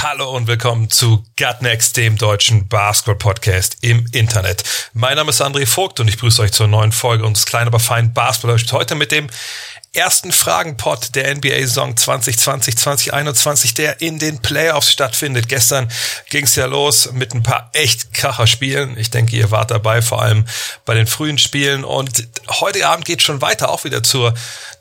Hallo 0.00 0.30
und 0.30 0.46
willkommen 0.46 0.90
zu 0.90 1.24
Gut 1.36 1.60
Next, 1.60 1.96
dem 1.96 2.16
deutschen 2.16 2.68
Basketball-Podcast 2.68 3.78
im 3.80 4.06
Internet. 4.12 4.62
Mein 4.92 5.16
Name 5.16 5.30
ist 5.30 5.42
André 5.42 5.66
Vogt 5.66 5.98
und 5.98 6.06
ich 6.06 6.18
grüße 6.18 6.40
euch 6.40 6.52
zur 6.52 6.68
neuen 6.68 6.92
Folge 6.92 7.26
unseres 7.26 7.46
kleinen, 7.46 7.66
aber 7.66 7.80
feinen 7.80 8.12
Basketball. 8.12 8.56
Heute 8.78 8.94
mit 8.94 9.10
dem 9.10 9.26
ersten 9.92 10.30
Fragenpot 10.30 11.16
der 11.16 11.34
NBA-Saison 11.34 11.94
2020-2021, 11.94 13.74
der 13.74 14.00
in 14.00 14.20
den 14.20 14.40
Playoffs 14.40 14.92
stattfindet. 14.92 15.48
Gestern 15.48 15.90
ging 16.30 16.44
es 16.44 16.54
ja 16.54 16.66
los 16.66 17.10
mit 17.10 17.34
ein 17.34 17.42
paar 17.42 17.70
echt 17.72 18.14
Kracher-Spielen. 18.14 18.96
Ich 18.98 19.10
denke, 19.10 19.34
ihr 19.34 19.50
wart 19.50 19.72
dabei, 19.72 20.00
vor 20.00 20.22
allem 20.22 20.44
bei 20.84 20.94
den 20.94 21.08
frühen 21.08 21.38
Spielen. 21.38 21.82
Und 21.82 22.28
heute 22.60 22.86
Abend 22.86 23.04
geht 23.04 23.22
schon 23.22 23.40
weiter, 23.40 23.68
auch 23.70 23.82
wieder 23.82 24.04
zur 24.04 24.32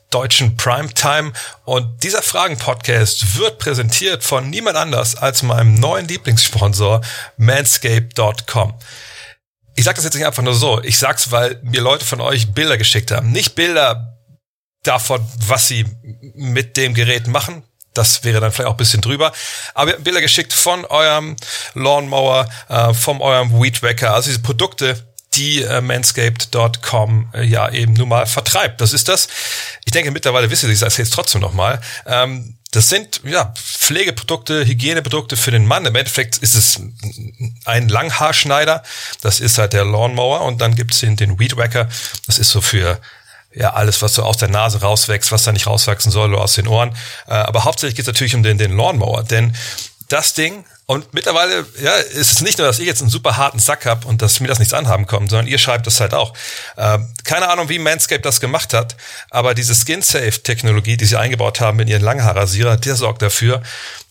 deutschen 0.10 0.56
Primetime. 0.58 1.34
Und 1.66 2.04
dieser 2.04 2.22
Fragen-Podcast 2.22 3.38
wird 3.38 3.60
präsentiert 3.60 4.24
von 4.24 4.50
niemand 4.50 4.78
anders 4.78 5.16
als 5.16 5.44
meinem 5.44 5.76
neuen 5.76 6.08
Lieblingssponsor 6.08 7.02
manscape.com. 7.38 8.74
Ich 9.76 9.84
sage 9.84 9.98
das 9.98 10.06
jetzt 10.06 10.16
nicht 10.16 10.26
einfach 10.26 10.44
nur 10.44 10.56
so. 10.56 10.82
Ich 10.82 10.98
sag's, 10.98 11.32
weil 11.32 11.60
mir 11.64 11.82
Leute 11.82 12.06
von 12.06 12.22
euch 12.22 12.54
Bilder 12.54 12.78
geschickt 12.78 13.12
haben. 13.12 13.32
Nicht 13.32 13.56
Bilder 13.56 14.18
davon, 14.84 15.26
was 15.46 15.68
sie 15.68 15.86
mit 16.34 16.78
dem 16.78 16.94
Gerät 16.94 17.28
machen. 17.28 17.64
Das 17.94 18.24
wäre 18.24 18.40
dann 18.40 18.52
vielleicht 18.52 18.68
auch 18.68 18.74
ein 18.74 18.78
bisschen 18.78 19.02
drüber. 19.02 19.32
Aber 19.74 19.90
ihr 19.90 19.96
habt 19.96 20.04
Bilder 20.04 20.22
geschickt 20.22 20.54
von 20.54 20.86
eurem 20.86 21.36
Lawnmower, 21.74 22.48
äh, 22.70 22.94
von 22.94 23.22
eurem 23.22 23.62
Weedwacker. 23.62 24.14
Also 24.14 24.30
diese 24.30 24.42
Produkte, 24.42 25.04
die 25.38 25.62
äh, 25.62 25.82
manscaped.com 25.82 27.30
äh, 27.34 27.44
ja 27.44 27.70
eben 27.70 27.94
nun 27.94 28.10
mal 28.10 28.26
vertreibt. 28.26 28.82
Das 28.82 28.94
ist 28.94 29.08
das. 29.08 29.28
Ich 29.86 29.92
denke, 29.92 30.12
mittlerweile 30.12 30.50
wisst 30.50 30.64
ihr, 30.64 30.70
ich 30.70 30.80
sage 30.80 30.90
es 30.90 30.98
jetzt 30.98 31.14
trotzdem 31.14 31.42
nochmal. 31.42 31.80
Ähm, 32.06 32.56
das 32.72 32.90
sind 32.90 33.22
ja 33.24 33.54
Pflegeprodukte, 33.56 34.66
Hygieneprodukte 34.66 35.38
für 35.38 35.52
den 35.52 35.66
Mann. 35.66 35.86
Im 35.86 35.96
Endeffekt 35.96 36.38
ist 36.38 36.56
es 36.56 36.82
ein 37.66 37.88
Langhaarschneider. 37.88 38.84
Das 39.22 39.40
ist 39.40 39.58
halt 39.58 39.74
der 39.74 39.86
Lawnmower. 39.86 40.42
Und 40.42 40.60
dann 40.60 40.76
gibt's 40.76 41.00
den, 41.00 41.16
den 41.16 41.40
Weedwacker. 41.40 41.88
Das 42.26 42.38
ist 42.38 42.52
so 42.52 42.60
für 42.60 43.00
ja, 43.54 43.74
alles, 43.74 44.02
was 44.02 44.16
so 44.16 44.24
aus 44.24 44.38
der 44.38 44.50
Nase 44.50 44.82
rauswächst, 44.82 45.32
was 45.32 45.44
da 45.44 45.52
nicht 45.52 45.68
rauswachsen 45.68 46.12
soll 46.12 46.34
oder 46.34 46.44
aus 46.44 46.56
den 46.56 46.68
Ohren. 46.68 46.96
Äh, 47.28 47.34
aber 47.34 47.64
hauptsächlich 47.64 47.96
geht 47.96 48.04
es 48.04 48.08
natürlich 48.08 48.36
um 48.36 48.44
den, 48.44 48.58
den 48.58 48.76
Lawnmower, 48.76 49.24
denn 49.24 49.56
das 50.10 50.34
Ding, 50.34 50.66
und 50.90 51.14
mittlerweile, 51.14 51.66
ja, 51.82 51.96
ist 51.96 52.32
es 52.32 52.42
nicht 52.42 52.58
nur, 52.58 52.66
dass 52.66 52.80
ich 52.80 52.86
jetzt 52.86 53.02
einen 53.02 53.10
super 53.10 53.36
harten 53.36 53.60
Sack 53.60 53.86
hab 53.86 54.06
und 54.06 54.22
dass 54.22 54.40
mir 54.40 54.48
das 54.48 54.60
nichts 54.60 54.74
anhaben 54.74 55.06
kommt, 55.06 55.30
sondern 55.30 55.48
ihr 55.48 55.58
schreibt 55.58 55.86
das 55.86 56.00
halt 56.00 56.14
auch. 56.14 56.34
Äh, 56.78 57.00
keine 57.26 57.50
Ahnung, 57.50 57.68
wie 57.68 57.78
Manscaped 57.78 58.26
das 58.26 58.40
gemacht 58.40 58.74
hat, 58.74 58.96
aber 59.30 59.54
diese 59.54 59.76
Skin-Safe-Technologie, 59.76 60.96
die 60.96 61.04
sie 61.04 61.20
eingebaut 61.20 61.60
haben 61.60 61.82
in 61.82 61.90
ihren 61.90 62.04
Langhaarrasierer, 62.04 62.78
der 62.78 62.96
sorgt 62.96 63.22
dafür, 63.22 63.62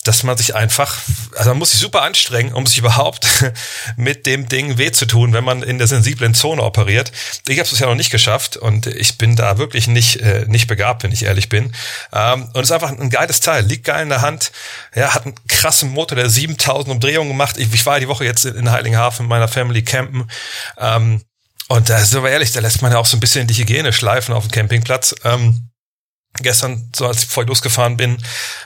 dass 0.06 0.22
man 0.22 0.36
sich 0.36 0.54
einfach, 0.54 0.96
also 1.34 1.50
man 1.50 1.58
muss 1.58 1.72
sich 1.72 1.80
super 1.80 2.02
anstrengen, 2.02 2.52
um 2.52 2.66
sich 2.66 2.78
überhaupt 2.78 3.26
mit 3.96 4.26
dem 4.26 4.48
Ding 4.48 4.78
weh 4.78 4.92
zu 4.92 5.06
tun, 5.06 5.32
wenn 5.32 5.44
man 5.44 5.62
in 5.62 5.78
der 5.78 5.86
sensiblen 5.86 6.34
Zone 6.34 6.62
operiert. 6.62 7.12
Ich 7.48 7.58
habe 7.58 7.64
es 7.64 7.70
bisher 7.70 7.88
noch 7.88 7.94
nicht 7.94 8.10
geschafft 8.10 8.56
und 8.56 8.86
ich 8.86 9.18
bin 9.18 9.36
da 9.36 9.58
wirklich 9.58 9.86
nicht 9.88 10.16
äh, 10.16 10.44
nicht 10.46 10.66
begabt, 10.66 11.02
wenn 11.02 11.12
ich 11.12 11.24
ehrlich 11.24 11.48
bin. 11.48 11.72
Ähm, 12.12 12.44
und 12.52 12.62
es 12.62 12.70
ist 12.70 12.72
einfach 12.72 12.90
ein 12.90 13.10
geiles 13.10 13.40
Teil, 13.40 13.64
liegt 13.64 13.84
geil 13.84 14.02
in 14.02 14.08
der 14.08 14.22
Hand. 14.22 14.52
Ja, 14.94 15.14
hat 15.14 15.24
einen 15.24 15.34
krassen 15.48 15.90
Motor, 15.90 16.16
der 16.16 16.30
7000 16.30 16.92
Umdrehungen 16.92 17.28
gemacht. 17.28 17.56
Ich, 17.58 17.72
ich 17.72 17.86
war 17.86 17.94
ja 17.94 18.00
die 18.00 18.08
Woche 18.08 18.24
jetzt 18.24 18.44
in 18.44 18.70
Heiligenhafen 18.70 19.24
mit 19.24 19.30
meiner 19.30 19.48
Family 19.48 19.82
campen. 19.82 20.30
Ähm, 20.78 21.22
und 21.68 21.88
da 21.88 21.98
sind 21.98 22.22
wir 22.22 22.30
ehrlich, 22.30 22.52
da 22.52 22.60
lässt 22.60 22.82
man 22.82 22.92
ja 22.92 22.98
auch 22.98 23.06
so 23.06 23.16
ein 23.16 23.20
bisschen 23.20 23.46
die 23.46 23.54
Hygiene 23.54 23.92
schleifen 23.92 24.34
auf 24.34 24.46
dem 24.46 24.52
Campingplatz. 24.52 25.14
Ähm, 25.24 25.70
gestern, 26.42 26.90
so 26.94 27.06
als 27.06 27.22
ich 27.22 27.28
vorher 27.28 27.48
losgefahren 27.48 27.96
bin, 27.96 28.18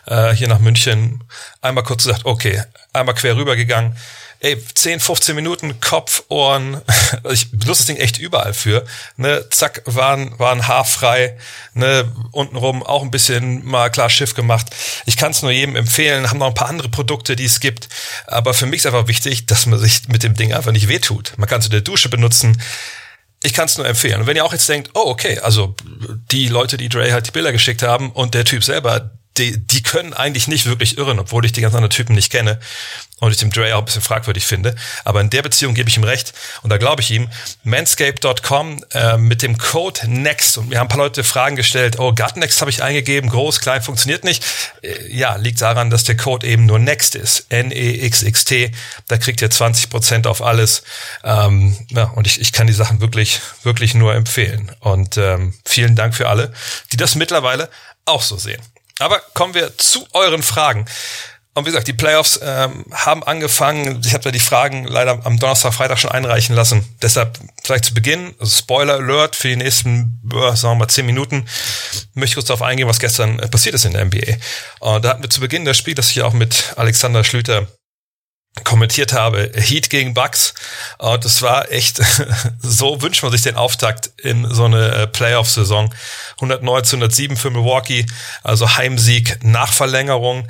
äh, 0.07 0.33
hier 0.33 0.49
nach 0.49 0.61
München, 0.61 1.23
einmal 1.61 1.85
kurz 1.85 2.05
gesagt, 2.05 2.25
okay, 2.25 2.63
einmal 2.93 3.15
quer 3.15 3.37
rübergegangen. 3.37 3.97
Ey, 4.43 4.57
10, 4.75 5.01
15 5.01 5.37
Minuten, 5.37 5.81
Kopf, 5.81 6.23
Ohren, 6.29 6.81
ich 7.31 7.51
benutze 7.51 7.83
das 7.83 7.87
Ding 7.87 7.99
echt 7.99 8.17
überall 8.17 8.55
für. 8.55 8.87
Ne, 9.19 9.45
zack, 9.51 9.83
waren, 9.85 10.39
waren 10.39 10.67
haarfrei, 10.67 11.37
ne, 11.75 12.11
untenrum 12.33 12.83
auch 12.83 13.03
ein 13.03 13.11
bisschen 13.11 13.63
mal 13.67 13.91
klar 13.91 14.09
Schiff 14.09 14.35
gemacht. 14.35 14.69
Ich 15.05 15.19
kann 15.19 15.33
es 15.33 15.43
nur 15.43 15.51
jedem 15.51 15.77
empfehlen, 15.77 16.31
haben 16.31 16.39
noch 16.39 16.47
ein 16.47 16.55
paar 16.55 16.71
andere 16.71 16.89
Produkte, 16.89 17.37
die 17.37 17.45
es 17.45 17.61
gibt. 17.61 17.91
Aber 18.27 18.55
für 18.55 18.65
mich 18.65 18.79
ist 18.79 18.87
einfach 18.87 19.09
wichtig, 19.09 19.45
dass 19.45 19.67
man 19.67 19.79
sich 19.79 20.09
mit 20.09 20.23
dem 20.23 20.33
Ding 20.33 20.55
einfach 20.55 20.73
nicht 20.73 20.89
wehtut. 20.89 21.35
Man 21.37 21.47
kann 21.47 21.61
es 21.61 21.67
in 21.67 21.73
der 21.73 21.83
Dusche 21.83 22.09
benutzen, 22.09 22.63
ich 23.43 23.55
kann 23.55 23.67
es 23.67 23.79
nur 23.79 23.87
empfehlen. 23.87 24.21
Und 24.21 24.27
wenn 24.27 24.37
ihr 24.37 24.45
auch 24.45 24.53
jetzt 24.53 24.69
denkt, 24.69 24.91
oh, 24.95 25.05
okay, 25.07 25.39
also 25.39 25.75
die 26.31 26.49
Leute, 26.49 26.77
die 26.77 26.89
Dre 26.89 27.13
halt 27.13 27.27
die 27.27 27.31
Bilder 27.31 27.53
geschickt 27.53 27.83
haben 27.83 28.13
und 28.13 28.35
der 28.35 28.45
Typ 28.45 28.63
selber, 28.63 29.13
die, 29.37 29.59
die 29.59 29.83
können 29.83 30.13
eigentlich 30.13 30.49
nicht 30.49 30.67
wirklich 30.67 30.99
irren, 30.99 31.19
obwohl 31.19 31.45
ich 31.45 31.53
die 31.53 31.61
ganzen 31.61 31.77
anderen 31.77 31.91
Typen 31.91 32.15
nicht 32.15 32.31
kenne 32.31 32.59
und 33.21 33.31
ich 33.31 33.37
dem 33.37 33.51
Dre 33.51 33.75
auch 33.77 33.81
ein 33.81 33.85
bisschen 33.85 34.03
fragwürdig 34.03 34.45
finde. 34.45 34.75
Aber 35.05 35.21
in 35.21 35.31
der 35.31 35.43
Beziehung 35.43 35.75
gebe 35.75 35.89
ich 35.89 35.97
ihm 35.97 36.05
recht 36.05 36.33
und 36.63 36.71
da 36.71 36.79
glaube 36.79 37.03
ich 37.03 37.11
ihm. 37.11 37.29
Manscape.com 37.63 38.85
äh, 38.93 39.19
mit 39.19 39.43
dem 39.43 39.57
Code 39.57 40.01
NEXT 40.09 40.59
und 40.59 40.69
mir 40.71 40.79
haben 40.79 40.87
ein 40.87 40.89
paar 40.89 40.99
Leute 40.99 41.23
Fragen 41.23 41.55
gestellt, 41.55 41.99
oh, 41.99 42.13
Gutnext 42.13 42.61
habe 42.61 42.71
ich 42.71 42.83
eingegeben, 42.83 43.31
groß, 43.31 43.61
klein, 43.61 43.83
funktioniert 43.83 44.25
nicht. 44.25 44.45
Äh, 44.83 45.13
ja, 45.13 45.37
liegt 45.37 45.61
daran, 45.61 45.91
dass 45.91 46.05
der 46.05 46.17
Code 46.17 46.47
eben 46.47 46.67
nur 46.67 46.79
NEXT 46.79 47.15
ist. 47.15 47.47
N-E-X-X-T. 47.51 48.73
Da 49.07 49.19
kriegt 49.19 49.43
ihr 49.43 49.51
20% 49.51 50.27
auf 50.27 50.43
alles. 50.43 50.83
Ähm, 51.23 51.77
ja, 51.91 52.05
und 52.05 52.27
ich, 52.27 52.41
ich 52.41 52.53
kann 52.53 52.67
die 52.67 52.73
Sachen 52.73 53.01
wirklich, 53.01 53.41
wirklich 53.63 53.95
nur 53.95 54.15
empfehlen. 54.15 54.73
Und 54.81 55.19
ähm, 55.19 55.55
vielen 55.65 55.95
Dank 55.95 56.15
für 56.15 56.29
alle, 56.29 56.53
die 56.93 56.97
das 56.97 57.15
mittlerweile 57.15 57.71
auch 58.07 58.23
so 58.23 58.37
sehen. 58.37 58.61
Aber 59.01 59.21
kommen 59.35 59.55
wir 59.55 59.77
zu 59.79 60.07
euren 60.13 60.43
Fragen. 60.43 60.87
Und 61.55 61.65
wie 61.67 61.71
gesagt, 61.71 61.89
die 61.89 61.93
Playoffs 61.93 62.39
ähm, 62.43 62.85
haben 62.93 63.25
angefangen. 63.25 64.01
Ich 64.05 64.15
habe 64.15 64.23
da 64.23 64.31
die 64.31 64.39
Fragen 64.39 64.85
leider 64.85 65.21
am 65.25 65.39
Donnerstag, 65.39 65.75
Freitag 65.75 65.99
schon 65.99 66.13
einreichen 66.13 66.55
lassen. 66.55 66.85
Deshalb 67.03 67.41
vielleicht 67.65 67.87
zu 67.87 67.95
Beginn, 67.95 68.35
also 68.39 68.57
Spoiler 68.57 68.95
Alert 68.95 69.35
für 69.35 69.49
die 69.49 69.57
nächsten, 69.57 70.21
äh, 70.33 70.55
sagen 70.55 70.75
wir 70.75 70.85
mal, 70.85 70.89
zehn 70.89 71.07
Minuten, 71.07 71.47
möchte 72.15 72.33
ich 72.33 72.35
kurz 72.35 72.47
darauf 72.47 72.63
eingehen, 72.63 72.87
was 72.87 73.01
gestern 73.01 73.41
äh, 73.41 73.49
passiert 73.49 73.75
ist 73.75 73.85
in 73.85 73.95
der 73.95 74.05
NBA. 74.05 74.37
Und 74.79 75.05
da 75.05 75.11
hatten 75.11 75.23
wir 75.23 75.31
zu 75.31 75.41
Beginn 75.41 75.65
das 75.65 75.77
Spiel, 75.77 75.95
das 75.95 76.11
ich 76.13 76.23
auch 76.23 76.33
mit 76.33 76.75
Alexander 76.77 77.25
Schlüter 77.25 77.67
kommentiert 78.65 79.13
habe, 79.13 79.51
Heat 79.55 79.91
gegen 79.91 80.15
Bucks. 80.15 80.55
Und 80.99 81.25
das 81.25 81.43
war 81.43 81.71
echt, 81.71 82.01
so 82.63 83.01
wünscht 83.03 83.23
man 83.23 83.33
sich 83.33 83.43
den 83.43 83.57
Auftakt 83.57 84.11
in 84.19 84.53
so 84.53 84.65
eine 84.65 84.93
äh, 84.93 85.07
Playoff-Saison. 85.07 85.95
119, 86.37 86.99
107 86.99 87.37
für 87.37 87.51
Milwaukee, 87.51 88.07
also 88.43 88.77
Heimsieg 88.77 89.39
nach 89.43 89.73
Verlängerung. 89.73 90.49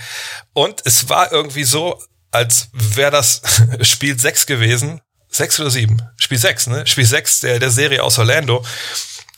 Und 0.53 0.83
es 0.85 1.09
war 1.09 1.31
irgendwie 1.33 1.65
so, 1.65 2.03
als 2.31 2.69
wäre 2.73 3.11
das 3.11 3.43
Spiel 3.83 4.19
6 4.19 4.47
gewesen. 4.47 5.01
6 5.31 5.61
oder 5.61 5.71
7? 5.71 6.03
Spiel 6.17 6.39
6, 6.39 6.67
ne? 6.69 6.87
Spiel 6.87 7.07
6 7.07 7.41
der, 7.41 7.59
der 7.59 7.71
Serie 7.71 8.03
aus 8.03 8.19
Orlando. 8.19 8.65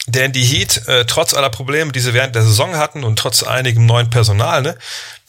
Denn 0.06 0.32
die 0.32 0.44
Heat, 0.44 0.88
äh, 0.88 1.04
trotz 1.04 1.32
aller 1.32 1.50
Probleme, 1.50 1.92
die 1.92 2.00
sie 2.00 2.12
während 2.12 2.34
der 2.34 2.42
Saison 2.42 2.76
hatten 2.76 3.04
und 3.04 3.18
trotz 3.18 3.44
einigem 3.44 3.86
neuen 3.86 4.10
Personal, 4.10 4.62
ne, 4.62 4.76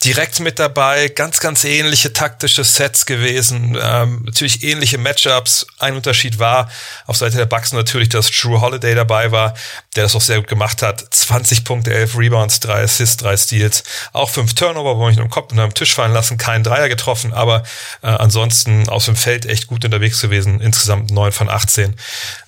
direkt 0.04 0.40
mit 0.40 0.60
dabei, 0.60 1.08
ganz, 1.08 1.40
ganz 1.40 1.64
ähnliche 1.64 2.12
taktische 2.12 2.64
Sets 2.64 3.06
gewesen, 3.06 3.78
ähm, 3.82 4.24
natürlich 4.26 4.64
ähnliche 4.64 4.98
Matchups. 4.98 5.66
Ein 5.80 5.96
Unterschied 5.96 6.40
war 6.40 6.70
auf 7.06 7.16
Seite 7.16 7.38
der 7.38 7.46
Bucks 7.46 7.72
natürlich, 7.72 8.10
dass 8.10 8.30
Drew 8.30 8.60
Holiday 8.60 8.96
dabei 8.96 9.32
war, 9.32 9.54
der 9.96 10.04
das 10.04 10.16
auch 10.16 10.22
sehr 10.22 10.38
gut 10.38 10.48
gemacht 10.48 10.82
hat. 10.82 11.06
20 11.10 11.64
Punkte, 11.64 11.94
11 11.94 12.18
Rebounds, 12.18 12.60
3 12.60 12.84
Assists, 12.84 13.18
3 13.18 13.38
Steals, 13.38 13.84
auch 14.12 14.30
5 14.30 14.54
Turnover, 14.54 14.98
wo 14.98 15.10
ich 15.10 15.16
noch 15.16 15.26
den 15.26 15.30
Kopf 15.30 15.52
unter 15.52 15.64
dem 15.64 15.74
Tisch 15.74 15.94
fallen 15.94 16.14
lassen, 16.14 16.38
keinen 16.38 16.64
Dreier 16.64 16.90
getroffen, 16.90 17.34
aber 17.34 17.64
äh, 18.02 18.08
ansonsten 18.08 18.90
aus 18.90 19.06
dem 19.06 19.16
Feld 19.16 19.46
echt 19.46 19.68
gut 19.68 19.86
unterwegs 19.86 20.20
gewesen. 20.22 20.60
Insgesamt 20.60 21.12
9 21.12 21.32
von 21.32 21.50
18, 21.50 21.96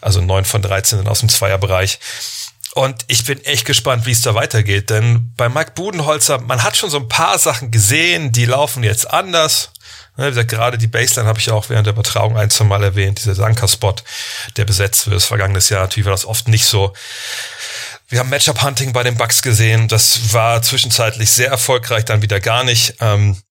also 0.01 0.21
9 0.21 0.45
von 0.45 0.61
13 0.61 1.07
aus 1.07 1.19
dem 1.19 1.29
Zweierbereich. 1.29 1.99
Und 2.75 3.05
ich 3.07 3.23
bin 3.23 3.43
echt 3.45 3.63
gespannt, 3.63 4.05
wie 4.05 4.11
es 4.11 4.19
da 4.19 4.35
weitergeht. 4.35 4.89
Denn 4.89 5.31
bei 5.37 5.47
Mike 5.47 5.71
Budenholzer, 5.75 6.39
man 6.41 6.61
hat 6.61 6.75
schon 6.75 6.89
so 6.89 6.97
ein 6.97 7.07
paar 7.07 7.39
Sachen 7.39 7.71
gesehen, 7.71 8.33
die 8.33 8.43
laufen 8.43 8.83
jetzt 8.83 9.09
anders. 9.09 9.71
Ne, 10.17 10.25
wie 10.25 10.29
gesagt, 10.31 10.49
gerade 10.49 10.77
die 10.77 10.87
Baseline 10.87 11.29
habe 11.29 11.39
ich 11.39 11.49
auch 11.51 11.69
während 11.69 11.87
der 11.87 11.93
Übertragung 11.93 12.37
ein, 12.37 12.49
zwei 12.49 12.65
Mal 12.65 12.83
erwähnt, 12.83 13.19
dieser 13.19 13.33
Sanka-Spot, 13.33 13.95
der 14.57 14.65
besetzt 14.65 15.05
wird. 15.07 15.15
Das 15.15 15.23
vergangenes 15.23 15.69
Jahr 15.69 15.83
natürlich 15.83 16.05
war 16.05 16.11
das 16.11 16.25
oft 16.25 16.49
nicht 16.49 16.65
so. 16.65 16.91
Wir 18.09 18.19
haben 18.19 18.29
Matchup-Hunting 18.29 18.91
bei 18.91 19.03
den 19.03 19.15
Bucks 19.15 19.41
gesehen. 19.41 19.87
Das 19.87 20.33
war 20.33 20.61
zwischenzeitlich 20.61 21.31
sehr 21.31 21.49
erfolgreich, 21.49 22.03
dann 22.03 22.21
wieder 22.21 22.41
gar 22.41 22.65
nicht. 22.65 22.95
Ähm, 22.99 23.41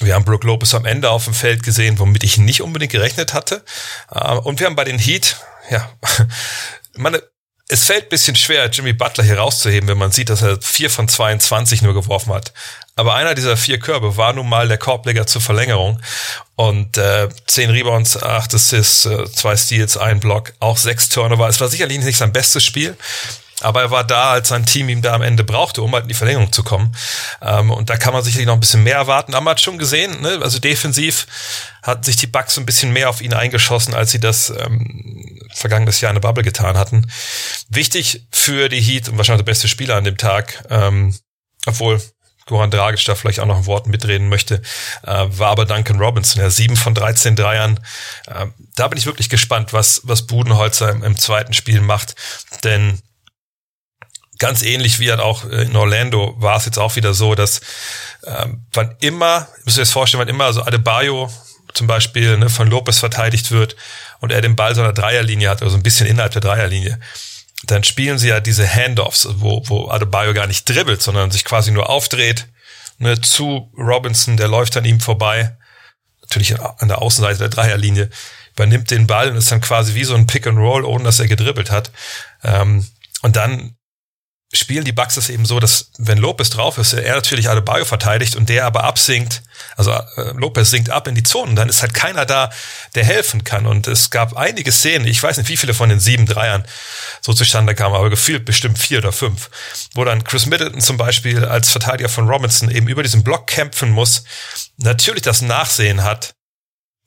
Wir 0.00 0.14
haben 0.14 0.24
Brook 0.24 0.44
Lopez 0.44 0.72
am 0.72 0.86
Ende 0.86 1.10
auf 1.10 1.24
dem 1.24 1.34
Feld 1.34 1.62
gesehen, 1.62 1.98
womit 1.98 2.22
ich 2.22 2.38
nicht 2.38 2.62
unbedingt 2.62 2.92
gerechnet 2.92 3.34
hatte. 3.34 3.62
Äh, 4.10 4.32
und 4.32 4.60
wir 4.60 4.66
haben 4.66 4.76
bei 4.76 4.84
den 4.84 4.98
Heat, 4.98 5.36
ja, 5.68 5.90
meine, 6.96 7.22
es 7.70 7.84
fällt 7.84 8.08
bisschen 8.08 8.34
schwer, 8.34 8.68
Jimmy 8.68 8.92
Butler 8.92 9.22
hier 9.22 9.38
rauszuheben, 9.38 9.88
wenn 9.88 9.96
man 9.96 10.10
sieht, 10.10 10.28
dass 10.28 10.42
er 10.42 10.60
vier 10.60 10.90
von 10.90 11.08
22 11.08 11.82
nur 11.82 11.94
geworfen 11.94 12.34
hat. 12.34 12.52
Aber 12.96 13.14
einer 13.14 13.36
dieser 13.36 13.56
vier 13.56 13.78
Körbe 13.78 14.16
war 14.16 14.32
nun 14.32 14.48
mal 14.48 14.66
der 14.66 14.76
Korbleger 14.76 15.26
zur 15.26 15.40
Verlängerung. 15.40 16.00
Und 16.56 16.98
äh, 16.98 17.28
zehn 17.46 17.70
Rebounds, 17.70 18.20
acht 18.20 18.52
Assists, 18.54 19.06
äh, 19.06 19.30
zwei 19.30 19.56
Steals, 19.56 19.96
ein 19.96 20.18
Block, 20.18 20.52
auch 20.58 20.76
sechs 20.76 21.08
Turnover. 21.08 21.48
Es 21.48 21.60
war 21.60 21.68
sicherlich 21.68 22.00
nicht 22.00 22.18
sein 22.18 22.32
bestes 22.32 22.64
Spiel, 22.64 22.96
aber 23.60 23.82
er 23.82 23.90
war 23.90 24.04
da, 24.04 24.30
als 24.30 24.48
sein 24.48 24.66
Team 24.66 24.88
ihm 24.88 25.02
da 25.02 25.14
am 25.14 25.22
Ende 25.22 25.44
brauchte, 25.44 25.82
um 25.82 25.92
halt 25.92 26.04
in 26.04 26.08
die 26.08 26.14
Verlängerung 26.14 26.52
zu 26.52 26.62
kommen. 26.62 26.94
Ähm, 27.42 27.70
und 27.70 27.90
da 27.90 27.96
kann 27.96 28.12
man 28.12 28.22
sicherlich 28.22 28.46
noch 28.46 28.54
ein 28.54 28.60
bisschen 28.60 28.82
mehr 28.82 28.96
erwarten. 28.96 29.34
Aber 29.34 29.44
man 29.44 29.52
hat 29.52 29.60
schon 29.60 29.78
gesehen, 29.78 30.20
ne? 30.20 30.38
also 30.42 30.58
defensiv 30.58 31.26
hat 31.82 32.04
sich 32.04 32.16
die 32.16 32.30
so 32.48 32.60
ein 32.60 32.66
bisschen 32.66 32.92
mehr 32.92 33.08
auf 33.08 33.20
ihn 33.20 33.34
eingeschossen, 33.34 33.94
als 33.94 34.10
sie 34.10 34.20
das 34.20 34.50
ähm, 34.50 35.38
vergangenes 35.54 36.00
Jahr 36.00 36.10
in 36.10 36.16
der 36.16 36.26
Bubble 36.26 36.44
getan 36.44 36.76
hatten. 36.76 37.10
Wichtig 37.68 38.26
für 38.30 38.68
die 38.68 38.80
Heat 38.80 39.08
und 39.08 39.18
wahrscheinlich 39.18 39.44
der 39.44 39.52
beste 39.52 39.68
Spieler 39.68 39.96
an 39.96 40.04
dem 40.04 40.16
Tag, 40.16 40.64
ähm, 40.70 41.14
obwohl 41.66 42.00
Goran 42.46 42.70
Dragic 42.70 43.04
da 43.04 43.14
vielleicht 43.14 43.40
auch 43.40 43.46
noch 43.46 43.58
ein 43.58 43.66
Wort 43.66 43.86
mitreden 43.86 44.28
möchte, 44.28 44.60
äh, 45.04 45.26
war 45.28 45.50
aber 45.50 45.66
Duncan 45.66 46.00
Robinson, 46.00 46.42
ja, 46.42 46.50
sieben 46.50 46.76
von 46.76 46.94
13 46.94 47.36
Dreiern. 47.36 47.78
Äh, 48.26 48.46
da 48.74 48.88
bin 48.88 48.98
ich 48.98 49.06
wirklich 49.06 49.28
gespannt, 49.28 49.72
was, 49.72 50.00
was 50.04 50.26
Budenholzer 50.26 50.90
im, 50.90 51.04
im 51.04 51.16
zweiten 51.16 51.52
Spiel 51.52 51.80
macht, 51.80 52.16
denn 52.64 53.00
ganz 54.40 54.62
ähnlich 54.62 54.98
wie 54.98 55.10
halt 55.10 55.20
auch 55.20 55.44
in 55.44 55.76
Orlando 55.76 56.34
war 56.38 56.56
es 56.56 56.64
jetzt 56.64 56.78
auch 56.78 56.96
wieder 56.96 57.14
so, 57.14 57.36
dass 57.36 57.60
ähm, 58.26 58.64
wann 58.72 58.96
immer, 59.00 59.46
müsst 59.64 59.78
ihr 59.78 59.82
euch 59.82 59.90
vorstellen, 59.90 60.20
wann 60.20 60.28
immer 60.28 60.52
so 60.52 60.62
Adebayo 60.62 61.30
zum 61.74 61.86
Beispiel 61.86 62.36
ne, 62.36 62.48
von 62.48 62.68
Lopez 62.68 62.98
verteidigt 62.98 63.52
wird 63.52 63.76
und 64.20 64.32
er 64.32 64.40
den 64.40 64.56
Ball 64.56 64.74
so 64.74 64.82
einer 64.82 64.92
Dreierlinie 64.92 65.48
hat, 65.48 65.62
also 65.62 65.76
ein 65.76 65.84
bisschen 65.84 66.06
innerhalb 66.06 66.32
der 66.32 66.40
Dreierlinie, 66.40 66.98
dann 67.64 67.84
spielen 67.84 68.18
sie 68.18 68.28
ja 68.28 68.40
diese 68.40 68.66
Handoffs, 68.66 69.28
wo, 69.34 69.62
wo 69.66 69.88
Adebayo 69.88 70.32
gar 70.32 70.46
nicht 70.46 70.68
dribbelt, 70.68 71.02
sondern 71.02 71.30
sich 71.30 71.44
quasi 71.44 71.70
nur 71.70 71.88
aufdreht 71.88 72.48
ne, 72.98 73.20
zu 73.20 73.70
Robinson, 73.76 74.36
der 74.36 74.48
läuft 74.48 74.76
an 74.76 74.84
ihm 74.86 75.00
vorbei, 75.00 75.56
natürlich 76.22 76.58
an 76.58 76.88
der 76.88 77.02
Außenseite 77.02 77.38
der 77.38 77.48
Dreierlinie, 77.50 78.08
übernimmt 78.52 78.90
den 78.90 79.06
Ball 79.06 79.30
und 79.30 79.36
ist 79.36 79.52
dann 79.52 79.60
quasi 79.60 79.94
wie 79.94 80.04
so 80.04 80.14
ein 80.14 80.26
Pick 80.26 80.46
and 80.46 80.58
Roll, 80.58 80.84
ohne 80.84 81.04
dass 81.04 81.20
er 81.20 81.28
gedribbelt 81.28 81.70
hat. 81.70 81.90
Ähm, 82.42 82.86
und 83.22 83.36
dann 83.36 83.76
spielen 84.52 84.84
die 84.84 84.92
Bucks 84.92 85.16
es 85.16 85.28
eben 85.28 85.44
so, 85.44 85.60
dass 85.60 85.90
wenn 85.98 86.18
Lopez 86.18 86.50
drauf 86.50 86.76
ist, 86.78 86.92
er 86.92 87.14
natürlich 87.14 87.48
Adebayo 87.48 87.84
verteidigt 87.84 88.34
und 88.34 88.48
der 88.48 88.66
aber 88.66 88.82
absinkt, 88.82 89.42
also 89.76 89.92
äh, 89.92 90.32
Lopez 90.34 90.70
sinkt 90.70 90.90
ab 90.90 91.06
in 91.06 91.14
die 91.14 91.22
Zonen, 91.22 91.54
dann 91.54 91.68
ist 91.68 91.82
halt 91.82 91.94
keiner 91.94 92.26
da, 92.26 92.50
der 92.96 93.04
helfen 93.04 93.44
kann. 93.44 93.66
Und 93.66 93.86
es 93.86 94.10
gab 94.10 94.36
einige 94.36 94.72
Szenen, 94.72 95.06
ich 95.06 95.22
weiß 95.22 95.36
nicht, 95.36 95.48
wie 95.48 95.56
viele 95.56 95.72
von 95.72 95.88
den 95.88 96.00
sieben 96.00 96.26
Dreiern 96.26 96.64
so 97.20 97.32
zustande 97.32 97.76
kamen, 97.76 97.94
aber 97.94 98.10
gefühlt 98.10 98.44
bestimmt 98.44 98.78
vier 98.78 98.98
oder 98.98 99.12
fünf, 99.12 99.50
wo 99.94 100.04
dann 100.04 100.24
Chris 100.24 100.46
Middleton 100.46 100.80
zum 100.80 100.96
Beispiel 100.96 101.44
als 101.44 101.70
Verteidiger 101.70 102.08
von 102.08 102.28
Robinson 102.28 102.70
eben 102.70 102.88
über 102.88 103.04
diesen 103.04 103.22
Block 103.22 103.46
kämpfen 103.46 103.90
muss, 103.90 104.24
natürlich 104.78 105.22
das 105.22 105.42
Nachsehen 105.42 106.02
hat, 106.02 106.34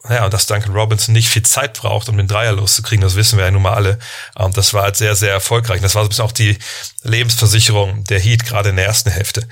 ja, 0.10 0.26
und 0.26 0.34
dass 0.34 0.48
Duncan 0.48 0.74
Robinson 0.74 1.14
nicht 1.14 1.30
viel 1.30 1.44
Zeit 1.44 1.74
braucht, 1.74 2.10
um 2.10 2.18
den 2.18 2.28
Dreier 2.28 2.52
loszukriegen, 2.52 3.02
das 3.02 3.16
wissen 3.16 3.38
wir 3.38 3.46
ja 3.46 3.52
nun 3.52 3.62
mal 3.62 3.74
alle. 3.74 4.00
Und 4.36 4.58
das 4.58 4.74
war 4.74 4.84
halt 4.84 4.98
sehr, 4.98 5.16
sehr 5.16 5.32
erfolgreich. 5.32 5.78
Und 5.78 5.84
das 5.84 5.96
war 5.96 6.04
so 6.04 6.08
ein 6.08 6.10
bisschen 6.10 6.26
auch 6.26 6.32
die 6.34 6.58
Lebensversicherung 7.04 8.04
der 8.04 8.20
Heat, 8.20 8.46
gerade 8.46 8.70
in 8.70 8.76
der 8.76 8.86
ersten 8.86 9.12
Hälfte. 9.12 9.48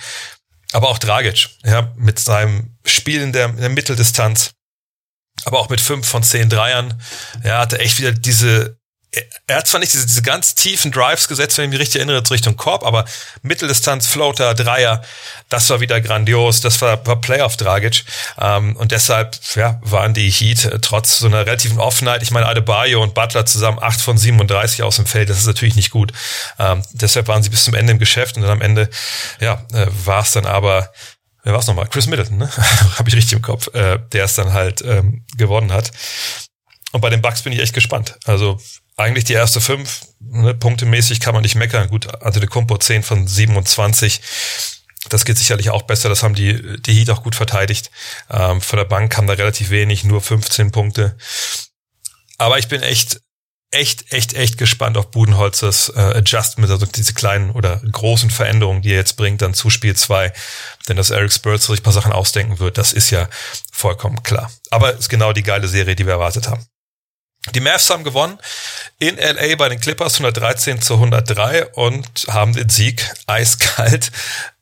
Aber 0.74 0.90
auch 0.90 0.98
Dragic, 0.98 1.50
ja, 1.64 1.94
mit 1.96 2.20
seinem 2.20 2.78
Spiel 2.86 3.22
in 3.22 3.32
der, 3.32 3.50
in 3.50 3.58
der 3.58 3.70
Mitteldistanz, 3.70 4.52
aber 5.46 5.60
auch 5.60 5.70
mit 5.70 5.80
fünf 5.80 6.08
von 6.08 6.24
zehn 6.24 6.50
Dreiern, 6.50 7.02
ja, 7.44 7.60
hatte 7.60 7.80
echt 7.80 8.00
wieder 8.00 8.12
diese 8.12 8.78
er 9.48 9.58
hat 9.58 9.68
zwar 9.68 9.82
nicht 9.82 9.92
diese, 9.92 10.06
diese 10.06 10.22
ganz 10.22 10.56
tiefen 10.56 10.92
Drives 10.92 11.28
gesetzt, 11.28 11.58
wenn 11.58 11.66
ich 11.66 11.72
mich 11.72 11.80
richtig 11.80 11.98
erinnere, 11.98 12.24
Richtung 12.32 12.56
Korb, 12.56 12.86
aber 12.86 13.04
Mitteldistanz, 13.42 14.08
Floater, 14.08 14.54
Dreier, 14.54 15.02
das 15.50 15.70
war 15.70 15.82
wieder 15.82 16.00
grandios, 16.00 16.62
das 16.62 16.82
war, 16.82 17.06
war 17.06 17.20
Playoff 17.20 17.58
Dragic. 17.58 18.06
Ähm, 18.40 18.78
und 18.78 18.92
deshalb 18.92 19.38
ja, 19.56 19.80
waren 19.84 20.14
die 20.14 20.30
Heat 20.30 20.66
äh, 20.66 20.80
trotz 20.80 21.20
so 21.20 21.28
einer 21.28 21.46
relativen 21.46 21.80
Offenheit, 21.80 22.24
ich 22.24 22.32
meine, 22.32 22.46
Adebayo 22.46 23.04
und 23.04 23.14
Butler 23.14 23.46
zusammen 23.46 23.80
8 23.82 24.00
von 24.00 24.18
37 24.18 24.84
aus 24.84 24.96
dem 24.96 25.06
Feld, 25.06 25.30
das 25.30 25.40
ist 25.40 25.48
natürlich 25.48 25.76
nicht 25.76 25.92
gut. 25.92 26.14
Ähm, 26.58 26.82
deshalb 26.94 27.28
waren 27.28 27.44
sie 27.44 27.50
bis 27.50 27.66
zum 27.66 27.74
Ende 27.74 27.92
im 27.92 28.00
Geschäft 28.00 28.38
und 28.38 28.44
dann 28.44 28.52
am 28.52 28.62
Ende 28.62 28.90
ja, 29.42 29.66
äh, 29.74 29.88
war 30.06 30.24
es 30.24 30.32
dann 30.32 30.46
aber 30.46 30.92
Wer 31.44 31.54
war 31.54 31.60
es 31.60 31.66
nochmal? 31.66 31.88
Chris 31.88 32.06
Middleton, 32.06 32.38
ne? 32.38 32.56
Habe 33.00 33.10
ich 33.10 33.16
richtig 33.16 33.34
im 33.34 33.42
Kopf, 33.42 33.74
äh, 33.74 33.98
der 34.12 34.26
es 34.26 34.36
dann 34.36 34.54
halt 34.54 34.84
ähm, 34.84 35.26
gewonnen 35.38 35.72
hat. 35.72 35.92
Und 36.92 37.02
bei 37.02 37.10
den 37.10 37.22
Bucks 37.22 37.42
bin 37.42 37.52
ich 37.52 37.60
echt 37.60 37.74
gespannt. 37.74 38.18
Also 38.26 38.60
eigentlich 39.02 39.26
die 39.26 39.34
erste 39.34 39.62
fünf, 39.62 40.02
ne, 40.20 40.54
punktemäßig 40.54 41.20
kann 41.20 41.34
man 41.34 41.44
nicht 41.44 41.56
meckern. 41.56 41.90
Gut, 41.90 42.24
Antetokounmpo 42.24 42.78
10 42.78 43.04
von 43.04 43.28
27. 43.28 44.22
Das 45.10 45.26
geht 45.26 45.38
sicherlich 45.38 45.70
auch 45.70 45.84
besser. 45.84 46.10
Das 46.10 46.24
haben 46.24 46.36
die, 46.36 46.82
die 46.82 46.94
Heat 46.94 47.10
auch 47.10 47.24
gut 47.24 47.36
verteidigt. 47.36 47.92
Ähm, 48.30 48.62
von 48.62 48.78
der 48.78 48.86
Bank 48.86 49.12
kam 49.12 49.28
da 49.28 49.34
relativ 49.34 49.70
wenig, 49.70 50.04
nur 50.04 50.22
15 50.22 50.72
Punkte. 50.72 51.18
Aber 52.38 52.60
ich 52.60 52.68
bin 52.68 52.82
echt, 52.82 53.22
echt, 53.72 54.12
echt, 54.12 54.34
echt 54.34 54.58
gespannt 54.58 54.98
auf 54.98 55.12
Budenholzers 55.12 55.90
äh, 55.96 56.00
Adjustment, 56.00 56.70
also 56.72 56.86
diese 56.86 57.14
kleinen 57.14 57.52
oder 57.52 57.82
großen 57.92 58.30
Veränderungen, 58.30 58.82
die 58.82 58.92
er 58.92 58.98
jetzt 58.98 59.18
bringt, 59.18 59.42
dann 59.42 59.54
zu 59.54 59.70
Spiel 59.70 59.96
zwei. 59.96 60.34
Denn 60.88 60.98
dass 60.98 61.10
Eric 61.10 61.32
Spurs 61.32 61.66
sich 61.66 61.84
paar 61.84 61.94
Sachen 61.94 62.12
ausdenken 62.12 62.60
wird, 62.60 62.78
das 62.78 62.94
ist 62.94 63.10
ja 63.10 63.28
vollkommen 63.72 64.22
klar. 64.24 64.52
Aber 64.70 64.94
ist 64.94 65.10
genau 65.10 65.34
die 65.34 65.44
geile 65.44 65.68
Serie, 65.68 65.96
die 65.96 66.06
wir 66.06 66.14
erwartet 66.14 66.48
haben. 66.48 66.66
Die 67.56 67.60
Mavs 67.60 67.90
haben 67.90 68.04
gewonnen 68.04 68.38
in 69.00 69.18
LA 69.18 69.56
bei 69.56 69.68
den 69.68 69.80
Clippers 69.80 70.16
113 70.16 70.80
zu 70.82 70.94
103 70.94 71.66
und 71.74 72.08
haben 72.28 72.54
den 72.54 72.70
Sieg 72.70 73.04
eiskalt 73.26 74.12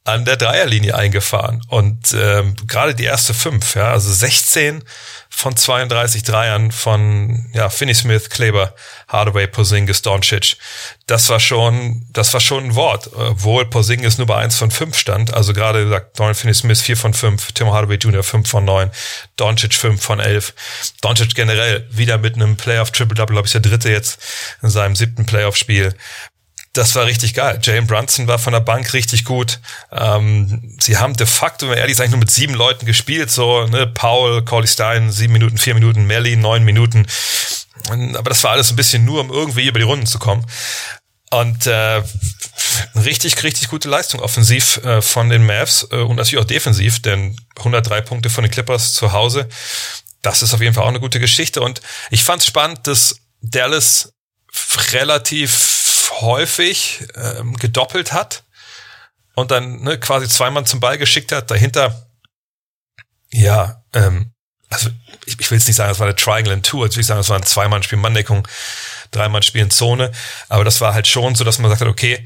an 0.06 0.24
der 0.24 0.38
Dreierlinie 0.38 0.96
eingefahren. 0.96 1.62
Und 1.68 2.14
ähm, 2.14 2.56
gerade 2.68 2.96
die 2.96 3.04
erste 3.04 3.34
fünf, 3.34 3.76
ja, 3.76 3.92
also 3.92 4.12
16 4.12 4.84
von 5.40 5.56
32 5.56 6.24
Dreiern 6.24 6.72
von 6.74 7.46
ja, 7.54 7.70
Finney 7.70 7.96
Smith, 7.96 8.30
Kleber, 8.30 8.76
Hardaway, 9.08 9.48
Porzingis, 9.48 10.02
Doncic. 10.02 10.58
Das 11.08 11.30
war 11.30 11.40
schon, 11.40 12.06
das 12.12 12.34
war 12.34 12.42
schon 12.42 12.66
ein 12.66 12.76
Wort, 12.76 13.10
obwohl 13.14 13.66
Porzingis 13.66 14.18
nur 14.18 14.28
bei 14.28 14.36
eins 14.36 14.58
von 14.58 14.70
fünf 14.70 14.98
stand. 14.98 15.34
Also 15.34 15.54
gerade 15.54 15.86
gesagt, 15.86 16.20
Dorian 16.20 16.36
Finney 16.36 16.54
Smith 16.54 16.82
vier 16.82 16.98
von 16.98 17.14
fünf, 17.14 17.54
Tim 17.54 17.72
Hardaway 17.72 17.96
Jr. 17.96 18.22
fünf 18.22 18.50
von 18.50 18.66
neun, 18.66 18.92
Doncic 19.38 19.74
fünf 19.74 20.02
von 20.02 20.20
elf. 20.20 20.54
Doncic 21.00 21.34
generell 21.36 21.88
wieder 21.90 22.18
mit 22.18 22.36
einem 22.36 22.58
Playoff 22.58 22.92
Triple 22.92 23.16
Double, 23.16 23.36
glaube 23.36 23.46
ich, 23.46 23.54
der 23.54 23.62
dritte 23.62 23.90
jetzt 23.90 24.22
in 24.62 24.70
seinem 24.70 24.98
siebten 24.98 25.26
Playoff 25.26 25.56
Spiel 25.56 25.96
das 26.74 26.96
war 26.96 27.06
richtig 27.06 27.34
geil. 27.34 27.60
Jalen 27.62 27.88
Brunson 27.88 28.28
war 28.28 28.38
von 28.38 28.54
der 28.54 28.60
Bank 28.60 28.94
richtig 28.94 29.26
gut. 29.26 29.60
Ähm, 29.92 30.78
sie 30.80 30.98
haben 30.98 31.16
de 31.16 31.26
facto, 31.26 31.66
wenn 31.66 31.70
man 31.70 31.78
ehrlich 31.80 31.94
ist, 31.94 32.00
eigentlich 32.00 32.12
nur 32.12 32.20
mit 32.20 32.32
sieben 32.32 32.54
Leuten 32.54 32.86
gespielt. 32.86 33.32
So, 33.32 33.66
ne, 33.66 33.88
Paul, 33.88 34.44
Corley 34.46 34.68
Stein, 34.68 35.12
sieben 35.12 35.34
Minuten, 35.34 35.58
vier 35.58 35.74
Minuten, 35.74 36.06
Melly, 36.06 36.36
neun 36.36 36.64
Minuten. 36.64 37.08
Aber 37.90 38.30
das 38.30 38.44
war 38.44 38.52
alles 38.52 38.70
ein 38.72 38.76
bisschen 38.76 39.04
nur, 39.04 39.22
um 39.22 39.32
irgendwie 39.32 39.68
über 39.68 39.80
die 39.80 39.86
Runden 39.86 40.06
zu 40.06 40.20
kommen. 40.20 40.46
Und 41.32 41.68
äh, 41.68 42.04
richtig, 42.96 43.42
richtig 43.44 43.70
gute 43.70 43.90
Leistung 43.90 44.20
offensiv 44.20 44.78
äh, 44.84 45.02
von 45.02 45.30
den 45.30 45.46
Mavs 45.46 45.88
äh, 45.92 45.98
und 45.98 46.16
natürlich 46.16 46.44
auch 46.44 46.48
defensiv, 46.48 47.02
denn 47.02 47.36
103 47.58 48.02
Punkte 48.02 48.30
von 48.30 48.44
den 48.44 48.52
Clippers 48.52 48.94
zu 48.94 49.12
Hause, 49.12 49.48
das 50.22 50.42
ist 50.42 50.54
auf 50.54 50.62
jeden 50.62 50.74
Fall 50.74 50.84
auch 50.84 50.90
eine 50.90 51.00
gute 51.00 51.20
Geschichte. 51.20 51.62
Und 51.62 51.82
ich 52.10 52.24
fand 52.24 52.42
es 52.42 52.48
spannend, 52.48 52.88
dass 52.88 53.16
Dallas 53.42 54.14
relativ 54.92 55.79
häufig 56.12 57.06
ähm, 57.16 57.56
gedoppelt 57.58 58.14
hat 58.14 58.44
und 59.36 59.52
dann 59.52 59.82
ne, 59.82 60.00
quasi 60.00 60.28
zweimal 60.28 60.66
zum 60.66 60.80
Ball 60.80 60.98
geschickt 60.98 61.32
hat. 61.32 61.50
Dahinter, 61.52 62.10
ja, 63.32 63.84
ähm, 63.94 64.32
also 64.70 64.90
ich, 65.26 65.40
ich 65.40 65.50
will 65.52 65.58
jetzt 65.58 65.68
nicht 65.68 65.76
sagen, 65.76 65.90
das 65.90 66.00
war 66.00 66.08
eine 66.08 66.16
Triangle 66.16 66.54
in 66.54 66.64
Two, 66.64 66.84
also 66.84 66.96
will 66.96 67.02
ich 67.02 67.08
sagen, 67.08 67.20
das 67.20 67.30
war 67.30 67.38
ein 67.38 67.44
Zweimann-Spiel 67.44 67.98
Manndeckung, 67.98 68.48
Dreimann-Spiel 69.12 69.62
in 69.62 69.72
Zone, 69.72 70.12
aber 70.48 70.64
das 70.64 70.82
war 70.82 70.94
halt 70.94 71.08
schon 71.08 71.36
so, 71.36 71.44
dass 71.44 71.60
man 71.60 71.70
sagt 71.70 71.82
hat, 71.82 71.88
okay, 71.88 72.26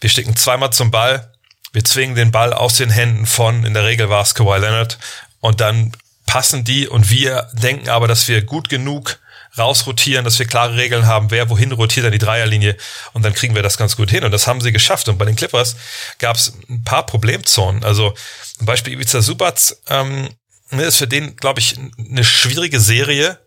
wir 0.00 0.10
stecken 0.10 0.36
zweimal 0.36 0.72
zum 0.72 0.90
Ball, 0.90 1.32
wir 1.72 1.84
zwingen 1.84 2.14
den 2.14 2.32
Ball 2.32 2.52
aus 2.52 2.76
den 2.76 2.90
Händen 2.90 3.26
von, 3.26 3.64
in 3.64 3.74
der 3.74 3.84
Regel 3.84 4.08
war 4.08 4.22
es 4.22 4.34
Kawhi 4.34 4.58
Leonard, 4.58 4.98
und 5.40 5.60
dann 5.60 5.92
passen 6.26 6.64
die 6.64 6.86
und 6.86 7.10
wir 7.10 7.48
denken 7.52 7.88
aber, 7.88 8.08
dass 8.08 8.28
wir 8.28 8.42
gut 8.42 8.68
genug 8.68 9.18
rausrotieren, 9.58 10.24
dass 10.24 10.38
wir 10.38 10.46
klare 10.46 10.76
Regeln 10.76 11.06
haben, 11.06 11.30
wer 11.30 11.50
wohin 11.50 11.72
rotiert 11.72 12.06
an 12.06 12.12
die 12.12 12.18
Dreierlinie 12.18 12.76
und 13.12 13.22
dann 13.22 13.34
kriegen 13.34 13.54
wir 13.54 13.62
das 13.62 13.76
ganz 13.76 13.96
gut 13.96 14.10
hin. 14.10 14.24
Und 14.24 14.30
das 14.30 14.46
haben 14.46 14.60
sie 14.60 14.72
geschafft. 14.72 15.08
Und 15.08 15.18
bei 15.18 15.24
den 15.24 15.36
Clippers 15.36 15.76
gab 16.18 16.36
es 16.36 16.54
ein 16.68 16.84
paar 16.84 17.04
Problemzonen. 17.04 17.84
Also 17.84 18.14
zum 18.56 18.66
Beispiel 18.66 18.94
Ivica 18.94 19.20
Subac 19.20 19.76
ähm, 19.88 20.30
ne, 20.70 20.84
ist 20.84 20.96
für 20.96 21.06
den, 21.06 21.36
glaube 21.36 21.60
ich, 21.60 21.76
eine 21.98 22.24
schwierige 22.24 22.80
Serie, 22.80 23.38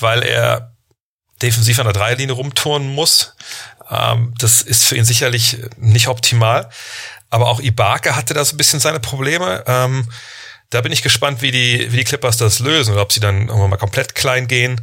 weil 0.00 0.22
er 0.22 0.74
defensiv 1.40 1.78
an 1.78 1.86
der 1.86 1.92
Dreierlinie 1.92 2.34
rumturnen 2.34 2.92
muss. 2.92 3.34
Ähm, 3.90 4.34
das 4.38 4.62
ist 4.62 4.84
für 4.84 4.96
ihn 4.96 5.04
sicherlich 5.04 5.58
nicht 5.76 6.08
optimal. 6.08 6.68
Aber 7.30 7.48
auch 7.48 7.60
Ibaka 7.60 8.16
hatte 8.16 8.34
da 8.34 8.44
so 8.44 8.54
ein 8.54 8.58
bisschen 8.58 8.80
seine 8.80 9.00
Probleme. 9.00 9.62
Ähm, 9.66 10.08
da 10.70 10.80
bin 10.80 10.92
ich 10.92 11.02
gespannt, 11.02 11.42
wie 11.42 11.50
die, 11.52 11.92
wie 11.92 11.98
die 11.98 12.04
Clippers 12.04 12.36
das 12.36 12.58
lösen 12.58 12.94
oder 12.94 13.02
ob 13.02 13.12
sie 13.12 13.20
dann 13.20 13.48
irgendwann 13.48 13.70
mal 13.70 13.76
komplett 13.76 14.14
klein 14.14 14.48
gehen. 14.48 14.80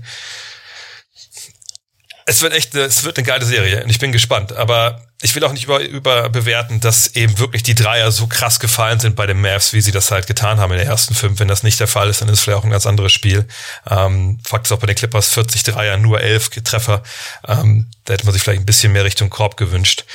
Es 2.25 2.41
wird 2.41 2.53
echt, 2.53 2.75
es 2.75 3.03
wird 3.03 3.17
eine 3.17 3.25
geile 3.25 3.45
Serie 3.45 3.83
und 3.83 3.89
ich 3.89 3.99
bin 3.99 4.11
gespannt. 4.11 4.53
Aber 4.53 5.01
ich 5.21 5.35
will 5.35 5.43
auch 5.43 5.53
nicht 5.53 5.65
über, 5.65 5.81
überbewerten, 5.81 6.79
dass 6.79 7.15
eben 7.15 7.37
wirklich 7.37 7.63
die 7.63 7.75
Dreier 7.75 8.11
so 8.11 8.27
krass 8.27 8.59
gefallen 8.59 8.99
sind 8.99 9.15
bei 9.15 9.27
den 9.27 9.39
Mavs, 9.39 9.73
wie 9.73 9.81
sie 9.81 9.91
das 9.91 10.11
halt 10.11 10.27
getan 10.27 10.59
haben 10.59 10.71
in 10.71 10.79
den 10.79 10.87
ersten 10.87 11.13
fünf. 11.13 11.39
Wenn 11.39 11.47
das 11.47 11.63
nicht 11.63 11.79
der 11.79 11.87
Fall 11.87 12.09
ist, 12.09 12.21
dann 12.21 12.29
ist 12.29 12.39
es 12.39 12.43
vielleicht 12.43 12.59
auch 12.59 12.63
ein 12.63 12.71
ganz 12.71 12.85
anderes 12.85 13.11
Spiel. 13.11 13.47
Ähm, 13.89 14.39
Fakt 14.43 14.65
ist 14.65 14.71
auch 14.71 14.79
bei 14.79 14.87
den 14.87 14.95
Clippers 14.95 15.29
40 15.29 15.63
Dreier, 15.63 15.97
nur 15.97 16.21
elf 16.21 16.49
Treffer. 16.49 17.03
Ähm, 17.47 17.89
da 18.05 18.13
hätte 18.13 18.25
man 18.25 18.33
sich 18.33 18.41
vielleicht 18.41 18.61
ein 18.61 18.65
bisschen 18.65 18.93
mehr 18.93 19.05
Richtung 19.05 19.29
Korb 19.29 19.57
gewünscht. 19.57 20.05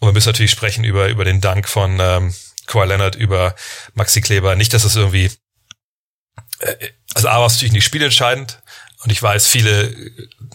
Und 0.00 0.08
wir 0.08 0.12
müssen 0.12 0.28
natürlich 0.28 0.50
sprechen 0.50 0.84
über, 0.84 1.08
über 1.08 1.24
den 1.24 1.40
Dank 1.40 1.68
von 1.68 1.98
ähm, 2.00 2.34
Kawhi 2.66 2.86
Leonard, 2.86 3.14
über 3.14 3.54
Maxi 3.94 4.20
Kleber. 4.20 4.56
Nicht, 4.56 4.74
dass 4.74 4.82
das 4.82 4.96
irgendwie 4.96 5.30
äh, 6.60 6.88
also 7.14 7.28
A 7.28 7.40
war 7.40 7.46
es 7.46 7.54
natürlich 7.54 7.72
nicht 7.72 7.84
spielentscheidend, 7.84 8.60
und 9.04 9.12
ich 9.12 9.22
weiß, 9.22 9.46
viele 9.46 9.94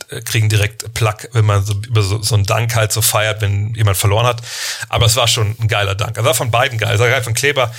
äh, 0.09 0.21
kriegen 0.25 0.50
direkt 0.50 0.93
Plack, 0.93 1.29
wenn 1.31 1.45
man 1.45 1.63
so 1.63 1.73
über 1.88 2.01
so, 2.01 2.21
so 2.21 2.35
einen 2.35 2.45
Dank 2.45 2.75
halt 2.75 2.91
so 2.91 3.01
feiert, 3.01 3.41
wenn 3.41 3.73
jemand 3.73 3.97
verloren 3.97 4.25
hat. 4.25 4.41
Aber 4.89 5.05
es 5.05 5.15
war 5.15 5.27
schon 5.27 5.55
ein 5.59 5.67
geiler 5.67 5.95
Dank. 5.95 6.17
Also 6.17 6.27
war 6.27 6.35
von 6.35 6.51
beiden 6.51 6.77
geil. 6.77 6.89
Also 6.89 7.05
von 7.23 7.33
Kleber, 7.33 7.73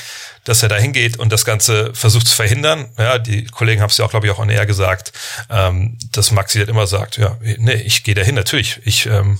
dass 0.44 0.62
er 0.62 0.70
da 0.70 0.76
hingeht 0.76 1.18
und 1.18 1.30
das 1.30 1.44
Ganze 1.44 1.92
versucht 1.94 2.26
zu 2.26 2.34
verhindern. 2.34 2.88
Ja, 2.98 3.18
die 3.18 3.44
Kollegen 3.44 3.82
haben 3.82 3.90
es 3.90 3.98
ja 3.98 4.06
auch, 4.06 4.10
glaube 4.10 4.26
ich, 4.26 4.32
auch 4.32 4.38
on 4.38 4.48
air 4.48 4.64
gesagt, 4.64 5.12
ähm, 5.50 5.98
dass 6.12 6.30
Maxi 6.30 6.58
halt 6.58 6.70
immer 6.70 6.86
sagt, 6.86 7.18
ja, 7.18 7.36
nee, 7.40 7.74
ich 7.74 8.02
gehe 8.02 8.14
dahin, 8.14 8.34
natürlich. 8.34 8.80
Ich 8.84 9.04
ähm, 9.04 9.38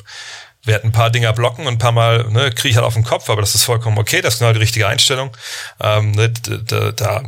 werde 0.64 0.85
ein 0.85 0.93
paar 0.93 1.11
Dinger 1.11 1.33
blocken 1.33 1.66
und 1.66 1.75
ein 1.75 1.78
paar 1.78 1.93
Mal 1.93 2.25
ne, 2.31 2.50
kriege 2.50 2.71
ich 2.71 2.76
halt 2.76 2.87
auf 2.87 2.95
den 2.95 3.04
Kopf, 3.04 3.28
aber 3.31 3.40
das 3.40 3.54
ist 3.54 3.64
vollkommen 3.64 3.99
okay, 3.99 4.21
das 4.21 4.35
ist 4.35 4.40
genau 4.40 4.52
die 4.52 4.61
richtige 4.61 4.88
Einstellung. 4.88 5.35
Ähm, 5.81 6.12
ne, 6.12 6.31
da, 6.31 6.93
da 6.93 7.23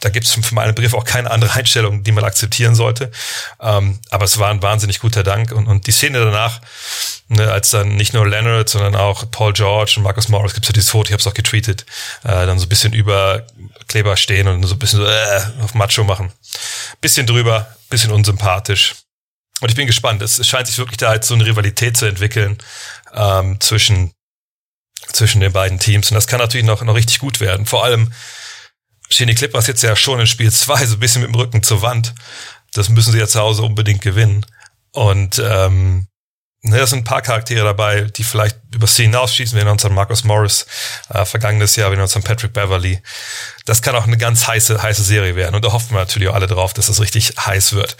da 0.00 0.08
gibt 0.08 0.26
es 0.26 0.32
für 0.32 0.54
meinen 0.54 0.74
Begriff 0.74 0.94
auch 0.94 1.04
keine 1.04 1.30
andere 1.30 1.52
Einstellung, 1.52 2.02
die 2.02 2.12
man 2.12 2.24
akzeptieren 2.24 2.74
sollte. 2.74 3.10
Ähm, 3.60 4.00
aber 4.10 4.24
es 4.24 4.38
war 4.38 4.50
ein 4.50 4.62
wahnsinnig 4.62 4.98
guter 4.98 5.22
Dank. 5.22 5.52
Und, 5.52 5.66
und 5.66 5.86
die 5.86 5.92
Szene 5.92 6.18
danach, 6.18 6.60
ne, 7.28 7.50
als 7.52 7.70
dann 7.70 7.96
nicht 7.96 8.14
nur 8.14 8.26
Leonard, 8.26 8.68
sondern 8.68 8.96
auch 8.96 9.30
Paul 9.30 9.52
George 9.52 9.94
und 9.96 10.02
Marcus 10.02 10.28
Morris, 10.28 10.54
gibt 10.54 10.64
es 10.64 10.68
ja 10.70 10.72
dieses 10.72 10.90
Foto, 10.90 11.08
ich 11.08 11.12
habe 11.12 11.20
es 11.20 11.26
auch 11.26 11.34
getweetet, 11.34 11.84
äh, 12.24 12.46
dann 12.46 12.58
so 12.58 12.66
ein 12.66 12.68
bisschen 12.68 12.92
über 12.92 13.46
Kleber 13.88 14.16
stehen 14.16 14.48
und 14.48 14.62
so 14.64 14.74
ein 14.74 14.78
bisschen 14.78 15.00
so 15.00 15.06
äh, 15.06 15.42
auf 15.62 15.74
Macho 15.74 16.02
machen. 16.04 16.32
Bisschen 17.00 17.26
drüber, 17.26 17.74
bisschen 17.90 18.10
unsympathisch. 18.10 18.94
Und 19.60 19.68
ich 19.68 19.76
bin 19.76 19.86
gespannt. 19.86 20.22
Es 20.22 20.46
scheint 20.46 20.66
sich 20.66 20.78
wirklich 20.78 20.96
da 20.96 21.10
halt 21.10 21.24
so 21.24 21.34
eine 21.34 21.44
Rivalität 21.44 21.96
zu 21.96 22.06
entwickeln 22.06 22.58
ähm, 23.14 23.60
zwischen 23.60 24.12
zwischen 25.12 25.40
den 25.40 25.52
beiden 25.52 25.78
Teams. 25.78 26.10
Und 26.10 26.14
das 26.14 26.26
kann 26.26 26.38
natürlich 26.38 26.66
noch, 26.66 26.82
noch 26.82 26.94
richtig 26.94 27.18
gut 27.18 27.40
werden. 27.40 27.66
Vor 27.66 27.84
allem, 27.84 28.12
die 29.18 29.34
Clippers 29.34 29.66
jetzt 29.66 29.82
ja 29.82 29.96
schon 29.96 30.20
in 30.20 30.26
Spiel 30.26 30.52
2 30.52 30.86
so 30.86 30.96
ein 30.96 31.00
bisschen 31.00 31.22
mit 31.22 31.30
dem 31.30 31.34
Rücken 31.34 31.62
zur 31.62 31.82
Wand. 31.82 32.14
Das 32.72 32.88
müssen 32.88 33.12
sie 33.12 33.18
ja 33.18 33.26
zu 33.26 33.40
Hause 33.40 33.62
unbedingt 33.62 34.02
gewinnen. 34.02 34.46
Und 34.92 35.40
ähm, 35.44 36.06
ne, 36.62 36.78
da 36.78 36.86
sind 36.86 37.00
ein 37.00 37.04
paar 37.04 37.22
Charaktere 37.22 37.64
dabei, 37.64 38.02
die 38.02 38.24
vielleicht 38.24 38.58
über 38.74 38.86
sie 38.86 39.04
hinausschießen. 39.04 39.54
Wir 39.54 39.60
erinnern 39.60 39.74
uns 39.74 39.84
an 39.84 39.94
Marcus 39.94 40.24
Morris 40.24 40.66
äh, 41.08 41.24
vergangenes 41.24 41.76
Jahr, 41.76 41.86
wir 41.86 41.92
erinnern 41.92 42.04
uns 42.04 42.16
an 42.16 42.22
Patrick 42.22 42.52
Beverly. 42.52 43.00
Das 43.66 43.82
kann 43.82 43.96
auch 43.96 44.06
eine 44.06 44.18
ganz 44.18 44.46
heiße, 44.46 44.82
heiße 44.82 45.02
Serie 45.02 45.36
werden. 45.36 45.54
Und 45.54 45.64
da 45.64 45.72
hoffen 45.72 45.90
wir 45.90 45.98
natürlich 45.98 46.28
auch 46.28 46.34
alle 46.34 46.46
drauf, 46.46 46.72
dass 46.72 46.86
das 46.86 47.00
richtig 47.00 47.34
heiß 47.38 47.72
wird. 47.72 47.96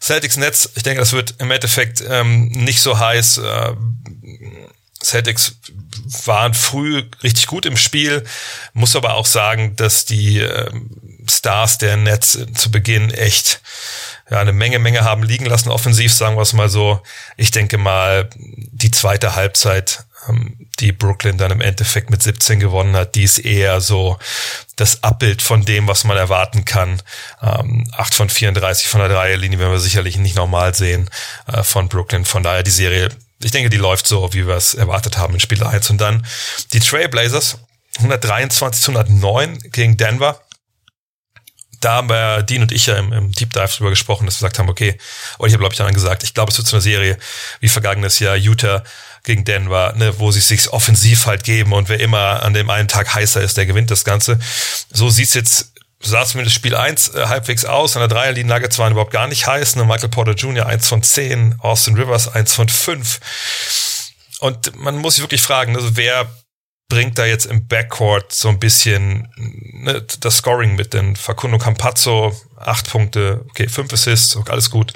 Celtics 0.00 0.36
Netz, 0.36 0.70
ich 0.74 0.82
denke, 0.82 1.00
das 1.00 1.12
wird 1.12 1.34
im 1.38 1.50
Endeffekt 1.50 2.02
ähm, 2.06 2.48
nicht 2.48 2.80
so 2.80 2.98
heiß. 2.98 3.38
Äh, 3.38 3.74
Celtics 5.04 5.56
waren 6.24 6.54
früh 6.54 7.04
richtig 7.22 7.46
gut 7.46 7.66
im 7.66 7.76
Spiel, 7.76 8.24
muss 8.72 8.96
aber 8.96 9.14
auch 9.14 9.26
sagen, 9.26 9.76
dass 9.76 10.04
die 10.04 10.38
ähm, 10.38 10.90
Stars 11.28 11.78
der 11.78 11.96
Nets 11.96 12.38
zu 12.54 12.70
Beginn 12.70 13.10
echt 13.10 13.60
ja, 14.30 14.40
eine 14.40 14.52
Menge, 14.52 14.78
Menge 14.78 15.04
haben 15.04 15.22
liegen 15.22 15.46
lassen, 15.46 15.70
offensiv, 15.70 16.12
sagen 16.12 16.36
wir 16.36 16.42
es 16.42 16.52
mal 16.52 16.68
so. 16.68 17.02
Ich 17.36 17.50
denke 17.50 17.78
mal, 17.78 18.30
die 18.36 18.90
zweite 18.90 19.34
Halbzeit, 19.34 20.04
ähm, 20.28 20.68
die 20.80 20.92
Brooklyn 20.92 21.38
dann 21.38 21.50
im 21.50 21.60
Endeffekt 21.60 22.10
mit 22.10 22.22
17 22.22 22.58
gewonnen 22.58 22.96
hat, 22.96 23.14
die 23.14 23.22
ist 23.22 23.38
eher 23.38 23.80
so 23.80 24.18
das 24.76 25.02
Abbild 25.02 25.42
von 25.42 25.64
dem, 25.64 25.86
was 25.86 26.04
man 26.04 26.16
erwarten 26.16 26.64
kann. 26.64 27.02
Ähm, 27.42 27.88
8 27.96 28.14
von 28.14 28.30
34 28.30 28.88
von 28.88 29.00
der 29.00 29.10
Dreierlinie 29.10 29.58
werden 29.58 29.72
wir 29.72 29.78
sicherlich 29.78 30.16
nicht 30.16 30.36
normal 30.36 30.74
sehen 30.74 31.10
äh, 31.46 31.62
von 31.62 31.88
Brooklyn. 31.88 32.24
Von 32.24 32.42
daher 32.42 32.62
die 32.62 32.70
Serie 32.70 33.10
ich 33.44 33.50
denke, 33.50 33.70
die 33.70 33.76
läuft 33.76 34.06
so, 34.06 34.32
wie 34.32 34.46
wir 34.46 34.56
es 34.56 34.74
erwartet 34.74 35.18
haben 35.18 35.34
in 35.34 35.40
Spiel 35.40 35.62
1. 35.62 35.90
Und 35.90 36.00
dann 36.00 36.26
die 36.72 36.80
Trailblazers 36.80 37.58
123 37.98 38.82
zu 38.82 38.90
109 38.92 39.58
gegen 39.70 39.96
Denver. 39.96 40.40
Da 41.80 41.96
haben 41.96 42.08
wir, 42.08 42.42
Dean 42.42 42.62
und 42.62 42.72
ich 42.72 42.86
ja 42.86 42.96
im, 42.96 43.12
im 43.12 43.32
Deep 43.32 43.52
Dive 43.52 43.68
drüber 43.76 43.90
gesprochen, 43.90 44.24
dass 44.24 44.36
wir 44.36 44.46
gesagt 44.46 44.58
haben, 44.58 44.70
okay, 44.70 44.96
oder 45.38 45.48
ich 45.48 45.52
habe, 45.52 45.60
glaube 45.60 45.74
ich, 45.74 45.78
dann 45.78 45.92
gesagt, 45.92 46.22
ich 46.22 46.32
glaube, 46.32 46.50
es 46.50 46.56
wird 46.56 46.66
so 46.66 46.76
eine 46.76 46.82
Serie 46.82 47.18
wie 47.60 47.68
vergangenes 47.68 48.18
Jahr 48.20 48.36
Utah 48.36 48.82
gegen 49.22 49.44
Denver, 49.44 49.92
ne, 49.94 50.18
wo 50.18 50.30
sie 50.30 50.40
sich 50.40 50.70
offensiv 50.70 51.26
halt 51.26 51.44
geben 51.44 51.72
und 51.72 51.88
wer 51.88 52.00
immer 52.00 52.42
an 52.42 52.54
dem 52.54 52.70
einen 52.70 52.88
Tag 52.88 53.14
heißer 53.14 53.42
ist, 53.42 53.56
der 53.56 53.66
gewinnt 53.66 53.90
das 53.90 54.04
Ganze. 54.04 54.38
So 54.92 55.10
sieht's 55.10 55.34
jetzt 55.34 55.73
sah 56.04 56.24
zumindest 56.24 56.56
Spiel 56.56 56.74
1 56.74 57.14
äh, 57.14 57.26
halbwegs 57.26 57.64
aus. 57.64 57.96
An 57.96 58.00
der 58.00 58.08
Dreierlinie 58.08 58.52
Nuggets 58.52 58.78
waren 58.78 58.92
überhaupt 58.92 59.12
gar 59.12 59.26
nicht 59.26 59.46
heiß. 59.46 59.76
Ne? 59.76 59.84
Michael 59.84 60.08
Porter 60.08 60.32
Jr. 60.32 60.66
1 60.66 60.88
von 60.88 61.02
10, 61.02 61.56
Austin 61.60 61.96
Rivers 61.96 62.28
1 62.28 62.54
von 62.54 62.68
5. 62.68 63.20
Und 64.40 64.76
man 64.76 64.96
muss 64.98 65.16
sich 65.16 65.24
wirklich 65.24 65.42
fragen, 65.42 65.76
also 65.76 65.96
wer 65.96 66.28
bringt 66.88 67.18
da 67.18 67.24
jetzt 67.24 67.46
im 67.46 67.66
Backcourt 67.66 68.32
so 68.32 68.48
ein 68.48 68.58
bisschen 68.58 69.28
ne, 69.36 70.04
das 70.20 70.36
Scoring 70.36 70.76
mit? 70.76 70.92
Denn 70.92 71.16
Facundo 71.16 71.58
Campazzo, 71.58 72.38
8 72.58 72.90
Punkte, 72.90 73.44
okay, 73.50 73.68
5 73.68 73.92
Assists, 73.92 74.38
alles 74.48 74.70
gut. 74.70 74.92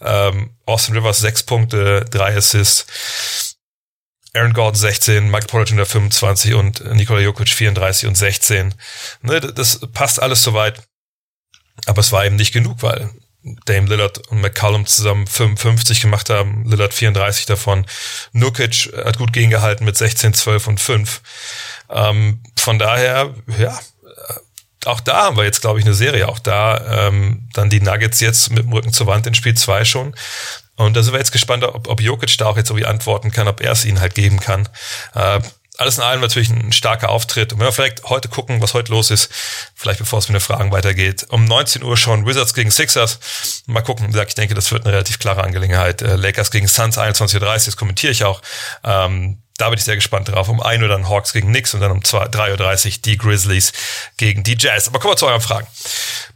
Ähm, 0.00 0.50
Austin 0.64 0.96
Rivers 0.96 1.20
6 1.20 1.42
Punkte, 1.44 2.04
3 2.10 2.36
Assists. 2.36 3.45
Aaron 4.36 4.52
Gordon 4.52 4.78
16, 4.78 5.30
Mike 5.30 5.46
Jr. 5.50 5.86
25 5.86 6.54
und 6.54 6.94
Nikola 6.94 7.20
Jokic 7.20 7.48
34 7.48 8.08
und 8.08 8.16
16. 8.16 8.74
Ne, 9.22 9.40
das 9.40 9.80
passt 9.92 10.20
alles 10.20 10.42
soweit. 10.42 10.82
Aber 11.86 12.00
es 12.00 12.12
war 12.12 12.24
eben 12.24 12.36
nicht 12.36 12.52
genug, 12.52 12.82
weil 12.82 13.10
Dame 13.64 13.88
Lillard 13.88 14.26
und 14.28 14.40
McCallum 14.40 14.86
zusammen 14.86 15.26
55 15.26 16.00
gemacht 16.00 16.30
haben, 16.30 16.64
Lillard 16.68 16.94
34 16.94 17.46
davon. 17.46 17.86
Nukic 18.32 18.92
hat 19.04 19.18
gut 19.18 19.32
gegengehalten 19.32 19.84
mit 19.84 19.96
16, 19.96 20.34
12 20.34 20.66
und 20.66 20.80
5. 20.80 21.20
Ähm, 21.90 22.42
von 22.56 22.78
daher, 22.78 23.34
ja, 23.58 23.78
auch 24.84 25.00
da 25.00 25.24
haben 25.24 25.36
wir 25.36 25.44
jetzt, 25.44 25.60
glaube 25.60 25.78
ich, 25.78 25.84
eine 25.84 25.94
Serie. 25.94 26.28
Auch 26.28 26.38
da 26.38 27.08
ähm, 27.08 27.48
dann 27.52 27.70
die 27.70 27.80
Nuggets 27.80 28.20
jetzt 28.20 28.50
mit 28.50 28.64
dem 28.64 28.72
Rücken 28.72 28.92
zur 28.92 29.06
Wand 29.06 29.26
in 29.26 29.34
Spiel 29.34 29.54
2 29.54 29.84
schon. 29.84 30.14
Und 30.76 30.94
da 30.96 31.02
sind 31.02 31.12
wir 31.12 31.18
jetzt 31.18 31.32
gespannt, 31.32 31.64
ob, 31.64 31.88
ob 31.88 32.00
Jokic 32.00 32.36
da 32.38 32.46
auch 32.46 32.56
jetzt 32.56 32.70
irgendwie 32.70 32.86
antworten 32.86 33.30
kann, 33.30 33.48
ob 33.48 33.60
er 33.60 33.72
es 33.72 33.84
ihnen 33.84 34.00
halt 34.00 34.14
geben 34.14 34.40
kann. 34.40 34.68
Äh, 35.14 35.40
alles 35.78 35.98
in 35.98 36.04
allem 36.04 36.20
natürlich 36.20 36.48
ein 36.48 36.72
starker 36.72 37.10
Auftritt. 37.10 37.52
Und 37.52 37.58
wenn 37.58 37.66
wir 37.66 37.72
vielleicht 37.72 38.04
heute 38.04 38.28
gucken, 38.28 38.62
was 38.62 38.74
heute 38.74 38.92
los 38.92 39.10
ist, 39.10 39.30
vielleicht 39.74 39.98
bevor 39.98 40.18
es 40.18 40.28
mit 40.28 40.34
den 40.34 40.40
Fragen 40.40 40.72
weitergeht. 40.72 41.26
Um 41.28 41.44
19 41.44 41.82
Uhr 41.82 41.96
schon 41.96 42.26
Wizards 42.26 42.54
gegen 42.54 42.70
Sixers. 42.70 43.18
Mal 43.66 43.82
gucken. 43.82 44.14
Ich 44.16 44.34
denke, 44.34 44.54
das 44.54 44.72
wird 44.72 44.84
eine 44.84 44.94
relativ 44.94 45.18
klare 45.18 45.44
Angelegenheit. 45.44 46.02
Äh, 46.02 46.16
Lakers 46.16 46.50
gegen 46.50 46.68
Suns 46.68 46.98
21.30 46.98 47.40
Uhr, 47.40 47.40
das 47.40 47.76
kommentiere 47.76 48.12
ich 48.12 48.24
auch. 48.24 48.40
Ähm, 48.84 49.38
da 49.58 49.70
bin 49.70 49.78
ich 49.78 49.84
sehr 49.84 49.96
gespannt 49.96 50.28
drauf. 50.28 50.48
Um 50.48 50.62
1 50.62 50.82
Uhr 50.82 50.88
dann 50.88 51.08
Hawks 51.08 51.32
gegen 51.32 51.48
Knicks 51.48 51.74
und 51.74 51.80
dann 51.80 51.90
um 51.90 52.00
3.30 52.00 52.86
Uhr 52.86 52.92
die 53.04 53.16
Grizzlies 53.16 53.72
gegen 54.16 54.42
die 54.44 54.56
Jazz. 54.58 54.88
Aber 54.88 54.98
kommen 54.98 55.12
wir 55.12 55.16
zu 55.16 55.26
euren 55.26 55.40
Fragen. 55.40 55.66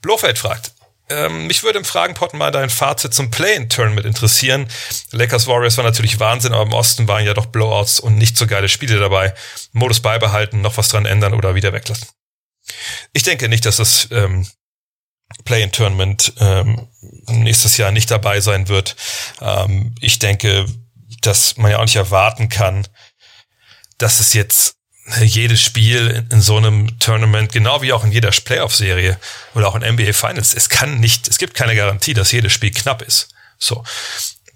Blofeld 0.02 0.38
fragt, 0.38 0.72
ähm, 1.10 1.46
mich 1.46 1.62
würde 1.62 1.78
im 1.78 1.84
Fragenpot 1.84 2.34
mal 2.34 2.50
dein 2.50 2.70
Fazit 2.70 3.12
zum 3.12 3.30
Play-in-Tournament 3.30 4.06
interessieren. 4.06 4.68
Lakers 5.10 5.46
Warriors 5.46 5.76
war 5.76 5.84
natürlich 5.84 6.20
Wahnsinn, 6.20 6.52
aber 6.52 6.62
im 6.62 6.72
Osten 6.72 7.08
waren 7.08 7.24
ja 7.24 7.34
doch 7.34 7.46
Blowouts 7.46 8.00
und 8.00 8.16
nicht 8.16 8.36
so 8.36 8.46
geile 8.46 8.68
Spiele 8.68 8.98
dabei. 8.98 9.34
Modus 9.72 10.00
beibehalten, 10.00 10.60
noch 10.60 10.76
was 10.76 10.88
dran 10.88 11.06
ändern 11.06 11.34
oder 11.34 11.54
wieder 11.54 11.72
weglassen. 11.72 12.08
Ich 13.12 13.24
denke 13.24 13.48
nicht, 13.48 13.66
dass 13.66 13.76
das 13.76 14.08
ähm, 14.10 14.46
Play-in-Tournament 15.44 16.32
ähm, 16.38 16.88
nächstes 17.28 17.76
Jahr 17.76 17.92
nicht 17.92 18.10
dabei 18.10 18.40
sein 18.40 18.68
wird. 18.68 18.96
Ähm, 19.40 19.94
ich 20.00 20.18
denke, 20.18 20.66
dass 21.22 21.56
man 21.56 21.70
ja 21.70 21.78
auch 21.78 21.84
nicht 21.84 21.96
erwarten 21.96 22.48
kann, 22.48 22.86
dass 23.98 24.20
es 24.20 24.32
jetzt 24.32 24.76
jedes 25.22 25.60
Spiel 25.60 26.26
in, 26.30 26.40
so 26.40 26.56
einem 26.56 26.98
Tournament, 26.98 27.52
genau 27.52 27.82
wie 27.82 27.92
auch 27.92 28.04
in 28.04 28.12
jeder 28.12 28.30
Playoff-Serie 28.30 29.18
oder 29.54 29.68
auch 29.68 29.76
in 29.76 29.82
NBA 29.82 30.12
Finals, 30.12 30.54
es 30.54 30.68
kann 30.68 31.00
nicht, 31.00 31.28
es 31.28 31.38
gibt 31.38 31.54
keine 31.54 31.74
Garantie, 31.74 32.14
dass 32.14 32.32
jedes 32.32 32.52
Spiel 32.52 32.70
knapp 32.70 33.02
ist. 33.02 33.28
So. 33.58 33.84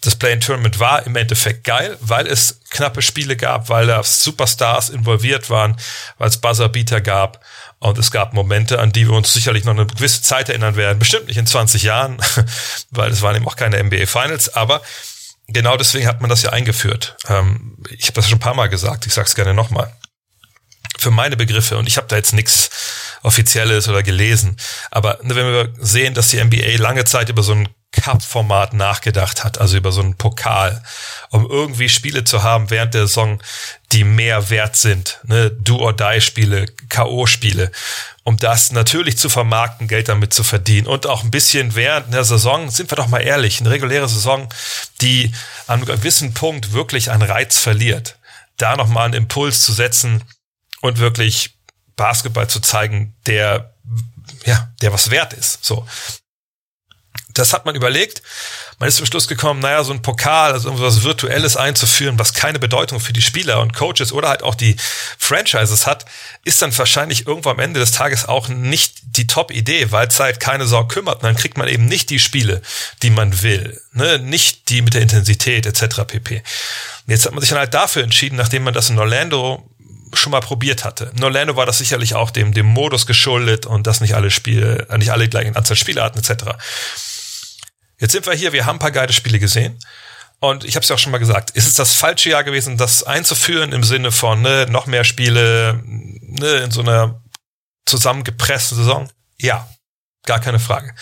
Das 0.00 0.16
Play-in-Tournament 0.16 0.80
war 0.80 1.06
im 1.06 1.16
Endeffekt 1.16 1.64
geil, 1.64 1.96
weil 2.00 2.26
es 2.26 2.61
knappe 2.68 3.00
Spiele 3.00 3.37
gab, 3.37 3.70
weil 3.70 3.87
da 3.87 4.02
Superstars 4.02 4.90
involviert 4.90 5.49
waren, 5.49 5.76
weil 6.18 6.28
es 6.28 6.37
Buzzerbeater 6.37 7.00
gab. 7.00 7.42
Und 7.78 7.96
es 7.96 8.11
gab 8.11 8.34
Momente, 8.34 8.80
an 8.80 8.92
die 8.92 9.08
wir 9.08 9.14
uns 9.14 9.32
sicherlich 9.32 9.64
noch 9.64 9.73
eine 9.73 9.87
gewisse 9.87 10.20
Zeit 10.20 10.50
erinnern 10.50 10.76
werden. 10.76 10.99
Bestimmt 10.99 11.28
nicht 11.28 11.38
in 11.38 11.46
20 11.46 11.82
Jahren, 11.82 12.18
weil 12.90 13.11
es 13.11 13.23
waren 13.23 13.37
eben 13.37 13.49
auch 13.49 13.56
keine 13.56 13.82
NBA 13.82 14.06
Finals. 14.06 14.54
Aber 14.54 14.82
genau 15.49 15.76
deswegen 15.78 16.06
hat 16.06 16.20
man 16.20 16.28
das 16.28 16.42
ja 16.42 16.50
eingeführt. 16.50 17.16
Ähm, 17.28 17.78
ich 17.90 18.06
habe 18.06 18.14
das 18.14 18.28
schon 18.28 18.37
ein 18.37 18.40
paar 18.40 18.54
Mal 18.54 18.68
gesagt, 18.68 19.06
ich 19.06 19.14
sage 19.14 19.28
es 19.28 19.34
gerne 19.34 19.54
nochmal 19.54 19.90
für 21.04 21.11
meine 21.11 21.37
Begriffe, 21.37 21.76
und 21.76 21.87
ich 21.87 21.99
habe 21.99 22.08
da 22.08 22.16
jetzt 22.16 22.32
nichts 22.32 22.70
Offizielles 23.23 23.88
oder 23.88 24.02
gelesen, 24.02 24.56
aber 24.90 25.18
ne, 25.23 25.37
wenn 25.37 25.46
wir 25.46 25.73
sehen, 25.78 26.14
dass 26.14 26.28
die 26.28 26.42
NBA 26.42 26.78
lange 26.78 27.04
Zeit 27.04 27.28
über 27.28 27.42
so 27.42 27.52
ein 27.52 27.68
Cup-Format 27.92 28.73
nachgedacht 28.73 29.44
hat, 29.44 29.58
also 29.58 29.76
über 29.76 29.92
so 29.92 30.00
einen 30.00 30.16
Pokal, 30.16 30.82
um 31.30 31.46
irgendwie 31.49 31.88
Spiele 31.88 32.25
zu 32.25 32.42
haben 32.42 32.70
während 32.70 32.94
der 32.94 33.06
Saison, 33.06 33.40
die 33.92 34.02
mehr 34.02 34.49
wert 34.49 34.76
sind, 34.76 35.20
ne, 35.25 35.50
Do-or-Die-Spiele, 35.50 36.66
K.O.-Spiele, 36.88 37.70
um 38.25 38.38
das 38.38 38.73
natürlich 38.73 39.18
zu 39.18 39.28
vermarkten, 39.28 39.88
Geld 39.88 40.08
damit 40.08 40.32
zu 40.32 40.42
verdienen 40.42 40.87
und 40.87 41.06
auch 41.06 41.23
ein 41.23 41.30
bisschen 41.30 41.75
während 41.75 42.12
der 42.14 42.25
Saison, 42.25 42.70
sind 42.70 42.90
wir 42.90 42.96
doch 42.96 43.08
mal 43.08 43.20
ehrlich, 43.20 43.61
eine 43.61 43.70
reguläre 43.70 44.08
Saison, 44.08 44.49
die 45.02 45.32
an 45.66 45.82
einem 45.82 45.84
gewissen 45.84 46.32
Punkt 46.32 46.73
wirklich 46.73 47.11
einen 47.11 47.23
Reiz 47.23 47.58
verliert, 47.58 48.16
da 48.56 48.75
nochmal 48.76 49.04
einen 49.04 49.14
Impuls 49.14 49.62
zu 49.62 49.73
setzen 49.73 50.23
und 50.84 50.98
wirklich 50.98 51.56
Basketball 51.96 52.46
zu 52.46 52.60
zeigen, 52.60 53.14
der 53.26 53.74
ja, 54.44 54.68
der 54.82 54.92
was 54.92 55.10
wert 55.10 55.32
ist. 55.32 55.64
So 55.64 55.86
das 57.34 57.52
hat 57.52 57.66
man 57.66 57.74
überlegt. 57.74 58.22
Man 58.78 58.88
ist 58.88 58.96
zum 58.96 59.06
Schluss 59.06 59.28
gekommen, 59.28 59.60
naja, 59.60 59.82
so 59.84 59.92
ein 59.92 60.02
Pokal, 60.02 60.52
also 60.52 60.68
irgendwas 60.68 61.02
Virtuelles 61.02 61.56
einzuführen, 61.56 62.18
was 62.18 62.32
keine 62.32 62.58
Bedeutung 62.58 63.00
für 63.00 63.12
die 63.12 63.22
Spieler 63.22 63.60
und 63.60 63.74
Coaches 63.74 64.12
oder 64.12 64.28
halt 64.28 64.42
auch 64.42 64.54
die 64.54 64.76
Franchises 65.18 65.86
hat, 65.86 66.06
ist 66.44 66.62
dann 66.62 66.76
wahrscheinlich 66.76 67.26
irgendwo 67.26 67.50
am 67.50 67.58
Ende 67.58 67.80
des 67.80 67.92
Tages 67.92 68.26
auch 68.26 68.48
nicht 68.48 68.98
die 69.04 69.26
Top-Idee, 69.26 69.90
weil 69.90 70.06
es 70.06 70.18
halt 70.18 70.40
keine 70.40 70.66
Sau 70.66 70.86
kümmert. 70.86 71.16
Und 71.16 71.24
dann 71.24 71.36
kriegt 71.36 71.58
man 71.58 71.68
eben 71.68 71.86
nicht 71.86 72.10
die 72.10 72.20
Spiele, 72.20 72.62
die 73.02 73.10
man 73.10 73.42
will. 73.42 73.80
Ne? 73.92 74.18
Nicht 74.18 74.68
die 74.68 74.82
mit 74.82 74.94
der 74.94 75.02
Intensität 75.02 75.66
etc. 75.66 76.02
pp. 76.06 76.42
Jetzt 77.06 77.26
hat 77.26 77.32
man 77.32 77.40
sich 77.40 77.50
dann 77.50 77.58
halt 77.58 77.74
dafür 77.74 78.04
entschieden, 78.04 78.36
nachdem 78.36 78.62
man 78.62 78.74
das 78.74 78.90
in 78.90 78.98
Orlando 78.98 79.68
schon 80.16 80.33
mal 80.33 80.40
probiert 80.40 80.85
hatte. 80.85 81.11
In 81.16 81.25
Orlando 81.25 81.56
war 81.56 81.66
das 81.66 81.78
sicherlich 81.78 82.14
auch 82.14 82.30
dem, 82.30 82.52
dem 82.52 82.66
Modus 82.66 83.06
geschuldet 83.06 83.66
und 83.66 83.87
dass 83.87 84.00
nicht 84.00 84.14
alle 84.14 84.30
Spiele, 84.30 84.87
nicht 84.97 85.11
alle 85.11 85.28
gleichen 85.28 85.56
Anzahl 85.56 85.76
Spiele 85.76 86.02
hatten 86.02 86.18
etc. 86.18 86.44
Jetzt 87.99 88.12
sind 88.12 88.26
wir 88.26 88.35
hier, 88.35 88.52
wir 88.52 88.66
haben 88.66 88.76
ein 88.76 88.80
paar 88.80 88.90
geile 88.90 89.12
Spiele 89.12 89.38
gesehen. 89.38 89.78
Und 90.40 90.64
ich 90.64 90.76
habe 90.76 90.83
es 90.83 90.88
ja 90.88 90.97
auch 90.97 90.99
schon 90.99 91.12
mal 91.12 91.18
gesagt, 91.18 91.52
ist 91.52 91.66
es 91.66 91.75
das 91.75 91.94
falsche 91.94 92.30
Jahr 92.30 92.44
gewesen, 92.44 92.76
das 92.76 93.02
einzuführen 93.02 93.73
im 93.73 93.83
Sinne 93.83 94.12
von 94.12 94.42
ne, 94.42 94.66
noch 94.68 94.87
mehr 94.87 95.04
Spiele 95.04 95.83
ne, 95.87 96.56
in 96.56 96.71
so 96.71 96.83
einer 96.83 97.23
zusammengepressten 97.87 98.76
Saison? 98.76 99.11
Ja, 99.38 99.68
gar 100.26 100.40
keine 100.40 100.59
Frage. 100.59 100.94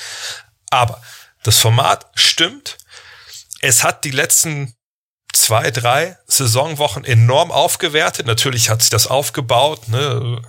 Aber 0.70 1.02
das 1.42 1.58
Format 1.58 2.06
stimmt. 2.14 2.78
Es 3.60 3.82
hat 3.82 4.04
die 4.04 4.10
letzten 4.10 4.74
zwei, 5.32 5.70
drei 5.70 6.16
Saisonwochen 6.26 7.04
enorm 7.04 7.50
aufgewertet. 7.50 8.26
Natürlich 8.26 8.70
hat 8.70 8.82
sich 8.82 8.90
das 8.90 9.06
aufgebaut, 9.06 9.88
ne, 9.88 10.40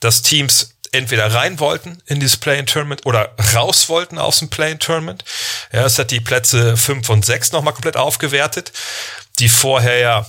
dass 0.00 0.22
Teams 0.22 0.74
entweder 0.92 1.32
rein 1.32 1.58
wollten 1.58 2.02
in 2.06 2.20
dieses 2.20 2.36
Play-in-Tournament 2.36 3.06
oder 3.06 3.34
raus 3.54 3.88
wollten 3.88 4.18
aus 4.18 4.38
dem 4.38 4.50
Play-in-Tournament. 4.50 5.24
Ja, 5.72 5.86
es 5.86 5.98
hat 5.98 6.10
die 6.10 6.20
Plätze 6.20 6.76
fünf 6.76 7.08
und 7.08 7.24
sechs 7.24 7.52
nochmal 7.52 7.72
komplett 7.72 7.96
aufgewertet, 7.96 8.72
die 9.38 9.48
vorher 9.48 9.98
ja 9.98 10.26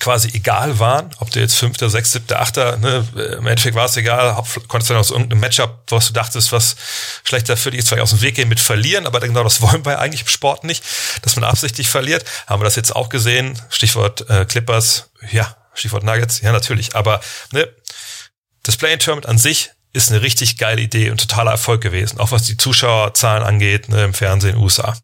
quasi 0.00 0.30
egal 0.32 0.78
waren, 0.78 1.10
ob 1.18 1.30
du 1.30 1.38
jetzt 1.38 1.54
fünfter, 1.54 1.90
sechster, 1.90 2.18
siebter, 2.18 2.40
achter, 2.40 2.78
ne, 2.78 3.06
im 3.38 3.46
Endeffekt 3.46 3.76
war 3.76 3.84
es 3.84 3.96
egal, 3.96 4.34
konntest 4.66 4.90
du 4.90 4.94
dann 4.94 5.00
aus 5.00 5.10
irgendeinem 5.10 5.40
Matchup, 5.40 5.84
was 5.90 6.08
du 6.08 6.14
dachtest, 6.14 6.52
was 6.52 6.74
schlechter 7.22 7.56
für 7.56 7.70
dich 7.70 7.80
ist, 7.80 7.88
vielleicht 7.88 8.02
aus 8.02 8.10
dem 8.10 8.22
Weg 8.22 8.34
gehen 8.34 8.48
mit 8.48 8.58
verlieren, 8.58 9.06
aber 9.06 9.20
genau 9.20 9.44
das 9.44 9.60
wollen 9.62 9.84
wir 9.84 9.98
eigentlich 9.98 10.22
im 10.22 10.28
Sport 10.28 10.64
nicht, 10.64 10.82
dass 11.22 11.36
man 11.36 11.44
absichtlich 11.44 11.88
verliert. 11.88 12.24
Haben 12.46 12.60
wir 12.60 12.64
das 12.64 12.76
jetzt 12.76 12.96
auch 12.96 13.10
gesehen, 13.10 13.60
Stichwort 13.68 14.28
äh, 14.28 14.46
Clippers, 14.46 15.10
ja, 15.30 15.54
Stichwort 15.74 16.02
Nuggets, 16.02 16.40
ja 16.40 16.50
natürlich, 16.50 16.96
aber 16.96 17.20
ne, 17.52 17.68
das 18.62 18.76
Play-in-Tournament 18.76 19.26
an 19.26 19.38
sich 19.38 19.70
ist 19.92 20.10
eine 20.10 20.22
richtig 20.22 20.56
geile 20.56 20.80
Idee 20.80 21.10
und 21.10 21.20
totaler 21.20 21.50
Erfolg 21.50 21.82
gewesen, 21.82 22.20
auch 22.20 22.32
was 22.32 22.44
die 22.44 22.56
Zuschauerzahlen 22.56 23.42
angeht 23.42 23.88
ne, 23.88 24.04
im 24.04 24.14
Fernsehen 24.14 24.56
USA. 24.56 24.96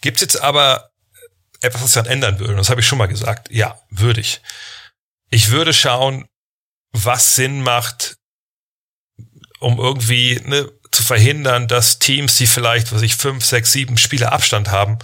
Gibt 0.00 0.16
es 0.16 0.22
jetzt 0.22 0.40
aber 0.40 0.91
etwas, 1.62 1.82
was 1.82 1.90
ich 1.90 1.94
dann 1.94 2.06
ändern 2.06 2.38
würde? 2.38 2.54
Das 2.56 2.70
habe 2.70 2.80
ich 2.80 2.86
schon 2.86 2.98
mal 2.98 3.06
gesagt. 3.06 3.50
Ja, 3.50 3.80
würde 3.90 4.20
ich. 4.20 4.40
Ich 5.30 5.50
würde 5.50 5.72
schauen, 5.72 6.26
was 6.92 7.34
Sinn 7.34 7.62
macht, 7.62 8.16
um 9.60 9.78
irgendwie 9.78 10.40
ne, 10.44 10.70
zu 10.90 11.02
verhindern, 11.02 11.68
dass 11.68 11.98
Teams, 11.98 12.36
die 12.36 12.46
vielleicht, 12.46 12.92
was 12.92 13.02
ich, 13.02 13.16
fünf, 13.16 13.44
sechs, 13.44 13.72
sieben 13.72 13.96
Spiele 13.96 14.32
Abstand 14.32 14.70
haben, 14.70 14.98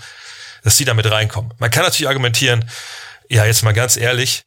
dass 0.62 0.76
die 0.76 0.84
damit 0.84 1.10
reinkommen. 1.10 1.54
Man 1.58 1.70
kann 1.70 1.84
natürlich 1.84 2.08
argumentieren, 2.08 2.68
ja, 3.28 3.44
jetzt 3.44 3.62
mal 3.62 3.72
ganz 3.72 3.96
ehrlich, 3.96 4.44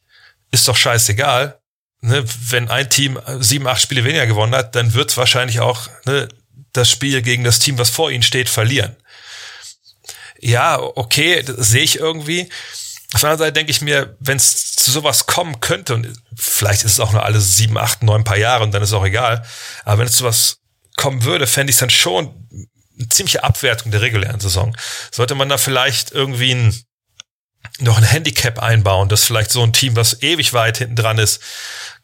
ist 0.50 0.68
doch 0.68 0.76
scheißegal, 0.76 1.60
ne, 2.00 2.24
wenn 2.50 2.68
ein 2.68 2.90
Team 2.90 3.18
sieben, 3.40 3.66
acht 3.66 3.82
Spiele 3.82 4.04
weniger 4.04 4.26
gewonnen 4.26 4.54
hat, 4.54 4.74
dann 4.76 4.94
wird 4.94 5.10
es 5.10 5.16
wahrscheinlich 5.16 5.60
auch 5.60 5.88
ne, 6.04 6.28
das 6.72 6.90
Spiel 6.90 7.22
gegen 7.22 7.44
das 7.44 7.58
Team, 7.58 7.78
was 7.78 7.90
vor 7.90 8.10
ihnen 8.10 8.22
steht, 8.22 8.48
verlieren. 8.48 8.96
Ja, 10.42 10.80
okay, 10.80 11.44
sehe 11.46 11.82
ich 11.82 11.98
irgendwie. 11.98 12.48
Auf 13.14 13.20
der 13.20 13.30
anderen 13.30 13.46
Seite 13.46 13.52
denke 13.52 13.70
ich 13.70 13.80
mir, 13.80 14.16
wenn 14.20 14.36
es 14.36 14.72
zu 14.72 14.90
sowas 14.90 15.26
kommen 15.26 15.60
könnte, 15.60 15.94
und 15.94 16.12
vielleicht 16.34 16.84
ist 16.84 16.92
es 16.92 17.00
auch 17.00 17.12
nur 17.12 17.24
alle 17.24 17.40
sieben, 17.40 17.78
acht, 17.78 18.02
neun 18.02 18.24
paar 18.24 18.38
Jahre 18.38 18.64
und 18.64 18.72
dann 18.72 18.82
ist 18.82 18.88
es 18.88 18.94
auch 18.94 19.04
egal, 19.04 19.44
aber 19.84 19.98
wenn 19.98 20.08
es 20.08 20.16
zu 20.16 20.24
was 20.24 20.58
kommen 20.96 21.24
würde, 21.24 21.46
fände 21.46 21.70
ich 21.70 21.76
es 21.76 21.80
dann 21.80 21.90
schon 21.90 22.48
eine 22.98 23.08
ziemliche 23.08 23.44
Abwertung 23.44 23.92
der 23.92 24.00
regulären 24.00 24.40
Saison. 24.40 24.76
Sollte 25.10 25.34
man 25.34 25.48
da 25.48 25.58
vielleicht 25.58 26.10
irgendwie 26.10 26.54
ein 26.54 26.84
noch 27.78 27.96
ein 27.96 28.04
Handicap 28.04 28.58
einbauen, 28.58 29.08
dass 29.08 29.24
vielleicht 29.24 29.50
so 29.50 29.62
ein 29.62 29.72
Team, 29.72 29.94
was 29.94 30.22
ewig 30.22 30.52
weit 30.52 30.78
hinten 30.78 30.96
dran 30.96 31.18
ist, 31.18 31.40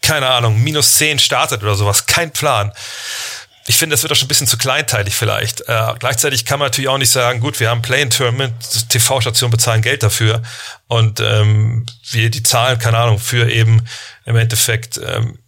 keine 0.03 0.29
Ahnung, 0.29 0.62
minus 0.62 0.94
zehn 0.94 1.18
startet 1.18 1.62
oder 1.62 1.74
sowas, 1.74 2.07
kein 2.07 2.33
Plan. 2.33 2.72
Ich 3.68 3.76
finde, 3.76 3.92
das 3.92 4.02
wird 4.02 4.12
auch 4.12 4.16
schon 4.16 4.26
ein 4.26 4.28
bisschen 4.28 4.46
zu 4.46 4.57
kleinteilig 4.57 5.14
vielleicht. 5.14 5.61
Äh, 5.68 5.94
gleichzeitig 5.98 6.46
kann 6.46 6.59
man 6.59 6.66
natürlich 6.66 6.88
auch 6.88 6.96
nicht 6.96 7.11
sagen, 7.11 7.40
gut, 7.40 7.61
wir 7.61 7.68
haben 7.68 7.83
Play-in-Tournament, 7.83 8.88
TV-Stationen 8.88 9.50
bezahlen 9.50 9.83
Geld 9.83 10.02
dafür 10.02 10.42
und 10.87 11.20
ähm, 11.20 11.85
wir 12.11 12.31
die 12.31 12.42
zahlen, 12.42 12.78
keine 12.78 12.96
Ahnung, 12.96 13.18
für 13.18 13.50
eben 13.50 13.85
im 14.24 14.37
Endeffekt 14.37 14.98
ähm, 15.07 15.38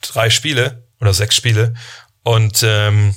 drei 0.00 0.30
Spiele 0.30 0.84
oder 1.00 1.12
sechs 1.12 1.34
Spiele 1.34 1.74
und 2.22 2.62
ähm, 2.62 3.16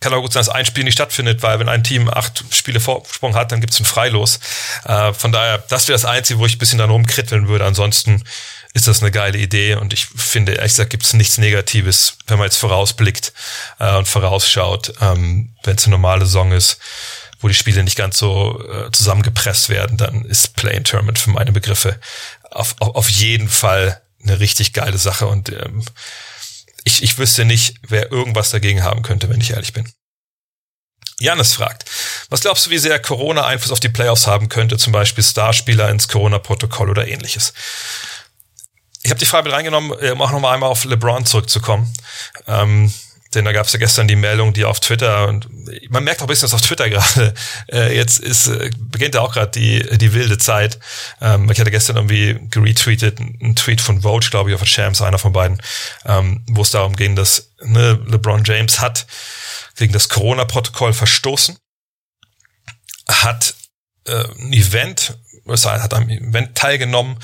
kann 0.00 0.12
auch 0.12 0.20
gut 0.20 0.32
sein, 0.32 0.40
dass 0.40 0.50
ein 0.50 0.66
Spiel 0.66 0.84
nicht 0.84 0.94
stattfindet, 0.94 1.42
weil 1.42 1.58
wenn 1.58 1.68
ein 1.68 1.84
Team 1.84 2.08
acht 2.08 2.44
Spiele 2.50 2.80
Vorsprung 2.80 3.34
hat, 3.34 3.50
dann 3.52 3.60
gibt 3.60 3.72
es 3.72 3.80
ein 3.80 3.86
Freilos. 3.86 4.40
Äh, 4.84 5.14
von 5.14 5.32
daher, 5.32 5.58
das 5.68 5.88
wäre 5.88 5.94
das 5.94 6.04
Einzige, 6.04 6.38
wo 6.38 6.46
ich 6.46 6.56
ein 6.56 6.58
bisschen 6.58 6.78
dann 6.78 6.90
rumkritteln 6.90 7.48
würde. 7.48 7.64
Ansonsten 7.64 8.24
ist 8.72 8.86
das 8.86 9.02
eine 9.02 9.10
geile 9.10 9.38
Idee 9.38 9.74
und 9.74 9.92
ich 9.92 10.06
finde, 10.06 10.52
ehrlich 10.52 10.72
gesagt, 10.72 10.90
gibt 10.90 11.04
es 11.04 11.12
nichts 11.12 11.38
Negatives, 11.38 12.18
wenn 12.26 12.38
man 12.38 12.46
jetzt 12.46 12.58
vorausblickt 12.58 13.32
äh, 13.78 13.96
und 13.96 14.06
vorausschaut, 14.06 14.92
ähm, 15.00 15.54
wenn 15.64 15.76
es 15.76 15.84
eine 15.84 15.92
normale 15.92 16.24
Saison 16.24 16.52
ist, 16.52 16.78
wo 17.40 17.48
die 17.48 17.54
Spiele 17.54 17.82
nicht 17.82 17.96
ganz 17.96 18.18
so 18.18 18.62
äh, 18.70 18.90
zusammengepresst 18.92 19.70
werden, 19.70 19.96
dann 19.96 20.24
ist 20.24 20.54
Play-in 20.56 20.84
Tournament 20.84 21.18
für 21.18 21.30
meine 21.30 21.52
Begriffe 21.52 21.98
auf, 22.50 22.76
auf, 22.78 22.94
auf 22.94 23.08
jeden 23.08 23.48
Fall 23.48 24.00
eine 24.22 24.38
richtig 24.38 24.72
geile 24.72 24.98
Sache 24.98 25.26
und 25.26 25.48
ähm, 25.48 25.84
ich, 26.84 27.02
ich 27.02 27.18
wüsste 27.18 27.44
nicht, 27.44 27.76
wer 27.88 28.12
irgendwas 28.12 28.50
dagegen 28.50 28.84
haben 28.84 29.02
könnte, 29.02 29.28
wenn 29.28 29.40
ich 29.40 29.50
ehrlich 29.50 29.72
bin. 29.72 29.90
Janis 31.18 31.52
fragt, 31.52 31.84
was 32.30 32.40
glaubst 32.40 32.66
du, 32.66 32.70
wie 32.70 32.78
sehr 32.78 32.98
Corona 32.98 33.44
Einfluss 33.44 33.72
auf 33.72 33.80
die 33.80 33.90
Playoffs 33.90 34.26
haben 34.26 34.48
könnte, 34.48 34.78
zum 34.78 34.92
Beispiel 34.92 35.22
Starspieler 35.22 35.90
ins 35.90 36.08
Corona-Protokoll 36.08 36.88
oder 36.88 37.06
ähnliches? 37.06 37.52
Ich 39.02 39.10
habe 39.10 39.18
die 39.18 39.26
Frage 39.26 39.48
mit 39.48 39.56
reingenommen, 39.56 39.92
um 39.92 40.22
auch 40.22 40.30
nochmal 40.30 40.54
einmal 40.54 40.70
auf 40.70 40.84
LeBron 40.84 41.24
zurückzukommen. 41.24 41.92
Ähm, 42.46 42.92
denn 43.34 43.44
da 43.44 43.52
gab 43.52 43.66
es 43.66 43.72
ja 43.72 43.78
gestern 43.78 44.08
die 44.08 44.16
Meldung, 44.16 44.52
die 44.52 44.64
auf 44.64 44.80
Twitter 44.80 45.28
und 45.28 45.48
man 45.88 46.02
merkt 46.02 46.20
auch 46.20 46.24
ein 46.24 46.28
bisschen, 46.28 46.46
dass 46.46 46.54
auf 46.54 46.62
Twitter 46.62 46.90
gerade 46.90 47.32
äh, 47.70 47.94
jetzt 47.94 48.18
ist 48.18 48.48
äh, 48.48 48.70
beginnt 48.76 49.14
ja 49.14 49.20
auch 49.20 49.32
gerade 49.32 49.52
die 49.52 49.98
die 49.98 50.12
wilde 50.12 50.36
Zeit. 50.36 50.80
Ähm, 51.20 51.48
ich 51.50 51.60
hatte 51.60 51.70
gestern 51.70 51.96
irgendwie 51.96 52.40
geretweetet 52.50 53.20
einen 53.20 53.54
Tweet 53.54 53.80
von 53.80 54.02
Vogue, 54.02 54.28
glaube 54.30 54.50
ich, 54.50 54.56
auf 54.56 54.64
Champs, 54.64 55.00
einer 55.00 55.18
von 55.18 55.32
beiden, 55.32 55.62
ähm, 56.04 56.44
wo 56.48 56.62
es 56.62 56.72
darum 56.72 56.96
ging, 56.96 57.14
dass 57.14 57.52
ne, 57.62 58.00
LeBron 58.06 58.42
James 58.44 58.80
hat 58.80 59.06
gegen 59.76 59.92
das 59.92 60.08
Corona-Protokoll 60.08 60.92
verstoßen, 60.92 61.56
hat 63.08 63.54
äh, 64.06 64.24
ein 64.38 64.52
Event, 64.52 65.18
hat 65.46 65.94
am 65.94 66.08
Event 66.08 66.54
teilgenommen 66.54 67.16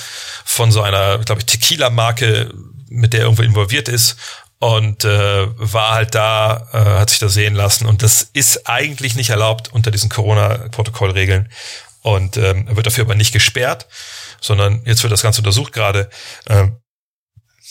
von 0.44 0.72
so 0.72 0.82
einer, 0.82 1.18
glaube 1.18 1.40
ich, 1.40 1.46
Tequila-Marke, 1.46 2.52
mit 2.88 3.12
der 3.12 3.20
er 3.20 3.24
irgendwo 3.26 3.42
involviert 3.42 3.88
ist 3.88 4.16
und 4.58 5.04
äh, 5.04 5.46
war 5.58 5.92
halt 5.92 6.14
da, 6.14 6.68
äh, 6.72 7.00
hat 7.00 7.10
sich 7.10 7.18
da 7.18 7.28
sehen 7.28 7.54
lassen 7.54 7.86
und 7.86 8.02
das 8.02 8.28
ist 8.32 8.68
eigentlich 8.68 9.14
nicht 9.14 9.30
erlaubt 9.30 9.72
unter 9.72 9.90
diesen 9.90 10.08
Corona-Protokollregeln 10.08 11.50
und 12.02 12.36
ähm, 12.36 12.66
wird 12.74 12.86
dafür 12.86 13.04
aber 13.04 13.14
nicht 13.14 13.32
gesperrt, 13.32 13.86
sondern 14.40 14.82
jetzt 14.84 15.02
wird 15.02 15.12
das 15.12 15.22
Ganze 15.22 15.40
untersucht 15.40 15.72
gerade 15.72 16.08
äh, 16.46 16.68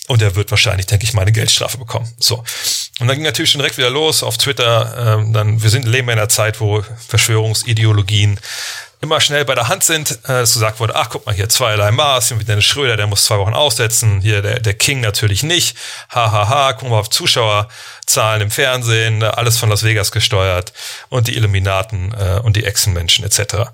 und 0.07 0.21
er 0.21 0.35
wird 0.35 0.51
wahrscheinlich, 0.51 0.85
denke 0.85 1.05
ich 1.05 1.13
mal, 1.13 1.23
eine 1.23 1.31
Geldstrafe 1.31 1.79
bekommen. 1.79 2.07
So 2.19 2.43
und 2.99 3.07
dann 3.07 3.17
ging 3.17 3.25
natürlich 3.25 3.51
schon 3.51 3.59
direkt 3.59 3.77
wieder 3.77 3.89
los 3.89 4.23
auf 4.23 4.37
Twitter. 4.37 5.17
Ähm, 5.19 5.33
dann 5.33 5.63
wir 5.63 5.69
sind 5.69 5.85
leben 5.85 6.07
in 6.09 6.17
einer 6.17 6.29
Zeit, 6.29 6.61
wo 6.61 6.83
Verschwörungsideologien 7.07 8.39
immer 9.05 9.21
schnell 9.21 9.45
bei 9.45 9.53
der 9.55 9.67
Hand 9.67 9.83
sind, 9.83 10.11
äh, 10.23 10.27
dass 10.27 10.53
gesagt 10.53 10.79
wurde, 10.79 10.95
ach, 10.95 11.09
guck 11.09 11.25
mal 11.25 11.33
hier, 11.33 11.47
zweierlei 11.47 11.91
Maß, 11.91 12.29
hier 12.29 12.37
mit 12.37 12.47
Dennis 12.47 12.65
Schröder, 12.65 12.97
der 12.97 13.07
muss 13.07 13.25
zwei 13.25 13.37
Wochen 13.37 13.53
aussetzen, 13.53 14.19
hier 14.19 14.41
der, 14.41 14.59
der 14.59 14.73
King 14.73 14.99
natürlich 14.99 15.43
nicht, 15.43 15.77
hahaha, 16.09 16.31
ha, 16.31 16.49
ha. 16.49 16.73
gucken 16.73 16.89
wir 16.89 16.97
auf 16.97 17.09
Zuschauerzahlen 17.11 18.41
im 18.41 18.51
Fernsehen, 18.51 19.19
ne, 19.19 19.37
alles 19.37 19.57
von 19.57 19.69
Las 19.69 19.83
Vegas 19.83 20.11
gesteuert 20.11 20.73
und 21.09 21.27
die 21.27 21.35
Illuminaten 21.35 22.13
äh, 22.13 22.39
und 22.43 22.55
die 22.57 22.65
Echsenmenschen 22.65 23.23
etc. 23.23 23.69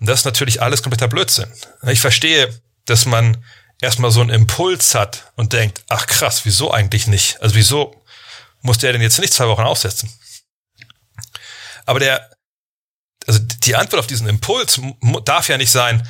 Und 0.00 0.08
das 0.08 0.20
ist 0.20 0.24
natürlich 0.24 0.60
alles 0.60 0.82
kompletter 0.82 1.08
Blödsinn. 1.08 1.50
Ich 1.86 2.00
verstehe, 2.00 2.52
dass 2.86 3.06
man 3.06 3.42
erstmal 3.80 4.10
so 4.10 4.20
einen 4.20 4.30
Impuls 4.30 4.96
hat 4.96 5.30
und 5.36 5.52
denkt, 5.52 5.82
ach 5.88 6.06
krass, 6.06 6.44
wieso 6.44 6.72
eigentlich 6.72 7.06
nicht? 7.06 7.40
Also 7.40 7.54
wieso 7.54 8.04
muss 8.62 8.78
der 8.78 8.92
denn 8.92 9.02
jetzt 9.02 9.20
nicht 9.20 9.32
zwei 9.32 9.46
Wochen 9.46 9.62
aussetzen? 9.62 10.12
Aber 11.86 12.00
der, 12.00 12.31
also 13.26 13.40
die 13.40 13.76
Antwort 13.76 14.00
auf 14.00 14.06
diesen 14.06 14.28
Impuls 14.28 14.80
darf 15.24 15.48
ja 15.48 15.56
nicht 15.56 15.70
sein, 15.70 16.06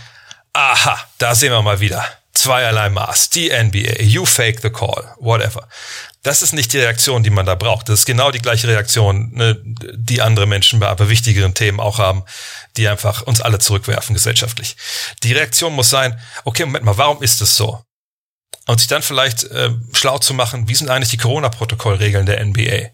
aha, 0.52 0.98
da 1.18 1.34
sehen 1.34 1.52
wir 1.52 1.62
mal 1.62 1.80
wieder. 1.80 2.04
Zweierlei 2.34 2.88
Maß, 2.88 3.30
die 3.30 3.50
NBA, 3.50 4.02
you 4.02 4.24
fake 4.24 4.60
the 4.62 4.70
call, 4.70 5.14
whatever. 5.20 5.68
Das 6.22 6.42
ist 6.42 6.52
nicht 6.52 6.72
die 6.72 6.78
Reaktion, 6.78 7.22
die 7.22 7.30
man 7.30 7.46
da 7.46 7.56
braucht. 7.56 7.88
Das 7.88 8.00
ist 8.00 8.06
genau 8.06 8.30
die 8.30 8.40
gleiche 8.40 8.68
Reaktion, 8.68 9.32
ne, 9.32 9.60
die 9.62 10.22
andere 10.22 10.46
Menschen 10.46 10.80
bei 10.80 10.88
aber 10.88 11.08
wichtigeren 11.08 11.54
Themen 11.54 11.78
auch 11.78 11.98
haben, 11.98 12.24
die 12.76 12.88
einfach 12.88 13.22
uns 13.22 13.40
alle 13.40 13.58
zurückwerfen 13.58 14.14
gesellschaftlich. 14.14 14.76
Die 15.24 15.32
Reaktion 15.32 15.74
muss 15.74 15.90
sein, 15.90 16.18
okay, 16.44 16.64
Moment 16.64 16.84
mal, 16.84 16.96
warum 16.96 17.22
ist 17.22 17.42
es 17.42 17.56
so? 17.56 17.84
Und 18.66 18.78
sich 18.78 18.88
dann 18.88 19.02
vielleicht 19.02 19.44
äh, 19.44 19.70
schlau 19.92 20.18
zu 20.18 20.32
machen, 20.32 20.68
wie 20.68 20.74
sind 20.74 20.88
eigentlich 20.88 21.10
die 21.10 21.16
Corona-Protokollregeln 21.18 22.26
der 22.26 22.44
NBA? 22.44 22.90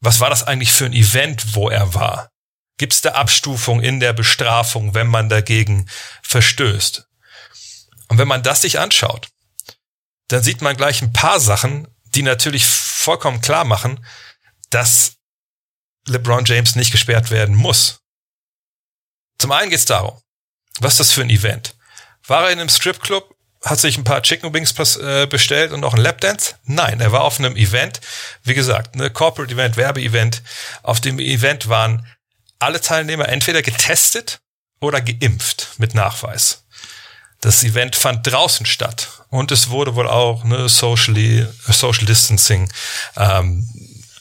Was 0.00 0.20
war 0.20 0.30
das 0.30 0.42
eigentlich 0.42 0.72
für 0.72 0.86
ein 0.86 0.94
Event, 0.94 1.54
wo 1.54 1.68
er 1.68 1.94
war? 1.94 2.30
Gibt 2.76 2.92
es 2.92 3.00
da 3.02 3.12
Abstufung 3.12 3.80
in 3.80 4.00
der 4.00 4.12
Bestrafung, 4.12 4.94
wenn 4.94 5.06
man 5.06 5.28
dagegen 5.28 5.88
verstößt? 6.22 7.06
Und 8.08 8.18
wenn 8.18 8.28
man 8.28 8.42
das 8.42 8.62
sich 8.62 8.78
anschaut, 8.78 9.28
dann 10.28 10.42
sieht 10.42 10.60
man 10.60 10.76
gleich 10.76 11.02
ein 11.02 11.12
paar 11.12 11.40
Sachen, 11.40 11.86
die 12.04 12.22
natürlich 12.22 12.66
vollkommen 12.66 13.40
klar 13.40 13.64
machen, 13.64 14.04
dass 14.70 15.16
LeBron 16.06 16.44
James 16.44 16.74
nicht 16.74 16.90
gesperrt 16.90 17.30
werden 17.30 17.54
muss. 17.54 18.00
Zum 19.38 19.52
einen 19.52 19.70
geht 19.70 19.78
es 19.78 19.84
darum, 19.84 20.20
was 20.80 20.94
ist 20.94 21.00
das 21.00 21.12
für 21.12 21.22
ein 21.22 21.30
Event? 21.30 21.76
War 22.26 22.44
er 22.44 22.50
in 22.50 22.60
einem 22.60 22.68
Stripclub, 22.68 23.34
hat 23.64 23.80
sich 23.80 23.96
ein 23.96 24.04
paar 24.04 24.22
Chicken 24.22 24.52
Wings 24.52 24.72
äh, 24.96 25.26
bestellt 25.26 25.72
und 25.72 25.80
noch 25.80 25.94
ein 25.94 26.00
Lapdance? 26.00 26.56
Nein, 26.64 27.00
er 27.00 27.12
war 27.12 27.22
auf 27.22 27.38
einem 27.38 27.56
Event, 27.56 28.00
wie 28.42 28.54
gesagt, 28.54 28.94
eine 28.94 29.10
Corporate 29.10 29.52
Event, 29.52 29.76
Werbeevent. 29.76 30.42
Auf 30.82 31.00
dem 31.00 31.18
Event 31.18 31.68
waren 31.68 32.06
alle 32.58 32.80
Teilnehmer 32.80 33.28
entweder 33.28 33.62
getestet 33.62 34.38
oder 34.80 35.00
geimpft 35.00 35.70
mit 35.78 35.94
Nachweis. 35.94 36.64
Das 37.40 37.62
Event 37.62 37.96
fand 37.96 38.26
draußen 38.26 38.64
statt 38.64 39.08
und 39.28 39.52
es 39.52 39.68
wurde 39.68 39.94
wohl 39.94 40.08
auch 40.08 40.44
ne, 40.44 40.68
socially, 40.68 41.46
Social 41.66 42.06
Distancing. 42.06 42.72
Ähm, 43.16 43.68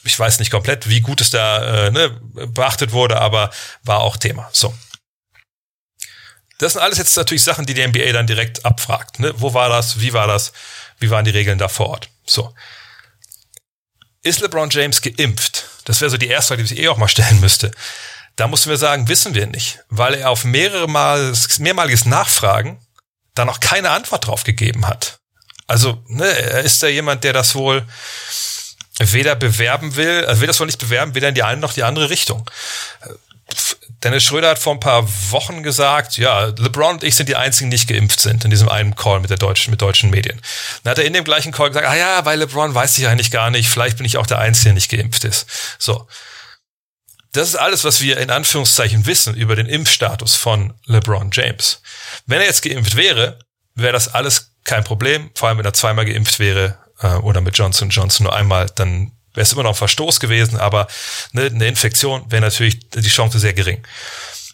ich 0.04 0.19
weiß 0.19 0.39
nicht 0.39 0.52
komplett, 0.52 0.89
wie 0.89 1.00
gut 1.00 1.22
es 1.22 1.30
da 1.30 1.88
äh, 1.88 1.91
ne, 1.91 2.10
beachtet 2.10 2.91
wurde, 2.91 3.22
aber 3.22 3.50
war 3.84 4.02
auch 4.02 4.17
Thema. 4.17 4.50
So. 4.52 4.74
Das 6.58 6.74
sind 6.74 6.82
alles 6.82 6.98
jetzt 6.98 7.15
natürlich 7.15 7.43
Sachen, 7.43 7.65
die 7.65 7.74
die 7.74 7.86
NBA 7.88 8.12
dann 8.12 8.28
direkt 8.28 8.65
abfragt. 8.65 9.19
Ne? 9.19 9.34
Wo 9.38 9.54
war 9.54 9.69
das? 9.69 10.00
Wie 10.00 10.13
war 10.13 10.28
das? 10.28 10.52
Wie 11.00 11.10
waren 11.10 11.26
die 11.26 11.32
Regeln 11.32 11.58
da 11.58 11.67
vor 11.67 11.88
Ort? 11.89 12.10
So. 12.26 12.54
Ist 14.22 14.39
LeBron 14.41 14.69
James 14.69 15.02
geimpft? 15.02 15.65
Das 15.86 16.00
wäre 16.00 16.10
so 16.10 16.17
die 16.17 16.28
erste 16.28 16.50
Frage, 16.50 16.63
die 16.63 16.74
ich 16.74 16.80
eh 16.80 16.88
auch 16.88 16.98
mal 16.98 17.08
stellen 17.08 17.39
müsste. 17.39 17.72
Da 18.36 18.48
mussten 18.48 18.69
wir 18.69 18.78
sagen, 18.78 19.08
wissen 19.08 19.36
wir 19.36 19.46
nicht, 19.48 19.80
weil 19.89 20.15
er 20.15 20.30
auf 20.30 20.43
mehrere 20.43 20.88
Mal, 20.88 21.34
mehrmaliges 21.60 22.06
Nachfragen 22.06 22.80
da 23.36 23.46
noch 23.46 23.60
keine 23.60 23.91
Antwort 23.91 24.28
drauf 24.28 24.43
gegeben 24.43 24.88
hat. 24.88 25.19
Also, 25.67 26.04
ne, 26.08 26.26
er 26.26 26.62
ist 26.62 26.82
da 26.84 26.88
jemand, 26.88 27.24
der 27.24 27.34
das 27.34 27.56
wohl 27.56 27.86
weder 29.00 29.36
bewerben 29.36 29.96
will, 29.96 30.26
also 30.26 30.41
will 30.41 30.48
das 30.48 30.60
wohl 30.60 30.67
nicht 30.67 30.80
bewerben, 30.80 31.15
weder 31.15 31.30
in 31.30 31.36
die 31.36 31.43
eine 31.43 31.60
noch 31.60 31.74
die 31.74 31.84
andere 31.84 32.10
Richtung. 32.10 32.50
Dennis 34.04 34.24
Schröder 34.24 34.50
hat 34.50 34.60
vor 34.60 34.74
ein 34.74 34.80
paar 34.80 35.08
Wochen 35.32 35.63
gesagt, 35.63 36.17
ja, 36.17 36.46
LeBron 36.46 36.96
und 36.96 37.04
ich 37.04 37.15
sind 37.15 37.30
die 37.30 37.36
einzigen, 37.36 37.69
die 37.69 37.76
nicht 37.76 37.88
geimpft 37.88 38.19
sind 38.19 38.43
in 38.43 38.52
diesem 38.52 38.67
einen 38.67 38.96
Call 38.96 39.22
mit 39.22 39.30
der 39.30 39.38
deutschen, 39.38 39.72
mit 39.72 39.82
deutschen 39.82 40.10
Medien. 40.10 40.41
Dann 40.84 40.91
hat 40.91 40.98
er 40.98 41.06
in 41.06 41.13
dem 41.13 41.24
gleichen 41.24 41.52
Call 41.52 41.69
gesagt, 41.69 41.88
ah 41.88 41.96
ja, 41.96 42.22
bei 42.22 42.36
LeBron 42.36 42.76
weiß 42.76 42.98
ich 42.98 43.08
eigentlich 43.08 43.32
gar 43.32 43.50
nicht, 43.50 43.69
vielleicht 43.69 43.98
bin 43.98 44.06
ich 44.06 44.17
auch 44.17 44.28
der 44.28 44.39
Einzige, 44.39 44.65
der 44.65 44.74
nicht 44.74 44.91
geimpft 44.91 45.24
ist. 45.24 45.48
So. 45.80 46.08
Das 47.34 47.50
ist 47.50 47.56
alles, 47.56 47.84
was 47.84 48.02
wir 48.02 48.17
in 48.17 48.30
Anführungszeichen 48.30 49.08
wissen 49.08 49.34
über 49.36 49.56
den 49.56 49.65
Impfstatus 49.65 50.36
von 50.36 50.74
LeBron 50.86 51.32
James. 51.34 51.82
Wenn 52.28 52.39
er 52.39 52.46
jetzt 52.46 52.62
geimpft 52.62 52.96
wäre, 52.96 53.39
wäre 53.74 53.91
das 53.91 54.13
alles 54.13 54.52
kein 54.63 54.84
Problem. 54.84 55.32
Vor 55.34 55.50
allem, 55.50 55.58
wenn 55.58 55.65
er 55.65 55.74
zweimal 55.74 56.06
geimpft 56.06 56.38
wäre 56.39 56.78
äh, 57.00 57.08
oder 57.15 57.41
mit 57.41 57.58
Johnson 57.58 57.89
Johnson 57.89 58.26
nur 58.26 58.36
einmal, 58.36 58.67
dann 58.76 59.12
wäre 59.34 59.43
es 59.43 59.52
immer 59.52 59.63
noch 59.63 59.72
ein 59.72 59.76
Verstoß 59.76 60.19
gewesen, 60.19 60.60
aber 60.60 60.88
ne, 61.32 61.46
eine 61.46 61.67
Infektion 61.67 62.32
wäre 62.32 62.43
natürlich 62.43 62.88
die 62.91 63.02
Chance 63.02 63.39
sehr 63.39 63.54
gering. 63.54 63.84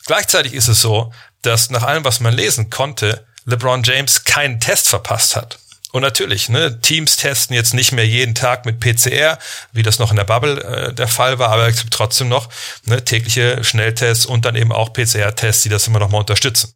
Gleichzeitig 0.06 0.54
ist 0.54 0.70
es 0.70 0.82
so, 0.82 1.14
dass 1.42 1.70
nach 1.70 1.84
allem, 1.84 2.06
was 2.06 2.22
man 2.22 2.34
lesen 2.34 2.70
konnte, 2.70 3.26
LeBron 3.44 3.84
James 3.84 4.24
keinen 4.24 4.62
Test 4.62 4.88
verpasst 4.88 5.36
hat. 5.36 5.60
Und 5.92 6.04
natürlich, 6.04 6.50
ne, 6.50 6.80
Teams 6.82 7.18
testen 7.18 7.56
jetzt 7.56 7.74
nicht 7.74 7.92
mehr 7.92 8.06
jeden 8.06 8.36
Tag 8.36 8.66
mit 8.66 8.80
PCR, 8.80 9.40
wie 9.72 9.82
das 9.82 9.98
noch 9.98 10.12
in 10.12 10.18
der 10.18 10.24
Bubble 10.24 10.64
äh, 10.64 10.94
der 10.94 11.08
Fall 11.08 11.40
war, 11.40 11.50
aber 11.50 11.68
es 11.68 11.80
gibt 11.82 11.94
trotzdem 11.94 12.30
noch 12.30 12.50
ne, 12.86 13.04
tägliche 13.04 13.64
Schnelltests 13.64 14.28
und 14.28 14.46
dann 14.46 14.56
eben 14.56 14.72
auch 14.72 14.94
PCR-Tests, 14.94 15.64
die 15.64 15.70
das 15.70 15.88
immer 15.88 16.00
noch 16.00 16.10
mal 16.10 16.20
unterstützen. 16.20 16.76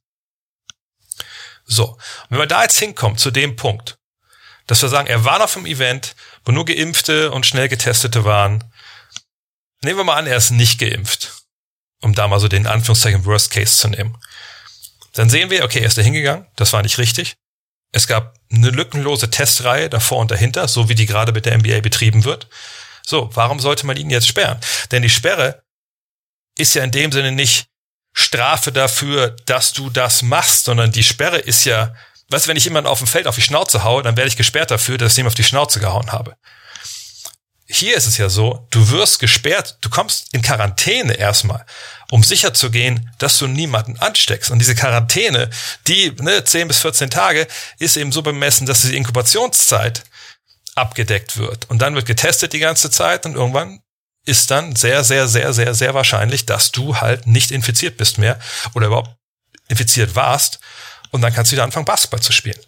So, 1.66 1.98
wenn 2.30 2.40
man 2.40 2.50
da 2.50 2.64
jetzt 2.64 2.80
hinkommt 2.80 3.20
zu 3.20 3.30
dem 3.30 3.56
Punkt, 3.56 3.98
dass 4.68 4.82
wir 4.82 4.90
sagen, 4.90 5.08
er 5.08 5.26
war 5.26 5.40
noch 5.40 5.50
vom 5.50 5.66
Event, 5.66 6.16
wo 6.46 6.52
nur 6.52 6.66
Geimpfte 6.66 7.32
und 7.32 7.46
schnell 7.46 7.70
Getestete 7.70 8.26
waren. 8.26 8.64
Nehmen 9.84 10.00
wir 10.00 10.04
mal 10.04 10.16
an, 10.16 10.28
er 10.28 10.38
ist 10.38 10.52
nicht 10.52 10.80
geimpft, 10.80 11.44
um 12.02 12.16
da 12.16 12.28
mal 12.28 12.40
so 12.40 12.48
den 12.48 12.68
Anführungszeichen 12.68 13.26
Worst 13.26 13.52
Case 13.52 13.78
zu 13.78 13.90
nehmen. 13.90 14.18
Dann 15.14 15.30
sehen 15.30 15.50
wir, 15.50 15.64
okay, 15.64 15.80
er 15.80 15.88
ist 15.88 15.98
da 15.98 16.02
hingegangen, 16.02 16.48
das 16.56 16.74
war 16.74 16.82
nicht 16.82 16.98
richtig. 16.98 17.36
Es 17.94 18.08
gab 18.08 18.36
eine 18.52 18.70
lückenlose 18.70 19.30
Testreihe 19.30 19.90
davor 19.90 20.20
und 20.20 20.32
dahinter, 20.32 20.68
so 20.68 20.90
wie 20.90 20.96
die 20.96 21.06
gerade 21.06 21.32
mit 21.32 21.46
der 21.46 21.58
NBA 21.58 21.80
betrieben 21.80 22.26
wird. 22.26 22.48
So, 23.06 23.30
warum 23.34 23.60
sollte 23.60 23.86
man 23.86 23.98
ihn 23.98 24.10
jetzt 24.10 24.28
sperren? 24.28 24.60
Denn 24.92 25.04
die 25.04 25.10
Sperre 25.10 25.64
ist 26.58 26.74
ja 26.74 26.84
in 26.84 26.92
dem 26.92 27.12
Sinne 27.12 27.32
nicht 27.32 27.68
Strafe 28.14 28.72
dafür, 28.72 29.36
dass 29.46 29.74
du 29.74 29.90
das 29.90 30.22
machst, 30.22 30.66
sondern 30.66 30.92
die 30.92 31.04
Sperre 31.04 31.38
ist 31.38 31.66
ja, 31.66 31.94
du, 32.30 32.48
wenn 32.48 32.58
ich 32.58 32.66
jemanden 32.66 32.90
auf 32.90 33.00
dem 33.00 33.08
Feld 33.08 33.28
auf 33.28 33.36
die 33.36 33.42
Schnauze 33.42 33.84
haue, 33.84 34.04
dann 34.04 34.18
werde 34.18 34.28
ich 34.28 34.38
gesperrt 34.38 34.72
dafür, 34.72 34.98
dass 34.98 35.14
ich 35.14 35.20
ihm 35.20 35.28
auf 35.28 35.34
die 35.34 35.44
Schnauze 35.44 35.80
gehauen 35.80 36.12
habe. 36.12 36.36
Hier 37.66 37.96
ist 37.96 38.08
es 38.08 38.18
ja 38.18 38.30
so, 38.30 38.68
du 38.72 38.90
wirst 38.90 39.20
gesperrt, 39.20 39.78
du 39.82 39.90
kommst 39.90 40.34
in 40.34 40.42
Quarantäne 40.42 41.14
erstmal 41.14 41.66
um 42.14 42.22
sicher 42.22 42.54
zu 42.54 42.70
gehen, 42.70 43.10
dass 43.18 43.40
du 43.40 43.48
niemanden 43.48 43.98
ansteckst. 43.98 44.52
Und 44.52 44.60
diese 44.60 44.76
Quarantäne, 44.76 45.50
die 45.88 46.12
ne, 46.20 46.44
10 46.44 46.68
bis 46.68 46.78
14 46.78 47.10
Tage, 47.10 47.48
ist 47.80 47.98
eben 47.98 48.12
so 48.12 48.22
bemessen, 48.22 48.68
dass 48.68 48.84
die 48.84 48.96
Inkubationszeit 48.96 50.04
abgedeckt 50.76 51.38
wird. 51.38 51.68
Und 51.72 51.80
dann 51.80 51.96
wird 51.96 52.06
getestet 52.06 52.54
die 52.54 52.60
ganze 52.60 52.92
Zeit 52.92 53.26
und 53.26 53.34
irgendwann 53.34 53.80
ist 54.28 54.52
dann 54.52 54.76
sehr, 54.76 55.04
sehr, 55.04 55.28
sehr, 55.28 55.54
sehr, 55.54 55.74
sehr 55.74 55.96
wahrscheinlich, 55.96 56.46
dass 56.46 56.72
du 56.72 56.98
halt 56.98 57.26
nicht 57.26 57.50
infiziert 57.50 57.98
bist 57.98 58.20
mehr 58.20 58.40
oder 58.76 58.86
überhaupt 58.86 59.18
infiziert 59.68 60.16
warst. 60.16 60.60
Und 61.10 61.22
dann 61.22 61.34
kannst 61.34 61.52
du 61.52 61.56
wieder 61.56 61.64
anfangen, 61.64 61.86
Basketball 61.86 62.22
zu 62.22 62.32
spielen. 62.32 62.60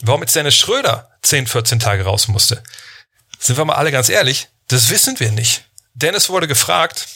Warum 0.00 0.22
jetzt 0.22 0.34
Dennis 0.34 0.56
Schröder 0.56 1.10
10, 1.22 1.46
14 1.46 1.78
Tage 1.78 2.02
raus 2.02 2.26
musste, 2.26 2.60
sind 3.38 3.56
wir 3.56 3.64
mal 3.64 3.74
alle 3.74 3.92
ganz 3.92 4.08
ehrlich, 4.08 4.48
das 4.68 4.90
wissen 4.90 5.18
wir 5.20 5.30
nicht. 5.32 5.64
Dennis 5.94 6.28
wurde 6.28 6.46
gefragt, 6.46 7.08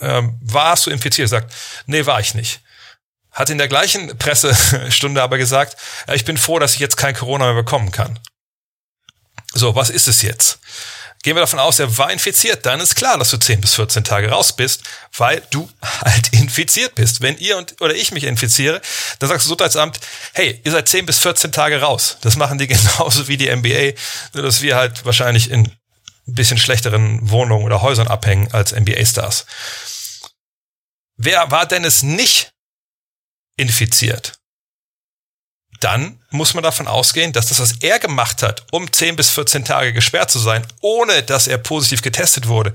ähm, 0.00 0.38
warst 0.42 0.86
du 0.86 0.90
infiziert? 0.90 1.26
Er 1.26 1.28
sagt, 1.28 1.54
nee, 1.86 2.06
war 2.06 2.20
ich 2.20 2.34
nicht. 2.34 2.60
Hat 3.30 3.50
in 3.50 3.58
der 3.58 3.68
gleichen 3.68 4.16
Pressestunde 4.18 5.22
aber 5.22 5.38
gesagt, 5.38 5.76
ich 6.12 6.24
bin 6.24 6.36
froh, 6.36 6.58
dass 6.58 6.74
ich 6.74 6.80
jetzt 6.80 6.96
kein 6.96 7.14
Corona 7.14 7.46
mehr 7.46 7.62
bekommen 7.62 7.90
kann. 7.90 8.18
So, 9.54 9.74
was 9.74 9.90
ist 9.90 10.08
es 10.08 10.22
jetzt? 10.22 10.58
Gehen 11.22 11.34
wir 11.34 11.40
davon 11.40 11.58
aus, 11.58 11.78
er 11.80 11.98
war 11.98 12.12
infiziert, 12.12 12.64
dann 12.64 12.80
ist 12.80 12.94
klar, 12.94 13.18
dass 13.18 13.30
du 13.30 13.38
10 13.38 13.60
bis 13.60 13.74
14 13.74 14.04
Tage 14.04 14.30
raus 14.30 14.54
bist, 14.54 14.84
weil 15.16 15.42
du 15.50 15.68
halt 16.04 16.32
infiziert 16.32 16.94
bist. 16.94 17.20
Wenn 17.20 17.36
ihr 17.38 17.56
und 17.58 17.80
oder 17.80 17.94
ich 17.94 18.12
mich 18.12 18.24
infiziere, 18.24 18.80
dann 19.18 19.28
sagst 19.28 19.46
du 19.46 19.48
Gesundheitsamt, 19.48 19.98
hey, 20.34 20.60
ihr 20.62 20.70
seid 20.70 20.88
10 20.88 21.06
bis 21.06 21.18
14 21.18 21.50
Tage 21.50 21.80
raus. 21.80 22.18
Das 22.20 22.36
machen 22.36 22.58
die 22.58 22.66
genauso 22.68 23.26
wie 23.28 23.36
die 23.36 23.54
NBA, 23.54 23.98
nur 24.34 24.44
dass 24.44 24.62
wir 24.62 24.76
halt 24.76 25.04
wahrscheinlich 25.04 25.50
in 25.50 25.66
ein 26.28 26.34
bisschen 26.34 26.58
schlechteren 26.58 27.30
Wohnungen 27.30 27.64
oder 27.64 27.82
Häusern 27.82 28.06
abhängen 28.06 28.52
als 28.52 28.72
NBA-Stars. 28.72 29.46
Wer 31.16 31.50
war 31.50 31.66
denn 31.66 31.84
es 31.84 32.02
nicht 32.02 32.52
infiziert? 33.56 34.38
Dann 35.80 36.18
muss 36.30 36.54
man 36.54 36.64
davon 36.64 36.88
ausgehen, 36.88 37.32
dass 37.32 37.46
das, 37.46 37.60
was 37.60 37.74
er 37.80 37.98
gemacht 37.98 38.42
hat, 38.42 38.64
um 38.72 38.92
10 38.92 39.16
bis 39.16 39.30
14 39.30 39.64
Tage 39.64 39.92
gesperrt 39.92 40.30
zu 40.30 40.38
sein, 40.38 40.66
ohne 40.80 41.22
dass 41.22 41.46
er 41.46 41.58
positiv 41.58 42.02
getestet 42.02 42.48
wurde, 42.48 42.74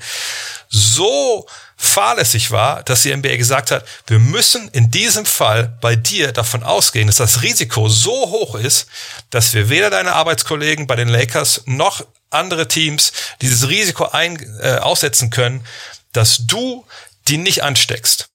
so 0.70 1.46
fahrlässig 1.76 2.52
war, 2.52 2.82
dass 2.84 3.02
die 3.02 3.16
NBA 3.16 3.36
gesagt 3.36 3.72
hat, 3.72 3.86
wir 4.08 4.20
müssen 4.20 4.70
in 4.70 4.90
diesem 4.90 5.26
Fall 5.26 5.78
bei 5.82 5.96
dir 5.96 6.32
davon 6.32 6.64
ausgehen, 6.64 7.08
dass 7.08 7.18
das 7.18 7.42
Risiko 7.42 7.90
so 7.90 8.12
hoch 8.12 8.56
ist, 8.56 8.88
dass 9.30 9.54
wir 9.54 9.70
weder 9.70 9.90
deine 9.90 10.14
Arbeitskollegen 10.14 10.88
bei 10.88 10.96
den 10.96 11.10
Lakers 11.10 11.64
noch 11.66 12.06
andere 12.30 12.68
Teams 12.68 13.12
dieses 13.42 13.68
Risiko 13.68 14.06
ein, 14.06 14.38
äh, 14.62 14.78
aussetzen 14.78 15.30
können, 15.30 15.66
dass 16.14 16.48
du 16.48 16.86
die 17.28 17.38
nicht 17.38 17.64
ansteckst. 17.64 18.30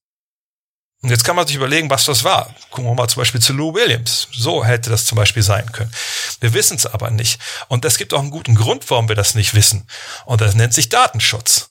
Und 1.00 1.10
jetzt 1.10 1.24
kann 1.24 1.36
man 1.36 1.46
sich 1.46 1.54
überlegen, 1.54 1.90
was 1.90 2.06
das 2.06 2.24
war. 2.24 2.52
Gucken 2.70 2.90
wir 2.90 2.94
mal 2.94 3.08
zum 3.08 3.20
Beispiel 3.20 3.40
zu 3.40 3.52
Lou 3.52 3.72
Williams. 3.72 4.28
So 4.32 4.64
hätte 4.64 4.90
das 4.90 5.04
zum 5.04 5.16
Beispiel 5.16 5.44
sein 5.44 5.70
können. 5.70 5.92
Wir 6.40 6.54
wissen 6.54 6.76
es 6.76 6.86
aber 6.86 7.10
nicht. 7.10 7.40
Und 7.68 7.84
es 7.84 7.98
gibt 7.98 8.12
auch 8.12 8.18
einen 8.18 8.30
guten 8.30 8.56
Grund, 8.56 8.90
warum 8.90 9.08
wir 9.08 9.14
das 9.14 9.36
nicht 9.36 9.54
wissen. 9.54 9.86
Und 10.26 10.40
das 10.40 10.56
nennt 10.56 10.74
sich 10.74 10.88
Datenschutz. 10.88 11.70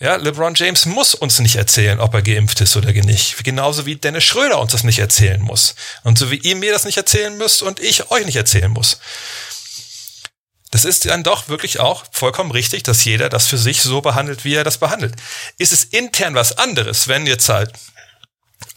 Ja, 0.00 0.14
LeBron 0.14 0.54
James 0.54 0.86
muss 0.86 1.14
uns 1.14 1.40
nicht 1.40 1.56
erzählen, 1.56 1.98
ob 1.98 2.14
er 2.14 2.22
geimpft 2.22 2.60
ist 2.60 2.76
oder 2.76 2.92
nicht. 2.92 3.42
Genauso 3.42 3.84
wie 3.84 3.96
Dennis 3.96 4.22
Schröder 4.22 4.60
uns 4.60 4.72
das 4.72 4.84
nicht 4.84 5.00
erzählen 5.00 5.40
muss. 5.40 5.74
Und 6.04 6.18
so 6.18 6.30
wie 6.30 6.36
ihr 6.36 6.54
mir 6.54 6.70
das 6.70 6.84
nicht 6.84 6.98
erzählen 6.98 7.36
müsst 7.36 7.62
und 7.62 7.80
ich 7.80 8.10
euch 8.10 8.24
nicht 8.24 8.36
erzählen 8.36 8.70
muss. 8.70 9.00
Das 10.70 10.84
ist 10.84 11.06
dann 11.06 11.22
doch 11.22 11.48
wirklich 11.48 11.80
auch 11.80 12.04
vollkommen 12.12 12.50
richtig, 12.50 12.82
dass 12.82 13.04
jeder 13.04 13.28
das 13.28 13.46
für 13.46 13.58
sich 13.58 13.82
so 13.82 14.00
behandelt, 14.00 14.44
wie 14.44 14.54
er 14.54 14.64
das 14.64 14.78
behandelt. 14.78 15.14
Ist 15.56 15.72
es 15.72 15.84
intern 15.84 16.34
was 16.34 16.58
anderes, 16.58 17.08
wenn 17.08 17.26
jetzt 17.26 17.48
halt 17.48 17.72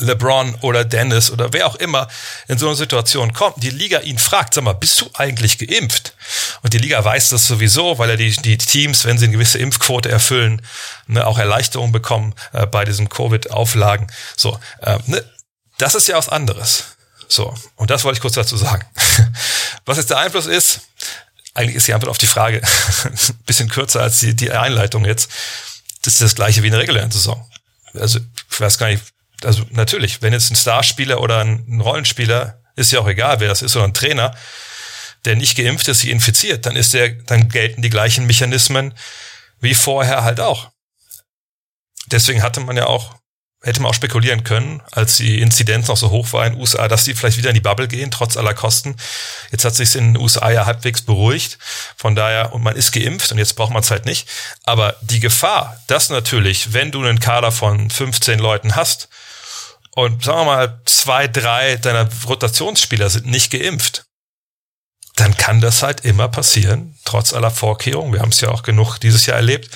LeBron 0.02 0.56
oder 0.62 0.86
Dennis 0.86 1.32
oder 1.32 1.54
wer 1.54 1.68
auch 1.68 1.76
immer 1.76 2.08
in 2.48 2.58
so 2.58 2.68
eine 2.68 2.76
Situation 2.76 3.34
kommt, 3.34 3.62
die 3.64 3.70
Liga 3.70 4.00
ihn 4.00 4.18
fragt, 4.18 4.54
sag 4.54 4.64
mal, 4.64 4.74
bist 4.74 5.02
du 5.02 5.10
eigentlich 5.14 5.58
geimpft? 5.58 6.16
Und 6.62 6.74
die 6.74 6.78
Liga 6.78 7.04
weiß 7.04 7.30
das 7.30 7.48
sowieso, 7.48 7.98
weil 7.98 8.10
er 8.10 8.18
die, 8.18 8.32
die 8.32 8.58
Teams, 8.58 9.06
wenn 9.06 9.18
sie 9.18 9.26
eine 9.26 9.34
gewisse 9.34 9.60
Impfquote 9.60 10.10
erfüllen, 10.10 10.62
ne, 11.08 11.26
auch 11.26 11.38
Erleichterung 11.38 11.92
bekommen 11.92 12.36
äh, 12.54 12.66
bei 12.66 12.86
diesen 12.86 13.10
Covid-Auflagen. 13.10 14.08
So, 14.36 14.60
äh, 14.82 14.98
ne, 15.06 15.24
das 15.78 15.96
ist 15.96 16.08
ja 16.08 16.18
was 16.18 16.30
anderes. 16.30 16.86
So, 17.28 17.54
und 17.76 17.90
das 17.90 18.04
wollte 18.04 18.18
ich 18.18 18.22
kurz 18.22 18.36
dazu 18.36 18.58
sagen. 18.58 18.86
Was 19.86 19.98
jetzt 19.98 20.10
der 20.10 20.18
Einfluss 20.18 20.48
ist, 20.48 20.82
eigentlich 21.54 21.76
ist 21.76 21.88
die 21.88 21.94
Antwort 21.94 22.10
auf 22.10 22.18
die 22.18 22.28
Frage 22.28 22.62
ein 23.04 23.20
bisschen 23.46 23.70
kürzer 23.70 24.02
als 24.02 24.20
die, 24.20 24.36
die 24.36 24.52
Einleitung 24.52 25.06
jetzt. 25.06 25.30
Das 26.04 26.14
ist 26.14 26.22
das 26.22 26.36
gleiche 26.36 26.64
wie 26.64 26.68
in 26.68 26.74
der 26.74 26.82
regulären 26.82 27.12
Saison. 27.12 27.50
Also, 27.94 28.20
ich 28.50 28.60
weiß 28.60 28.78
gar 28.78 28.88
nicht, 28.88 29.04
also 29.44 29.64
natürlich, 29.72 30.22
wenn 30.22 30.34
jetzt 30.34 30.52
ein 30.52 30.56
Starspieler 30.56 31.20
oder 31.20 31.40
ein 31.40 31.82
Rollenspieler, 31.82 32.62
ist 32.76 32.92
ja 32.92 33.00
auch 33.00 33.08
egal, 33.08 33.40
wer 33.40 33.50
das 33.50 33.62
ist, 33.62 33.76
oder 33.76 33.86
ein 33.86 33.94
Trainer, 33.94 34.36
der 35.26 35.36
nicht 35.36 35.58
geimpft 35.58 35.88
ist, 35.88 36.00
sich 36.02 36.10
infiziert, 36.10 36.66
dann 36.66 36.76
ist 36.76 36.94
der, 36.94 37.10
dann 37.10 37.50
gelten 37.50 37.82
die 37.82 37.90
gleichen 37.90 38.26
Mechanismen 38.26 38.94
wie 39.60 39.76
vorher 39.76 40.24
halt 40.24 40.40
auch. 40.40 40.72
Deswegen 42.08 42.42
hatte 42.42 42.60
man 42.62 42.76
ja 42.76 42.88
auch 42.88 43.16
hätte 43.64 43.80
man 43.80 43.92
auch 43.92 43.96
spekulieren 43.96 44.44
können, 44.44 44.82
als 44.92 45.18
die 45.18 45.40
Inzidenz 45.40 45.88
noch 45.88 45.98
so 45.98 46.10
hoch 46.10 46.34
war 46.34 46.46
in 46.48 46.54
den 46.54 46.62
USA, 46.62 46.88
dass 46.88 47.04
die 47.04 47.14
vielleicht 47.14 47.38
wieder 47.38 47.50
in 47.50 47.56
die 47.56 47.62
Bubble 47.62 47.88
gehen, 47.88 48.10
trotz 48.10 48.36
aller 48.36 48.56
Kosten. 48.56 48.96
Jetzt 49.52 49.66
hat 49.66 49.76
sich 49.76 49.96
in 49.96 50.14
den 50.14 50.22
USA 50.22 50.50
ja 50.50 50.66
halbwegs 50.66 51.04
beruhigt. 51.04 51.60
Von 51.96 52.16
daher, 52.16 52.54
und 52.54 52.64
man 52.64 52.76
ist 52.76 52.92
geimpft 52.92 53.32
und 53.32 53.38
jetzt 53.38 53.56
braucht 53.56 53.72
man 53.72 53.84
es 53.84 53.92
halt 53.92 54.06
nicht. 54.06 54.28
Aber 54.64 54.96
die 55.02 55.20
Gefahr, 55.20 55.80
dass 55.86 56.10
natürlich, 56.10 56.74
wenn 56.74 56.92
du 56.92 57.04
einen 57.04 57.20
Kader 57.20 57.52
von 57.52 57.92
15 57.92 58.40
Leuten 58.40 58.76
hast 58.76 59.10
und 59.92 60.24
sagen 60.24 60.40
wir 60.40 60.46
mal, 60.46 60.82
zwei, 60.86 61.28
drei 61.28 61.76
deiner 61.76 62.10
Rotationsspieler 62.26 63.12
sind 63.12 63.28
nicht 63.28 63.52
geimpft, 63.52 64.06
dann 65.18 65.38
kann 65.38 65.62
das 65.62 65.84
halt 65.84 66.04
immer 66.04 66.30
passieren, 66.30 66.98
trotz 67.06 67.32
aller 67.34 67.52
Vorkehrungen. 67.52 68.14
Wir 68.14 68.22
haben 68.22 68.30
es 68.30 68.42
ja 68.42 68.50
auch 68.50 68.64
genug 68.64 68.98
dieses 68.98 69.28
Jahr 69.28 69.38
erlebt, 69.38 69.70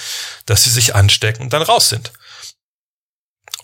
dass 0.47 0.63
sie 0.63 0.71
sich 0.71 0.95
anstecken 0.95 1.43
und 1.43 1.53
dann 1.53 1.61
raus 1.61 1.89
sind. 1.89 2.13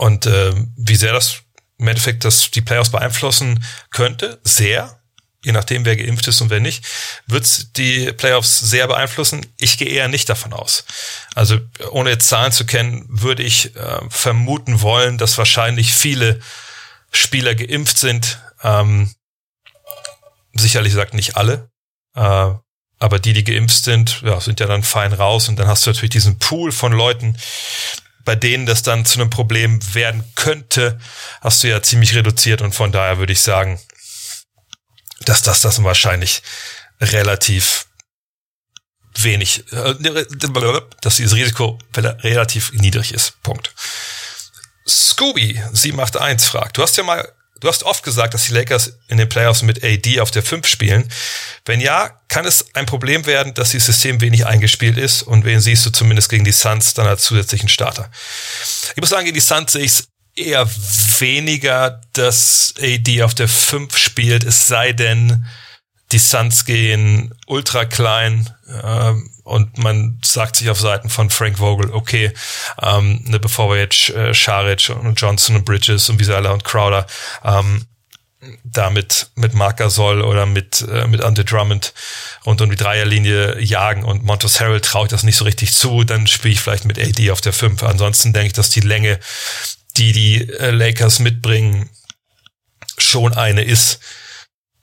Und 0.02 0.26
äh, 0.26 0.52
wie 0.78 0.96
sehr 0.96 1.14
das 1.14 1.44
im 1.78 1.88
Endeffekt 1.88 2.26
das 2.26 2.50
die 2.50 2.62
Playoffs 2.62 2.90
beeinflussen 2.90 3.64
könnte, 3.92 4.42
sehr, 4.44 5.00
je 5.46 5.52
nachdem 5.52 5.86
wer 5.86 5.96
geimpft 5.96 6.28
ist 6.28 6.42
und 6.42 6.50
wer 6.50 6.60
nicht, 6.60 6.84
wird 7.28 7.78
die 7.78 8.12
Playoffs 8.12 8.58
sehr 8.58 8.88
beeinflussen. 8.88 9.46
Ich 9.58 9.78
gehe 9.78 9.90
eher 9.90 10.08
nicht 10.08 10.28
davon 10.28 10.54
aus. 10.54 10.86
Also 11.36 11.60
ohne 11.92 12.10
jetzt 12.10 12.28
Zahlen 12.28 12.52
zu 12.52 12.66
kennen, 12.66 13.06
würde 13.10 13.44
ich 13.44 13.76
äh, 13.76 14.00
vermuten 14.10 14.82
wollen, 14.82 15.20
dass 15.20 15.38
wahrscheinlich 15.38 15.94
viele 15.94 16.40
Spieler 17.12 17.54
geimpft 17.54 18.00
sind. 18.00 18.40
Ähm, 18.64 19.14
sicherlich 20.54 20.94
sagt 20.94 21.14
nicht 21.14 21.38
alle, 21.38 21.70
äh, 22.16 22.54
aber 22.98 23.20
die, 23.20 23.34
die 23.34 23.44
geimpft 23.44 23.84
sind, 23.84 24.24
ja, 24.24 24.42
sind 24.42 24.60
ja 24.60 24.66
dann 24.66 24.82
fein 24.82 25.14
raus 25.14 25.48
und 25.48 25.60
dann 25.60 25.68
hast 25.68 25.86
du 25.86 25.92
natürlich 25.92 26.10
diesen 26.10 26.40
Pool 26.40 26.72
von 26.72 26.92
Leuten, 26.92 27.38
bei 28.26 28.36
denen 28.36 28.66
das 28.66 28.84
dann 28.84 29.06
zu 29.06 29.20
einem 29.20 29.30
Problem 29.30 29.80
werden 29.94 30.24
könnte, 30.36 31.00
hast 31.42 31.64
du 31.64 31.70
ja 31.70 31.82
ziemlich 31.82 32.16
reduziert 32.16 32.62
und 32.62 32.74
von 32.74 32.92
daher 32.92 33.18
würde 33.18 33.34
ich 33.34 33.42
sagen, 33.42 33.80
dass 35.22 35.42
das 35.42 35.62
das 35.62 35.84
wahrscheinlich 35.84 36.42
relativ 37.00 37.88
wenig, 39.16 39.72
äh, 39.72 39.96
dass 41.02 41.18
dieses 41.18 41.36
Risiko 41.36 41.80
relativ 41.96 42.72
niedrig 42.74 43.14
ist. 43.14 43.42
Punkt. 43.44 43.74
Scooby 44.88 45.62
781 45.74 46.50
fragt, 46.50 46.78
du 46.78 46.82
hast 46.82 46.98
ja 46.98 47.04
mal 47.04 47.32
Du 47.62 47.68
hast 47.68 47.84
oft 47.84 48.04
gesagt, 48.04 48.34
dass 48.34 48.48
die 48.48 48.54
Lakers 48.54 48.98
in 49.08 49.18
den 49.18 49.30
Playoffs 49.30 49.62
mit 49.62 49.84
AD 49.84 50.20
auf 50.20 50.32
der 50.32 50.44
5 50.44 50.68
spielen. 50.68 51.08
Wenn 51.64 51.80
ja, 51.80 52.10
kann 52.28 52.46
es 52.46 52.66
ein 52.74 52.88
Problem 52.88 53.26
werden, 53.28 53.54
dass 53.54 53.72
das 53.72 53.86
System 53.86 54.20
wenig 54.20 54.48
eingespielt 54.48 54.98
ist 54.98 55.22
und 55.22 55.46
wen 55.46 55.62
siehst 55.62 55.86
du 55.86 55.92
zumindest 55.92 56.30
gegen 56.30 56.44
die 56.44 56.52
Suns 56.52 56.96
dann 56.96 57.08
als 57.08 57.24
zusätzlichen 57.24 57.70
Starter? 57.70 58.10
Ich 58.96 59.02
muss 59.02 59.10
sagen, 59.10 59.26
gegen 59.26 59.36
die 59.36 59.42
Suns 59.42 59.72
sehe 59.74 59.84
ich 59.84 59.92
es 59.92 60.08
eher 60.36 60.68
weniger, 61.20 62.02
dass 62.14 62.74
AD 62.82 63.22
auf 63.22 63.36
der 63.36 63.48
5 63.48 63.96
spielt, 63.96 64.44
es 64.44 64.68
sei 64.68 64.92
denn, 64.92 65.46
die 66.12 66.20
Suns 66.20 66.66
gehen 66.66 67.34
ultra 67.46 67.86
klein 67.86 68.50
äh, 68.68 69.14
und 69.52 69.78
man 69.78 70.20
sagt 70.24 70.56
sich 70.56 70.70
auf 70.70 70.80
Seiten 70.80 71.10
von 71.10 71.30
Frank 71.30 71.60
Vogel, 71.60 71.92
okay, 71.92 72.32
ähm, 72.82 73.22
ne, 73.26 73.40
bevor 73.40 73.70
wir 73.70 73.80
jetzt 73.80 74.10
äh, 74.10 74.34
Scharic 74.34 74.90
und 74.90 75.20
Johnson 75.20 75.58
und 75.58 75.66
Bridges 75.66 76.10
und 76.10 76.28
alle 76.30 76.52
und 76.52 76.64
Crowder 76.64 77.06
ähm, 77.44 77.86
damit 78.64 79.28
mit 79.36 79.54
Marker 79.54 79.90
soll 79.90 80.22
oder 80.22 80.46
mit 80.46 80.82
äh, 80.82 81.08
mit 81.08 81.22
Ante 81.22 81.46
Drummond 81.46 81.94
rund 82.46 82.62
um 82.62 82.70
die 82.70 82.76
Dreierlinie 82.76 83.60
jagen 83.62 84.04
und 84.04 84.24
Montos 84.24 84.60
Harrell 84.60 84.82
traut 84.82 85.12
das 85.12 85.24
nicht 85.24 85.38
so 85.38 85.46
richtig 85.46 85.74
zu, 85.74 86.04
dann 86.04 86.26
spiele 86.26 86.54
ich 86.54 86.62
vielleicht 86.62 86.86
mit 86.86 86.98
AD 86.98 87.32
auf 87.32 87.42
der 87.42 87.54
5. 87.54 87.84
Ansonsten 87.84 88.34
denke 88.34 88.48
ich, 88.48 88.54
dass 88.54 88.72
die 88.72 88.80
Länge, 88.80 89.20
die 89.98 90.12
die 90.12 90.50
äh, 90.50 90.72
Lakers 90.72 91.20
mitbringen, 91.20 91.90
schon 92.98 93.34
eine 93.34 93.64
ist, 93.64 94.00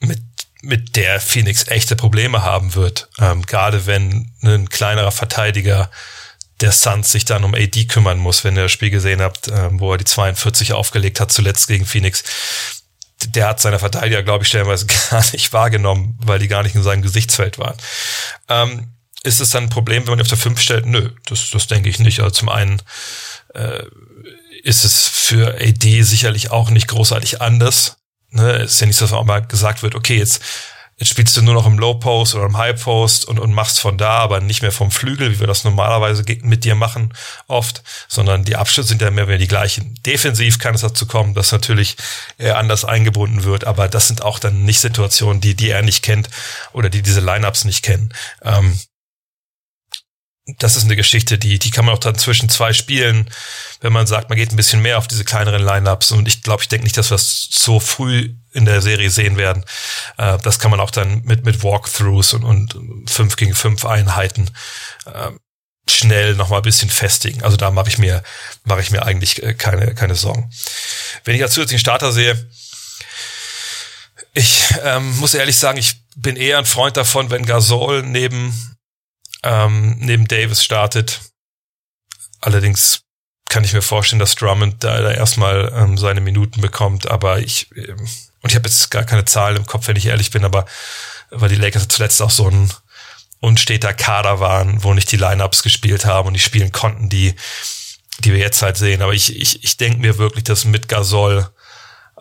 mit 0.01 0.21
mit 0.63 0.97
der 0.97 1.21
Phoenix 1.21 1.69
echte 1.69 1.97
Probleme 1.97 2.43
haben 2.43 2.75
wird. 2.75 3.09
Ähm, 3.19 3.43
gerade 3.43 3.87
wenn 3.87 4.33
ein 4.43 4.69
kleinerer 4.69 5.13
Verteidiger 5.13 5.91
der 6.61 6.73
Suns 6.73 7.13
sich 7.13 7.25
dann 7.25 7.45
um 7.45 7.55
AD 7.55 7.85
kümmern 7.85 8.19
muss, 8.19 8.43
wenn 8.43 8.57
ihr 8.57 8.65
das 8.65 8.73
Spiel 8.73 8.91
gesehen 8.91 9.21
habt, 9.21 9.49
ähm, 9.49 9.79
wo 9.79 9.93
er 9.93 9.99
die 9.99 10.05
42 10.05 10.73
aufgelegt 10.73 11.21
hat, 11.21 11.31
zuletzt 11.31 11.69
gegen 11.69 11.87
Phoenix. 11.87 12.25
Der 13.27 13.49
hat 13.49 13.61
seine 13.61 13.79
Verteidiger, 13.79 14.23
glaube 14.23 14.43
ich, 14.43 14.49
stellenweise 14.49 14.87
gar 15.11 15.25
nicht 15.33 15.53
wahrgenommen, 15.53 16.19
weil 16.21 16.39
die 16.39 16.49
gar 16.49 16.63
nicht 16.63 16.75
in 16.75 16.83
seinem 16.83 17.03
Gesichtsfeld 17.03 17.59
waren. 17.59 17.77
Ähm, 18.49 18.89
ist 19.23 19.41
es 19.41 19.51
dann 19.51 19.65
ein 19.65 19.71
Problem, 19.71 20.05
wenn 20.05 20.13
man 20.13 20.21
auf 20.21 20.29
der 20.29 20.39
5 20.39 20.61
stellt? 20.61 20.87
Nö, 20.87 21.11
das, 21.27 21.51
das 21.51 21.67
denke 21.67 21.89
ich 21.89 21.99
nicht. 21.99 22.21
Also 22.21 22.31
zum 22.31 22.49
einen 22.49 22.83
äh, 23.55 23.83
ist 24.63 24.85
es 24.85 25.09
für 25.09 25.55
AD 25.61 26.03
sicherlich 26.03 26.51
auch 26.51 26.71
nicht 26.71 26.89
großartig 26.89 27.41
anders. 27.41 27.97
Ne, 28.31 28.65
ist 28.65 28.81
ja 28.81 28.87
nicht 28.87 28.97
so, 28.97 29.05
dass 29.07 29.13
auch 29.13 29.25
mal 29.25 29.47
gesagt 29.47 29.83
wird, 29.83 29.95
okay, 29.95 30.19
jetzt, 30.19 30.43
jetzt 30.99 31.09
spielst 31.09 31.35
du 31.37 31.43
nur 31.43 31.55
noch 31.55 31.67
im 31.67 31.79
Low 31.79 31.95
Post 31.95 32.35
oder 32.35 32.45
im 32.45 32.59
High 32.59 32.83
Post 32.83 33.25
und, 33.25 33.39
und 33.39 33.55
machst 33.55 33.81
von 33.81 33.97
da, 33.97 34.19
aber 34.19 34.41
nicht 34.41 34.61
mehr 34.61 34.73
vom 34.73 34.91
Flügel, 34.91 35.31
wie 35.31 35.41
wir 35.41 35.47
das 35.47 35.65
normalerweise 35.65 36.25
mit 36.43 36.65
dir 36.65 36.75
machen, 36.75 37.15
oft, 37.47 37.83
sondern 38.07 38.45
die 38.45 38.57
Abschlüsse 38.57 38.91
sind 38.91 39.01
ja 39.01 39.11
mehr 39.11 39.25
oder 39.25 39.33
weniger 39.33 39.45
die 39.45 39.49
gleichen. 39.49 39.95
Defensiv 40.05 40.59
kann 40.59 40.75
es 40.75 40.83
dazu 40.83 41.07
kommen, 41.07 41.33
dass 41.33 41.53
natürlich 41.53 41.97
er 42.37 42.59
anders 42.59 42.85
eingebunden 42.85 43.45
wird, 43.45 43.65
aber 43.65 43.89
das 43.89 44.09
sind 44.09 44.21
auch 44.21 44.39
dann 44.39 44.65
nicht 44.65 44.81
Situationen, 44.81 45.41
die, 45.41 45.55
die 45.55 45.71
er 45.71 45.81
nicht 45.81 46.05
kennt 46.05 46.29
oder 46.73 46.91
die 46.91 47.01
diese 47.01 47.21
Lineups 47.21 47.65
nicht 47.65 47.83
kennen. 47.83 48.13
Ähm, 48.43 48.79
das 50.59 50.77
ist 50.77 50.85
eine 50.85 50.97
Geschichte, 50.97 51.39
die, 51.39 51.59
die 51.59 51.71
kann 51.71 51.85
man 51.85 51.95
auch 51.95 52.01
dann 52.01 52.17
zwischen 52.17 52.49
zwei 52.49 52.73
Spielen, 52.73 53.29
wenn 53.81 53.93
man 53.93 54.07
sagt, 54.07 54.31
man 54.31 54.39
geht 54.39 54.51
ein 54.51 54.57
bisschen 54.57 54.81
mehr 54.81 54.99
auf 54.99 55.07
diese 55.07 55.25
kleineren 55.25 55.63
Lineups. 55.63 56.11
Und 56.13 56.27
ich 56.27 56.43
glaube, 56.43 56.63
ich 56.63 56.69
denke 56.69 56.85
nicht, 56.85 56.97
dass 56.97 57.11
wir 57.11 57.17
es 57.17 57.49
so 57.51 57.81
früh 57.81 58.35
in 58.53 58.65
der 58.65 58.81
Serie 58.81 59.11
sehen 59.11 59.37
werden. 59.37 59.65
Äh, 60.17 60.39
das 60.39 60.59
kann 60.59 60.71
man 60.71 60.81
auch 60.81 60.91
dann 60.91 61.23
mit, 61.25 61.45
mit 61.45 61.63
Walkthroughs 61.63 62.33
und, 62.33 62.45
und 62.45 63.11
5 63.11 63.37
gegen 63.37 63.55
5 63.55 63.85
Einheiten 63.85 64.51
äh, 65.07 65.31
schnell 65.89 66.35
noch 66.35 66.49
mal 66.49 66.57
ein 66.59 66.63
bisschen 66.63 66.91
festigen. 66.91 67.43
Also 67.43 67.57
da 67.57 67.71
mache 67.71 67.89
ich 67.89 67.99
mir, 67.99 68.23
mache 68.65 68.81
ich 68.81 68.91
mir 68.91 69.05
eigentlich 69.05 69.43
äh, 69.43 69.55
keine, 69.55 69.95
keine 69.95 70.15
Sorgen. 70.15 70.51
Wenn 71.25 71.37
ich 71.37 71.43
als 71.43 71.53
zusätzlichen 71.53 71.81
Starter 71.81 72.13
sehe, 72.13 72.49
ich 74.35 74.65
ähm, 74.83 75.17
muss 75.19 75.35
ehrlich 75.35 75.57
sagen, 75.57 75.79
ich 75.79 76.03
bin 76.17 76.37
eher 76.37 76.59
ein 76.59 76.67
Freund 76.67 76.97
davon, 76.97 77.31
wenn 77.31 77.47
Gasol 77.47 78.03
neben 78.03 78.78
ähm, 79.49 79.97
neben 79.99 80.29
Davis 80.29 80.63
startet. 80.63 81.21
Allerdings 82.41 83.01
kann 83.49 83.65
ich 83.65 83.73
mir 83.73 83.83
vorstellen, 83.83 84.21
dass 84.21 84.35
Drummond 84.35 84.85
da, 84.85 85.01
da 85.01 85.11
erstmal 85.11 85.73
ähm, 85.75 85.97
seine 85.97 86.21
Minuten 86.21 86.61
bekommt. 86.61 87.11
Aber 87.11 87.39
ich, 87.39 87.69
ähm, 87.75 87.99
und 88.43 88.51
ich 88.51 88.55
habe 88.55 88.69
jetzt 88.69 88.91
gar 88.91 89.05
keine 89.05 89.25
Zahl 89.25 89.57
im 89.57 89.67
Kopf, 89.67 89.89
wenn 89.89 89.97
ich 89.97 90.07
ehrlich 90.07 90.31
bin, 90.31 90.45
aber 90.45 90.67
weil 91.31 91.49
die 91.49 91.57
Lakers 91.57 91.89
zuletzt 91.89 92.21
auch 92.23 92.31
so 92.31 92.49
ein 92.49 92.71
unsteter 93.41 93.95
Kader 93.95 94.41
waren, 94.41 94.83
wo 94.83 94.93
nicht 94.95 95.11
die 95.11 95.17
Lineups 95.17 95.63
gespielt 95.63 96.05
haben 96.05 96.29
und 96.29 96.35
die 96.35 96.41
spielen 96.41 96.73
konnten, 96.73 97.09
die, 97.09 97.35
die 98.21 98.33
wir 98.33 98.39
jetzt 98.39 98.63
halt 98.63 98.77
sehen. 98.77 99.03
Aber 99.03 99.15
ich, 99.15 99.35
ich, 99.35 99.65
ich 99.65 99.77
denke 99.77 100.01
mir 100.01 100.19
wirklich, 100.19 100.45
dass 100.45 100.65
mit 100.65 100.89
Gasol 100.89 101.49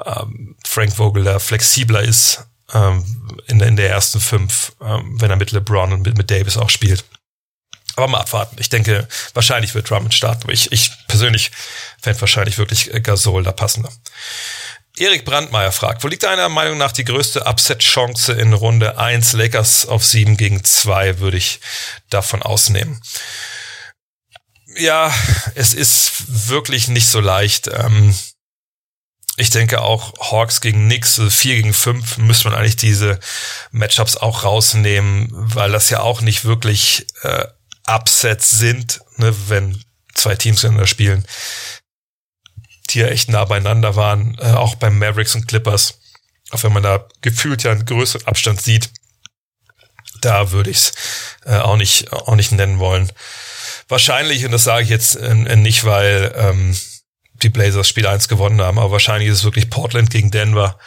ähm, 0.06 0.56
Frank 0.66 0.96
Vogel 0.96 1.24
da 1.24 1.40
flexibler 1.40 2.02
ist 2.02 2.46
ähm, 2.74 3.04
in, 3.48 3.60
in 3.60 3.76
der 3.76 3.90
ersten 3.90 4.20
fünf, 4.20 4.74
ähm, 4.82 5.20
wenn 5.20 5.32
er 5.32 5.38
mit 5.38 5.52
LeBron 5.52 5.94
und 5.94 6.06
mit, 6.06 6.18
mit 6.18 6.32
Davis 6.32 6.58
auch 6.58 6.70
spielt. 6.70 7.04
Aber 7.98 8.08
mal 8.08 8.20
abwarten. 8.20 8.58
Ich 8.60 8.70
denke, 8.70 9.08
wahrscheinlich 9.34 9.74
wird 9.74 9.90
Drummond 9.90 10.14
starten. 10.14 10.52
Ich, 10.52 10.72
ich 10.72 10.92
persönlich 11.08 11.50
fände 12.00 12.22
wahrscheinlich 12.22 12.60
wirklich 12.60 12.92
Gasol 13.02 13.42
da 13.42 13.52
passender. 13.52 13.92
Erik 14.98 15.26
Brandmeier 15.26 15.72
fragt, 15.72 16.04
wo 16.04 16.08
liegt 16.08 16.22
deiner 16.22 16.48
Meinung 16.48 16.78
nach 16.78 16.92
die 16.92 17.06
größte 17.06 17.48
Upset-Chance 17.48 18.34
in 18.34 18.54
Runde 18.54 19.00
1? 19.00 19.34
Lakers 19.34 19.88
auf 19.88 20.06
7 20.06 20.38
gegen 20.38 20.64
2 20.64 21.18
würde 21.18 21.38
ich 21.38 21.60
davon 22.12 22.44
ausnehmen. 22.44 23.02
Ja, 24.78 25.12
es 25.56 25.74
ist 25.74 26.48
wirklich 26.50 26.90
nicht 26.90 27.08
so 27.08 27.20
leicht. 27.20 27.68
Ähm, 27.68 28.16
ich 29.38 29.50
denke 29.50 29.82
auch 29.82 30.32
Hawks 30.32 30.62
gegen 30.62 30.86
Knicks, 30.86 31.20
4 31.30 31.56
gegen 31.56 31.74
5, 31.74 32.20
müsste 32.20 32.50
man 32.50 32.60
eigentlich 32.60 32.76
diese 32.76 33.20
Matchups 33.72 34.18
auch 34.18 34.44
rausnehmen, 34.44 35.30
weil 35.32 35.72
das 35.72 35.90
ja 35.90 36.02
auch 36.02 36.22
nicht 36.22 36.46
wirklich 36.46 37.08
äh, 37.24 37.46
Upsets 37.88 38.52
sind, 38.52 39.02
ne, 39.17 39.34
wenn 39.47 39.84
zwei 40.13 40.36
Teams 40.36 40.63
miteinander 40.63 40.88
spielen 40.88 41.26
die 42.89 43.00
ja 43.00 43.08
echt 43.08 43.30
nah 43.30 43.45
beieinander 43.45 43.95
waren, 43.95 44.38
äh, 44.39 44.52
auch 44.52 44.76
beim 44.76 44.97
Mavericks 44.97 45.36
und 45.36 45.47
Clippers. 45.47 46.00
Auch 46.52 46.63
wenn 46.63 46.73
man 46.73 46.84
da 46.84 47.06
gefühlt 47.21 47.63
ja 47.63 47.71
einen 47.71 47.86
größeren 47.86 48.28
Abstand 48.28 48.62
sieht, 48.62 48.89
da 50.21 50.52
würde 50.52 50.69
ich 50.69 50.78
es 50.78 50.91
äh, 51.45 51.58
auch 51.58 51.78
nicht 51.78 52.12
auch 52.13 52.36
nicht 52.36 52.52
nennen 52.52 52.80
wollen. 52.80 53.12
Wahrscheinlich, 53.89 54.45
und 54.45 54.52
das 54.52 54.63
sage 54.63 54.84
ich 54.84 54.89
jetzt 54.89 55.15
äh, 55.15 55.56
nicht, 55.56 55.84
weil 55.84 56.34
ähm, 56.36 56.78
die 57.43 57.50
Blazers 57.50 57.88
Spiel 57.88 58.08
1 58.08 58.30
gewonnen 58.30 58.62
haben, 58.62 58.80
aber 58.80 58.91
wahrscheinlich 58.91 59.30
ist 59.30 59.39
es 59.39 59.43
wirklich 59.43 59.69
Portland 59.69 60.10
gegen 60.10 60.32
Denver, 60.32 60.80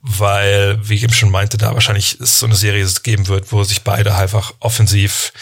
weil, 0.00 0.76
wie 0.86 0.96
ich 0.96 1.04
eben 1.04 1.14
schon 1.14 1.30
meinte, 1.30 1.56
da 1.56 1.72
wahrscheinlich 1.72 2.18
so 2.20 2.44
eine 2.44 2.56
Serie 2.56 2.86
geben 3.02 3.28
wird, 3.28 3.52
wo 3.52 3.64
sich 3.64 3.82
beide 3.82 4.14
einfach 4.14 4.52
offensiv 4.60 5.32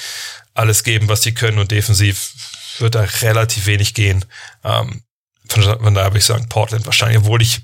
alles 0.55 0.85
geben, 0.85 1.09
was 1.09 1.23
sie 1.23 1.35
können 1.35 1.59
und 1.59 1.71
defensiv 1.71 2.33
wird 2.79 2.95
da 2.95 3.03
relativ 3.23 3.67
wenig 3.67 3.95
gehen. 3.95 4.25
Ähm, 4.65 5.03
von, 5.49 5.63
von 5.63 5.95
daher 5.95 6.11
würde 6.11 6.19
ich 6.19 6.25
sagen 6.25 6.49
Portland 6.49 6.87
wahrscheinlich, 6.87 7.19
obwohl 7.19 7.43
ich 7.43 7.61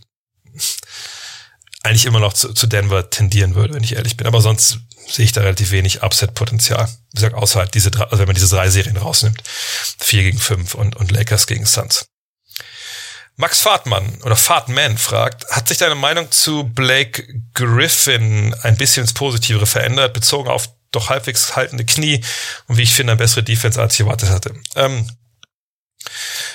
eigentlich 1.82 2.06
immer 2.06 2.20
noch 2.20 2.32
zu, 2.32 2.52
zu 2.52 2.66
Denver 2.66 3.08
tendieren 3.10 3.54
würde, 3.54 3.74
wenn 3.74 3.84
ich 3.84 3.94
ehrlich 3.94 4.16
bin. 4.16 4.26
Aber 4.26 4.40
sonst 4.40 4.80
sehe 5.08 5.24
ich 5.24 5.32
da 5.32 5.40
relativ 5.40 5.70
wenig 5.70 6.02
Upset-Potenzial. 6.02 6.86
Wie 6.86 7.16
gesagt, 7.16 7.34
außer 7.34 7.60
halt 7.60 7.74
diese 7.74 7.90
drei, 7.90 8.04
also 8.04 8.18
wenn 8.18 8.26
man 8.26 8.34
diese 8.34 8.54
drei 8.54 8.68
Serien 8.68 8.96
rausnimmt. 8.96 9.42
Vier 9.98 10.22
gegen 10.22 10.38
fünf 10.38 10.74
und, 10.74 10.96
und 10.96 11.10
Lakers 11.10 11.46
gegen 11.46 11.66
Suns. 11.66 12.06
Max 13.36 13.60
Fahrtmann 13.60 14.20
oder 14.22 14.34
Fahrtman 14.34 14.98
fragt, 14.98 15.48
hat 15.50 15.68
sich 15.68 15.78
deine 15.78 15.94
Meinung 15.94 16.30
zu 16.32 16.64
Blake 16.64 17.24
Griffin 17.54 18.52
ein 18.62 18.76
bisschen 18.76 19.04
ins 19.04 19.12
Positivere 19.12 19.66
verändert, 19.66 20.12
bezogen 20.12 20.48
auf 20.48 20.68
doch 20.90 21.10
halbwegs 21.10 21.56
haltende 21.56 21.84
Knie 21.84 22.24
und 22.66 22.76
wie 22.76 22.82
ich 22.82 22.94
finde, 22.94 23.12
eine 23.12 23.18
bessere 23.18 23.42
Defense, 23.42 23.80
als 23.80 23.94
ich 23.94 24.00
erwartet 24.00 24.30
hatte? 24.30 24.54
Ähm, 24.74 25.08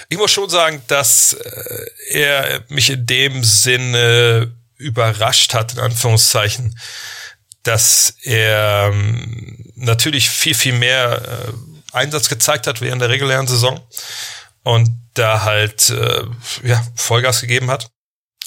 ich 0.10 0.18
muss 0.18 0.32
schon 0.32 0.50
sagen, 0.50 0.82
dass 0.88 1.34
äh, 1.34 1.86
er 2.12 2.64
mich 2.70 2.90
in 2.90 3.06
dem 3.06 3.44
Sinne 3.44 4.56
überrascht 4.78 5.54
hat, 5.54 5.74
in 5.74 5.80
Anführungszeichen, 5.80 6.78
dass 7.64 8.16
er 8.24 8.92
ähm, 8.92 9.72
natürlich 9.76 10.30
viel, 10.30 10.54
viel 10.54 10.74
mehr 10.74 11.22
äh, 11.22 11.98
Einsatz 11.98 12.28
gezeigt 12.28 12.68
hat 12.68 12.82
während 12.82 13.02
der 13.02 13.10
regulären 13.10 13.48
Saison 13.48 13.80
und 14.64 14.90
da 15.14 15.44
halt 15.44 15.90
äh, 15.90 16.24
ja, 16.64 16.84
Vollgas 16.96 17.42
gegeben 17.42 17.70
hat. 17.72 17.90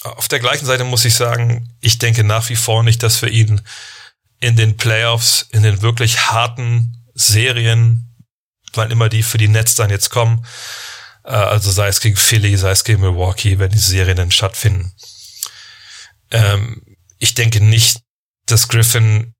Auf 0.03 0.27
der 0.27 0.39
gleichen 0.39 0.65
Seite 0.65 0.83
muss 0.83 1.05
ich 1.05 1.15
sagen, 1.15 1.73
ich 1.81 1.97
denke 1.97 2.23
nach 2.23 2.49
wie 2.49 2.55
vor 2.55 2.83
nicht, 2.83 3.01
dass 3.01 3.21
wir 3.21 3.29
ihn 3.29 3.61
in 4.39 4.55
den 4.55 4.77
Playoffs, 4.77 5.47
in 5.51 5.63
den 5.63 5.81
wirklich 5.81 6.31
harten 6.31 7.05
Serien, 7.13 8.15
wann 8.73 8.91
immer 8.91 9.09
die 9.09 9.23
für 9.23 9.37
die 9.37 9.47
Nets 9.47 9.75
dann 9.75 9.89
jetzt 9.89 10.09
kommen, 10.09 10.45
äh, 11.23 11.31
also 11.31 11.71
sei 11.71 11.87
es 11.87 11.99
gegen 11.99 12.15
Philly, 12.15 12.55
sei 12.57 12.71
es 12.71 12.83
gegen 12.83 13.01
Milwaukee, 13.01 13.59
wenn 13.59 13.71
die 13.71 13.77
Serien 13.77 14.17
dann 14.17 14.31
stattfinden. 14.31 14.93
Ähm, 16.31 16.81
ich 17.19 17.33
denke 17.33 17.61
nicht, 17.61 18.01
dass 18.45 18.67
Griffin 18.67 19.33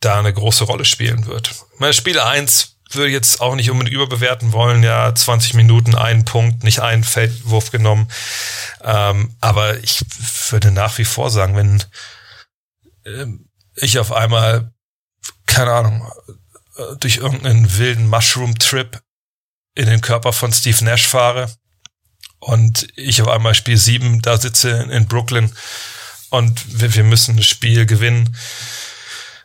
da 0.00 0.18
eine 0.18 0.32
große 0.32 0.64
Rolle 0.64 0.84
spielen 0.84 1.26
wird. 1.26 1.54
Meine 1.78 1.92
Spiel 1.92 2.18
1 2.18 2.76
würde 2.90 3.10
jetzt 3.10 3.40
auch 3.40 3.54
nicht 3.56 3.70
unbedingt 3.70 3.94
überbewerten 3.94 4.52
wollen, 4.52 4.82
ja, 4.82 5.12
20 5.12 5.54
Minuten, 5.54 5.94
einen 5.94 6.24
Punkt, 6.24 6.62
nicht 6.62 6.80
einen 6.80 7.04
Feldwurf 7.04 7.70
genommen. 7.70 8.08
Ähm, 8.82 9.34
aber 9.40 9.78
ich 9.82 10.00
würde 10.50 10.70
nach 10.70 10.96
wie 10.98 11.04
vor 11.04 11.30
sagen, 11.30 11.56
wenn 11.56 11.82
ähm, 13.04 13.45
ich 13.76 13.98
auf 13.98 14.12
einmal, 14.12 14.72
keine 15.46 15.72
Ahnung, 15.72 16.10
äh, 16.76 16.96
durch 17.00 17.18
irgendeinen 17.18 17.76
wilden 17.78 18.08
Mushroom-Trip 18.08 19.00
in 19.74 19.86
den 19.86 20.00
Körper 20.00 20.32
von 20.32 20.52
Steve 20.52 20.84
Nash 20.84 21.06
fahre 21.06 21.50
und 22.38 22.88
ich 22.96 23.20
auf 23.22 23.28
einmal 23.28 23.54
Spiel 23.54 23.76
7 23.76 24.22
da 24.22 24.38
sitze 24.38 24.70
in 24.70 25.06
Brooklyn 25.06 25.52
und 26.30 26.80
wir, 26.80 26.94
wir 26.94 27.04
müssen 27.04 27.36
das 27.36 27.46
Spiel 27.46 27.86
gewinnen, 27.86 28.36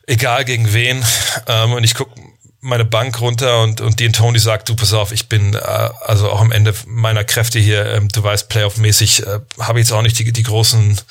egal 0.07 0.45
gegen 0.45 0.73
wen. 0.73 1.03
Ähm, 1.47 1.73
und 1.73 1.83
ich 1.83 1.95
gucke 1.95 2.19
meine 2.61 2.85
Bank 2.85 3.19
runter 3.21 3.61
und, 3.63 3.81
und 3.81 3.99
Dean 3.99 4.13
Tony 4.13 4.39
sagt, 4.39 4.69
du 4.69 4.75
pass 4.75 4.93
auf, 4.93 5.11
ich 5.11 5.27
bin 5.27 5.55
äh, 5.55 5.57
also 5.57 6.29
auch 6.29 6.41
am 6.41 6.51
Ende 6.51 6.73
meiner 6.85 7.23
Kräfte 7.23 7.59
hier, 7.59 7.85
ähm, 7.87 8.07
du 8.09 8.23
weißt, 8.23 8.49
Playoff-mäßig 8.49 9.25
äh, 9.25 9.39
habe 9.59 9.79
ich 9.79 9.85
jetzt 9.85 9.93
auch 9.93 10.03
nicht 10.03 10.19
die, 10.19 10.31
die 10.31 10.43
großen 10.43 11.01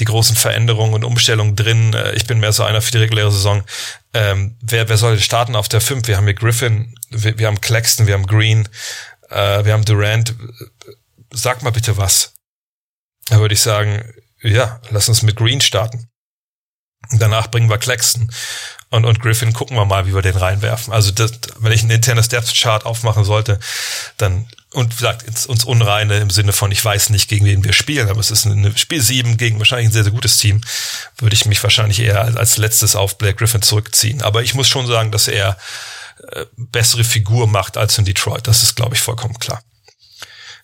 die 0.00 0.04
großen 0.04 0.36
Veränderungen 0.36 0.94
und 0.94 1.04
Umstellungen 1.04 1.54
drin. 1.54 1.94
Äh, 1.94 2.12
ich 2.14 2.26
bin 2.26 2.40
mehr 2.40 2.52
so 2.52 2.64
einer 2.64 2.82
für 2.82 2.92
die 2.92 2.98
reguläre 2.98 3.30
Saison. 3.30 3.62
Ähm, 4.12 4.56
wer, 4.60 4.88
wer 4.88 4.96
soll 4.96 5.18
starten 5.20 5.54
auf 5.54 5.68
der 5.68 5.80
5? 5.80 6.08
Wir 6.08 6.16
haben 6.16 6.24
hier 6.24 6.34
Griffin, 6.34 6.94
wir, 7.10 7.38
wir 7.38 7.46
haben 7.46 7.60
Claxton, 7.60 8.06
wir 8.06 8.14
haben 8.14 8.26
Green, 8.26 8.68
äh, 9.28 9.64
wir 9.64 9.72
haben 9.72 9.84
Durant. 9.84 10.34
Sag 11.32 11.62
mal 11.62 11.70
bitte 11.70 11.96
was. 11.96 12.34
Da 13.28 13.38
würde 13.38 13.54
ich 13.54 13.60
sagen, 13.60 14.02
ja, 14.42 14.80
lass 14.90 15.08
uns 15.08 15.22
mit 15.22 15.36
Green 15.36 15.60
starten. 15.60 16.09
Danach 17.12 17.48
bringen 17.48 17.68
wir 17.68 17.78
Claxton 17.78 18.30
und, 18.90 19.04
und 19.04 19.20
Griffin 19.20 19.52
gucken 19.52 19.76
wir 19.76 19.84
mal, 19.84 20.06
wie 20.06 20.14
wir 20.14 20.22
den 20.22 20.36
reinwerfen. 20.36 20.92
Also 20.92 21.10
das, 21.10 21.32
wenn 21.58 21.72
ich 21.72 21.82
ein 21.82 21.90
internes 21.90 22.28
Depth 22.28 22.54
Chart 22.54 22.84
aufmachen 22.86 23.24
sollte, 23.24 23.58
dann 24.16 24.46
und 24.72 24.92
wie 24.92 24.96
gesagt, 24.96 25.24
ins, 25.24 25.46
uns 25.46 25.64
Unreine 25.64 26.18
im 26.18 26.30
Sinne 26.30 26.52
von, 26.52 26.70
ich 26.70 26.84
weiß 26.84 27.10
nicht, 27.10 27.28
gegen 27.28 27.44
wen 27.44 27.64
wir 27.64 27.72
spielen, 27.72 28.08
aber 28.08 28.20
es 28.20 28.30
ist 28.30 28.44
ein 28.44 28.76
Spiel 28.76 29.02
sieben 29.02 29.36
gegen 29.36 29.58
wahrscheinlich 29.58 29.88
ein 29.88 29.92
sehr, 29.92 30.04
sehr 30.04 30.12
gutes 30.12 30.36
Team, 30.36 30.60
würde 31.18 31.34
ich 31.34 31.46
mich 31.46 31.60
wahrscheinlich 31.62 31.98
eher 31.98 32.20
als, 32.20 32.36
als 32.36 32.56
letztes 32.56 32.94
auf 32.94 33.18
Black 33.18 33.38
Griffin 33.38 33.62
zurückziehen. 33.62 34.22
Aber 34.22 34.42
ich 34.42 34.54
muss 34.54 34.68
schon 34.68 34.86
sagen, 34.86 35.10
dass 35.10 35.26
er 35.26 35.56
äh, 36.32 36.46
bessere 36.56 37.02
Figur 37.02 37.48
macht 37.48 37.76
als 37.76 37.98
in 37.98 38.04
Detroit. 38.04 38.46
Das 38.46 38.62
ist, 38.62 38.76
glaube 38.76 38.94
ich, 38.94 39.00
vollkommen 39.00 39.38
klar. 39.40 39.60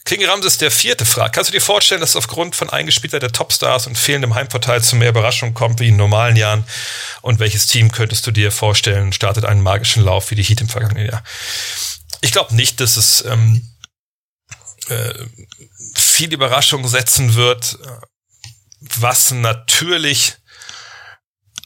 King 0.07 0.25
Ramses 0.25 0.57
der 0.57 0.71
vierte 0.71 1.05
fragt, 1.05 1.35
kannst 1.35 1.51
du 1.51 1.53
dir 1.53 1.61
vorstellen, 1.61 2.01
dass 2.01 2.15
aufgrund 2.15 2.55
von 2.55 2.71
Eingespielter 2.71 3.19
der 3.19 3.33
Topstars 3.33 3.89
und 3.89 3.99
fehlendem 3.99 4.37
Heimvorteil 4.37 4.83
zu 4.83 4.95
mehr 4.95 5.09
Überraschungen 5.11 5.53
kommt 5.53 5.81
wie 5.81 5.89
in 5.89 5.97
normalen 5.97 6.37
Jahren? 6.37 6.65
Und 7.23 7.41
welches 7.41 7.67
Team 7.67 7.91
könntest 7.91 8.25
du 8.25 8.31
dir 8.31 8.53
vorstellen, 8.53 9.13
startet 9.13 9.45
einen 9.45 9.63
magischen 9.63 10.05
Lauf 10.05 10.31
wie 10.31 10.37
die 10.37 10.45
Heat 10.45 10.61
im 10.61 10.69
vergangenen 10.69 11.07
Jahr? 11.07 11.25
Ich 12.21 12.31
glaube 12.31 12.55
nicht, 12.55 12.81
dass 12.81 12.97
es 12.97 13.25
ähm, 13.25 13.69
äh, 14.89 15.13
viel 15.97 16.33
Überraschung 16.33 16.87
setzen 16.87 17.35
wird, 17.35 17.77
was 18.81 19.33
natürlich 19.33 20.35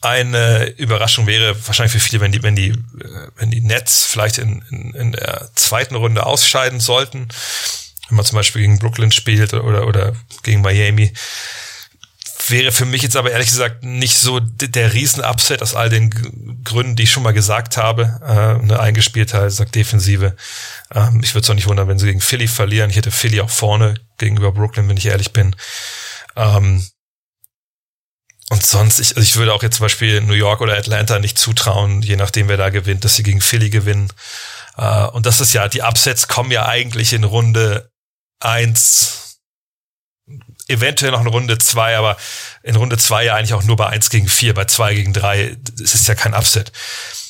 eine 0.01 0.65
Überraschung 0.77 1.27
wäre, 1.27 1.55
wahrscheinlich 1.67 1.93
für 1.93 1.99
viele, 1.99 2.21
wenn 2.21 2.31
die, 2.31 2.41
wenn 2.41 2.55
die, 2.55 2.69
äh, 2.69 3.27
wenn 3.35 3.51
die 3.51 3.61
Nets 3.61 4.03
vielleicht 4.03 4.39
in, 4.39 4.63
in, 4.71 4.95
in 4.95 5.11
der 5.11 5.51
zweiten 5.53 5.93
Runde 5.93 6.25
ausscheiden 6.25 6.79
sollten, 6.79 7.27
wenn 8.11 8.17
man 8.17 8.25
zum 8.25 8.35
Beispiel 8.35 8.61
gegen 8.61 8.79
Brooklyn 8.79 9.11
spielt 9.11 9.53
oder, 9.53 9.87
oder 9.87 10.13
gegen 10.43 10.61
Miami, 10.61 11.13
wäre 12.47 12.71
für 12.71 12.85
mich 12.85 13.01
jetzt 13.01 13.15
aber 13.15 13.31
ehrlich 13.31 13.49
gesagt 13.49 13.83
nicht 13.83 14.17
so 14.17 14.39
der 14.39 14.93
Riesen-Upset 14.93 15.61
aus 15.61 15.75
all 15.75 15.89
den 15.89 16.09
Gründen, 16.63 16.95
die 16.95 17.03
ich 17.03 17.11
schon 17.11 17.23
mal 17.23 17.33
gesagt 17.33 17.77
habe. 17.77 18.19
Äh, 18.21 18.61
eine 18.61 18.79
Eingespieltheit, 18.79 19.51
sagt 19.51 19.75
Defensive. 19.75 20.35
Ähm, 20.93 21.21
ich 21.23 21.33
würde 21.33 21.43
es 21.43 21.49
auch 21.49 21.55
nicht 21.55 21.67
wundern, 21.67 21.87
wenn 21.87 21.99
sie 21.99 22.07
gegen 22.07 22.21
Philly 22.21 22.47
verlieren. 22.47 22.89
Ich 22.89 22.97
hätte 22.97 23.11
Philly 23.11 23.41
auch 23.41 23.49
vorne 23.49 23.95
gegenüber 24.17 24.51
Brooklyn, 24.51 24.89
wenn 24.89 24.97
ich 24.97 25.05
ehrlich 25.05 25.33
bin. 25.33 25.55
Ähm, 26.35 26.85
und 28.49 28.65
sonst, 28.65 28.99
ich, 28.99 29.15
also 29.15 29.21
ich 29.21 29.37
würde 29.37 29.53
auch 29.53 29.63
jetzt 29.63 29.77
zum 29.77 29.85
Beispiel 29.85 30.19
New 30.19 30.33
York 30.33 30.59
oder 30.59 30.77
Atlanta 30.77 31.19
nicht 31.19 31.39
zutrauen, 31.39 32.01
je 32.01 32.17
nachdem 32.17 32.49
wer 32.49 32.57
da 32.57 32.69
gewinnt, 32.69 33.05
dass 33.05 33.15
sie 33.15 33.23
gegen 33.23 33.39
Philly 33.39 33.69
gewinnen. 33.69 34.11
Äh, 34.77 35.05
und 35.07 35.25
das 35.25 35.39
ist 35.39 35.53
ja, 35.53 35.67
die 35.67 35.83
Upsets 35.83 36.27
kommen 36.27 36.51
ja 36.51 36.65
eigentlich 36.65 37.13
in 37.13 37.23
Runde 37.23 37.90
eins, 38.41 39.39
eventuell 40.67 41.11
noch 41.11 41.21
in 41.21 41.27
Runde 41.27 41.57
zwei, 41.57 41.97
aber 41.97 42.17
in 42.63 42.75
Runde 42.75 42.97
zwei 42.97 43.25
ja 43.25 43.35
eigentlich 43.35 43.53
auch 43.53 43.63
nur 43.63 43.75
bei 43.75 43.87
eins 43.87 44.09
gegen 44.09 44.27
vier, 44.27 44.53
bei 44.53 44.65
zwei 44.65 44.93
gegen 44.93 45.13
drei, 45.13 45.57
das 45.73 45.95
ist 45.95 46.07
ja 46.07 46.15
kein 46.15 46.33
Upset. 46.33 46.71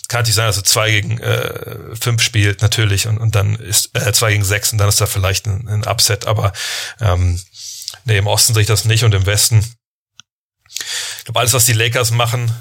Kann 0.07 0.21
natürlich 0.21 0.35
sein, 0.35 0.47
dass 0.47 0.57
er 0.57 0.65
zwei 0.65 0.91
gegen 0.91 1.19
äh, 1.19 1.95
fünf 1.95 2.21
spielt, 2.21 2.61
natürlich, 2.61 3.07
und, 3.07 3.17
und 3.17 3.35
dann 3.35 3.55
ist 3.55 3.95
äh, 3.95 4.11
zwei 4.11 4.31
gegen 4.31 4.43
sechs 4.43 4.71
und 4.71 4.77
dann 4.77 4.89
ist 4.89 4.99
da 4.99 5.05
vielleicht 5.05 5.47
ein, 5.47 5.67
ein 5.67 5.87
Upset, 5.87 6.25
aber 6.25 6.51
ähm, 6.99 7.41
nee, 8.05 8.17
im 8.17 8.27
Osten 8.27 8.53
sehe 8.53 8.61
ich 8.61 8.67
das 8.67 8.85
nicht 8.85 9.03
und 9.03 9.13
im 9.13 9.25
Westen. 9.25 9.65
Ich 11.17 11.25
glaube, 11.25 11.39
alles, 11.39 11.53
was 11.53 11.65
die 11.65 11.73
Lakers 11.73 12.11
machen, 12.11 12.53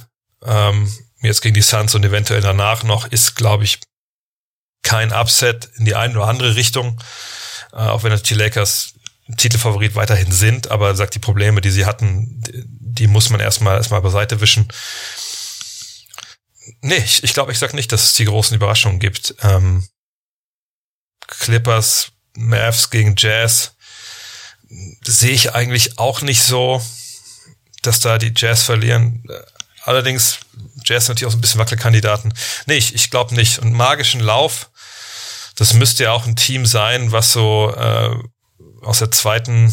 ähm, 0.44 0.92
jetzt 1.22 1.42
gegen 1.42 1.54
die 1.54 1.62
Suns 1.62 1.94
und 1.94 2.04
eventuell 2.04 2.40
danach 2.40 2.82
noch, 2.82 3.06
ist, 3.06 3.34
glaube 3.34 3.64
ich, 3.64 3.80
kein 4.82 5.12
Upset 5.12 5.70
in 5.76 5.84
die 5.84 5.94
eine 5.94 6.14
oder 6.14 6.28
andere 6.28 6.54
Richtung. 6.54 7.00
Äh, 7.72 7.76
auch 7.76 8.02
wenn 8.02 8.10
natürlich 8.10 8.28
die 8.28 8.42
Lakers 8.42 8.94
Titelfavorit 9.36 9.94
weiterhin 9.94 10.32
sind, 10.32 10.70
aber 10.70 10.94
sagt, 10.96 11.14
die 11.14 11.20
Probleme, 11.20 11.60
die 11.60 11.70
sie 11.70 11.86
hatten, 11.86 12.42
die, 12.52 13.06
muss 13.06 13.30
man 13.30 13.40
erstmal 13.40 13.76
erstmal 13.76 14.02
beiseite 14.02 14.40
wischen. 14.40 14.66
Nee, 16.80 16.96
ich, 16.96 17.22
ich 17.22 17.32
glaube, 17.32 17.52
ich 17.52 17.58
sag 17.58 17.74
nicht, 17.74 17.92
dass 17.92 18.02
es 18.04 18.14
die 18.14 18.24
großen 18.24 18.56
Überraschungen 18.56 18.98
gibt. 18.98 19.34
Ähm, 19.42 19.86
Clippers, 21.26 22.12
Mavs 22.34 22.90
gegen 22.90 23.14
Jazz 23.16 23.72
sehe 25.04 25.32
ich 25.32 25.54
eigentlich 25.54 25.98
auch 25.98 26.22
nicht 26.22 26.42
so, 26.42 26.82
dass 27.82 28.00
da 28.00 28.18
die 28.18 28.32
Jazz 28.34 28.62
verlieren. 28.62 29.24
Allerdings, 29.84 30.38
Jazz 30.84 31.08
natürlich 31.08 31.26
auch 31.26 31.32
so 31.32 31.38
ein 31.38 31.40
bisschen 31.40 31.60
Wackelkandidaten. 31.60 32.34
Nee, 32.66 32.76
ich, 32.76 32.94
ich 32.94 33.10
glaube 33.10 33.34
nicht. 33.34 33.58
Und 33.58 33.72
magischen 33.72 34.20
Lauf, 34.20 34.69
das 35.60 35.74
müsste 35.74 36.04
ja 36.04 36.12
auch 36.12 36.24
ein 36.24 36.36
Team 36.36 36.64
sein, 36.64 37.12
was 37.12 37.34
so 37.34 37.70
äh, 37.76 38.16
aus 38.80 39.00
der 39.00 39.10
zweiten 39.10 39.70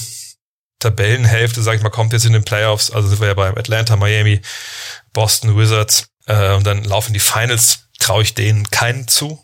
Tabellenhälfte, 0.79 1.61
sag 1.61 1.77
ich 1.77 1.81
mal, 1.81 1.89
kommt 1.89 2.11
jetzt 2.11 2.25
in 2.25 2.33
den 2.33 2.43
Playoffs. 2.43 2.91
Also 2.91 3.07
sind 3.07 3.21
wir 3.21 3.29
ja 3.29 3.33
beim 3.33 3.57
Atlanta, 3.57 3.95
Miami, 3.95 4.41
Boston 5.13 5.57
Wizards. 5.57 6.09
Äh, 6.25 6.55
und 6.55 6.67
dann 6.67 6.83
laufen 6.83 7.13
die 7.13 7.21
Finals, 7.21 7.88
traue 7.99 8.23
ich 8.23 8.33
denen 8.33 8.69
keinen 8.69 9.07
zu. 9.07 9.41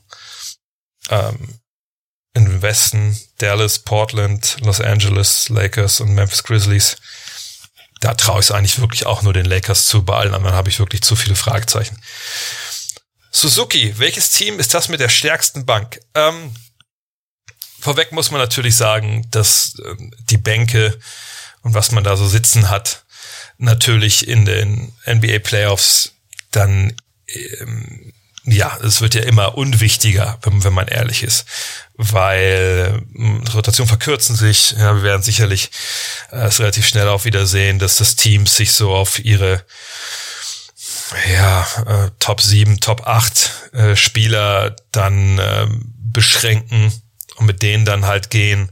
Ähm, 1.10 1.60
Im 2.34 2.62
Westen 2.62 3.18
Dallas, 3.38 3.80
Portland, 3.80 4.58
Los 4.60 4.82
Angeles, 4.82 5.48
Lakers 5.48 6.02
und 6.02 6.14
Memphis 6.14 6.44
Grizzlies. 6.44 6.98
Da 8.02 8.16
traue 8.16 8.42
ich 8.42 8.48
es 8.48 8.52
eigentlich 8.52 8.82
wirklich 8.82 9.06
auch 9.06 9.22
nur 9.22 9.32
den 9.32 9.46
Lakers 9.46 9.86
zu. 9.88 10.04
Bei 10.04 10.18
allen 10.18 10.34
anderen 10.34 10.58
habe 10.58 10.68
ich 10.68 10.80
wirklich 10.80 11.04
zu 11.04 11.16
viele 11.16 11.38
Fragezeichen. 11.38 11.98
Suzuki, 13.34 13.98
welches 13.98 14.30
Team 14.32 14.60
ist 14.60 14.74
das 14.74 14.90
mit 14.90 15.00
der 15.00 15.10
stärksten 15.10 15.66
Bank? 15.66 16.00
Ähm, 16.14 16.54
vorweg 17.80 18.12
muss 18.12 18.32
man 18.32 18.40
natürlich 18.40 18.76
sagen, 18.76 19.28
dass 19.32 19.74
äh, 19.80 19.96
die 20.30 20.38
Bänke 20.38 20.98
und 21.62 21.74
was 21.74 21.92
man 21.92 22.04
da 22.04 22.16
so 22.16 22.28
sitzen 22.28 22.70
hat, 22.70 23.04
natürlich 23.58 24.28
in 24.28 24.46
den 24.46 24.94
NBA 25.08 25.40
Playoffs 25.40 26.14
dann 26.52 26.94
ähm, 27.28 28.14
ja, 28.46 28.78
es 28.84 29.00
wird 29.00 29.16
ja 29.16 29.22
immer 29.22 29.58
unwichtiger, 29.58 30.38
wenn, 30.42 30.64
wenn 30.64 30.74
man 30.74 30.88
ehrlich 30.88 31.24
ist, 31.24 31.46
weil 31.96 33.02
äh, 33.16 33.50
Rotation 33.52 33.88
verkürzen 33.88 34.36
sich. 34.36 34.72
Ja, 34.72 34.96
wir 34.96 35.04
werden 35.04 35.24
sicherlich 35.24 35.72
äh, 36.32 36.48
es 36.48 36.60
relativ 36.60 36.86
schnell 36.86 37.08
auch 37.08 37.24
wieder 37.24 37.46
sehen, 37.46 37.80
dass 37.80 37.98
das 37.98 38.16
Team 38.16 38.46
sich 38.46 38.74
so 38.74 38.94
auf 38.94 39.24
ihre 39.24 39.64
ja, 41.32 41.68
äh, 41.86 42.12
Top 42.20 42.42
7, 42.42 42.80
Top 42.80 43.08
8 43.08 43.74
äh, 43.74 43.96
Spieler 43.96 44.76
dann 44.92 45.38
äh, 45.40 45.68
beschränken 45.98 46.92
und 47.38 47.46
mit 47.46 47.62
denen 47.62 47.86
dann 47.86 48.06
halt 48.06 48.30
gehen. 48.30 48.72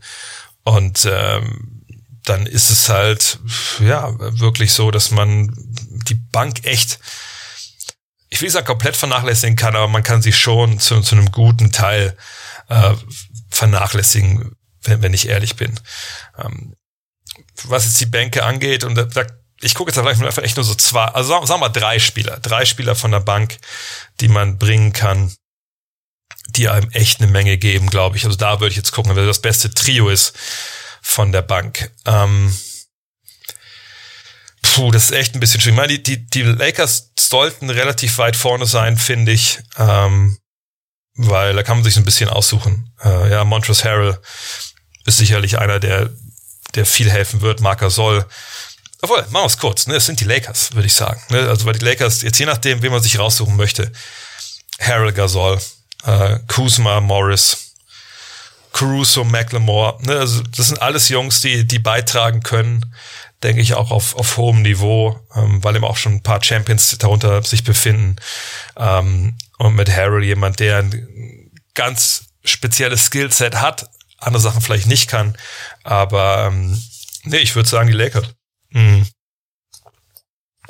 Und 0.64 1.08
ähm, 1.10 1.84
dann 2.24 2.46
ist 2.46 2.70
es 2.70 2.90
halt 2.90 3.40
ja 3.80 4.14
wirklich 4.40 4.74
so, 4.74 4.92
dass 4.92 5.12
man 5.12 5.52
die 6.08 6.16
Bank 6.16 6.66
echt 6.66 7.00
ich 8.32 8.42
will 8.42 8.50
sagen, 8.50 8.66
komplett 8.66 8.96
vernachlässigen 8.96 9.58
kann, 9.58 9.76
aber 9.76 9.90
man 9.90 10.04
kann 10.04 10.22
sie 10.22 10.32
schon 10.32 10.80
zu, 10.80 11.02
zu 11.02 11.16
einem 11.16 11.32
guten 11.32 11.72
Teil 11.72 12.16
äh, 12.70 12.96
vernachlässigen, 13.50 14.56
wenn, 14.84 15.02
wenn 15.02 15.14
ich 15.14 15.28
ehrlich 15.28 15.58
bin. 15.58 15.78
Ähm, 16.38 16.76
was 17.66 17.84
jetzt 17.84 18.00
die 18.00 18.06
Bänke 18.06 18.44
angeht, 18.44 18.86
und 18.86 18.96
da, 18.96 19.04
da 19.04 19.26
ich 19.62 19.76
gucke 19.76 19.92
jetzt 19.92 20.00
vielleicht 20.00 20.22
einfach 20.22 20.44
echt 20.44 20.58
nur 20.58 20.64
so 20.64 20.76
zwei, 20.76 21.06
also 21.06 21.30
sagen, 21.30 21.48
wir 21.48 21.58
mal 21.58 21.70
drei 21.70 22.00
Spieler, 22.00 22.40
drei 22.40 22.66
Spieler 22.66 22.96
von 22.96 23.12
der 23.12 23.20
Bank, 23.20 23.58
die 24.20 24.28
man 24.28 24.58
bringen 24.58 24.94
kann, 24.94 25.34
die 26.50 26.68
einem 26.68 26.90
echt 26.92 27.22
eine 27.22 27.32
Menge 27.32 27.58
geben, 27.58 27.90
glaube 27.90 28.18
ich. 28.18 28.26
Also 28.26 28.38
da 28.38 28.60
würde 28.60 28.72
ich 28.72 28.78
jetzt 28.78 28.92
gucken, 28.92 29.16
wer 29.16 29.26
das 29.26 29.40
beste 29.40 29.74
Trio 29.74 30.10
ist 30.10 30.34
von 31.02 31.32
der 31.32 31.42
Bank. 31.42 31.92
Ähm, 32.06 32.56
puh, 34.62 34.92
das 34.92 35.06
ist 35.06 35.12
echt 35.12 35.36
ein 35.36 35.40
bisschen 35.40 35.62
schwierig. 35.62 35.76
Ich 35.76 35.82
meine, 35.82 36.00
die, 36.00 36.04
die, 36.04 36.28
die 36.28 36.44
Lakers 36.44 37.12
sollten 37.18 37.70
relativ 37.70 38.18
weit 38.18 38.36
vorne 38.36 38.66
sein, 38.66 38.98
finde 38.98 39.32
ich. 39.32 39.60
Ähm, 39.78 40.38
weil 41.16 41.56
da 41.56 41.64
kann 41.64 41.78
man 41.78 41.84
sich 41.84 41.94
so 41.94 42.02
ein 42.02 42.06
bisschen 42.06 42.30
aussuchen. 42.30 42.94
Äh, 43.04 43.32
ja, 43.32 43.44
Montrezl 43.44 43.84
Harrell 43.84 44.20
ist 45.06 45.18
sicherlich 45.18 45.58
einer, 45.60 45.80
der, 45.80 46.10
der 46.76 46.86
viel 46.86 47.12
helfen 47.12 47.42
wird. 47.42 47.62
Marker 47.62 47.90
soll. 47.90 48.26
Obwohl, 49.02 49.22
machen 49.30 49.44
wir 49.44 49.46
es 49.46 49.58
kurz. 49.58 49.88
Ne? 49.88 49.96
Es 49.96 50.06
sind 50.06 50.20
die 50.20 50.26
Lakers, 50.26 50.74
würde 50.74 50.88
ich 50.88 50.94
sagen. 50.94 51.22
Ne? 51.30 51.48
Also 51.50 51.66
weil 51.66 51.74
die 51.74 51.86
Lakers, 51.86 52.22
jetzt 52.22 52.38
je 52.40 52.46
nachdem, 52.46 52.82
wen 52.82 52.92
man 52.92 53.02
sich 53.02 53.18
raussuchen 53.18 53.56
möchte. 53.56 53.92
Harrell 54.80 55.14
Gasol, 55.14 55.60
äh, 56.04 56.40
Kuzma, 56.48 57.02
Morris, 57.02 57.74
Caruso, 58.74 59.24
McLemore. 59.24 59.98
Ne? 60.04 60.20
Also 60.20 60.44
das 60.56 60.68
sind 60.68 60.82
alles 60.82 61.10
Jungs, 61.10 61.42
die, 61.42 61.66
die 61.66 61.80
beitragen 61.80 62.42
können 62.42 62.94
denke 63.44 63.62
ich, 63.62 63.74
auch 63.74 63.92
auf, 63.92 64.16
auf 64.16 64.38
hohem 64.38 64.62
Niveau, 64.62 65.20
ähm, 65.36 65.64
weil 65.64 65.76
eben 65.76 65.86
auch 65.86 65.98
schon 65.98 66.14
ein 66.14 66.24
paar 66.24 66.44
Champions 66.44 66.96
darunter 66.98 67.42
sich 67.44 67.64
befinden. 67.64 68.18
Ähm, 68.78 69.36
und 69.58 69.76
mit 69.76 69.96
Harold 69.96 70.26
jemand, 70.26 70.60
der 70.60 70.80
ein 70.80 71.52
ganz 71.74 72.26
spezielles 72.44 73.06
Skillset 73.06 73.56
hat, 73.56 73.90
andere 74.18 74.42
Sachen 74.42 74.62
vielleicht 74.62 74.88
nicht 74.88 75.10
kann. 75.10 75.38
Aber 75.84 76.48
ähm, 76.48 76.82
nee, 77.24 77.38
ich 77.38 77.56
würde 77.56 77.70
sagen, 77.70 77.88
die 77.88 77.94
Lakers. 77.94 78.26
Mhm. 78.72 79.08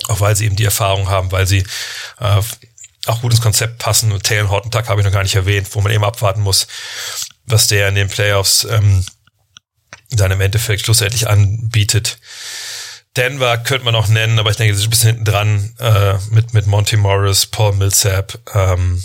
Auch 0.08 0.20
weil 0.20 0.36
sie 0.36 0.46
eben 0.46 0.56
die 0.56 0.66
Erfahrung 0.66 1.10
haben, 1.10 1.32
weil 1.32 1.48
sie 1.48 1.66
äh, 2.20 2.42
auch 3.06 3.22
gut 3.22 3.32
ins 3.32 3.42
Konzept 3.42 3.78
passen. 3.78 4.12
Und 4.12 4.24
Taylor 4.24 4.50
Hortentag 4.50 4.90
habe 4.90 5.02
ich 5.02 5.06
noch 5.06 5.14
gar 5.14 5.24
nicht 5.24 5.36
erwähnt, 5.36 5.68
wo 5.74 5.82
man 5.82 5.92
eben 5.92 6.04
abwarten 6.04 6.42
muss, 6.42 6.68
was 7.46 7.68
der 7.68 7.90
in 7.90 7.96
den 7.96 8.10
Playoffs 8.10 8.64
ähm, 8.66 9.06
dann 10.12 10.32
im 10.32 10.42
Endeffekt 10.42 10.86
schlussendlich 10.86 11.28
anbietet. 11.28 12.20
Denver 13.18 13.58
könnte 13.58 13.86
man 13.86 13.96
auch 13.96 14.08
nennen, 14.08 14.40
aber 14.40 14.52
ich 14.52 14.58
denke, 14.58 14.74
das 14.74 14.82
ist 14.82 14.88
ein 14.88 14.90
bisschen 14.90 15.10
hinten 15.10 15.26
dran 15.26 15.76
äh, 15.80 16.18
mit, 16.30 16.54
mit 16.54 16.66
Monty 16.68 16.96
Morris, 16.98 17.46
Paul 17.46 17.76
Millsap. 17.76 18.40
Ähm, 18.54 19.04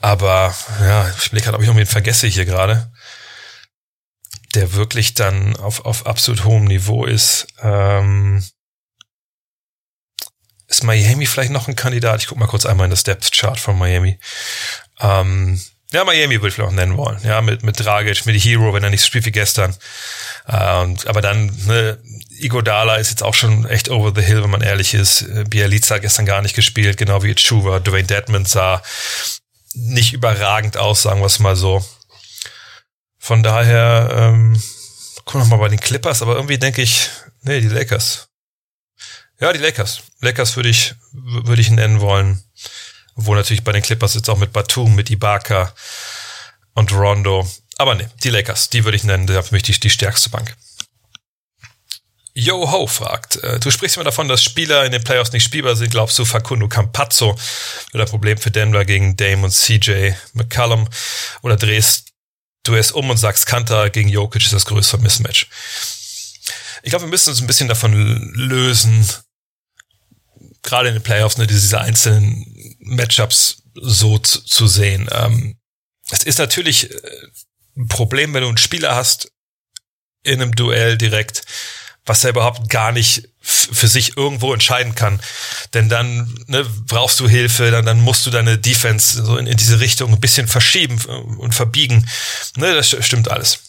aber 0.00 0.54
ja, 0.80 1.08
ich 1.10 1.30
blicke 1.30 1.44
gerade, 1.44 1.56
ob 1.56 1.62
ich 1.62 1.68
irgendwie 1.68 1.86
vergesse 1.86 2.26
hier 2.26 2.44
gerade, 2.44 2.90
der 4.54 4.74
wirklich 4.74 5.14
dann 5.14 5.56
auf, 5.56 5.84
auf 5.84 6.06
absolut 6.06 6.44
hohem 6.44 6.64
Niveau 6.64 7.04
ist. 7.04 7.46
Ähm, 7.62 8.44
ist 10.66 10.84
Miami 10.84 11.26
vielleicht 11.26 11.50
noch 11.50 11.68
ein 11.68 11.76
Kandidat? 11.76 12.20
Ich 12.20 12.28
guck 12.28 12.38
mal 12.38 12.46
kurz 12.46 12.64
einmal 12.64 12.84
in 12.84 12.90
das 12.90 13.02
Depth 13.02 13.32
Chart 13.32 13.58
von 13.58 13.76
Miami. 13.76 14.18
Ähm, 15.00 15.60
ja, 15.92 16.04
Miami 16.04 16.36
würde 16.36 16.48
ich 16.48 16.54
vielleicht 16.54 16.70
auch 16.70 16.74
nennen 16.74 16.96
wollen. 16.96 17.18
Ja, 17.24 17.40
mit, 17.40 17.64
mit 17.64 17.80
Dragic, 17.80 18.24
mit 18.24 18.40
Hero, 18.40 18.72
wenn 18.72 18.84
er 18.84 18.90
nicht 18.90 19.00
so 19.00 19.06
spielt 19.06 19.26
wie 19.26 19.32
gestern. 19.32 19.76
Ähm, 20.48 20.96
aber 21.06 21.20
dann, 21.20 21.46
ne, 21.66 21.98
Igodala 22.38 22.96
ist 22.96 23.10
jetzt 23.10 23.24
auch 23.24 23.34
schon 23.34 23.66
echt 23.66 23.88
over 23.88 24.12
the 24.14 24.24
hill, 24.24 24.44
wenn 24.44 24.50
man 24.50 24.62
ehrlich 24.62 24.94
ist. 24.94 25.26
Bielica 25.48 25.96
hat 25.96 26.02
gestern 26.02 26.26
gar 26.26 26.42
nicht 26.42 26.54
gespielt, 26.54 26.96
genau 26.96 27.24
wie 27.24 27.34
Chuva. 27.34 27.80
Dwayne 27.80 28.06
Dedmond 28.06 28.48
sah 28.48 28.82
nicht 29.74 30.12
überragend 30.12 30.76
aus, 30.76 31.02
sagen 31.02 31.20
wir 31.20 31.26
es 31.26 31.40
mal 31.40 31.56
so. 31.56 31.84
Von 33.30 33.44
daher, 33.44 34.10
ähm, 34.12 34.60
gucken 35.24 35.42
wir 35.42 35.56
mal 35.56 35.62
bei 35.62 35.68
den 35.68 35.78
Clippers, 35.78 36.20
aber 36.20 36.34
irgendwie 36.34 36.58
denke 36.58 36.82
ich, 36.82 37.10
nee, 37.42 37.60
die 37.60 37.68
Lakers. 37.68 38.28
Ja, 39.38 39.52
die 39.52 39.60
Lakers. 39.60 40.02
Lakers 40.20 40.56
würde 40.56 40.68
ich, 40.68 40.96
würde 41.12 41.62
ich 41.62 41.70
nennen 41.70 42.00
wollen. 42.00 42.42
Obwohl 43.14 43.36
natürlich 43.36 43.62
bei 43.62 43.70
den 43.70 43.82
Clippers 43.82 44.16
jetzt 44.16 44.28
auch 44.28 44.36
mit 44.36 44.52
Batum, 44.52 44.96
mit 44.96 45.10
Ibaka 45.10 45.72
und 46.74 46.90
Rondo. 46.90 47.48
Aber 47.78 47.94
nee, 47.94 48.08
die 48.24 48.30
Lakers, 48.30 48.68
die 48.68 48.82
würde 48.82 48.96
ich 48.96 49.04
nennen, 49.04 49.28
für 49.28 49.54
mich 49.54 49.62
die, 49.62 49.78
die 49.78 49.90
stärkste 49.90 50.30
Bank. 50.30 50.56
Yo 52.34 52.68
Ho 52.68 52.88
fragt, 52.88 53.36
äh, 53.44 53.60
du 53.60 53.70
sprichst 53.70 53.96
immer 53.96 54.04
davon, 54.04 54.26
dass 54.26 54.42
Spieler 54.42 54.84
in 54.84 54.90
den 54.90 55.04
Playoffs 55.04 55.30
nicht 55.30 55.44
spielbar 55.44 55.76
sind. 55.76 55.92
Glaubst 55.92 56.18
du, 56.18 56.24
Facundo 56.24 56.66
Campazzo 56.66 57.38
wird 57.92 58.02
ein 58.02 58.10
Problem 58.10 58.38
für 58.38 58.50
Denver 58.50 58.84
gegen 58.84 59.16
Dame 59.16 59.44
und 59.44 59.52
CJ 59.52 60.14
McCallum? 60.32 60.88
Oder 61.42 61.56
drehst 61.56 62.09
du 62.62 62.74
es 62.74 62.92
um 62.92 63.10
und 63.10 63.16
sagst, 63.16 63.46
Kanter 63.46 63.90
gegen 63.90 64.08
Jokic 64.08 64.44
ist 64.44 64.52
das 64.52 64.66
größere 64.66 65.00
Mismatch? 65.00 65.48
Ich 66.82 66.90
glaube, 66.90 67.04
wir 67.04 67.10
müssen 67.10 67.30
uns 67.30 67.40
ein 67.40 67.46
bisschen 67.46 67.68
davon 67.68 67.92
lösen, 68.34 69.06
gerade 70.62 70.88
in 70.88 70.94
den 70.94 71.02
Playoffs, 71.02 71.38
ne, 71.38 71.46
diese 71.46 71.80
einzelnen 71.80 72.76
Matchups 72.80 73.62
so 73.74 74.18
zu, 74.18 74.44
zu 74.44 74.66
sehen. 74.66 75.08
Ähm, 75.12 75.56
es 76.10 76.24
ist 76.24 76.38
natürlich 76.38 76.90
äh, 76.90 77.00
ein 77.76 77.88
Problem, 77.88 78.34
wenn 78.34 78.42
du 78.42 78.48
einen 78.48 78.56
Spieler 78.56 78.94
hast 78.94 79.30
in 80.22 80.42
einem 80.42 80.54
Duell 80.54 80.98
direkt, 80.98 81.44
was 82.10 82.24
er 82.24 82.30
überhaupt 82.30 82.68
gar 82.68 82.90
nicht 82.90 83.28
für 83.40 83.86
sich 83.86 84.16
irgendwo 84.16 84.52
entscheiden 84.52 84.96
kann. 84.96 85.20
Denn 85.74 85.88
dann 85.88 86.34
ne, 86.48 86.66
brauchst 86.86 87.20
du 87.20 87.28
Hilfe, 87.28 87.70
dann, 87.70 87.86
dann 87.86 88.00
musst 88.00 88.26
du 88.26 88.30
deine 88.30 88.58
Defense 88.58 89.22
so 89.22 89.36
in, 89.36 89.46
in 89.46 89.56
diese 89.56 89.78
Richtung 89.78 90.12
ein 90.12 90.18
bisschen 90.18 90.48
verschieben 90.48 91.00
und 91.38 91.54
verbiegen. 91.54 92.08
Ne, 92.56 92.74
das 92.74 92.88
stimmt 92.88 93.30
alles. 93.30 93.60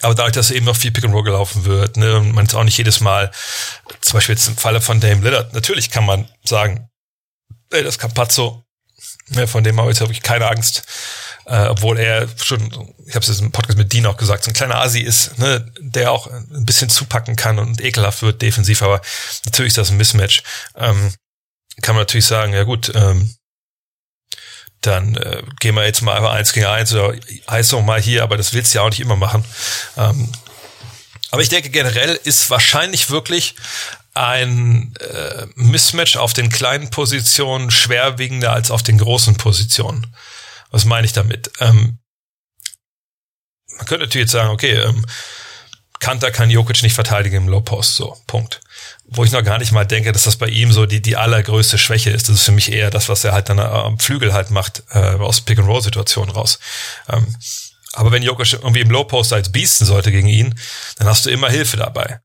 Aber 0.00 0.14
dadurch, 0.14 0.32
dass 0.32 0.50
eben 0.50 0.64
noch 0.64 0.76
viel 0.76 0.90
Pick 0.90 1.04
and 1.04 1.12
Roll 1.12 1.22
gelaufen 1.22 1.66
wird, 1.66 1.98
ne, 1.98 2.16
und 2.16 2.32
man 2.32 2.46
ist 2.46 2.54
auch 2.54 2.64
nicht 2.64 2.78
jedes 2.78 3.00
Mal, 3.00 3.30
zum 4.00 4.14
Beispiel 4.14 4.34
jetzt 4.34 4.48
im 4.48 4.56
Falle 4.56 4.80
von 4.80 4.98
Dame 4.98 5.22
Lillard, 5.22 5.52
natürlich 5.52 5.90
kann 5.90 6.06
man 6.06 6.26
sagen, 6.44 6.88
ey, 7.68 7.82
das 7.82 7.98
Campazzo, 7.98 8.64
ne, 9.28 9.46
von 9.46 9.62
dem 9.62 9.78
habe 9.78 9.90
ich 9.90 9.98
jetzt 9.98 10.00
wirklich 10.00 10.22
keine 10.22 10.48
Angst, 10.48 10.82
äh, 11.48 11.66
obwohl 11.68 11.98
er 11.98 12.28
schon, 12.42 12.94
ich 13.06 13.14
habe 13.14 13.24
es 13.24 13.40
im 13.40 13.50
Podcast 13.50 13.78
mit 13.78 13.92
Dean 13.92 14.06
auch 14.06 14.18
gesagt, 14.18 14.44
so 14.44 14.50
ein 14.50 14.54
kleiner 14.54 14.80
Asi 14.80 15.00
ist, 15.00 15.38
ne, 15.38 15.72
der 15.80 16.12
auch 16.12 16.26
ein 16.26 16.66
bisschen 16.66 16.90
zupacken 16.90 17.36
kann 17.36 17.58
und 17.58 17.80
ekelhaft 17.80 18.22
wird 18.22 18.42
defensiv, 18.42 18.82
aber 18.82 19.00
natürlich 19.46 19.70
ist 19.70 19.78
das 19.78 19.90
ein 19.90 19.96
Mismatch. 19.96 20.42
Ähm, 20.76 21.14
kann 21.80 21.94
man 21.94 22.02
natürlich 22.02 22.26
sagen, 22.26 22.52
ja 22.52 22.64
gut, 22.64 22.92
ähm, 22.94 23.34
dann 24.82 25.16
äh, 25.16 25.42
gehen 25.58 25.74
wir 25.74 25.84
jetzt 25.84 26.02
mal 26.02 26.16
einfach 26.16 26.32
eins 26.32 26.52
gegen 26.52 26.66
eins 26.66 26.92
oder 26.92 27.16
heißt 27.50 27.72
noch 27.72 27.82
mal 27.82 28.00
hier, 28.00 28.22
aber 28.22 28.36
das 28.36 28.52
willst 28.52 28.74
du 28.74 28.78
ja 28.78 28.84
auch 28.84 28.90
nicht 28.90 29.00
immer 29.00 29.16
machen. 29.16 29.44
Ähm, 29.96 30.30
aber 31.30 31.42
ich 31.42 31.48
denke 31.48 31.70
generell 31.70 32.18
ist 32.24 32.50
wahrscheinlich 32.50 33.10
wirklich 33.10 33.54
ein 34.14 34.94
äh, 35.00 35.46
Mismatch 35.54 36.16
auf 36.16 36.32
den 36.32 36.48
kleinen 36.50 36.90
Positionen 36.90 37.70
schwerwiegender 37.70 38.52
als 38.52 38.70
auf 38.70 38.82
den 38.82 38.98
großen 38.98 39.36
Positionen. 39.36 40.06
Was 40.70 40.84
meine 40.84 41.06
ich 41.06 41.12
damit? 41.12 41.50
Ähm, 41.60 41.98
man 43.76 43.86
könnte 43.86 44.04
natürlich 44.04 44.24
jetzt 44.24 44.32
sagen, 44.32 44.50
okay, 44.50 44.72
ähm, 44.72 45.06
Kanter 46.00 46.30
kann 46.30 46.50
Jokic 46.50 46.82
nicht 46.82 46.94
verteidigen 46.94 47.36
im 47.36 47.48
Low 47.48 47.60
Post, 47.60 47.96
so, 47.96 48.16
Punkt. 48.26 48.60
Wo 49.04 49.24
ich 49.24 49.32
noch 49.32 49.42
gar 49.42 49.58
nicht 49.58 49.72
mal 49.72 49.84
denke, 49.84 50.12
dass 50.12 50.24
das 50.24 50.36
bei 50.36 50.46
ihm 50.46 50.72
so 50.72 50.86
die, 50.86 51.02
die 51.02 51.16
allergrößte 51.16 51.78
Schwäche 51.78 52.10
ist. 52.10 52.28
Das 52.28 52.36
ist 52.36 52.44
für 52.44 52.52
mich 52.52 52.70
eher 52.70 52.90
das, 52.90 53.08
was 53.08 53.24
er 53.24 53.32
halt 53.32 53.48
dann 53.48 53.58
am 53.58 53.98
Flügel 53.98 54.32
halt 54.32 54.50
macht, 54.50 54.84
äh, 54.90 54.98
aus 54.98 55.40
Pick-and-Roll-Situationen 55.40 56.34
raus. 56.34 56.58
Ähm, 57.08 57.26
aber 57.94 58.12
wenn 58.12 58.22
Jokic 58.22 58.52
irgendwie 58.52 58.80
im 58.80 58.90
Low 58.90 59.04
Post 59.04 59.32
als 59.32 59.50
biesten 59.50 59.86
sollte 59.86 60.12
gegen 60.12 60.28
ihn, 60.28 60.58
dann 60.98 61.08
hast 61.08 61.26
du 61.26 61.30
immer 61.30 61.50
Hilfe 61.50 61.76
dabei, 61.76 62.20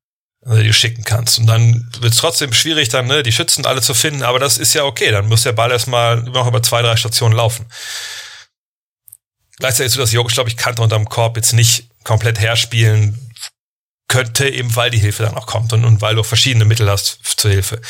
äh, 0.46 0.58
die 0.58 0.68
du 0.68 0.74
schicken 0.74 1.04
kannst. 1.04 1.40
Und 1.40 1.48
dann 1.48 1.90
wird 2.00 2.14
es 2.14 2.20
trotzdem 2.20 2.54
schwierig, 2.54 2.90
dann 2.90 3.08
ne, 3.08 3.24
die 3.24 3.32
Schützen 3.32 3.66
alle 3.66 3.82
zu 3.82 3.94
finden, 3.94 4.22
aber 4.24 4.40
das 4.40 4.58
ist 4.58 4.74
ja 4.76 4.84
okay. 4.84 5.10
Dann 5.12 5.28
muss 5.28 5.44
der 5.44 5.54
Ball 5.54 5.72
erstmal 5.72 6.22
noch 6.22 6.48
über 6.48 6.62
zwei, 6.62 6.82
drei 6.84 6.96
Stationen 6.96 7.36
laufen. 7.36 7.66
Gleichzeitig 9.58 9.94
so, 9.94 10.00
dass 10.00 10.12
Jokic, 10.12 10.34
glaube 10.34 10.50
ich, 10.50 10.58
Kanter 10.58 10.84
unterm 10.84 11.08
Korb 11.08 11.38
jetzt 11.38 11.54
nicht 11.54 11.90
komplett 12.04 12.40
herspielen 12.40 13.20
könnte, 14.08 14.48
eben 14.48 14.76
weil 14.76 14.92
die 14.92 15.00
Hilfe 15.00 15.24
dann 15.24 15.36
auch 15.36 15.48
kommt 15.48 15.74
und, 15.74 15.86
und 15.86 16.02
weil 16.02 16.16
du 16.16 16.24
verschiedene 16.24 16.66
Mittel 16.66 16.90
hast 16.90 17.20
zur 17.24 17.50
Hilfe. 17.50 17.82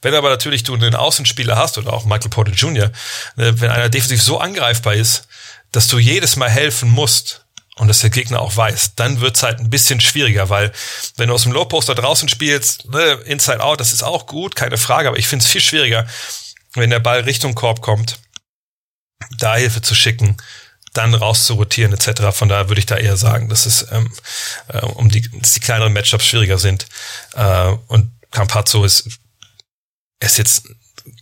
Wenn 0.00 0.14
aber 0.14 0.30
natürlich 0.30 0.62
du 0.62 0.74
einen 0.74 0.94
Außenspieler 0.94 1.56
hast 1.56 1.78
oder 1.78 1.92
auch 1.92 2.04
Michael 2.04 2.30
Porter 2.30 2.52
Jr., 2.52 2.92
ne, 3.36 3.60
wenn 3.60 3.70
einer 3.70 3.88
defensiv 3.88 4.22
so 4.22 4.38
angreifbar 4.38 4.94
ist, 4.94 5.26
dass 5.72 5.88
du 5.88 5.98
jedes 5.98 6.36
Mal 6.36 6.50
helfen 6.50 6.88
musst 6.88 7.46
und 7.76 7.88
dass 7.88 8.00
der 8.00 8.10
Gegner 8.10 8.40
auch 8.42 8.56
weiß, 8.56 8.94
dann 8.94 9.20
wird's 9.20 9.42
halt 9.42 9.58
ein 9.58 9.70
bisschen 9.70 10.00
schwieriger, 10.00 10.50
weil 10.50 10.70
wenn 11.16 11.28
du 11.28 11.34
aus 11.34 11.42
dem 11.44 11.52
Low-Poster 11.52 11.94
draußen 11.94 12.28
spielst, 12.28 12.88
ne, 12.90 13.14
Inside 13.24 13.62
Out, 13.62 13.80
das 13.80 13.92
ist 13.92 14.04
auch 14.04 14.26
gut, 14.26 14.54
keine 14.54 14.78
Frage, 14.78 15.08
aber 15.08 15.18
ich 15.18 15.26
finde 15.26 15.44
es 15.44 15.50
viel 15.50 15.62
schwieriger, 15.62 16.06
wenn 16.74 16.90
der 16.90 17.00
Ball 17.00 17.20
Richtung 17.20 17.54
Korb 17.54 17.80
kommt, 17.80 18.20
da 19.38 19.56
Hilfe 19.56 19.82
zu 19.82 19.94
schicken 19.94 20.36
dann 20.92 21.14
rauszurotieren 21.14 21.92
etc. 21.92 22.36
Von 22.36 22.48
daher 22.48 22.68
würde 22.68 22.80
ich 22.80 22.86
da 22.86 22.96
eher 22.96 23.16
sagen, 23.16 23.48
dass 23.48 23.66
es 23.66 23.86
ähm, 23.90 24.12
äh, 24.68 24.80
um 24.80 25.08
die, 25.08 25.22
dass 25.40 25.52
die 25.52 25.60
kleineren 25.60 25.92
Matchups 25.92 26.26
schwieriger 26.26 26.58
sind. 26.58 26.86
Äh, 27.34 27.68
und 27.88 28.10
Campazzo 28.30 28.84
ist, 28.84 29.08
ist 30.20 30.38
jetzt 30.38 30.68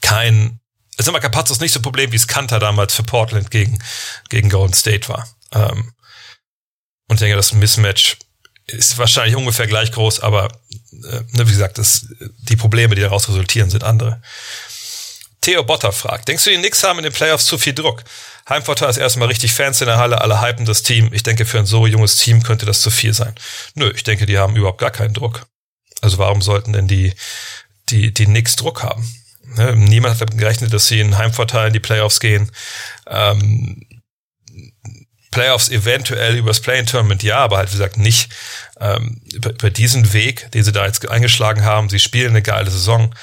kein, 0.01 0.61
also 0.97 1.11
immer 1.11 1.21
Campazzo 1.21 1.53
ist 1.53 1.61
nicht 1.61 1.73
so 1.73 1.79
ein 1.81 1.85
Problem, 1.85 2.13
wie 2.13 2.17
es 2.17 2.29
Kanter 2.29 2.59
damals 2.59 2.95
für 2.95 3.03
Portland 3.03 3.51
gegen, 3.51 3.79
gegen 4.29 4.49
Golden 4.49 4.75
State 4.75 5.09
war. 5.09 5.29
Ähm, 5.53 5.93
und 7.09 7.17
ich 7.17 7.21
denke, 7.21 7.37
das 7.37 7.53
Mismatch 7.53 8.17
ist 8.67 8.99
wahrscheinlich 8.99 9.37
ungefähr 9.37 9.67
gleich 9.67 9.91
groß, 9.93 10.21
aber 10.21 10.47
äh, 10.93 11.21
ne, 11.33 11.47
wie 11.47 11.53
gesagt, 11.53 11.79
das, 11.79 12.07
die 12.39 12.57
Probleme, 12.57 12.95
die 12.95 13.03
daraus 13.03 13.29
resultieren, 13.29 13.71
sind 13.71 13.85
andere. 13.85 14.23
Theo 15.41 15.65
Botter 15.65 15.93
fragt, 15.93 16.29
denkst 16.29 16.45
du, 16.45 16.51
die 16.51 16.59
Knicks 16.59 16.83
haben 16.83 16.99
in 16.99 17.05
den 17.05 17.13
Playoffs 17.13 17.47
zu 17.47 17.57
viel 17.57 17.73
Druck? 17.73 18.05
Heimvorteil 18.49 18.91
ist 18.91 18.99
erstmal 18.99 19.29
richtig 19.29 19.53
Fans 19.53 19.81
in 19.81 19.87
der 19.87 19.97
Halle, 19.97 20.21
alle 20.21 20.43
hypen 20.43 20.67
das 20.67 20.83
Team. 20.83 21.11
Ich 21.13 21.23
denke, 21.23 21.47
für 21.47 21.59
ein 21.59 21.67
so 21.67 21.87
junges 21.87 22.17
Team 22.17 22.43
könnte 22.43 22.67
das 22.67 22.83
zu 22.83 22.91
viel 22.91 23.15
sein. 23.15 23.35
Nö, 23.75 23.91
ich 23.95 24.03
denke, 24.03 24.27
die 24.27 24.39
haben 24.39 24.57
überhaupt 24.57 24.81
gar 24.81 24.91
keinen 24.91 25.15
Druck. 25.15 25.47
Also 26.03 26.19
warum 26.19 26.43
sollten 26.43 26.73
denn 26.73 26.89
die, 26.89 27.15
die, 27.89 28.13
die 28.13 28.27
Knicks 28.27 28.57
Druck 28.57 28.83
haben? 28.83 29.09
Ne? 29.57 29.77
Niemand 29.77 30.15
hat 30.15 30.21
damit 30.21 30.39
gerechnet, 30.39 30.73
dass 30.73 30.89
sie 30.89 31.01
in 31.01 31.17
Heimvorteil 31.17 31.69
in 31.69 31.73
die 31.73 31.81
Playoffs 31.81 32.21
gehen. 32.21 32.51
Ähm, 33.07 33.87
Playoffs 35.31 35.69
eventuell 35.69 36.37
übers 36.37 36.61
Play-In-Tournament, 36.61 37.23
ja, 37.23 37.39
aber 37.39 37.59
halt, 37.59 37.69
wie 37.71 37.77
gesagt, 37.77 37.99
nicht 37.99 38.33
ähm, 38.81 39.23
über, 39.33 39.51
über 39.51 39.71
diesen 39.71 40.13
Weg, 40.13 40.51
den 40.53 40.65
sie 40.65 40.73
da 40.73 40.87
jetzt 40.87 41.09
eingeschlagen 41.09 41.65
haben. 41.65 41.89
Sie 41.89 42.01
spielen 42.01 42.31
eine 42.31 42.43
geile 42.43 42.71
Saison 42.71 43.15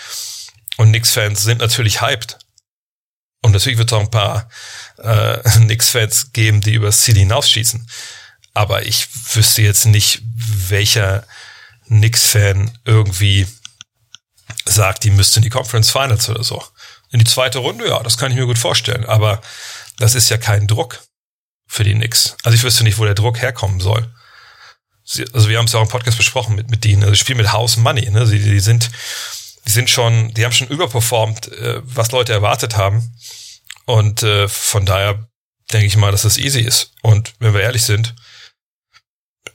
und 0.77 0.89
Knicks-Fans 0.89 1.41
sind 1.41 1.59
natürlich 1.59 2.01
hyped. 2.01 2.37
Und 3.41 3.51
natürlich 3.51 3.77
wird 3.77 3.91
es 3.91 3.97
auch 3.97 4.01
ein 4.01 4.11
paar 4.11 4.49
äh, 4.97 5.41
Knicks-Fans 5.49 6.33
geben, 6.33 6.61
die 6.61 6.73
übers 6.73 7.01
Ziel 7.01 7.15
hinausschießen. 7.15 7.87
Aber 8.53 8.85
ich 8.85 9.07
wüsste 9.35 9.61
jetzt 9.61 9.85
nicht, 9.85 10.21
welcher 10.23 11.25
Knicks-Fan 11.87 12.77
irgendwie 12.85 13.47
sagt, 14.65 15.03
die 15.03 15.11
müsste 15.11 15.39
in 15.39 15.43
die 15.43 15.49
Conference 15.49 15.91
Finals 15.91 16.29
oder 16.29 16.43
so. 16.43 16.63
In 17.11 17.19
die 17.19 17.25
zweite 17.25 17.59
Runde, 17.59 17.87
ja, 17.87 18.01
das 18.03 18.17
kann 18.17 18.31
ich 18.31 18.37
mir 18.37 18.45
gut 18.45 18.57
vorstellen. 18.57 19.05
Aber 19.05 19.41
das 19.97 20.15
ist 20.15 20.29
ja 20.29 20.37
kein 20.37 20.67
Druck 20.67 20.99
für 21.67 21.83
die 21.83 21.93
Knicks. 21.93 22.35
Also 22.43 22.55
ich 22.55 22.63
wüsste 22.63 22.83
nicht, 22.83 22.97
wo 22.97 23.05
der 23.05 23.13
Druck 23.13 23.41
herkommen 23.41 23.79
soll. 23.79 24.11
Sie, 25.03 25.25
also 25.33 25.47
wir 25.47 25.57
haben 25.57 25.65
es 25.65 25.73
ja 25.73 25.79
auch 25.79 25.83
im 25.83 25.89
Podcast 25.89 26.17
besprochen 26.17 26.55
mit, 26.55 26.69
mit 26.69 26.83
denen. 26.83 27.03
Also 27.03 27.13
sie 27.13 27.19
spielen 27.19 27.37
mit 27.37 27.51
House 27.51 27.77
Money. 27.77 28.09
Ne? 28.09 28.25
Sie, 28.25 28.39
die 28.39 28.59
sind, 28.59 28.89
die 29.67 29.71
sind 29.71 29.89
schon, 29.89 30.33
die 30.33 30.45
haben 30.45 30.53
schon 30.53 30.69
überperformt, 30.69 31.51
äh, 31.51 31.81
was 31.83 32.11
Leute 32.11 32.33
erwartet 32.33 32.77
haben. 32.77 33.13
Und 33.85 34.23
äh, 34.23 34.47
von 34.47 34.85
daher 34.85 35.27
denke 35.71 35.87
ich 35.87 35.97
mal, 35.97 36.11
dass 36.11 36.21
das 36.21 36.37
easy 36.37 36.61
ist. 36.61 36.93
Und 37.01 37.33
wenn 37.39 37.53
wir 37.53 37.61
ehrlich 37.61 37.83
sind, 37.83 38.15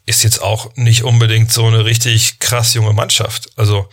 ist 0.04 0.22
jetzt 0.24 0.42
auch 0.42 0.74
nicht 0.76 1.04
unbedingt 1.04 1.50
so 1.52 1.66
eine 1.66 1.84
richtig 1.84 2.38
krass 2.38 2.74
junge 2.74 2.92
Mannschaft. 2.92 3.50
Also 3.56 3.88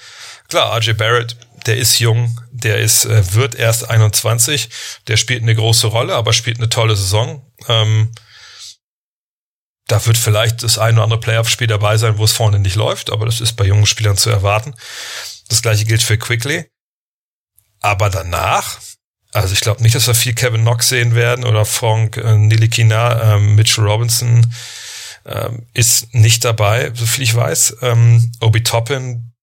klar, 0.48 0.76
RJ 0.78 0.94
Barrett, 0.94 1.38
der 1.66 1.78
ist 1.78 2.00
jung, 2.00 2.40
der 2.52 2.80
ist 2.80 3.06
äh, 3.06 3.34
wird 3.34 3.56
erst 3.56 3.90
21, 3.90 4.70
der 5.08 5.18
spielt 5.18 5.44
eine 5.44 5.56
große 5.56 5.88
Rolle, 5.88 6.16
aber 6.16 6.34
spielt 6.34 6.58
eine 6.58 6.70
tolle 6.70 6.96
Saison. 6.96 7.46
Ähm, 7.68 8.12
da 9.88 10.06
wird 10.06 10.18
vielleicht 10.18 10.64
das 10.64 10.78
ein 10.78 10.96
oder 10.96 11.04
andere 11.04 11.20
Playoff-Spiel 11.20 11.68
dabei 11.68 11.98
sein, 11.98 12.18
wo 12.18 12.24
es 12.24 12.32
vorne 12.32 12.60
nicht 12.60 12.76
läuft, 12.76 13.12
aber 13.12 13.26
das 13.26 13.42
ist 13.42 13.54
bei 13.54 13.66
jungen 13.66 13.86
Spielern 13.86 14.18
zu 14.18 14.30
erwarten. 14.30 14.76
Das 15.50 15.62
gleiche 15.62 15.86
gilt 15.86 16.02
für 16.02 16.18
Quickly. 16.18 16.66
Aber 17.82 18.10
danach, 18.10 18.80
also 19.34 19.54
ich 19.54 19.62
glaube 19.62 19.84
nicht, 19.84 19.96
dass 19.96 20.08
wir 20.08 20.16
viel 20.16 20.34
Kevin 20.34 20.62
Knox 20.62 20.90
sehen 20.90 21.16
werden 21.16 21.46
oder 21.46 21.66
Frank 21.66 22.18
äh, 22.18 22.36
Nilikina, 22.36 23.36
ähm, 23.36 23.56
Mitchell 23.56 23.86
Robinson 23.86 24.46
ähm, 25.26 25.66
ist 25.74 26.14
nicht 26.14 26.46
dabei, 26.46 26.92
so 26.94 27.06
viel 27.06 27.24
ich 27.24 27.36
weiß. 27.36 27.78
Ähm, 27.82 28.32
Obi 28.42 28.64
Toppin, 28.64 29.34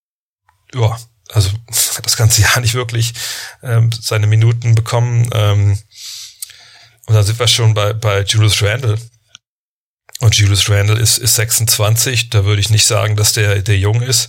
ja, 0.75 0.99
also 1.33 1.51
das 2.03 2.17
ganze 2.17 2.43
Jahr 2.43 2.61
nicht 2.61 2.75
wirklich 2.75 3.15
ähm, 3.63 3.91
seine 3.93 4.27
Minuten 4.27 4.75
bekommen. 4.75 5.29
Ähm, 5.33 5.79
und 7.07 7.15
dann 7.15 7.25
sind 7.25 7.39
wir 7.39 7.49
schon 7.49 7.75
bei, 7.75 7.93
bei 7.93 8.23
Julius 8.23 8.63
Randle. 8.63 8.99
Und 10.21 10.35
Julius 10.35 10.69
Randle 10.69 10.99
ist, 10.99 11.19
ist 11.19 11.37
26, 11.37 12.31
da 12.31 12.45
würde 12.45 12.61
ich 12.61 12.71
nicht 12.71 12.87
sagen, 12.87 13.17
dass 13.17 13.33
der, 13.35 13.63
der 13.63 13.79
jung 13.79 14.03
ist. 14.03 14.29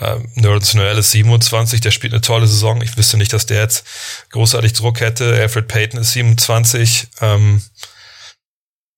Ähm, 0.00 0.30
Nerds 0.34 0.74
Noel 0.74 0.98
ist 0.98 1.10
27, 1.10 1.80
der 1.80 1.90
spielt 1.90 2.12
eine 2.12 2.20
tolle 2.20 2.46
Saison. 2.46 2.80
Ich 2.82 2.96
wüsste 2.96 3.16
nicht, 3.16 3.32
dass 3.32 3.46
der 3.46 3.60
jetzt 3.60 3.86
großartig 4.30 4.72
Druck 4.74 5.00
hätte. 5.00 5.34
Alfred 5.34 5.68
Payton 5.68 6.00
ist 6.00 6.12
27. 6.12 7.08
Ähm, 7.20 7.62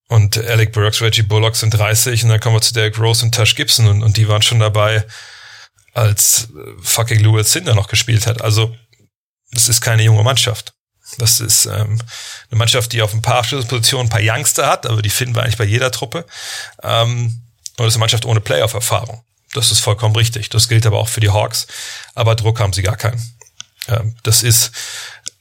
und 0.09 0.37
Alec 0.39 0.73
Burks, 0.73 1.01
Reggie 1.01 1.23
Bullock 1.23 1.55
sind 1.55 1.71
30 1.71 2.25
und 2.25 2.31
dann 2.31 2.41
kommen 2.41 2.57
wir 2.57 2.61
zu 2.61 2.75
Derek 2.75 2.99
Rose 2.99 3.25
und 3.25 3.33
Tash 3.33 3.55
Gibson 3.55 3.87
und, 3.87 4.03
und 4.03 4.17
die 4.17 4.27
waren 4.27 4.43
schon 4.43 4.59
dabei, 4.59 5.07
als 5.95 6.49
äh, 6.51 6.83
fucking 6.83 7.21
Louis 7.21 7.51
Cinder 7.51 7.75
noch 7.75 7.87
gespielt 7.89 8.27
hat. 8.27 8.43
Also 8.43 8.75
das 9.53 9.69
ist 9.69 9.81
keine 9.81 10.03
junge 10.03 10.25
Mannschaft. 10.25 10.73
Das 11.19 11.41
ist 11.41 11.67
ähm, 11.67 12.01
eine 12.51 12.59
Mannschaft, 12.59 12.93
die 12.93 13.03
auf 13.03 13.15
ein 13.15 13.23
paar 13.23 13.45
Schlüsselpositionen 13.45 14.07
ein 14.07 14.11
paar 14.11 14.21
Youngster 14.23 14.67
hat, 14.67 14.87
aber 14.87 15.03
die 15.03 15.11
finden 15.11 15.35
wir 15.35 15.43
eigentlich 15.43 15.59
bei 15.59 15.65
jeder 15.65 15.91
Truppe. 15.91 16.27
Ähm, 16.83 17.43
und 17.77 17.85
das 17.85 17.89
ist 17.89 17.95
eine 17.95 18.01
Mannschaft 18.01 18.25
ohne 18.25 18.41
Playoff-Erfahrung. 18.41 19.25
Das 19.53 19.73
ist 19.73 19.81
vollkommen 19.81 20.15
richtig. 20.15 20.49
Das 20.49 20.69
gilt 20.69 20.87
aber 20.87 20.99
auch 20.99 21.09
für 21.09 21.21
die 21.21 21.31
Hawks. 21.31 21.67
Aber 22.15 22.37
Druck 22.37 22.61
haben 22.61 22.73
sie 22.73 22.83
gar 22.83 22.97
keinen. 22.97 23.21
Ähm, 23.89 24.17
das 24.23 24.43
ist 24.43 24.73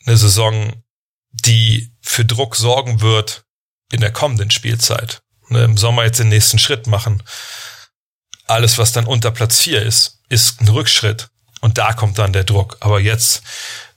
eine 0.06 0.18
Saison, 0.18 0.84
die 1.32 1.92
für 2.02 2.26
Druck 2.26 2.56
sorgen 2.56 3.02
wird 3.02 3.44
in 3.92 4.02
der 4.02 4.12
kommenden 4.12 4.52
Spielzeit. 4.52 5.22
ne, 5.50 5.64
im 5.64 5.78
Sommer 5.78 6.04
jetzt 6.04 6.20
den 6.20 6.30
nächsten 6.30 6.60
Schritt 6.60 6.88
machen. 6.88 7.24
Alles, 8.46 8.78
was 8.78 8.92
dann 8.92 9.06
unter 9.06 9.32
Platz 9.32 9.60
4 9.60 9.84
ist, 9.84 10.20
ist 10.30 10.62
ein 10.62 10.68
Rückschritt. 10.68 11.30
Und 11.62 11.78
da 11.78 11.94
kommt 11.94 12.18
dann 12.18 12.34
der 12.34 12.44
Druck. 12.44 12.78
Aber 12.80 13.00
jetzt 13.00 13.44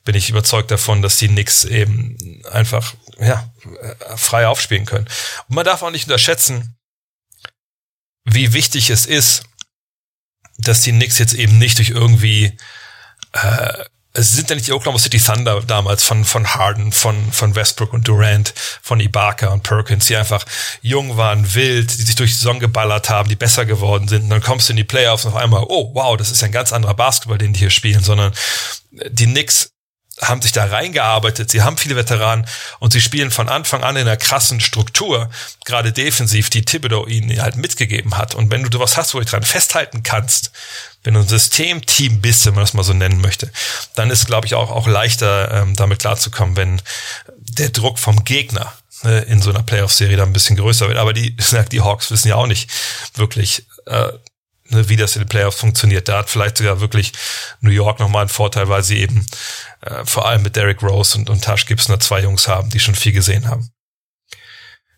bin 0.04 0.14
ich 0.14 0.30
überzeugt 0.30 0.70
davon, 0.70 1.00
dass 1.00 1.18
die 1.18 1.28
Knicks 1.28 1.64
eben 1.64 2.42
einfach 2.50 2.94
ja, 3.18 3.52
frei 4.16 4.46
aufspielen 4.48 4.84
können. 4.84 5.06
Und 5.48 5.54
man 5.54 5.64
darf 5.64 5.82
auch 5.82 5.90
nicht 5.90 6.06
unterschätzen, 6.06 6.76
wie 8.24 8.52
wichtig 8.52 8.90
es 8.90 9.06
ist, 9.06 9.44
dass 10.58 10.82
die 10.82 10.92
Knicks 10.92 11.18
jetzt 11.18 11.34
eben 11.34 11.58
nicht 11.58 11.78
durch 11.78 11.90
irgendwie 11.90 12.56
äh, 13.32 13.84
es 14.14 14.32
sind 14.32 14.50
ja 14.50 14.56
nicht 14.56 14.66
die 14.66 14.72
Oklahoma 14.72 14.98
City 14.98 15.18
Thunder 15.18 15.62
damals 15.62 16.04
von, 16.04 16.24
von 16.24 16.54
Harden, 16.54 16.92
von, 16.92 17.32
von 17.32 17.54
Westbrook 17.54 17.94
und 17.94 18.06
Durant, 18.06 18.52
von 18.82 19.00
Ibaka 19.00 19.48
und 19.48 19.62
Perkins, 19.62 20.06
die 20.06 20.16
einfach 20.16 20.44
jung 20.82 21.16
waren, 21.16 21.54
wild, 21.54 21.90
die 21.98 22.02
sich 22.02 22.14
durch 22.14 22.32
die 22.32 22.36
Saison 22.36 22.60
geballert 22.60 23.08
haben, 23.08 23.30
die 23.30 23.36
besser 23.36 23.64
geworden 23.64 24.08
sind. 24.08 24.24
Und 24.24 24.30
dann 24.30 24.42
kommst 24.42 24.68
du 24.68 24.74
in 24.74 24.76
die 24.76 24.84
Playoffs 24.84 25.24
und 25.24 25.32
auf 25.32 25.38
einmal, 25.38 25.64
oh 25.66 25.92
wow, 25.94 26.16
das 26.16 26.30
ist 26.30 26.42
ja 26.42 26.46
ein 26.46 26.52
ganz 26.52 26.72
anderer 26.72 26.94
Basketball, 26.94 27.38
den 27.38 27.54
die 27.54 27.60
hier 27.60 27.70
spielen, 27.70 28.02
sondern 28.02 28.32
die 28.90 29.26
Knicks 29.26 29.71
haben 30.22 30.42
sich 30.42 30.52
da 30.52 30.64
reingearbeitet, 30.64 31.50
sie 31.50 31.62
haben 31.62 31.76
viele 31.76 31.96
Veteranen 31.96 32.46
und 32.78 32.92
sie 32.92 33.00
spielen 33.00 33.30
von 33.30 33.48
Anfang 33.48 33.82
an 33.82 33.96
in 33.96 34.02
einer 34.02 34.16
krassen 34.16 34.60
Struktur, 34.60 35.30
gerade 35.64 35.92
defensiv, 35.92 36.48
die 36.50 36.64
Thibodeau 36.64 37.06
ihnen 37.06 37.40
halt 37.42 37.56
mitgegeben 37.56 38.16
hat. 38.16 38.34
Und 38.34 38.50
wenn 38.50 38.62
du 38.64 38.78
was 38.78 38.96
hast, 38.96 39.14
wo 39.14 39.18
du 39.18 39.24
dran 39.24 39.42
festhalten 39.42 40.02
kannst, 40.02 40.52
wenn 41.02 41.14
du 41.14 41.20
ein 41.20 41.28
Systemteam 41.28 42.20
bist, 42.20 42.46
wenn 42.46 42.54
man 42.54 42.62
das 42.62 42.74
mal 42.74 42.84
so 42.84 42.92
nennen 42.92 43.20
möchte, 43.20 43.50
dann 43.94 44.10
ist, 44.10 44.26
glaube 44.26 44.46
ich, 44.46 44.54
auch, 44.54 44.70
auch 44.70 44.86
leichter, 44.86 45.62
ähm, 45.62 45.74
damit 45.74 45.98
klarzukommen, 45.98 46.56
wenn 46.56 46.82
der 47.36 47.70
Druck 47.70 47.98
vom 47.98 48.24
Gegner 48.24 48.72
ne, 49.02 49.20
in 49.22 49.42
so 49.42 49.50
einer 49.50 49.62
Playoff-Serie 49.62 50.16
dann 50.16 50.30
ein 50.30 50.32
bisschen 50.32 50.56
größer 50.56 50.88
wird. 50.88 50.98
Aber 50.98 51.12
die, 51.12 51.36
die 51.72 51.80
Hawks 51.80 52.10
wissen 52.10 52.28
ja 52.28 52.36
auch 52.36 52.46
nicht 52.46 52.70
wirklich, 53.14 53.66
äh, 53.86 54.08
ne, 54.72 54.88
wie 54.88 54.96
das 54.96 55.16
in 55.16 55.22
den 55.22 55.28
Playoffs 55.28 55.58
funktioniert. 55.58 56.08
Da 56.08 56.18
hat 56.18 56.30
vielleicht 56.30 56.58
sogar 56.58 56.80
wirklich 56.80 57.12
New 57.60 57.70
York 57.70 58.00
nochmal 58.00 58.22
einen 58.22 58.28
Vorteil, 58.28 58.68
weil 58.68 58.82
sie 58.82 58.98
eben 58.98 59.26
äh, 59.82 60.04
vor 60.04 60.26
allem 60.26 60.42
mit 60.42 60.56
Derrick 60.56 60.82
Rose 60.82 61.16
und, 61.16 61.30
und 61.30 61.42
Tash 61.42 61.66
Gibson 61.66 62.00
zwei 62.00 62.20
Jungs 62.20 62.48
haben, 62.48 62.70
die 62.70 62.80
schon 62.80 62.94
viel 62.94 63.12
gesehen 63.12 63.48
haben. 63.48 63.70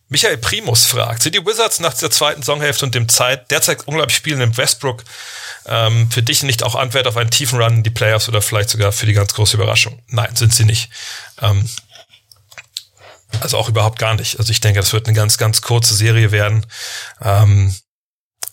Michael 0.09 0.37
Primus 0.39 0.85
fragt, 0.85 1.23
sind 1.23 1.35
die 1.35 1.45
Wizards 1.45 1.81
nach 1.81 1.95
der 1.95 2.11
zweiten 2.11 2.43
Saisonhälfte 2.43 2.85
und 2.85 2.95
dem 2.95 3.09
Zeit 3.09 3.51
derzeit 3.51 3.89
unglaublich 3.89 4.17
spielenden 4.17 4.57
Westbrook 4.57 5.03
ähm, 5.67 6.11
für 6.11 6.23
dich 6.23 6.43
nicht 6.43 6.63
auch 6.63 6.75
Antwort 6.75 7.07
auf 7.07 7.17
einen 7.17 7.31
tiefen 7.31 7.61
Run 7.61 7.79
in 7.79 7.83
die 7.83 7.91
Playoffs 7.91 8.29
oder 8.29 8.43
vielleicht 8.43 8.71
sogar 8.71 8.93
für 8.93 9.07
die 9.07 9.15
ganz 9.15 9.35
große 9.35 9.57
Überraschung? 9.57 10.03
Nein, 10.09 10.37
sind 10.37 10.55
sie 10.55 10.65
nicht. 10.65 10.91
Ähm, 11.41 11.69
also 13.41 13.59
auch 13.59 13.69
überhaupt 13.69 13.99
gar 13.99 14.15
nicht. 14.15 14.39
Also 14.39 14.51
ich 14.51 14.61
denke, 14.61 14.79
das 14.79 14.93
wird 14.93 15.07
eine 15.07 15.17
ganz, 15.17 15.39
ganz 15.39 15.63
kurze 15.63 15.95
Serie 15.95 16.31
werden 16.31 16.67
ähm, 17.21 17.75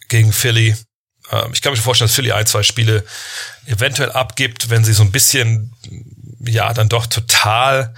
gegen 0.08 0.34
Philly. 0.34 0.76
Ähm, 1.32 1.52
ich 1.54 1.62
kann 1.62 1.74
mir 1.74 1.80
vorstellen, 1.80 2.08
dass 2.08 2.16
Philly 2.16 2.32
ein, 2.32 2.46
zwei 2.46 2.64
Spiele 2.64 3.06
eventuell 3.66 4.12
abgibt, 4.12 4.70
wenn 4.70 4.84
sie 4.84 4.94
so 4.94 5.04
ein 5.04 5.12
bisschen, 5.12 5.74
ja, 6.40 6.74
dann 6.74 6.90
doch 6.90 7.08
total 7.08 7.94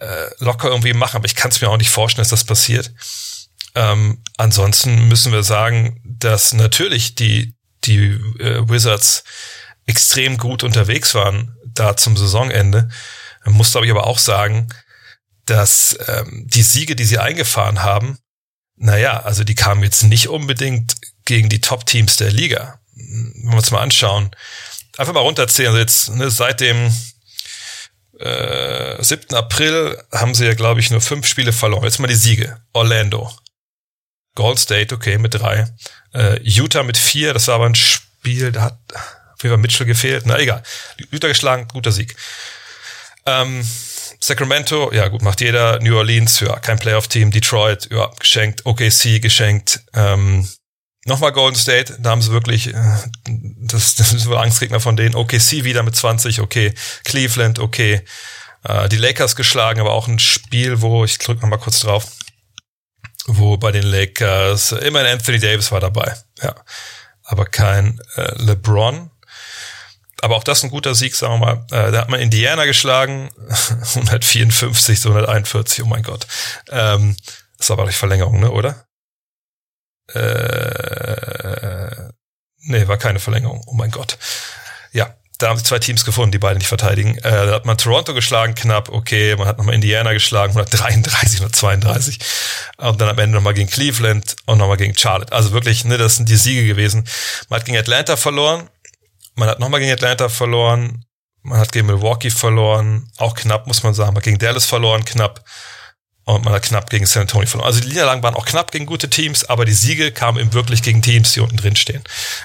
äh, 0.00 0.26
locker 0.38 0.68
irgendwie 0.68 0.92
machen. 0.92 1.16
Aber 1.16 1.26
ich 1.26 1.34
kann 1.34 1.50
es 1.50 1.60
mir 1.60 1.68
auch 1.68 1.76
nicht 1.76 1.90
vorstellen, 1.90 2.22
dass 2.22 2.30
das 2.30 2.44
passiert. 2.44 2.92
Ähm, 3.74 4.22
ansonsten 4.36 5.08
müssen 5.08 5.32
wir 5.32 5.42
sagen, 5.42 6.00
dass 6.04 6.52
natürlich 6.52 7.14
die, 7.14 7.54
die 7.84 8.10
äh, 8.38 8.68
Wizards 8.68 9.24
extrem 9.86 10.38
gut 10.38 10.62
unterwegs 10.62 11.14
waren 11.14 11.56
da 11.64 11.96
zum 11.96 12.16
Saisonende. 12.16 12.88
Man 13.44 13.54
muss, 13.54 13.72
glaube 13.72 13.86
ich, 13.86 13.92
aber 13.92 14.06
auch 14.06 14.18
sagen, 14.18 14.68
dass 15.46 15.98
ähm, 16.06 16.44
die 16.46 16.62
Siege, 16.62 16.94
die 16.94 17.04
sie 17.04 17.18
eingefahren 17.18 17.82
haben, 17.82 18.18
naja, 18.76 19.20
also 19.22 19.44
die 19.44 19.54
kamen 19.54 19.82
jetzt 19.82 20.02
nicht 20.04 20.28
unbedingt 20.28 20.96
gegen 21.24 21.48
die 21.48 21.60
Top-Teams 21.60 22.16
der 22.16 22.30
Liga. 22.30 22.80
Wenn 22.94 23.50
wir 23.50 23.56
uns 23.56 23.70
mal 23.70 23.80
anschauen, 23.80 24.30
einfach 24.98 25.14
mal 25.14 25.20
runterzählen, 25.20 25.70
also 25.70 25.80
jetzt 25.80 26.10
ne, 26.10 26.30
seit 26.30 26.60
dem 26.60 26.92
äh, 28.18 29.02
7. 29.02 29.34
April 29.34 30.02
haben 30.12 30.34
sie 30.34 30.46
ja, 30.46 30.54
glaube 30.54 30.80
ich, 30.80 30.90
nur 30.90 31.00
fünf 31.00 31.26
Spiele 31.26 31.52
verloren. 31.52 31.84
Jetzt 31.84 31.98
mal 31.98 32.06
die 32.06 32.14
Siege. 32.14 32.60
Orlando. 32.72 33.32
Gold 34.34 34.58
State, 34.58 34.94
okay, 34.94 35.18
mit 35.18 35.34
drei. 35.34 35.66
Äh, 36.14 36.40
Utah 36.42 36.82
mit 36.82 36.96
vier, 36.96 37.34
das 37.34 37.48
war 37.48 37.56
aber 37.56 37.66
ein 37.66 37.74
Spiel, 37.74 38.52
da 38.52 38.62
hat 38.62 38.78
auf 38.94 39.42
jeden 39.42 39.54
Fall 39.54 39.62
Mitchell 39.62 39.86
gefehlt. 39.86 40.24
Na 40.26 40.38
egal. 40.38 40.62
Utah 41.10 41.28
geschlagen, 41.28 41.68
guter 41.68 41.92
Sieg. 41.92 42.14
Ähm, 43.26 43.64
Sacramento, 44.20 44.92
ja 44.92 45.08
gut, 45.08 45.22
macht 45.22 45.40
jeder. 45.40 45.80
New 45.80 45.96
Orleans, 45.96 46.40
ja, 46.40 46.58
kein 46.60 46.78
Playoff-Team. 46.78 47.30
Detroit, 47.30 47.88
ja, 47.90 48.10
geschenkt. 48.18 48.64
OKC, 48.64 49.20
geschenkt. 49.20 49.80
Ähm, 49.94 50.48
Nochmal 51.04 51.32
Golden 51.32 51.56
State, 51.56 51.96
da 51.98 52.10
haben 52.10 52.22
sie 52.22 52.30
wirklich, 52.30 52.72
äh, 52.72 52.74
das, 53.26 53.96
das 53.96 54.12
ist 54.12 54.26
wohl 54.26 54.38
Angstgegner 54.38 54.78
von 54.78 54.96
denen. 54.96 55.16
OKC 55.16 55.64
wieder 55.64 55.82
mit 55.82 55.96
20, 55.96 56.40
okay. 56.40 56.72
Cleveland, 57.04 57.58
okay. 57.58 58.02
Äh, 58.62 58.88
die 58.88 58.98
Lakers 58.98 59.34
geschlagen, 59.34 59.80
aber 59.80 59.92
auch 59.92 60.06
ein 60.06 60.20
Spiel, 60.20 60.80
wo, 60.80 61.04
ich 61.04 61.18
drücke 61.18 61.40
nochmal 61.40 61.58
kurz 61.58 61.80
drauf, 61.80 62.06
wo 63.26 63.56
bei 63.56 63.72
den 63.72 63.84
Lakers, 63.84 64.72
immerhin 64.72 65.12
Anthony 65.14 65.40
Davis 65.40 65.72
war 65.72 65.80
dabei, 65.80 66.16
ja. 66.40 66.54
Aber 67.24 67.46
kein 67.46 68.00
äh, 68.16 68.34
LeBron. 68.42 69.10
Aber 70.20 70.36
auch 70.36 70.44
das 70.44 70.62
ein 70.62 70.70
guter 70.70 70.94
Sieg, 70.94 71.16
sagen 71.16 71.34
wir 71.34 71.46
mal. 71.46 71.66
Äh, 71.70 71.90
da 71.90 72.02
hat 72.02 72.10
man 72.10 72.20
Indiana 72.20 72.64
geschlagen, 72.64 73.30
154 73.48 75.00
zu 75.00 75.08
141, 75.08 75.82
oh 75.82 75.86
mein 75.86 76.02
Gott. 76.02 76.26
Ähm, 76.70 77.16
das 77.58 77.70
war 77.70 77.78
aber 77.78 77.88
die 77.88 77.96
Verlängerung, 77.96 78.38
ne, 78.38 78.50
oder? 78.50 78.86
Äh, 80.08 82.12
nee, 82.64 82.88
war 82.88 82.98
keine 82.98 83.18
Verlängerung. 83.18 83.62
Oh 83.66 83.74
mein 83.74 83.90
Gott. 83.90 84.18
Ja, 84.92 85.14
da 85.38 85.48
haben 85.48 85.56
sich 85.56 85.66
zwei 85.66 85.78
Teams 85.78 86.04
gefunden, 86.04 86.32
die 86.32 86.38
beide 86.38 86.58
nicht 86.58 86.68
verteidigen. 86.68 87.18
Äh, 87.18 87.46
da 87.46 87.54
hat 87.54 87.66
man 87.66 87.76
Toronto 87.76 88.14
geschlagen, 88.14 88.54
knapp, 88.54 88.88
okay. 88.88 89.34
Man 89.36 89.48
hat 89.48 89.58
nochmal 89.58 89.74
Indiana 89.74 90.12
geschlagen, 90.12 90.52
133, 90.52 91.40
132. 91.40 92.18
Und 92.78 93.00
dann 93.00 93.08
am 93.08 93.18
Ende 93.18 93.36
nochmal 93.36 93.54
gegen 93.54 93.68
Cleveland 93.68 94.36
und 94.46 94.58
nochmal 94.58 94.76
gegen 94.76 94.96
Charlotte. 94.96 95.32
Also 95.32 95.52
wirklich, 95.52 95.84
ne, 95.84 95.98
das 95.98 96.16
sind 96.16 96.28
die 96.28 96.36
Siege 96.36 96.66
gewesen. 96.66 97.04
Man 97.48 97.60
hat 97.60 97.66
gegen 97.66 97.78
Atlanta 97.78 98.16
verloren. 98.16 98.68
Man 99.34 99.48
hat 99.48 99.58
nochmal 99.58 99.80
gegen 99.80 99.92
Atlanta 99.92 100.28
verloren. 100.28 101.04
Man 101.42 101.58
hat 101.58 101.72
gegen 101.72 101.86
Milwaukee 101.86 102.30
verloren. 102.30 103.10
Auch 103.16 103.34
knapp, 103.34 103.66
muss 103.66 103.82
man 103.82 103.94
sagen. 103.94 104.10
Man 104.10 104.18
hat 104.18 104.24
gegen 104.24 104.38
Dallas 104.38 104.64
verloren, 104.64 105.04
knapp 105.04 105.44
und 106.24 106.44
man 106.44 106.54
hat 106.54 106.62
knapp 106.62 106.90
gegen 106.90 107.06
San 107.06 107.22
Antonio 107.22 107.48
verloren. 107.48 107.66
Also 107.66 107.80
die 107.80 107.88
Niederlagen 107.88 108.22
waren 108.22 108.34
auch 108.34 108.46
knapp 108.46 108.70
gegen 108.70 108.86
gute 108.86 109.10
Teams, 109.10 109.44
aber 109.44 109.64
die 109.64 109.72
Siege 109.72 110.12
kamen 110.12 110.38
eben 110.38 110.52
wirklich 110.52 110.82
gegen 110.82 111.02
Teams, 111.02 111.32
die 111.32 111.40
unten 111.40 111.56
drin 111.56 111.76
stehen, 111.76 112.02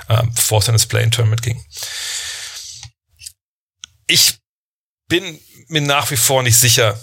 ähm, 0.10 0.32
bevor 0.34 0.60
es 0.60 0.68
in 0.68 0.74
das 0.74 0.86
Play-In-Tournament 0.86 1.42
ging. 1.42 1.64
Ich 4.08 4.36
bin 5.08 5.40
mir 5.68 5.82
nach 5.82 6.10
wie 6.12 6.18
vor 6.18 6.44
nicht 6.44 6.58
sicher, 6.58 7.00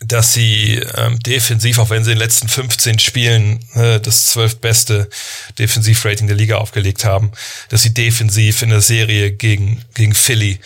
dass 0.00 0.34
sie 0.34 0.74
ähm, 0.94 1.18
defensiv, 1.20 1.78
auch 1.78 1.88
wenn 1.88 2.04
sie 2.04 2.12
in 2.12 2.18
den 2.18 2.22
letzten 2.22 2.48
15 2.48 2.98
Spielen 2.98 3.60
äh, 3.74 3.98
das 3.98 4.26
zwölftbeste 4.26 5.08
Defensivrating 5.58 6.26
der 6.26 6.36
Liga 6.36 6.58
aufgelegt 6.58 7.04
haben, 7.04 7.32
dass 7.70 7.82
sie 7.82 7.94
defensiv 7.94 8.60
in 8.60 8.68
der 8.68 8.82
Serie 8.82 9.32
gegen, 9.32 9.82
gegen 9.94 10.14
Philly 10.14 10.60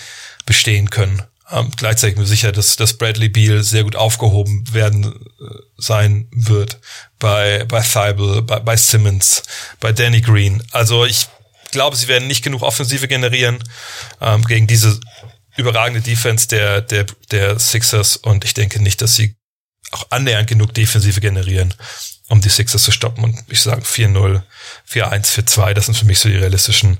bestehen 0.46 0.90
können. 0.90 1.22
Ähm, 1.52 1.70
gleichzeitig 1.76 2.16
mir 2.16 2.26
sicher, 2.26 2.52
dass, 2.52 2.76
dass 2.76 2.96
Bradley 2.96 3.28
Beal 3.28 3.62
sehr 3.62 3.82
gut 3.82 3.96
aufgehoben 3.96 4.72
werden 4.72 5.04
äh, 5.04 5.44
sein 5.76 6.28
wird 6.30 6.78
bei, 7.18 7.64
bei 7.64 7.80
Thibault, 7.80 8.46
bei, 8.46 8.60
bei 8.60 8.76
Simmons, 8.76 9.42
bei 9.80 9.92
Danny 9.92 10.20
Green. 10.20 10.62
Also 10.70 11.04
ich 11.04 11.26
glaube, 11.72 11.96
sie 11.96 12.08
werden 12.08 12.28
nicht 12.28 12.44
genug 12.44 12.62
Offensive 12.62 13.08
generieren 13.08 13.62
ähm, 14.20 14.44
gegen 14.44 14.66
diese 14.66 15.00
überragende 15.56 16.00
Defense 16.00 16.48
der, 16.48 16.80
der, 16.82 17.06
der 17.30 17.58
Sixers 17.58 18.16
und 18.16 18.44
ich 18.44 18.54
denke 18.54 18.80
nicht, 18.80 19.02
dass 19.02 19.16
sie 19.16 19.34
auch 19.90 20.06
annähernd 20.10 20.48
genug 20.48 20.72
Defensive 20.74 21.20
generieren, 21.20 21.74
um 22.30 22.40
die 22.40 22.48
Sixers 22.48 22.84
zu 22.84 22.92
stoppen. 22.92 23.24
Und 23.24 23.44
ich 23.48 23.60
sage 23.60 23.82
4-0, 23.82 24.42
4-1, 24.90 25.44
4-2, 25.44 25.74
das 25.74 25.86
sind 25.86 25.98
für 25.98 26.06
mich 26.06 26.20
so 26.20 26.28
die 26.28 26.36
realistischen 26.36 26.98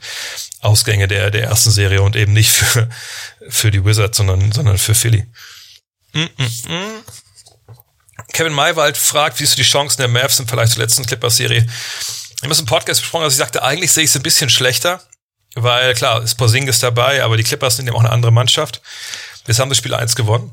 Ausgänge 0.60 1.08
der, 1.08 1.30
der 1.30 1.44
ersten 1.44 1.70
Serie 1.70 2.02
und 2.02 2.16
eben 2.16 2.32
nicht 2.32 2.50
für, 2.50 2.88
für 3.48 3.70
die 3.70 3.84
Wizards, 3.84 4.18
sondern, 4.18 4.52
sondern 4.52 4.76
für 4.76 4.94
Philly. 4.94 5.24
Mm 6.12 6.18
-mm 6.18 6.66
-mm. 6.66 7.02
Kevin 8.32 8.52
Maywald 8.52 8.96
fragt, 8.96 9.38
wie 9.38 9.44
siehst 9.44 9.56
du 9.56 9.62
die 9.62 9.68
Chancen 9.68 9.98
der 9.98 10.08
Mavs 10.08 10.40
im 10.40 10.48
Vergleich 10.48 10.70
zur 10.70 10.82
letzten 10.82 11.06
Clippers-Serie? 11.06 11.64
Ich 11.64 12.42
habe 12.42 12.52
es 12.52 12.60
im 12.60 12.66
Podcast 12.66 13.00
besprochen, 13.00 13.24
dass 13.24 13.34
ich 13.34 13.38
sagte, 13.38 13.62
eigentlich 13.62 13.92
sehe 13.92 14.04
ich 14.04 14.10
es 14.10 14.16
ein 14.16 14.22
bisschen 14.22 14.50
schlechter, 14.50 15.00
weil 15.54 15.94
klar, 15.94 16.22
ist 16.22 16.34
Porzingis 16.36 16.80
dabei, 16.80 17.22
aber 17.22 17.36
die 17.36 17.44
Clippers 17.44 17.76
sind 17.76 17.86
eben 17.86 17.96
auch 17.96 18.00
eine 18.00 18.10
andere 18.10 18.32
Mannschaft. 18.32 18.82
Wir 19.46 19.54
haben 19.56 19.68
das 19.68 19.78
Spiel 19.78 19.94
1 19.94 20.16
gewonnen. 20.16 20.50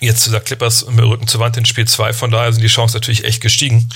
Jetzt 0.00 0.24
zu 0.24 0.30
der 0.30 0.40
Clippers 0.40 0.86
mit 0.86 1.04
Rücken 1.04 1.26
zur 1.26 1.40
Wand 1.40 1.56
in 1.56 1.64
Spiel 1.64 1.88
2, 1.88 2.12
von 2.12 2.30
daher 2.30 2.52
sind 2.52 2.62
die 2.62 2.68
Chancen 2.68 2.96
natürlich 2.96 3.24
echt 3.24 3.40
gestiegen. 3.40 3.88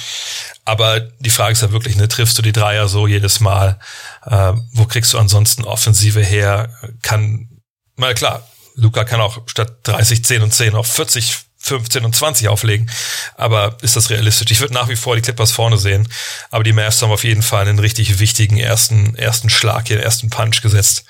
Aber 0.64 1.00
die 1.00 1.30
Frage 1.30 1.52
ist 1.52 1.60
ja 1.60 1.72
wirklich, 1.72 1.96
ne, 1.96 2.08
triffst 2.08 2.38
du 2.38 2.42
die 2.42 2.52
Dreier 2.52 2.88
so 2.88 3.06
jedes 3.06 3.40
Mal? 3.40 3.78
Äh, 4.24 4.54
wo 4.72 4.86
kriegst 4.86 5.12
du 5.12 5.18
ansonsten 5.18 5.64
Offensive 5.64 6.24
her? 6.24 6.74
Kann, 7.02 7.48
mal 7.96 8.14
klar, 8.14 8.48
Luca 8.76 9.04
kann 9.04 9.20
auch 9.20 9.42
statt 9.46 9.78
30, 9.82 10.24
10 10.24 10.42
und 10.42 10.54
10 10.54 10.74
auch 10.74 10.86
40, 10.86 11.36
15 11.58 12.04
und 12.06 12.16
20 12.16 12.48
auflegen. 12.48 12.90
Aber 13.36 13.76
ist 13.82 13.96
das 13.96 14.08
realistisch? 14.08 14.50
Ich 14.50 14.60
würde 14.60 14.74
nach 14.74 14.88
wie 14.88 14.96
vor 14.96 15.16
die 15.16 15.22
Clippers 15.22 15.52
vorne 15.52 15.76
sehen. 15.76 16.08
Aber 16.50 16.64
die 16.64 16.72
Mavs 16.72 17.02
haben 17.02 17.12
auf 17.12 17.24
jeden 17.24 17.42
Fall 17.42 17.68
einen 17.68 17.78
richtig 17.78 18.18
wichtigen 18.18 18.56
ersten, 18.56 19.14
ersten 19.16 19.50
Schlag 19.50 19.88
hier, 19.88 20.02
ersten 20.02 20.30
Punch 20.30 20.62
gesetzt. 20.62 21.04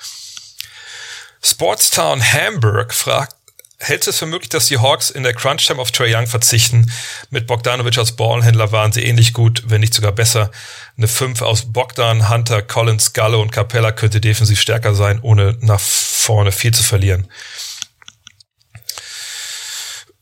Sportstown 1.41 2.21
Hamburg 2.21 2.93
fragt, 2.93 3.35
hältst 3.81 4.07
du 4.07 4.11
es 4.11 4.19
für 4.19 4.25
möglich, 4.25 4.49
dass 4.49 4.67
die 4.67 4.77
Hawks 4.77 5.09
in 5.09 5.23
der 5.23 5.33
Crunch-Time 5.33 5.81
auf 5.81 5.91
Trey 5.91 6.15
Young 6.15 6.27
verzichten? 6.27 6.91
Mit 7.29 7.47
Bogdanovic 7.47 7.97
als 7.97 8.15
Ballhändler 8.15 8.71
waren 8.71 8.91
sie 8.91 9.03
ähnlich 9.03 9.33
gut, 9.33 9.63
wenn 9.65 9.81
nicht 9.81 9.93
sogar 9.93 10.11
besser. 10.11 10.51
Eine 10.97 11.07
5 11.07 11.41
aus 11.41 11.73
Bogdan, 11.73 12.29
Hunter, 12.29 12.61
Collins, 12.61 13.13
Gallo 13.13 13.41
und 13.41 13.51
Capella 13.51 13.91
könnte 13.91 14.21
defensiv 14.21 14.61
stärker 14.61 14.93
sein, 14.93 15.19
ohne 15.21 15.57
nach 15.61 15.79
vorne 15.79 16.51
viel 16.51 16.73
zu 16.73 16.83
verlieren. 16.83 17.27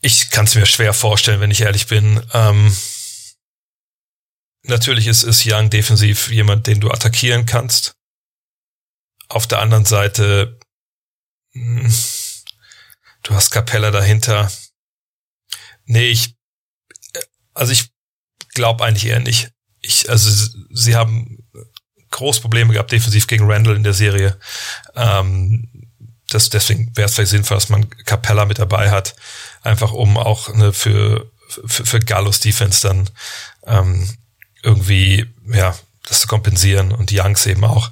Ich 0.00 0.30
kann 0.30 0.46
es 0.46 0.54
mir 0.54 0.64
schwer 0.64 0.94
vorstellen, 0.94 1.40
wenn 1.40 1.50
ich 1.50 1.60
ehrlich 1.60 1.86
bin. 1.86 2.22
Ähm, 2.32 2.74
natürlich 4.62 5.06
ist, 5.06 5.22
ist 5.22 5.44
Young 5.46 5.68
defensiv 5.68 6.30
jemand, 6.30 6.66
den 6.66 6.80
du 6.80 6.90
attackieren 6.90 7.44
kannst. 7.44 7.92
Auf 9.28 9.46
der 9.46 9.60
anderen 9.60 9.84
Seite, 9.84 10.58
mh, 11.52 11.82
hm, 11.82 11.94
du 13.22 13.34
hast 13.34 13.50
Capella 13.50 13.90
dahinter. 13.90 14.50
Nee, 15.84 16.08
ich, 16.08 16.36
also 17.54 17.72
ich 17.72 17.90
glaube 18.54 18.84
eigentlich 18.84 19.06
eher 19.06 19.20
nicht. 19.20 19.50
Ich, 19.80 20.08
also 20.10 20.30
sie 20.70 20.96
haben 20.96 21.38
groß 22.10 22.40
Probleme 22.40 22.72
gehabt 22.72 22.92
defensiv 22.92 23.26
gegen 23.26 23.50
Randall 23.50 23.76
in 23.76 23.84
der 23.84 23.94
Serie. 23.94 24.38
Ähm, 24.94 25.68
das, 26.28 26.50
deswegen 26.50 26.96
wäre 26.96 27.06
es 27.06 27.14
vielleicht 27.14 27.30
sinnvoll, 27.30 27.56
dass 27.56 27.68
man 27.68 27.88
Capella 28.04 28.44
mit 28.44 28.58
dabei 28.58 28.90
hat, 28.90 29.16
einfach 29.62 29.92
um 29.92 30.16
auch 30.16 30.48
eine 30.48 30.72
für, 30.72 31.30
für, 31.66 31.86
für 31.86 31.98
Gallos 32.00 32.40
Defense 32.40 32.86
dann 32.86 33.10
ähm, 33.66 34.08
irgendwie, 34.62 35.26
ja, 35.46 35.76
das 36.06 36.20
zu 36.20 36.26
kompensieren 36.26 36.92
und 36.92 37.10
die 37.10 37.20
Youngs 37.20 37.46
eben 37.46 37.64
auch. 37.64 37.90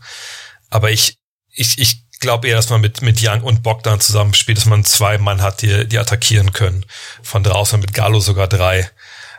Aber 0.70 0.90
ich, 0.90 1.18
ich, 1.50 1.78
ich 1.78 2.04
glaube 2.20 2.48
eher, 2.48 2.56
dass 2.56 2.70
man 2.70 2.80
mit, 2.80 3.02
mit 3.02 3.20
Young 3.22 3.42
und 3.42 3.62
Bogdan 3.62 4.00
zusammenspielt, 4.00 4.58
dass 4.58 4.66
man 4.66 4.84
zwei 4.84 5.18
Mann 5.18 5.42
hat, 5.42 5.62
die, 5.62 5.86
die 5.86 5.98
attackieren 5.98 6.52
können. 6.52 6.84
Von 7.22 7.42
draußen 7.42 7.80
mit 7.80 7.94
Gallo 7.94 8.20
sogar 8.20 8.48
drei. 8.48 8.90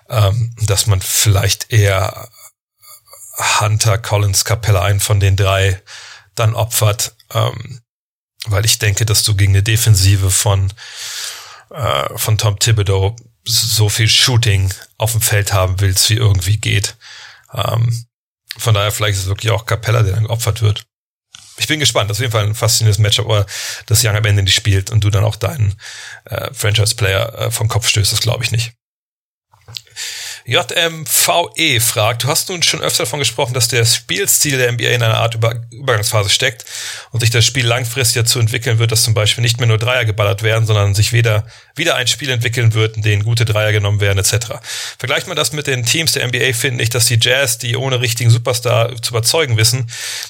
Ähm, 0.10 0.54
dass 0.62 0.88
man 0.88 1.02
vielleicht 1.02 1.72
eher 1.72 2.30
Hunter, 3.60 3.98
Collins, 3.98 4.44
Capella 4.44 4.82
einen 4.82 5.00
von 5.00 5.20
den 5.20 5.36
drei 5.36 5.82
dann 6.36 6.56
opfert. 6.56 7.16
Ähm, 7.32 7.82
weil 8.46 8.66
ich 8.66 8.80
denke, 8.80 9.06
dass 9.06 9.24
du 9.24 9.36
gegen 9.36 9.54
eine 9.54 9.64
Defensive 9.64 10.32
von, 10.32 10.72
äh, 11.70 12.18
von 12.18 12.38
Tom 12.38 12.58
Thibodeau 12.58 13.16
so 13.46 13.90
viel 13.90 14.08
Shooting 14.08 14.74
auf 14.98 15.12
dem 15.12 15.22
Feld 15.22 15.54
haben 15.54 15.80
willst, 15.80 16.10
wie 16.10 16.16
irgendwie 16.16 16.58
geht. 16.58 16.96
Ähm, 17.54 18.06
von 18.58 18.74
daher 18.74 18.92
vielleicht 18.92 19.18
ist 19.18 19.24
es 19.24 19.30
wirklich 19.30 19.52
auch 19.52 19.66
Capella, 19.66 20.04
der 20.04 20.16
dann 20.16 20.26
geopfert 20.26 20.62
wird. 20.62 20.86
Ich 21.60 21.68
bin 21.68 21.80
gespannt. 21.80 22.10
Das 22.10 22.18
ist 22.18 22.22
auf 22.22 22.24
jeden 22.24 22.32
Fall 22.32 22.46
ein 22.46 22.56
faszinierendes 22.56 23.00
Matchup, 23.00 23.26
aber 23.26 23.46
dass 23.86 24.04
Young 24.04 24.16
am 24.16 24.26
Ende 24.26 24.44
nicht 24.44 24.56
spielt 24.56 24.90
und 24.92 25.04
du 25.04 25.10
dann 25.10 25.24
auch 25.24 25.36
deinen 25.36 25.76
äh, 26.26 26.54
Franchise-Player 26.54 27.34
äh, 27.38 27.52
vom 27.52 27.68
Kopf 27.68 27.88
stößt, 27.88 28.12
das 28.12 28.22
glaube 28.22 28.44
ich 28.44 28.52
nicht. 28.52 28.74
JMVE 30.50 31.80
fragt, 31.80 32.24
du 32.24 32.28
hast 32.28 32.50
nun 32.50 32.64
schon 32.64 32.82
öfter 32.82 33.04
davon 33.04 33.20
gesprochen, 33.20 33.54
dass 33.54 33.68
der 33.68 33.86
Spielstil 33.86 34.58
der 34.58 34.72
NBA 34.72 34.90
in 34.90 35.04
einer 35.04 35.20
Art 35.20 35.36
Über 35.36 35.62
Übergangsphase 35.72 36.30
steckt 36.30 36.66
und 37.12 37.20
sich 37.20 37.30
das 37.30 37.46
Spiel 37.46 37.66
langfristig 37.66 38.24
dazu 38.24 38.40
entwickeln 38.40 38.80
wird, 38.80 38.92
dass 38.92 39.04
zum 39.04 39.14
Beispiel 39.14 39.44
nicht 39.44 39.60
mehr 39.60 39.68
nur 39.68 39.78
Dreier 39.78 40.06
geballert 40.06 40.42
werden, 40.42 40.66
sondern 40.66 40.96
sich 40.96 41.14
wieder, 41.14 41.46
wieder 41.76 41.96
ein 41.96 42.08
Spiel 42.08 42.32
entwickeln 42.32 42.74
wird, 42.74 42.98
in 42.98 43.04
dem 43.04 43.24
gute 43.24 43.46
Dreier 43.46 43.72
genommen 43.72 44.02
werden, 44.02 44.18
etc. 44.18 44.56
Vergleicht 44.98 45.28
man 45.28 45.38
das 45.38 45.54
mit 45.54 45.68
den 45.68 45.86
Teams 45.86 46.14
der 46.14 46.28
NBA, 46.28 46.54
finde 46.54 46.84
ich, 46.84 46.90
dass 46.90 47.06
die 47.06 47.20
Jazz, 47.22 47.60
die 47.60 47.78
ohne 47.78 48.02
richtigen 48.02 48.32
Superstar 48.32 49.00
zu 49.02 49.12
überzeugen 49.12 49.56
wissen, 49.56 49.90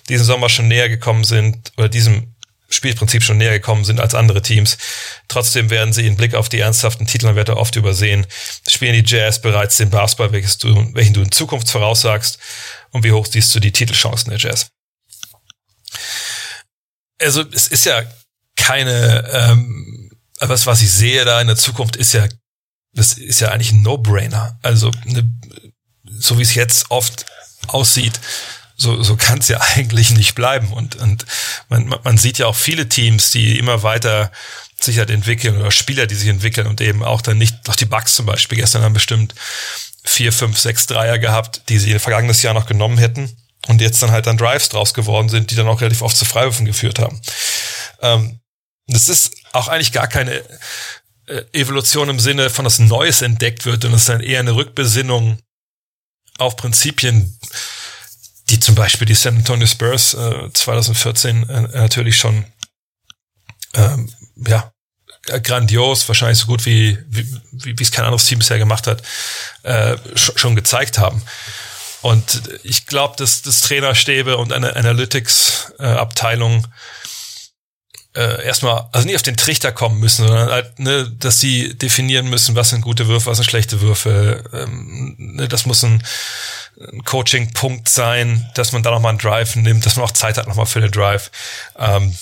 diesen 0.09 0.26
Sommer 0.26 0.49
schon 0.49 0.67
näher 0.67 0.89
gekommen 0.89 1.24
sind, 1.24 1.72
oder 1.78 1.88
diesem 1.88 2.34
Spielprinzip 2.70 3.24
schon 3.24 3.38
näher 3.38 3.51
gekommen 3.51 3.84
sind 3.84 3.99
als 3.99 4.15
andere 4.15 4.41
Teams. 4.41 4.78
Trotzdem 5.28 5.70
werden 5.70 5.93
sie 5.93 6.05
in 6.05 6.15
Blick 6.15 6.36
auf 6.36 6.49
die 6.49 6.59
ernsthaften 6.59 7.07
Titelanwärter 7.07 7.57
oft 7.57 7.76
übersehen. 7.76 8.26
Spielen 8.67 8.93
die 8.93 9.09
Jazz 9.09 9.41
bereits 9.41 9.78
den 9.78 9.89
Basketball, 9.89 10.30
du, 10.30 10.93
welchen 10.93 11.13
du 11.13 11.22
in 11.22 11.32
Zukunft 11.32 11.70
voraussagst? 11.70 12.38
Und 12.91 13.03
wie 13.03 13.11
hoch 13.11 13.26
siehst 13.26 13.53
du 13.55 13.59
die 13.59 13.72
Titelchancen 13.72 14.30
der 14.30 14.39
Jazz? 14.39 14.67
Also 17.22 17.43
es 17.51 17.67
ist 17.67 17.86
ja 17.86 18.03
keine, 18.55 19.28
ähm, 19.32 20.11
was, 20.39 20.65
was 20.65 20.82
ich 20.82 20.91
sehe 20.91 21.26
da 21.26 21.41
in 21.41 21.47
der 21.47 21.55
Zukunft 21.55 21.95
ist 21.95 22.13
ja, 22.13 22.28
das 22.93 23.13
ist 23.13 23.41
ja 23.41 23.49
eigentlich 23.49 23.72
ein 23.72 23.82
No-Brainer. 23.82 24.59
Also 24.61 24.91
ne, 25.05 25.28
so 26.03 26.38
wie 26.38 26.43
es 26.43 26.55
jetzt 26.55 26.91
oft 26.91 27.26
aussieht, 27.67 28.20
so, 28.80 29.03
so 29.03 29.15
kann 29.15 29.39
es 29.39 29.47
ja 29.47 29.59
eigentlich 29.75 30.11
nicht 30.11 30.36
bleiben. 30.36 30.73
Und, 30.73 30.95
und 30.95 31.25
man, 31.67 31.93
man 32.03 32.17
sieht 32.17 32.39
ja 32.39 32.47
auch 32.47 32.55
viele 32.55 32.89
Teams, 32.89 33.32
die 33.32 33.59
immer 33.59 33.84
weiter 33.84 34.32
sich 34.82 34.97
halt 34.97 35.09
entwickeln 35.09 35.57
oder 35.57 35.71
Spieler, 35.71 36.07
die 36.07 36.15
sich 36.15 36.30
entwickeln 36.30 36.65
und 36.65 36.80
eben 36.80 37.03
auch 37.03 37.21
dann 37.21 37.38
nicht, 37.38 37.55
doch 37.65 37.75
die 37.75 37.86
Bugs 37.86 38.15
zum 38.15 38.25
Beispiel, 38.25 38.57
gestern 38.57 38.82
haben 38.82 38.93
bestimmt 38.93 39.36
vier, 40.05 40.32
fünf, 40.32 40.57
sechs 40.57 40.88
Dreier 40.88 41.19
gehabt, 41.19 41.63
die 41.67 41.77
sie 41.77 41.99
vergangenes 41.99 42.41
Jahr 42.41 42.53
noch 42.53 42.65
genommen 42.65 42.97
hätten 42.97 43.30
und 43.67 43.82
jetzt 43.82 44.01
dann 44.01 44.11
halt 44.11 44.25
dann 44.25 44.38
Drives 44.38 44.69
draus 44.69 44.93
geworden 44.93 45.27
sind, 45.27 45.51
die 45.51 45.55
dann 45.55 45.67
auch 45.67 45.82
relativ 45.82 46.01
oft 46.01 46.15
zu 46.15 46.23
Freiwürfen 46.23 46.65
geführt 46.65 46.99
haben. 46.99 47.19
Ähm, 48.01 48.39
das 48.88 49.09
ist 49.09 49.36
auch 49.51 49.67
eigentlich 49.67 49.91
gar 49.91 50.07
keine 50.07 50.41
äh, 51.27 51.43
Evolution 51.51 52.09
im 52.09 52.19
Sinne 52.19 52.49
von, 52.49 52.63
dass 52.63 52.80
Neues 52.80 53.21
entdeckt 53.21 53.65
wird 53.65 53.84
und 53.84 53.93
es 53.93 54.05
dann 54.05 54.21
eher 54.21 54.39
eine 54.39 54.55
Rückbesinnung 54.55 55.39
auf 56.38 56.55
Prinzipien, 56.55 57.38
die 58.49 58.59
zum 58.59 58.75
Beispiel 58.75 59.07
die 59.07 59.15
San 59.15 59.37
Antonio 59.37 59.67
Spurs 59.67 60.13
äh, 60.13 60.51
2014 60.51 61.49
äh, 61.49 61.61
natürlich 61.77 62.17
schon 62.17 62.45
ähm, 63.75 64.11
ja 64.47 64.71
grandios, 65.43 66.07
wahrscheinlich 66.07 66.39
so 66.39 66.47
gut 66.47 66.65
wie 66.65 66.97
wie, 67.07 67.27
wie 67.77 67.83
es 67.83 67.91
kein 67.91 68.05
anderes 68.05 68.25
Team 68.25 68.39
bisher 68.39 68.57
gemacht 68.57 68.87
hat, 68.87 69.03
äh, 69.63 69.97
schon 70.15 70.55
gezeigt 70.55 70.97
haben. 70.97 71.21
Und 72.01 72.59
ich 72.63 72.85
glaube, 72.85 73.15
dass 73.17 73.41
das 73.41 73.61
Trainerstäbe 73.61 74.37
und 74.37 74.53
eine 74.53 74.75
Analytics-Abteilung 74.75 76.65
äh, 78.15 78.45
erstmal, 78.45 78.87
also 78.91 79.05
nicht 79.05 79.17
auf 79.17 79.21
den 79.21 79.37
Trichter 79.37 79.71
kommen 79.71 79.99
müssen, 79.99 80.25
sondern 80.25 80.49
halt, 80.49 80.79
ne, 80.79 81.09
dass 81.19 81.39
sie 81.39 81.77
definieren 81.77 82.29
müssen, 82.29 82.55
was 82.55 82.69
sind 82.69 82.81
gute 82.81 83.07
Würfe, 83.07 83.27
was 83.27 83.37
sind 83.37 83.45
schlechte 83.45 83.81
Würfe. 83.81 84.43
Ähm, 84.53 85.15
ne, 85.17 85.47
das 85.47 85.65
muss 85.65 85.83
ein, 85.83 86.03
ein 86.80 87.03
Coaching-Punkt 87.03 87.89
sein, 87.89 88.49
dass 88.55 88.71
man 88.71 88.84
da 88.84 88.91
nochmal 88.91 89.09
einen 89.09 89.19
Drive 89.19 89.55
nimmt, 89.55 89.86
dass 89.86 89.95
man 89.95 90.05
auch 90.05 90.11
Zeit 90.11 90.38
hat 90.38 90.47
nochmal 90.47 90.65
für 90.65 90.82
den 90.82 90.91
Drive. 90.91 91.32
Ähm, 91.77 92.15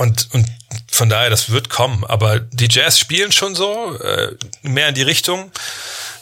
und, 0.00 0.28
und 0.32 0.46
von 0.90 1.10
daher, 1.10 1.28
das 1.28 1.50
wird 1.50 1.68
kommen. 1.68 2.04
Aber 2.06 2.40
die 2.40 2.68
Jazz 2.70 2.98
spielen 2.98 3.32
schon 3.32 3.54
so, 3.54 3.98
äh, 3.98 4.34
mehr 4.62 4.88
in 4.88 4.94
die 4.94 5.02
Richtung. 5.02 5.52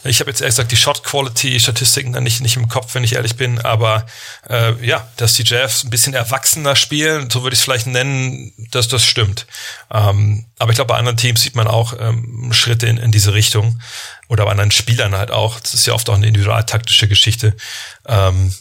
Ich 0.03 0.19
habe 0.19 0.29
jetzt 0.29 0.41
ehrlich 0.41 0.55
gesagt 0.55 0.73
die 0.73 0.77
Shot 0.77 1.05
Quality 1.05 1.57
Statistiken 1.61 2.11
dann 2.11 2.23
nicht, 2.23 2.41
nicht 2.41 2.57
im 2.57 2.67
Kopf, 2.67 2.93
wenn 2.93 3.05
ich 3.05 3.13
ehrlich 3.13 3.37
bin, 3.37 3.59
aber 3.61 4.05
äh, 4.49 4.73
ja, 4.85 5.07
dass 5.15 5.35
die 5.35 5.43
Jazz 5.45 5.85
ein 5.85 5.91
bisschen 5.91 6.13
erwachsener 6.13 6.75
spielen, 6.75 7.29
so 7.29 7.43
würde 7.43 7.53
ich 7.53 7.59
es 7.59 7.63
vielleicht 7.63 7.87
nennen, 7.87 8.51
dass 8.71 8.89
das 8.89 9.05
stimmt. 9.05 9.45
Ähm, 9.91 10.45
aber 10.57 10.71
ich 10.71 10.75
glaube, 10.75 10.89
bei 10.89 10.97
anderen 10.97 11.17
Teams 11.17 11.41
sieht 11.41 11.55
man 11.55 11.67
auch 11.67 11.93
ähm, 11.97 12.51
Schritte 12.51 12.85
in, 12.85 12.97
in 12.97 13.13
diese 13.13 13.33
Richtung 13.33 13.79
oder 14.27 14.43
bei 14.43 14.51
anderen 14.51 14.71
Spielern 14.71 15.15
halt 15.15 15.31
auch. 15.31 15.57
Das 15.59 15.73
ist 15.73 15.85
ja 15.85 15.93
oft 15.93 16.09
auch 16.09 16.15
eine 16.15 16.27
individualtaktische 16.27 17.07
Geschichte. 17.07 17.55
Ähm, 18.05 18.53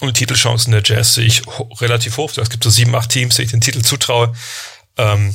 und 0.00 0.08
die 0.08 0.24
Titelchancen 0.24 0.72
der 0.72 0.82
Jazz 0.84 1.14
sehe 1.14 1.24
ich 1.24 1.46
ho 1.46 1.64
relativ 1.80 2.16
hoch. 2.16 2.36
Es 2.36 2.50
gibt 2.50 2.64
so 2.64 2.70
sieben, 2.70 2.94
acht 2.94 3.10
Teams, 3.10 3.36
die 3.36 3.42
ich 3.42 3.50
den 3.50 3.60
Titel 3.60 3.82
zutraue. 3.82 4.34
Ähm, 4.96 5.34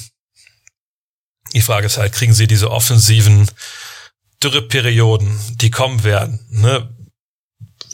die 1.53 1.61
Frage 1.61 1.87
ist 1.87 1.97
halt, 1.97 2.13
kriegen 2.13 2.33
sie 2.33 2.47
diese 2.47 2.71
offensiven 2.71 3.49
Dürreperioden, 4.43 5.39
die 5.57 5.71
kommen 5.71 6.03
werden, 6.03 6.45
ne, 6.49 6.89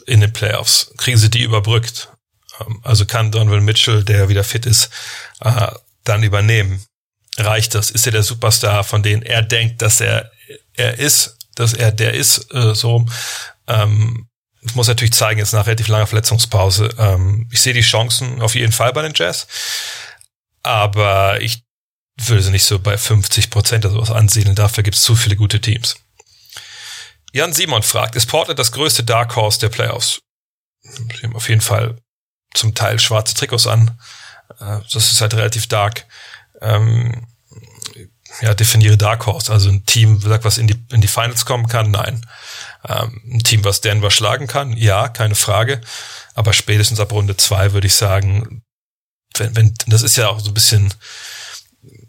in 0.06 0.20
den 0.20 0.32
Playoffs, 0.32 0.92
kriegen 0.96 1.18
sie 1.18 1.30
die 1.30 1.42
überbrückt. 1.42 2.10
Ähm, 2.60 2.80
also 2.84 3.04
kann 3.06 3.32
Donovan 3.32 3.64
Mitchell, 3.64 4.04
der 4.04 4.28
wieder 4.28 4.44
fit 4.44 4.66
ist, 4.66 4.90
äh, 5.40 5.72
dann 6.04 6.22
übernehmen. 6.22 6.84
Reicht 7.36 7.74
das? 7.74 7.90
Ist 7.90 8.06
er 8.06 8.12
der 8.12 8.22
Superstar, 8.22 8.84
von 8.84 9.02
dem 9.02 9.22
er 9.22 9.42
denkt, 9.42 9.82
dass 9.82 10.00
er 10.00 10.30
er 10.74 10.98
ist, 10.98 11.36
dass 11.54 11.74
er 11.74 11.92
der 11.92 12.14
ist, 12.14 12.52
äh, 12.54 12.74
so. 12.74 13.06
Ähm, 13.66 14.27
das 14.68 14.74
muss 14.74 14.88
natürlich 14.88 15.14
zeigen, 15.14 15.38
jetzt 15.38 15.54
nach 15.54 15.66
relativ 15.66 15.88
langer 15.88 16.06
Verletzungspause. 16.06 16.90
Ähm, 16.98 17.48
ich 17.50 17.62
sehe 17.62 17.72
die 17.72 17.80
Chancen 17.80 18.42
auf 18.42 18.54
jeden 18.54 18.72
Fall 18.72 18.92
bei 18.92 19.00
den 19.00 19.14
Jazz, 19.14 19.46
aber 20.62 21.40
ich 21.40 21.62
würde 22.18 22.42
sie 22.42 22.50
nicht 22.50 22.64
so 22.64 22.78
bei 22.78 22.98
50 22.98 23.48
Prozent 23.48 23.86
oder 23.86 23.94
sowas 23.94 24.10
ansiedeln. 24.10 24.54
Dafür 24.54 24.84
gibt 24.84 24.96
es 24.96 25.02
zu 25.02 25.16
viele 25.16 25.36
gute 25.36 25.60
Teams. 25.60 25.96
Jan 27.32 27.54
Simon 27.54 27.82
fragt, 27.82 28.14
ist 28.14 28.26
Portland 28.26 28.58
das 28.58 28.72
größte 28.72 29.04
Dark 29.04 29.36
Horse 29.36 29.58
der 29.58 29.70
Playoffs? 29.70 30.20
Sie 30.82 31.22
haben 31.22 31.34
auf 31.36 31.48
jeden 31.48 31.60
Fall 31.62 31.96
zum 32.52 32.74
Teil 32.74 32.98
schwarze 32.98 33.34
Trikots 33.34 33.66
an. 33.66 33.98
Äh, 34.60 34.80
das 34.92 35.12
ist 35.12 35.20
halt 35.22 35.32
relativ 35.32 35.66
dark. 35.66 36.04
Ähm, 36.60 37.26
ja, 38.42 38.52
definiere 38.52 38.98
Dark 38.98 39.24
Horse. 39.26 39.50
Also 39.50 39.70
ein 39.70 39.86
Team, 39.86 40.22
was 40.24 40.58
in 40.58 40.66
die, 40.66 40.76
in 40.92 41.00
die 41.00 41.08
Finals 41.08 41.46
kommen 41.46 41.68
kann, 41.68 41.90
nein. 41.90 42.26
Ähm, 42.88 43.20
ein 43.32 43.42
Team, 43.42 43.64
was 43.64 43.80
Denver 43.80 44.10
schlagen 44.10 44.46
kann, 44.46 44.76
ja, 44.76 45.08
keine 45.08 45.34
Frage. 45.34 45.80
Aber 46.34 46.52
spätestens 46.52 47.00
ab 47.00 47.12
Runde 47.12 47.36
zwei 47.36 47.72
würde 47.72 47.86
ich 47.86 47.94
sagen, 47.94 48.62
wenn, 49.36 49.54
wenn, 49.56 49.74
das 49.86 50.02
ist 50.02 50.16
ja 50.16 50.28
auch 50.28 50.40
so 50.40 50.48
ein 50.50 50.54
bisschen 50.54 50.92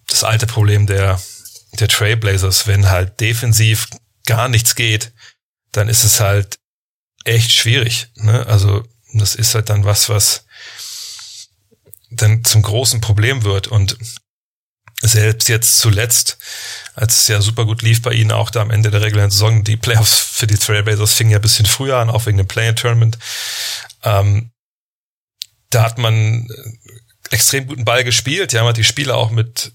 das 0.07 0.23
alte 0.23 0.47
Problem 0.47 0.87
der, 0.87 1.21
der 1.73 1.87
Trailblazers, 1.87 2.65
wenn 2.67 2.89
halt 2.89 3.19
defensiv 3.19 3.87
gar 4.25 4.47
nichts 4.47 4.75
geht, 4.75 5.11
dann 5.71 5.89
ist 5.89 6.03
es 6.03 6.19
halt 6.19 6.59
echt 7.25 7.51
schwierig. 7.51 8.07
Ne? 8.15 8.45
Also 8.47 8.87
das 9.13 9.35
ist 9.35 9.55
halt 9.55 9.69
dann 9.69 9.85
was, 9.85 10.09
was 10.09 10.45
dann 12.09 12.43
zum 12.43 12.61
großen 12.61 13.01
Problem 13.01 13.43
wird. 13.43 13.67
Und 13.67 13.97
selbst 15.01 15.47
jetzt 15.47 15.79
zuletzt, 15.79 16.37
als 16.95 17.21
es 17.21 17.27
ja 17.27 17.41
super 17.41 17.65
gut 17.65 17.81
lief 17.81 18.01
bei 18.01 18.11
ihnen, 18.11 18.31
auch 18.31 18.49
da 18.49 18.61
am 18.61 18.71
Ende 18.71 18.91
der 18.91 19.01
regulären 19.01 19.31
Saison, 19.31 19.63
die 19.63 19.77
Playoffs 19.77 20.19
für 20.19 20.47
die 20.47 20.57
Trailblazers 20.57 21.13
fingen 21.13 21.31
ja 21.31 21.37
ein 21.37 21.41
bisschen 21.41 21.65
früher 21.65 21.97
an, 21.97 22.09
auch 22.09 22.25
wegen 22.25 22.37
dem 22.37 22.47
Play-In-Tournament. 22.47 23.17
Ähm, 24.03 24.51
da 25.69 25.83
hat 25.83 25.97
man 25.97 26.47
extrem 27.29 27.67
guten 27.67 27.85
Ball 27.85 28.03
gespielt. 28.03 28.51
Die 28.51 28.57
haben 28.57 28.65
halt 28.65 28.77
die 28.77 28.83
Spiele 28.83 29.15
auch 29.15 29.29
mit, 29.29 29.71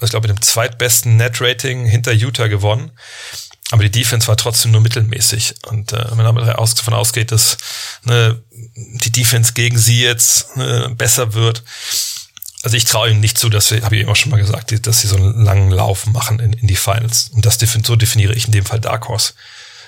ich 0.00 0.10
glaube, 0.10 0.28
mit 0.28 0.36
dem 0.36 0.42
zweitbesten 0.42 1.16
Net-Rating 1.16 1.86
hinter 1.86 2.12
Utah 2.12 2.46
gewonnen. 2.46 2.92
Aber 3.72 3.84
die 3.84 3.90
Defense 3.90 4.26
war 4.26 4.36
trotzdem 4.36 4.72
nur 4.72 4.80
mittelmäßig. 4.80 5.54
Und 5.66 5.92
äh, 5.92 6.04
wenn 6.10 6.24
man 6.24 6.44
davon 6.44 6.94
ausgeht, 6.94 7.32
dass 7.32 7.56
ne, 8.04 8.42
die 8.74 9.12
Defense 9.12 9.52
gegen 9.52 9.78
sie 9.78 10.02
jetzt 10.02 10.56
äh, 10.56 10.88
besser 10.88 11.34
wird, 11.34 11.62
also 12.62 12.76
ich 12.76 12.84
traue 12.84 13.10
ihnen 13.10 13.20
nicht 13.20 13.38
zu, 13.38 13.48
dass 13.48 13.68
sie, 13.68 13.82
habe 13.82 13.96
ich 13.96 14.02
eben 14.02 14.10
auch 14.10 14.16
schon 14.16 14.30
mal 14.30 14.40
gesagt, 14.40 14.86
dass 14.86 15.00
sie 15.00 15.08
so 15.08 15.16
einen 15.16 15.44
langen 15.44 15.70
Lauf 15.70 16.06
machen 16.06 16.40
in, 16.40 16.52
in 16.52 16.66
die 16.66 16.76
Finals. 16.76 17.30
Und 17.32 17.46
das 17.46 17.58
so 17.58 17.96
definiere 17.96 18.34
ich 18.34 18.46
in 18.46 18.52
dem 18.52 18.66
Fall 18.66 18.80
Dark 18.80 19.08
Horse. 19.08 19.32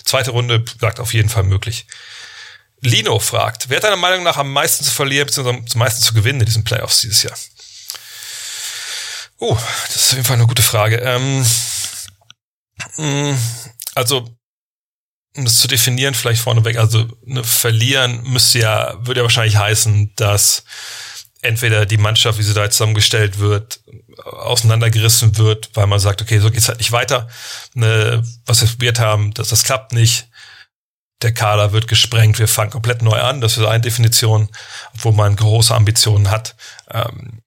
Zweite 0.05 0.31
Runde 0.31 0.64
sagt 0.81 0.99
auf 0.99 1.12
jeden 1.12 1.29
Fall 1.29 1.43
möglich. 1.43 1.87
Lino 2.81 3.18
fragt, 3.18 3.68
wer 3.68 3.77
hat 3.77 3.85
deiner 3.85 3.97
Meinung 3.97 4.25
nach 4.25 4.39
am 4.39 4.53
meisten 4.53 4.85
zu 4.85 4.91
verlieren, 4.91 5.27
bzw. 5.27 5.51
am 5.51 5.64
meisten 5.75 6.03
zu 6.03 6.14
gewinnen 6.14 6.41
in 6.41 6.47
diesen 6.47 6.64
Playoffs 6.64 7.03
dieses 7.03 7.23
Jahr? 7.23 7.37
Oh, 9.39 9.59
das 9.87 9.97
ist 9.97 10.09
auf 10.11 10.12
jeden 10.14 10.25
Fall 10.25 10.37
eine 10.37 10.47
gute 10.47 10.62
Frage. 10.62 10.97
Ähm, 10.97 11.47
mm, 12.97 13.39
also, 13.95 14.29
um 15.37 15.45
das 15.45 15.61
zu 15.61 15.68
definieren, 15.68 16.14
vielleicht 16.14 16.43
vorneweg, 16.43 16.77
also 16.77 17.07
ne, 17.25 17.45
verlieren 17.45 18.23
müsste 18.25 18.61
ja, 18.61 18.95
würde 19.07 19.20
ja 19.20 19.25
wahrscheinlich 19.25 19.57
heißen, 19.57 20.12
dass 20.16 20.64
entweder 21.43 21.86
die 21.86 21.99
Mannschaft, 21.99 22.38
wie 22.38 22.43
sie 22.43 22.55
da 22.55 22.62
jetzt 22.62 22.76
zusammengestellt 22.76 23.38
wird, 23.38 23.80
auseinandergerissen 24.24 25.36
wird, 25.36 25.70
weil 25.74 25.86
man 25.88 25.99
sagt, 25.99 26.22
okay, 26.22 26.38
so 26.38 26.51
geht's 26.51 26.68
halt 26.68 26.78
nicht 26.78 26.93
weiter. 26.93 27.28
Ne, 27.74 28.22
was 28.47 28.62
wir 28.62 28.68
probiert 28.68 29.01
haben, 29.01 29.34
dass 29.34 29.49
das 29.49 29.64
klappt 29.64 29.93
nicht. 29.93 30.28
Der 31.20 31.34
Kader 31.34 31.72
wird 31.72 31.88
gesprengt, 31.88 32.38
wir 32.38 32.49
fangen 32.49 32.70
komplett 32.70 33.03
neu 33.03 33.20
an. 33.20 33.40
Das 33.40 33.57
ist 33.57 33.64
eine 33.64 33.80
Definition, 33.80 34.49
obwohl 34.95 35.12
man 35.12 35.36
große 35.36 35.74
Ambitionen 35.74 36.30
hat. 36.30 36.57
Ähm, 36.90 37.43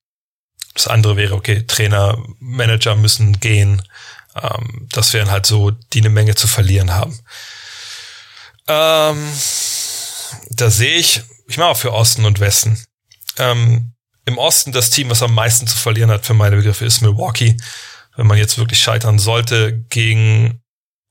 das 0.73 0.87
andere 0.87 1.15
wäre, 1.15 1.33
okay, 1.33 1.65
Trainer, 1.65 2.21
Manager 2.39 2.95
müssen 2.95 3.39
gehen. 3.39 3.81
Ähm, 4.35 4.87
das 4.91 5.13
wären 5.13 5.31
halt 5.31 5.45
so, 5.45 5.71
die 5.71 5.99
eine 5.99 6.09
Menge 6.09 6.35
zu 6.35 6.47
verlieren 6.47 6.93
haben. 6.93 7.17
Ähm, 8.67 9.31
da 10.49 10.69
sehe 10.69 10.97
ich, 10.97 11.21
ich 11.47 11.57
mache 11.57 11.69
auch 11.69 11.77
für 11.77 11.93
Osten 11.93 12.25
und 12.25 12.41
Westen. 12.41 12.77
Ähm, 13.37 13.93
Im 14.25 14.37
Osten 14.37 14.71
das 14.71 14.89
Team, 14.89 15.09
was 15.09 15.21
am 15.21 15.33
meisten 15.33 15.67
zu 15.67 15.77
verlieren 15.77 16.09
hat, 16.09 16.25
für 16.25 16.33
meine 16.33 16.55
Begriffe, 16.55 16.85
ist 16.85 17.01
Milwaukee. 17.01 17.57
Wenn 18.15 18.27
man 18.27 18.37
jetzt 18.37 18.57
wirklich 18.57 18.79
scheitern 18.81 19.19
sollte 19.19 19.83
gegen, 19.89 20.61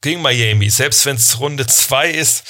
gegen 0.01 0.23
Miami, 0.23 0.71
selbst 0.71 1.05
wenn 1.07 1.17
es 1.17 1.39
Runde 1.39 1.67
zwei 1.67 2.11
ist, 2.11 2.45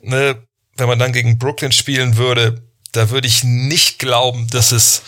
ne, 0.00 0.46
wenn 0.76 0.88
man 0.88 0.98
dann 0.98 1.12
gegen 1.12 1.38
Brooklyn 1.38 1.72
spielen 1.72 2.16
würde, 2.16 2.62
da 2.92 3.10
würde 3.10 3.28
ich 3.28 3.44
nicht 3.44 3.98
glauben, 3.98 4.48
dass 4.48 4.72
es 4.72 5.02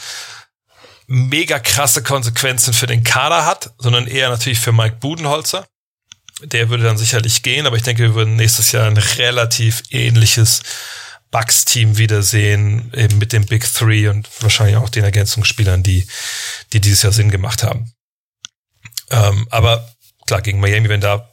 mega 1.07 1.59
krasse 1.59 2.03
Konsequenzen 2.03 2.73
für 2.73 2.87
den 2.87 3.05
Kader 3.05 3.45
hat, 3.45 3.73
sondern 3.79 4.07
eher 4.07 4.31
natürlich 4.31 4.61
für 4.61 4.73
Mike 4.73 4.97
Budenholzer. 5.01 5.67
Der 6.43 6.71
würde 6.71 6.85
dann 6.85 6.99
sicherlich 6.99 7.43
gehen, 7.43 7.67
aber 7.67 7.77
ich 7.77 7.83
denke, 7.83 8.03
wir 8.03 8.15
würden 8.15 8.37
nächstes 8.37 8.73
Jahr 8.73 8.87
ein 8.87 8.97
relativ 8.97 9.83
ähnliches 9.91 10.63
Bucks-Team 11.33 11.97
wiedersehen, 11.97 12.93
eben 12.95 13.19
mit 13.19 13.33
dem 13.33 13.47
Big 13.47 13.65
Three 13.65 14.07
und 14.07 14.29
wahrscheinlich 14.41 14.77
auch 14.77 14.91
den 14.91 15.03
Ergänzungsspielern, 15.03 15.83
die, 15.83 16.07
die 16.73 16.81
dieses 16.81 17.03
Jahr 17.03 17.13
Sinn 17.13 17.31
gemacht 17.31 17.65
haben. 17.65 17.93
Ähm, 19.11 19.49
aber 19.51 19.93
klar, 20.27 20.43
gegen 20.43 20.61
Miami, 20.61 20.89
wenn 20.89 21.01
da 21.01 21.29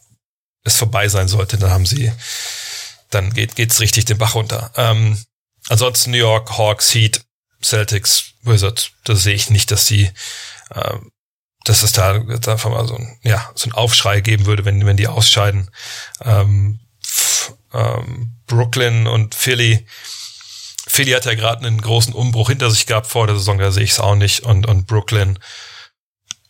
es 0.63 0.77
vorbei 0.77 1.07
sein 1.09 1.27
sollte, 1.27 1.57
dann 1.57 1.69
haben 1.69 1.85
sie, 1.85 2.11
dann 3.09 3.33
geht, 3.33 3.55
geht's 3.55 3.81
richtig 3.81 4.05
den 4.05 4.17
Bach 4.17 4.35
runter. 4.35 4.71
Ähm, 4.77 5.21
ansonsten 5.67 6.11
New 6.11 6.17
York, 6.17 6.57
Hawks, 6.57 6.93
Heat, 6.93 7.21
Celtics, 7.61 8.31
Wizards, 8.43 8.91
da 9.03 9.15
sehe 9.15 9.35
ich 9.35 9.49
nicht, 9.49 9.69
dass 9.69 9.85
sie, 9.85 10.11
äh, 10.69 10.97
dass 11.65 11.83
es 11.83 11.91
da, 11.91 12.19
da 12.19 12.53
einfach 12.53 12.69
mal 12.69 12.87
so 12.87 12.95
ein, 12.95 13.19
ja, 13.23 13.51
so 13.53 13.69
ein 13.69 13.73
Aufschrei 13.73 14.21
geben 14.21 14.45
würde, 14.45 14.63
wenn, 14.63 14.85
wenn 14.85 14.97
die 14.97 15.09
ausscheiden. 15.09 15.69
Ähm, 16.21 16.79
ähm, 17.73 18.35
Brooklyn 18.47 19.07
und 19.07 19.35
Philly. 19.35 19.85
Philly 20.87 21.11
hat 21.11 21.25
ja 21.25 21.35
gerade 21.35 21.65
einen 21.65 21.81
großen 21.81 22.13
Umbruch 22.13 22.49
hinter 22.49 22.71
sich 22.71 22.85
gehabt 22.85 23.07
vor 23.07 23.27
der 23.27 23.35
Saison, 23.35 23.59
da 23.59 23.71
sehe 23.71 23.83
ich 23.83 23.91
es 23.91 23.99
auch 23.99 24.15
nicht. 24.15 24.41
Und, 24.41 24.65
und 24.65 24.87
Brooklyn 24.87 25.37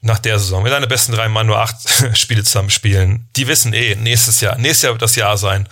nach 0.02 0.20
der 0.20 0.40
Saison, 0.40 0.64
wenn 0.64 0.72
deine 0.72 0.88
besten 0.88 1.12
drei 1.12 1.28
Mann 1.28 1.48
nur 1.48 1.60
acht 1.60 1.78
Spiele 2.18 2.44
zusammen 2.44 2.70
spielen, 2.70 3.30
die 3.36 3.48
wissen 3.48 3.74
eh, 3.74 3.96
nächstes 3.96 4.40
Jahr, 4.42 4.58
nächstes 4.58 4.84
Jahr 4.84 4.94
wird 4.94 5.02
das 5.02 5.16
Jahr 5.16 5.38
sein. 5.38 5.68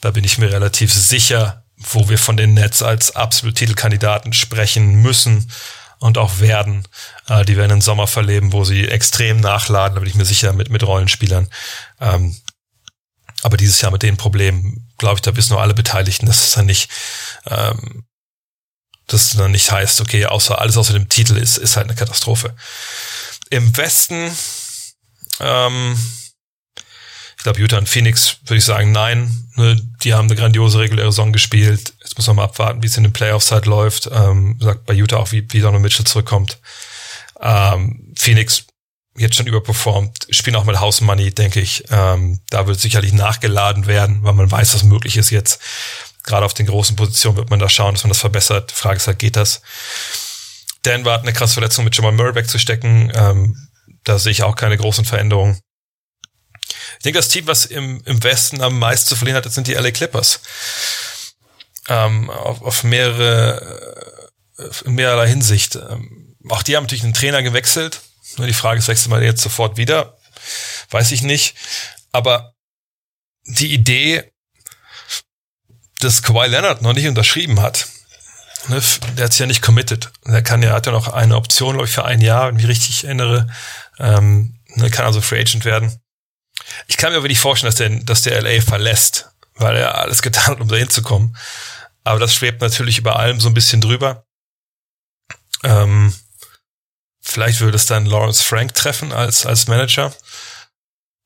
Da 0.00 0.10
bin 0.10 0.24
ich 0.24 0.36
mir 0.36 0.52
relativ 0.52 0.92
sicher, 0.92 1.64
wo 1.76 2.08
wir 2.08 2.18
von 2.18 2.36
den 2.36 2.54
Nets 2.54 2.82
als 2.82 3.16
absolute 3.16 3.60
Titelkandidaten 3.60 4.32
sprechen 4.32 5.00
müssen 5.00 5.50
und 5.98 6.18
auch 6.18 6.40
werden. 6.40 6.86
Äh, 7.28 7.44
die 7.44 7.56
werden 7.56 7.72
einen 7.72 7.80
Sommer 7.80 8.06
verleben, 8.06 8.52
wo 8.52 8.64
sie 8.64 8.88
extrem 8.88 9.40
nachladen, 9.40 9.94
da 9.94 10.00
bin 10.00 10.08
ich 10.08 10.16
mir 10.16 10.24
sicher, 10.24 10.52
mit, 10.52 10.68
mit 10.68 10.82
Rollenspielern. 10.82 11.48
Ähm, 12.00 12.36
aber 13.42 13.56
dieses 13.56 13.80
Jahr 13.80 13.90
mit 13.90 14.02
den 14.02 14.16
Problemen, 14.16 14.81
glaube 15.02 15.16
ich, 15.16 15.22
da 15.22 15.36
wissen 15.36 15.52
nur 15.52 15.60
alle 15.60 15.74
Beteiligten, 15.74 16.26
dass 16.26 16.42
es 16.42 16.52
dann 16.52 16.66
nicht, 16.66 16.90
ähm, 17.46 18.04
dass 19.08 19.24
es 19.24 19.36
dann 19.36 19.50
nicht 19.50 19.70
heißt, 19.70 20.00
okay, 20.00 20.26
außer 20.26 20.60
alles 20.60 20.76
außer 20.76 20.92
dem 20.92 21.08
Titel 21.08 21.36
ist, 21.36 21.58
ist 21.58 21.76
halt 21.76 21.88
eine 21.88 21.96
Katastrophe. 21.96 22.54
Im 23.50 23.76
Westen, 23.76 24.30
ähm, 25.40 25.98
ich 27.36 27.42
glaube, 27.42 27.58
Utah 27.58 27.78
und 27.78 27.88
Phoenix 27.88 28.36
würde 28.44 28.58
ich 28.58 28.64
sagen, 28.64 28.92
nein. 28.92 29.38
Ne, 29.56 29.76
die 30.02 30.14
haben 30.14 30.28
eine 30.28 30.36
grandiose 30.36 30.78
reguläre 30.78 31.10
Saison 31.10 31.32
gespielt. 31.32 31.92
Jetzt 32.00 32.16
muss 32.16 32.26
man 32.28 32.36
mal 32.36 32.44
abwarten, 32.44 32.82
wie 32.82 32.86
es 32.86 32.96
in 32.96 33.02
den 33.02 33.12
Playoffs 33.12 33.50
halt 33.50 33.66
läuft. 33.66 34.08
Ähm, 34.10 34.56
sagt 34.60 34.86
bei 34.86 34.94
Utah 34.94 35.16
auch, 35.16 35.32
wie, 35.32 35.44
wie 35.50 35.60
Donovan 35.60 35.82
Mitchell 35.82 36.06
zurückkommt. 36.06 36.58
Ähm, 37.40 38.14
Phoenix 38.16 38.64
jetzt 39.16 39.36
schon 39.36 39.46
überperformt, 39.46 40.26
spielen 40.30 40.56
auch 40.56 40.64
mit 40.64 40.80
House 40.80 41.00
Money, 41.00 41.32
denke 41.32 41.60
ich. 41.60 41.84
Ähm, 41.90 42.40
da 42.50 42.66
wird 42.66 42.80
sicherlich 42.80 43.12
nachgeladen 43.12 43.86
werden, 43.86 44.22
weil 44.22 44.32
man 44.32 44.50
weiß, 44.50 44.74
was 44.74 44.84
möglich 44.84 45.16
ist 45.16 45.30
jetzt. 45.30 45.60
Gerade 46.24 46.46
auf 46.46 46.54
den 46.54 46.66
großen 46.66 46.96
Positionen 46.96 47.36
wird 47.36 47.50
man 47.50 47.58
da 47.58 47.68
schauen, 47.68 47.94
dass 47.94 48.04
man 48.04 48.10
das 48.10 48.20
verbessert. 48.20 48.70
Die 48.70 48.74
Frage 48.74 48.96
ist 48.96 49.06
halt, 49.06 49.18
geht 49.18 49.36
das? 49.36 49.60
Denver 50.84 51.12
hat 51.12 51.22
eine 51.22 51.32
krasse 51.32 51.54
Verletzung 51.54 51.84
mit 51.84 51.96
Jamal 51.96 52.12
Murray 52.12 52.34
wegzustecken. 52.34 53.12
Ähm, 53.14 53.68
da 54.04 54.18
sehe 54.18 54.32
ich 54.32 54.42
auch 54.42 54.56
keine 54.56 54.76
großen 54.76 55.04
Veränderungen. 55.04 55.60
Ich 56.98 57.04
denke, 57.04 57.18
das 57.18 57.28
Team, 57.28 57.46
was 57.46 57.64
im, 57.66 58.02
im 58.04 58.22
Westen 58.22 58.62
am 58.62 58.78
meisten 58.78 59.08
zu 59.08 59.16
verlieren 59.16 59.36
hat, 59.36 59.52
sind 59.52 59.66
die 59.66 59.74
LA 59.74 59.90
Clippers. 59.90 60.40
Ähm, 61.88 62.30
auf, 62.30 62.62
auf 62.62 62.84
mehrere, 62.84 64.30
äh, 64.58 64.86
in 64.86 64.94
mehrerlei 64.94 65.28
Hinsicht. 65.28 65.76
Ähm, 65.76 66.36
auch 66.48 66.62
die 66.62 66.76
haben 66.76 66.84
natürlich 66.84 67.04
einen 67.04 67.14
Trainer 67.14 67.42
gewechselt. 67.42 68.00
Nur 68.36 68.46
die 68.46 68.52
Frage 68.52 68.78
ist, 68.78 68.88
wechselt 68.88 69.10
man 69.10 69.22
jetzt 69.22 69.42
sofort 69.42 69.76
wieder? 69.76 70.16
Weiß 70.90 71.12
ich 71.12 71.22
nicht. 71.22 71.54
Aber 72.12 72.54
die 73.44 73.72
Idee, 73.72 74.32
dass 76.00 76.22
Kawhi 76.22 76.48
Leonard 76.48 76.82
noch 76.82 76.92
nicht 76.92 77.06
unterschrieben 77.06 77.60
hat, 77.60 77.88
ne, 78.68 78.80
der 79.16 79.24
hat 79.24 79.32
sich 79.32 79.40
ja 79.40 79.46
nicht 79.46 79.62
committed. 79.62 80.10
Der 80.26 80.42
kann 80.42 80.62
ja, 80.62 80.72
hat 80.72 80.86
ja 80.86 80.92
noch 80.92 81.08
eine 81.08 81.36
Option, 81.36 81.74
glaube 81.74 81.88
ich, 81.88 81.94
für 81.94 82.04
ein 82.04 82.20
Jahr, 82.20 82.48
wenn 82.48 82.56
ich 82.56 82.62
mich 82.62 82.70
richtig 82.70 83.04
erinnere. 83.04 83.48
Ähm, 83.98 84.58
ne, 84.74 84.90
kann 84.90 85.06
also 85.06 85.20
Free 85.20 85.40
Agent 85.40 85.64
werden. 85.64 86.00
Ich 86.86 86.96
kann 86.96 87.12
mir 87.12 87.18
aber 87.18 87.28
nicht 87.28 87.40
vorstellen, 87.40 87.70
dass 87.70 87.76
der, 87.76 87.90
dass 87.90 88.22
der 88.22 88.40
LA 88.42 88.60
verlässt, 88.62 89.30
weil 89.54 89.76
er 89.76 89.98
alles 89.98 90.22
getan 90.22 90.46
hat, 90.46 90.60
um 90.60 90.68
da 90.68 90.76
hinzukommen. 90.76 91.36
Aber 92.04 92.18
das 92.18 92.34
schwebt 92.34 92.60
natürlich 92.60 92.98
über 92.98 93.16
allem 93.18 93.40
so 93.40 93.48
ein 93.48 93.54
bisschen 93.54 93.80
drüber. 93.80 94.26
Ähm, 95.64 96.12
vielleicht 97.22 97.60
würde 97.60 97.76
es 97.76 97.86
dann 97.86 98.04
Lawrence 98.04 98.42
Frank 98.42 98.74
treffen 98.74 99.12
als, 99.12 99.46
als 99.46 99.68
Manager. 99.68 100.12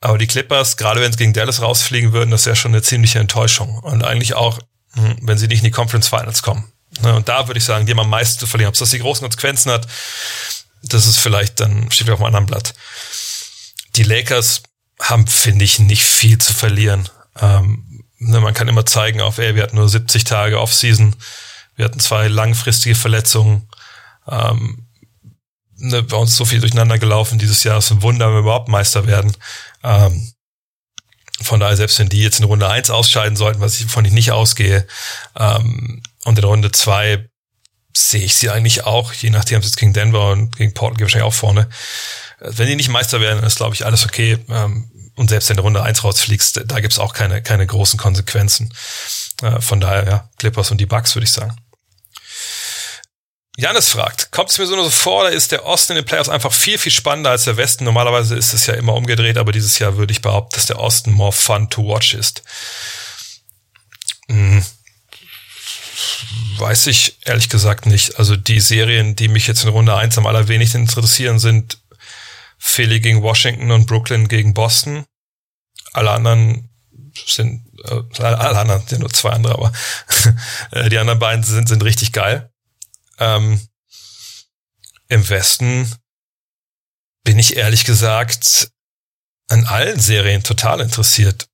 Aber 0.00 0.18
die 0.18 0.26
Clippers, 0.26 0.76
gerade 0.76 1.00
wenn 1.00 1.10
sie 1.10 1.18
gegen 1.18 1.32
Dallas 1.32 1.62
rausfliegen 1.62 2.12
würden, 2.12 2.30
das 2.30 2.46
wäre 2.46 2.54
schon 2.54 2.72
eine 2.72 2.82
ziemliche 2.82 3.18
Enttäuschung. 3.18 3.78
Und 3.78 4.04
eigentlich 4.04 4.34
auch, 4.34 4.60
hm, 4.92 5.16
wenn 5.22 5.38
sie 5.38 5.48
nicht 5.48 5.58
in 5.58 5.64
die 5.64 5.70
Conference 5.70 6.08
Finals 6.08 6.42
kommen. 6.42 6.70
Ne, 7.00 7.14
und 7.14 7.28
da 7.28 7.48
würde 7.48 7.58
ich 7.58 7.64
sagen, 7.64 7.86
die 7.86 7.92
haben 7.92 8.00
am 8.00 8.10
meisten 8.10 8.38
zu 8.38 8.46
verlieren. 8.46 8.68
Ob 8.68 8.78
das 8.78 8.90
die 8.90 8.98
großen 8.98 9.22
Konsequenzen 9.22 9.72
hat, 9.72 9.86
das 10.82 11.06
ist 11.06 11.18
vielleicht, 11.18 11.60
dann 11.60 11.90
steht 11.90 12.10
auf 12.10 12.20
einem 12.20 12.26
anderen 12.26 12.46
Blatt. 12.46 12.74
die 13.96 14.02
Lakers 14.02 14.62
haben, 15.00 15.26
finde 15.26 15.64
ich, 15.64 15.78
nicht 15.78 16.04
viel 16.04 16.38
zu 16.38 16.54
verlieren. 16.54 17.08
Ähm, 17.40 18.04
ne, 18.18 18.40
man 18.40 18.54
kann 18.54 18.68
immer 18.68 18.86
zeigen 18.86 19.20
auf, 19.20 19.38
ey, 19.38 19.54
wir 19.54 19.62
hatten 19.62 19.76
nur 19.76 19.88
70 19.88 20.24
Tage 20.24 20.60
Offseason, 20.60 21.16
wir 21.76 21.84
hatten 21.84 22.00
zwei 22.00 22.28
langfristige 22.28 22.94
Verletzungen, 22.94 23.68
ähm, 24.28 24.85
ne, 25.76 26.02
bei 26.02 26.16
uns 26.16 26.36
so 26.36 26.44
viel 26.44 26.60
durcheinander 26.60 26.98
gelaufen 26.98 27.38
dieses 27.38 27.64
Jahr, 27.64 27.78
ist 27.78 27.90
ein 27.90 28.02
Wunder, 28.02 28.28
wenn 28.28 28.34
wir 28.34 28.40
überhaupt 28.40 28.68
Meister 28.68 29.06
werden. 29.06 29.36
Ähm, 29.82 30.32
von 31.40 31.60
daher, 31.60 31.76
selbst 31.76 31.98
wenn 31.98 32.08
die 32.08 32.22
jetzt 32.22 32.38
in 32.38 32.46
Runde 32.46 32.68
eins 32.68 32.90
ausscheiden 32.90 33.36
sollten, 33.36 33.60
was 33.60 33.78
ich, 33.78 33.86
von 33.86 34.04
ich 34.04 34.12
nicht 34.12 34.32
ausgehe, 34.32 34.86
ähm, 35.38 36.02
und 36.24 36.38
in 36.38 36.44
Runde 36.44 36.72
zwei 36.72 37.28
sehe 37.96 38.24
ich 38.24 38.34
sie 38.34 38.50
eigentlich 38.50 38.84
auch, 38.84 39.12
je 39.12 39.30
nachdem, 39.30 39.58
ob 39.58 39.62
es 39.62 39.70
jetzt 39.70 39.78
gegen 39.78 39.92
Denver 39.92 40.30
und 40.30 40.56
gegen 40.56 40.74
Portland 40.74 41.00
wahrscheinlich 41.00 41.26
auch 41.26 41.34
vorne. 41.34 41.68
Wenn 42.40 42.68
die 42.68 42.76
nicht 42.76 42.88
Meister 42.88 43.20
werden, 43.20 43.42
ist, 43.44 43.56
glaube 43.56 43.74
ich, 43.74 43.86
alles 43.86 44.04
okay. 44.04 44.38
Ähm, 44.48 44.90
und 45.14 45.30
selbst 45.30 45.48
wenn 45.48 45.56
du 45.56 45.62
Runde 45.62 45.82
eins 45.82 46.04
rausfliegst, 46.04 46.62
da 46.66 46.80
gibt's 46.80 46.98
auch 46.98 47.14
keine, 47.14 47.42
keine 47.42 47.66
großen 47.66 47.98
Konsequenzen. 47.98 48.72
Äh, 49.42 49.60
von 49.60 49.80
daher, 49.80 50.06
ja, 50.06 50.30
Clippers 50.38 50.70
und 50.70 50.78
die 50.78 50.86
Bucks, 50.86 51.14
würde 51.14 51.24
ich 51.24 51.32
sagen. 51.32 51.56
Janis 53.58 53.88
fragt, 53.88 54.32
kommt 54.32 54.50
es 54.50 54.58
mir 54.58 54.66
so 54.66 54.74
nur 54.76 54.84
so 54.84 54.90
vor, 54.90 55.22
oder 55.22 55.32
ist 55.32 55.50
der 55.50 55.64
Osten 55.64 55.92
in 55.92 55.96
den 55.96 56.04
Playoffs 56.04 56.28
einfach 56.28 56.52
viel, 56.52 56.76
viel 56.76 56.92
spannender 56.92 57.30
als 57.30 57.44
der 57.44 57.56
Westen? 57.56 57.84
Normalerweise 57.84 58.36
ist 58.36 58.52
es 58.52 58.66
ja 58.66 58.74
immer 58.74 58.94
umgedreht, 58.94 59.38
aber 59.38 59.50
dieses 59.50 59.78
Jahr 59.78 59.96
würde 59.96 60.12
ich 60.12 60.20
behaupten, 60.20 60.56
dass 60.56 60.66
der 60.66 60.78
Osten 60.78 61.12
more 61.12 61.32
fun 61.32 61.70
to 61.70 61.82
watch 61.82 62.12
ist. 62.12 62.42
Hm. 64.28 64.62
Weiß 66.58 66.86
ich 66.86 67.18
ehrlich 67.24 67.48
gesagt 67.48 67.86
nicht. 67.86 68.18
Also 68.18 68.36
die 68.36 68.60
Serien, 68.60 69.16
die 69.16 69.28
mich 69.28 69.46
jetzt 69.46 69.64
in 69.64 69.70
Runde 69.70 69.94
eins 69.94 70.18
am 70.18 70.26
allerwenigsten 70.26 70.82
interessieren, 70.82 71.38
sind 71.38 71.78
Philly 72.58 73.00
gegen 73.00 73.22
Washington 73.22 73.70
und 73.70 73.86
Brooklyn 73.86 74.28
gegen 74.28 74.52
Boston. 74.52 75.06
Alle 75.94 76.10
anderen 76.10 76.68
sind, 77.26 77.64
äh, 77.84 78.22
alle 78.22 78.58
anderen 78.58 78.86
sind 78.86 79.00
nur 79.00 79.12
zwei 79.12 79.30
andere, 79.30 79.54
aber 79.54 79.72
äh, 80.72 80.90
die 80.90 80.98
anderen 80.98 81.18
beiden 81.18 81.42
sind, 81.42 81.68
sind 81.68 81.82
richtig 81.82 82.12
geil. 82.12 82.50
Ähm, 83.18 83.60
Im 85.08 85.28
Westen 85.28 85.92
bin 87.24 87.38
ich 87.38 87.56
ehrlich 87.56 87.84
gesagt 87.84 88.70
an 89.48 89.64
allen 89.66 90.00
Serien 90.00 90.42
total 90.42 90.80
interessiert. 90.80 91.48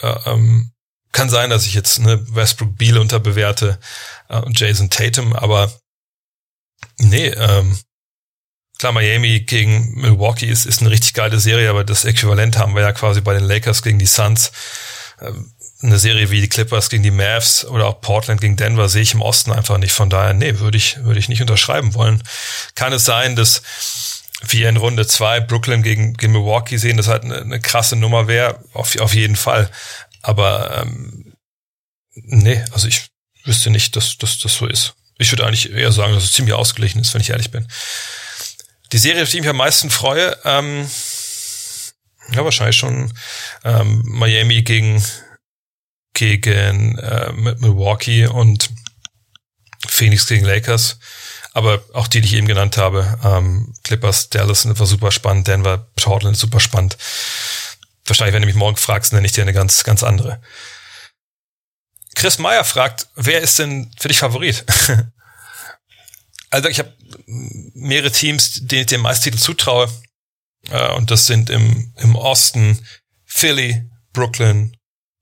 Äh, 0.00 0.14
ähm, 0.26 0.72
kann 1.12 1.30
sein, 1.30 1.50
dass 1.50 1.66
ich 1.66 1.74
jetzt 1.74 1.98
ne, 2.00 2.18
Westbrook 2.34 2.76
Beal 2.76 2.98
unterbewerte 2.98 3.78
äh, 4.28 4.38
und 4.38 4.58
Jason 4.58 4.90
Tatum, 4.90 5.32
aber 5.32 5.72
nee, 6.98 7.28
ähm, 7.28 7.78
klar, 8.78 8.92
Miami 8.92 9.40
gegen 9.40 10.00
Milwaukee 10.00 10.46
ist, 10.46 10.66
ist 10.66 10.80
eine 10.80 10.90
richtig 10.90 11.14
geile 11.14 11.40
Serie, 11.40 11.70
aber 11.70 11.84
das 11.84 12.04
Äquivalent 12.04 12.58
haben 12.58 12.74
wir 12.74 12.82
ja 12.82 12.92
quasi 12.92 13.20
bei 13.20 13.34
den 13.34 13.44
Lakers 13.44 13.82
gegen 13.82 13.98
die 13.98 14.06
Suns. 14.06 14.52
Ähm, 15.20 15.52
eine 15.80 15.98
Serie 15.98 16.30
wie 16.30 16.40
die 16.40 16.48
Clippers 16.48 16.90
gegen 16.90 17.04
die 17.04 17.10
Mavs 17.10 17.64
oder 17.64 17.86
auch 17.86 18.00
Portland 18.00 18.40
gegen 18.40 18.56
Denver 18.56 18.88
sehe 18.88 19.02
ich 19.02 19.14
im 19.14 19.22
Osten 19.22 19.52
einfach 19.52 19.78
nicht. 19.78 19.92
Von 19.92 20.10
daher, 20.10 20.34
nee, 20.34 20.58
würde 20.58 20.76
ich, 20.76 21.02
würde 21.04 21.20
ich 21.20 21.28
nicht 21.28 21.40
unterschreiben 21.40 21.94
wollen. 21.94 22.22
Kann 22.74 22.92
es 22.92 23.04
sein, 23.04 23.36
dass 23.36 23.62
wir 24.42 24.68
in 24.68 24.76
Runde 24.76 25.06
zwei 25.06 25.40
Brooklyn 25.40 25.82
gegen, 25.82 26.14
gegen 26.14 26.32
Milwaukee 26.32 26.76
sehen, 26.76 26.96
das 26.96 27.08
halt 27.08 27.24
eine, 27.24 27.40
eine 27.40 27.60
krasse 27.60 27.96
Nummer 27.96 28.26
wäre, 28.26 28.62
auf, 28.72 28.98
auf 28.98 29.14
jeden 29.14 29.36
Fall. 29.36 29.70
Aber 30.22 30.82
ähm, 30.82 31.34
nee, 32.14 32.64
also 32.72 32.88
ich 32.88 33.06
wüsste 33.44 33.70
nicht, 33.70 33.94
dass, 33.94 34.18
dass 34.18 34.38
das 34.38 34.54
so 34.54 34.66
ist. 34.66 34.94
Ich 35.18 35.30
würde 35.32 35.46
eigentlich 35.46 35.72
eher 35.72 35.92
sagen, 35.92 36.14
dass 36.14 36.24
es 36.24 36.32
ziemlich 36.32 36.54
ausgeglichen 36.54 37.00
ist, 37.00 37.14
wenn 37.14 37.20
ich 37.20 37.30
ehrlich 37.30 37.50
bin. 37.50 37.66
Die 38.92 38.98
Serie, 38.98 39.22
auf 39.22 39.30
die 39.30 39.36
ich 39.36 39.42
mich 39.42 39.50
am 39.50 39.56
meisten 39.56 39.90
freue, 39.90 40.36
ähm, 40.44 40.88
ja, 42.32 42.44
wahrscheinlich 42.44 42.76
schon 42.76 43.12
ähm, 43.64 44.02
Miami 44.04 44.62
gegen, 44.62 45.02
gegen 46.18 46.98
äh, 46.98 47.32
Milwaukee 47.32 48.26
und 48.26 48.70
Phoenix 49.86 50.26
gegen 50.26 50.44
Lakers. 50.44 50.98
Aber 51.52 51.82
auch 51.94 52.08
die, 52.08 52.20
die 52.20 52.28
ich 52.28 52.34
eben 52.34 52.48
genannt 52.48 52.76
habe, 52.76 53.18
ähm, 53.24 53.72
Clippers, 53.84 54.28
Dallas 54.28 54.66
war 54.78 54.86
super 54.86 55.12
spannend, 55.12 55.46
Denver, 55.46 55.88
Portland 55.96 56.36
super 56.36 56.60
spannend. 56.60 56.98
Wahrscheinlich, 58.04 58.34
wenn 58.34 58.42
du 58.42 58.46
mich 58.46 58.56
morgen 58.56 58.76
fragst, 58.76 59.12
nenne 59.12 59.26
ich 59.26 59.32
dir 59.32 59.42
eine 59.42 59.52
ganz, 59.52 59.84
ganz 59.84 60.02
andere. 60.02 60.40
Chris 62.14 62.38
Meyer 62.38 62.64
fragt, 62.64 63.06
wer 63.14 63.40
ist 63.40 63.58
denn 63.60 63.92
für 63.98 64.08
dich 64.08 64.18
Favorit? 64.18 64.64
also 66.50 66.68
ich 66.68 66.80
habe 66.80 66.92
mehrere 67.26 68.10
Teams, 68.10 68.60
denen 68.62 68.82
ich 68.82 68.86
den 68.88 69.00
Meistertitel 69.00 69.38
zutraue. 69.38 69.88
Äh, 70.70 70.92
und 70.94 71.12
das 71.12 71.26
sind 71.26 71.48
im, 71.48 71.92
im 71.96 72.16
Osten 72.16 72.84
Philly, 73.24 73.88
Brooklyn, 74.12 74.76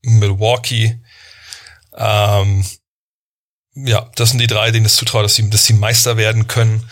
Milwaukee. 0.07 1.01
Ähm, 1.97 2.65
ja, 3.75 4.11
das 4.15 4.31
sind 4.31 4.39
die 4.39 4.47
drei, 4.47 4.71
denen 4.71 4.87
es 4.87 4.97
zutraue, 4.97 5.23
dass 5.23 5.35
sie, 5.35 5.49
dass 5.51 5.67
sie 5.67 5.75
Meister 5.75 6.17
werden 6.17 6.49
können. 6.49 6.89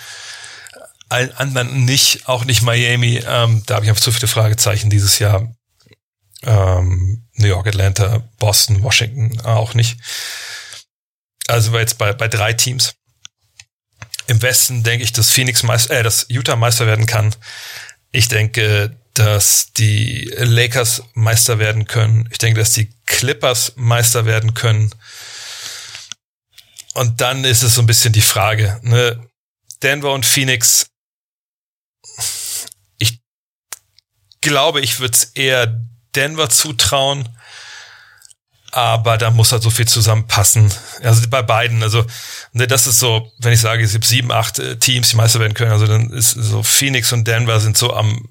Allen 1.09 1.33
anderen 1.33 1.85
nicht, 1.85 2.29
auch 2.29 2.45
nicht 2.45 2.63
Miami. 2.63 3.23
Ähm, 3.27 3.63
da 3.67 3.77
habe 3.77 3.85
ich 3.85 3.91
einfach 3.91 4.03
zu 4.03 4.13
viele 4.13 4.29
Fragezeichen 4.29 4.91
dieses 4.91 5.19
Jahr. 5.19 5.55
Ähm, 6.43 7.27
New 7.37 7.47
York, 7.47 7.67
Atlanta, 7.67 8.23
Boston, 8.39 8.83
Washington 8.83 9.41
auch 9.41 9.75
nicht. 9.75 9.99
Also 11.47 11.73
wir 11.73 11.81
jetzt 11.81 11.99
bei, 11.99 12.13
bei 12.13 12.29
drei 12.29 12.53
Teams. 12.53 12.95
Im 14.27 14.41
Westen 14.43 14.83
denke 14.83 15.05
ich, 15.05 15.13
dass 15.13 15.31
Phoenix 15.31 15.63
Meister, 15.63 16.01
äh, 16.01 16.03
dass 16.03 16.27
Utah 16.29 16.57
Meister 16.57 16.87
werden 16.87 17.07
kann. 17.07 17.35
Ich 18.11 18.29
denke, 18.29 18.97
dass 19.15 19.73
die 19.73 20.33
Lakers 20.37 21.03
Meister 21.15 21.59
werden 21.59 21.87
können. 21.87 22.29
Ich 22.31 22.39
denke, 22.39 22.61
dass 22.61 22.73
die 22.73 22.91
Clippers 23.15 23.75
Meister 23.77 24.27
werden 24.27 24.55
können. 24.55 24.93
Und 26.95 27.21
dann 27.21 27.45
ist 27.45 27.63
es 27.63 27.77
so 27.77 27.83
ein 27.83 27.87
bisschen 27.87 28.13
die 28.13 28.21
Frage, 28.21 28.81
ne? 28.83 29.25
Denver 29.85 30.13
und 30.13 30.27
Phoenix. 30.27 30.87
Ich 32.99 33.21
glaube, 34.41 34.81
ich 34.81 34.99
würde 34.99 35.15
es 35.15 35.25
eher 35.25 35.81
Denver 36.17 36.51
zutrauen, 36.51 37.29
aber 38.73 39.17
da 39.17 39.31
muss 39.31 39.53
halt 39.53 39.63
so 39.63 39.71
viel 39.71 39.87
zusammenpassen. 39.87 40.73
Also 41.03 41.29
bei 41.29 41.43
beiden, 41.43 41.85
also 41.85 42.05
ne, 42.53 42.67
das 42.67 42.89
ist 42.89 42.99
so, 42.99 43.31
wenn 43.39 43.53
ich 43.53 43.61
sage, 43.61 43.85
es 43.85 43.93
gibt 43.93 44.07
sieben, 44.07 44.33
acht 44.33 44.59
äh, 44.59 44.77
Teams, 44.77 45.11
die 45.11 45.17
Meister 45.17 45.39
werden 45.39 45.55
können, 45.55 45.71
also 45.71 45.87
dann 45.87 46.11
ist 46.11 46.33
so 46.33 46.65
Phoenix 46.65 47.13
und 47.13 47.29
Denver 47.29 47.61
sind 47.61 47.77
so 47.77 47.95
am 47.95 48.27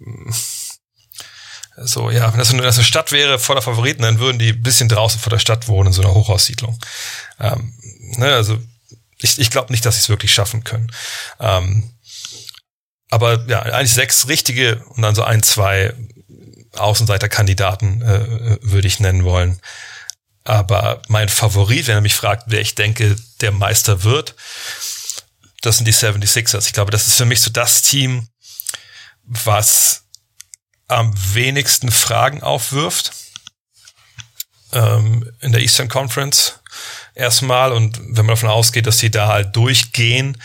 so, 1.77 2.11
ja, 2.11 2.31
wenn 2.31 2.39
das, 2.39 2.51
wenn 2.51 2.59
das 2.59 2.77
eine 2.77 2.83
Stadt 2.83 3.11
wäre 3.11 3.39
voller 3.39 3.61
Favoriten, 3.61 4.03
dann 4.03 4.19
würden 4.19 4.39
die 4.39 4.49
ein 4.49 4.61
bisschen 4.61 4.89
draußen 4.89 5.19
vor 5.19 5.31
der 5.31 5.39
Stadt 5.39 5.67
wohnen, 5.67 5.87
in 5.87 5.93
so 5.93 6.01
einer 6.01 6.13
Hochhaussiedlung. 6.13 6.79
Ähm, 7.39 7.73
ne, 8.17 8.33
also 8.33 8.59
ich, 9.17 9.39
ich 9.39 9.49
glaube 9.49 9.71
nicht, 9.71 9.85
dass 9.85 9.95
sie 9.95 10.01
es 10.01 10.09
wirklich 10.09 10.33
schaffen 10.33 10.63
können. 10.63 10.91
Ähm, 11.39 11.89
aber 13.09 13.45
ja, 13.47 13.61
eigentlich 13.61 13.93
sechs 13.93 14.27
richtige 14.27 14.83
und 14.89 15.01
dann 15.01 15.15
so 15.15 15.23
ein, 15.23 15.43
zwei 15.43 15.93
Außenseiterkandidaten 16.73 18.01
äh, 18.01 18.57
würde 18.61 18.87
ich 18.87 18.99
nennen 18.99 19.23
wollen. 19.23 19.59
Aber 20.43 21.01
mein 21.07 21.29
Favorit, 21.29 21.87
wenn 21.87 21.95
er 21.95 22.01
mich 22.01 22.15
fragt, 22.15 22.45
wer 22.47 22.59
ich 22.59 22.75
denke, 22.75 23.15
der 23.41 23.51
Meister 23.51 24.03
wird, 24.03 24.35
das 25.61 25.77
sind 25.77 25.87
die 25.87 25.93
76ers. 25.93 26.67
Ich 26.67 26.73
glaube, 26.73 26.91
das 26.91 27.07
ist 27.07 27.15
für 27.15 27.25
mich 27.25 27.41
so 27.41 27.49
das 27.49 27.81
Team, 27.83 28.27
was 29.23 30.02
am 30.87 31.13
wenigsten 31.33 31.91
Fragen 31.91 32.43
aufwirft 32.43 33.11
ähm, 34.73 35.29
in 35.39 35.51
der 35.51 35.61
Eastern 35.61 35.87
Conference 35.87 36.59
erstmal. 37.15 37.71
Und 37.71 37.99
wenn 37.99 38.25
man 38.25 38.35
davon 38.35 38.49
ausgeht, 38.49 38.87
dass 38.87 38.99
sie 38.99 39.11
da 39.11 39.27
halt 39.27 39.55
durchgehen, 39.55 40.37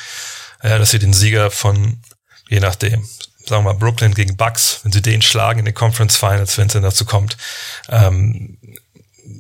ja, 0.63 0.79
dass 0.79 0.91
sie 0.91 0.99
den 0.99 1.13
Sieger 1.13 1.51
von, 1.51 2.01
je 2.49 2.61
nachdem, 2.61 3.09
sagen 3.47 3.65
wir 3.65 3.73
mal, 3.73 3.79
Brooklyn 3.79 4.15
gegen 4.15 4.37
Bucks, 4.37 4.81
wenn 4.83 4.93
sie 4.93 5.03
den 5.03 5.23
schlagen 5.23 5.61
in 5.61 5.65
den 5.65 5.75
Conference 5.75 6.17
Finals, 6.17 6.59
wenn 6.59 6.67
es 6.67 6.73
denn 6.73 6.83
dazu 6.83 7.05
kommt, 7.05 7.37
ähm, 7.89 8.59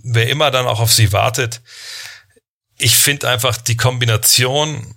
wer 0.03 0.29
immer 0.29 0.51
dann 0.51 0.67
auch 0.67 0.81
auf 0.81 0.93
sie 0.93 1.13
wartet, 1.13 1.61
ich 2.79 2.97
finde 2.97 3.29
einfach 3.29 3.57
die 3.57 3.77
Kombination 3.77 4.95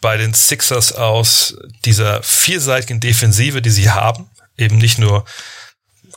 bei 0.00 0.16
den 0.16 0.34
Sixers 0.34 0.92
aus 0.92 1.56
dieser 1.84 2.22
vielseitigen 2.22 3.00
Defensive, 3.00 3.62
die 3.62 3.70
sie 3.70 3.90
haben, 3.90 4.28
eben 4.56 4.78
nicht 4.78 4.98
nur 4.98 5.24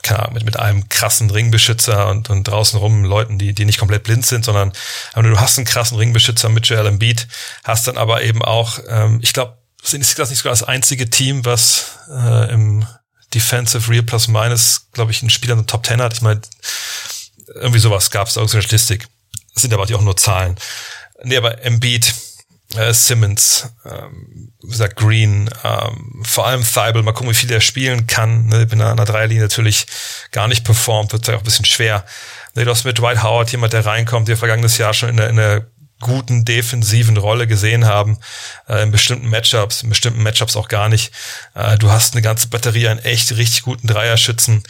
keine 0.02 0.20
Ahnung, 0.20 0.34
mit, 0.34 0.44
mit 0.44 0.58
einem 0.58 0.88
krassen 0.88 1.30
Ringbeschützer 1.30 2.08
und, 2.08 2.30
und 2.30 2.44
draußen 2.44 2.78
rum 2.78 3.04
Leuten, 3.04 3.38
die, 3.38 3.52
die 3.52 3.64
nicht 3.64 3.78
komplett 3.78 4.04
blind 4.04 4.24
sind, 4.24 4.44
sondern 4.44 4.72
du 5.14 5.40
hast 5.40 5.58
einen 5.58 5.66
krassen 5.66 5.98
Ringbeschützer 5.98 6.48
mit 6.48 6.66
Joel 6.66 6.86
Embiid, 6.86 7.26
hast 7.64 7.88
dann 7.88 7.98
aber 7.98 8.22
eben 8.22 8.42
auch, 8.42 8.78
ähm, 8.88 9.18
ich 9.22 9.32
glaube, 9.32 9.58
sind 9.82 10.00
ist 10.00 10.18
das 10.18 10.30
nicht 10.30 10.38
sogar 10.38 10.52
das 10.52 10.62
einzige 10.62 11.10
Team, 11.10 11.44
was 11.44 11.98
äh, 12.10 12.52
im 12.52 12.86
Defensive 13.34 13.90
Real 13.90 14.02
Plus 14.02 14.28
Minus, 14.28 14.88
glaube 14.92 15.10
ich, 15.10 15.22
einen 15.22 15.30
Spieler 15.30 15.52
in 15.52 15.60
der 15.60 15.66
Top 15.66 15.82
Ten 15.82 16.00
hat. 16.00 16.12
Ich 16.12 16.22
meine, 16.22 16.40
irgendwie 17.54 17.78
sowas 17.78 18.10
gab 18.10 18.28
es, 18.28 18.36
irgendeine 18.36 18.62
Statistik. 18.62 19.06
Das 19.54 19.62
sind 19.62 19.74
aber 19.74 19.84
auch 19.84 20.02
nur 20.02 20.16
Zahlen. 20.16 20.56
Nee, 21.22 21.36
aber 21.36 21.62
Embiid, 21.62 22.14
äh, 22.74 22.92
Simmons, 22.92 23.72
ähm, 23.84 24.52
wie 24.62 24.70
gesagt, 24.70 24.96
Green, 24.96 25.48
ähm, 25.62 26.22
vor 26.24 26.46
allem 26.46 26.64
Thibault, 26.64 27.04
mal 27.04 27.12
gucken, 27.12 27.30
wie 27.30 27.34
viel 27.34 27.52
er 27.52 27.60
spielen 27.60 28.06
kann. 28.06 28.46
Ne? 28.46 28.70
Wenn 28.70 28.80
er 28.80 28.90
an 28.90 28.96
der 28.96 29.06
Dreierlinie 29.06 29.44
natürlich 29.44 29.86
gar 30.32 30.48
nicht 30.48 30.64
performt, 30.64 31.12
wird 31.12 31.22
es 31.22 31.34
auch 31.34 31.38
ein 31.38 31.44
bisschen 31.44 31.64
schwer. 31.64 32.04
Ne, 32.54 32.64
du 32.64 32.70
hast 32.70 32.84
mit 32.84 32.98
Dwight 32.98 33.22
Howard 33.22 33.52
jemand, 33.52 33.72
der 33.72 33.86
reinkommt, 33.86 34.28
der 34.28 34.36
vergangenes 34.36 34.78
Jahr 34.78 34.94
schon 34.94 35.10
in 35.10 35.16
der, 35.16 35.28
in 35.28 35.36
der 35.36 35.66
guten 36.00 36.44
defensiven 36.44 37.16
Rolle 37.16 37.46
gesehen 37.46 37.86
haben, 37.86 38.18
äh, 38.68 38.82
in 38.82 38.90
bestimmten 38.90 39.28
Matchups, 39.28 39.82
in 39.82 39.88
bestimmten 39.88 40.22
Matchups 40.22 40.56
auch 40.56 40.68
gar 40.68 40.88
nicht. 40.88 41.12
Äh, 41.54 41.78
du 41.78 41.90
hast 41.90 42.12
eine 42.14 42.22
ganze 42.22 42.48
Batterie 42.48 42.88
an 42.88 42.98
echt 42.98 43.36
richtig 43.36 43.62
guten 43.62 43.86
Dreierschützen. 43.86 44.62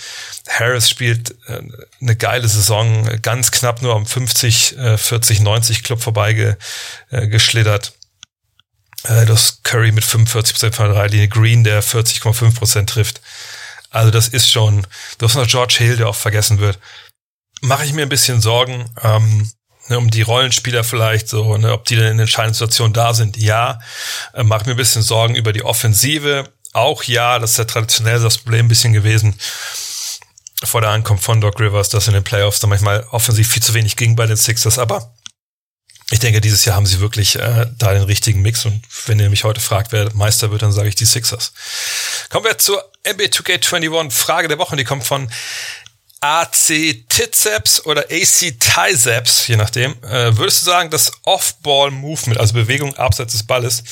Harris 0.49 0.89
spielt 0.89 1.33
äh, 1.49 1.63
eine 2.01 2.17
geile 2.17 2.47
Saison, 2.47 3.21
ganz 3.23 3.51
knapp 3.51 3.83
nur 3.83 3.95
am 3.95 4.07
50, 4.07 4.79
äh, 4.79 4.99
40, 4.99 5.41
90 5.41 5.83
Club 5.83 6.01
vorbei 6.01 6.57
äh, 7.11 7.27
geschlittert. 7.29 7.93
Äh, 9.05 9.27
du 9.27 9.33
hast 9.33 9.65
Curry 9.65 9.93
mit 9.93 10.05
45% 10.05 10.73
von 10.73 10.87
der 10.87 10.95
Dreierlinie, 10.95 11.29
Green, 11.29 11.65
der 11.65 11.83
40,5% 11.83 12.87
trifft. 12.87 13.21
Also 13.91 14.11
das 14.11 14.29
ist 14.29 14.51
schon, 14.51 14.87
du 15.19 15.27
hast 15.27 15.35
noch 15.35 15.47
George 15.47 15.77
Hill, 15.79 15.97
der 15.97 16.09
auch 16.09 16.17
vergessen 16.17 16.59
wird. 16.59 16.79
Mache 17.63 17.85
ich 17.85 17.93
mir 17.93 18.03
ein 18.03 18.09
bisschen 18.09 18.41
Sorgen. 18.41 18.85
Ähm, 19.03 19.51
ne, 19.89 19.99
um 19.99 20.11
die 20.11 20.23
Rollenspieler 20.23 20.85
vielleicht 20.85 21.29
so, 21.29 21.57
ne, 21.57 21.73
ob 21.73 21.85
die 21.85 21.97
denn 21.97 22.13
in 22.13 22.19
entscheidenden 22.19 22.55
Situationen 22.55 22.93
da 22.93 23.15
sind, 23.15 23.37
ja. 23.37 23.79
Äh, 24.33 24.43
macht 24.43 24.67
mir 24.67 24.73
ein 24.73 24.79
bisschen 24.79 25.03
Sorgen 25.03 25.35
über 25.35 25.53
die 25.53 25.65
Offensive, 25.65 26.49
auch 26.73 27.03
ja, 27.05 27.39
das 27.39 27.53
ist 27.53 27.59
ja 27.59 27.65
traditionell 27.65 28.21
das 28.21 28.39
Problem 28.39 28.67
ein 28.67 28.69
bisschen 28.69 28.93
gewesen 28.93 29.39
vor 30.65 30.81
der 30.81 30.91
Ankunft 30.91 31.25
von 31.25 31.41
Doc 31.41 31.61
Rivers, 31.61 31.89
dass 31.89 32.09
in 32.09 32.15
den 32.15 32.25
Playoffs 32.25 32.61
da 32.61 32.67
manchmal 32.67 33.07
offensiv 33.11 33.51
viel 33.51 33.63
zu 33.63 33.75
wenig 33.75 33.97
ging 33.97 34.17
bei 34.17 34.27
den 34.27 34.37
Sixers, 34.37 34.79
aber 34.79 35.15
ich 36.11 36.21
denke, 36.21 36.41
dieses 36.41 36.65
Jahr 36.65 36.77
haben 36.77 36.87
sie 36.87 37.01
wirklich 37.01 37.37
äh, 37.37 37.67
da 37.79 37.93
den 37.93 38.05
richtigen 38.05 38.41
Mix 38.41 38.65
und 38.65 38.81
wenn 39.07 39.19
ihr 39.19 39.29
mich 39.29 39.43
heute 39.43 39.61
fragt, 39.61 39.91
wer 39.91 40.15
Meister 40.15 40.53
wird, 40.53 40.63
dann 40.63 40.73
sage 40.73 40.89
ich 40.89 40.95
die 40.95 41.05
Sixers. 41.05 41.53
Kommen 42.31 42.45
wir 42.45 42.59
zur 42.59 42.83
NBA 43.05 43.25
2K21 43.25 44.13
Frage 44.13 44.47
der 44.49 44.59
Woche, 44.59 44.77
die 44.77 44.85
kommt 44.85 45.05
von 45.05 45.29
AC 46.21 47.05
Tizeps 47.09 47.85
oder 47.85 48.07
AC 48.11 48.55
Tizeps, 48.59 49.47
je 49.47 49.57
nachdem, 49.57 49.93
äh, 50.03 50.37
würdest 50.37 50.63
du 50.63 50.67
sagen, 50.67 50.91
dass 50.91 51.13
Off-Ball-Movement, 51.23 52.41
also 52.41 52.55
Bewegung 52.55 52.95
abseits 52.97 53.33
des 53.33 53.43
Balles 53.43 53.85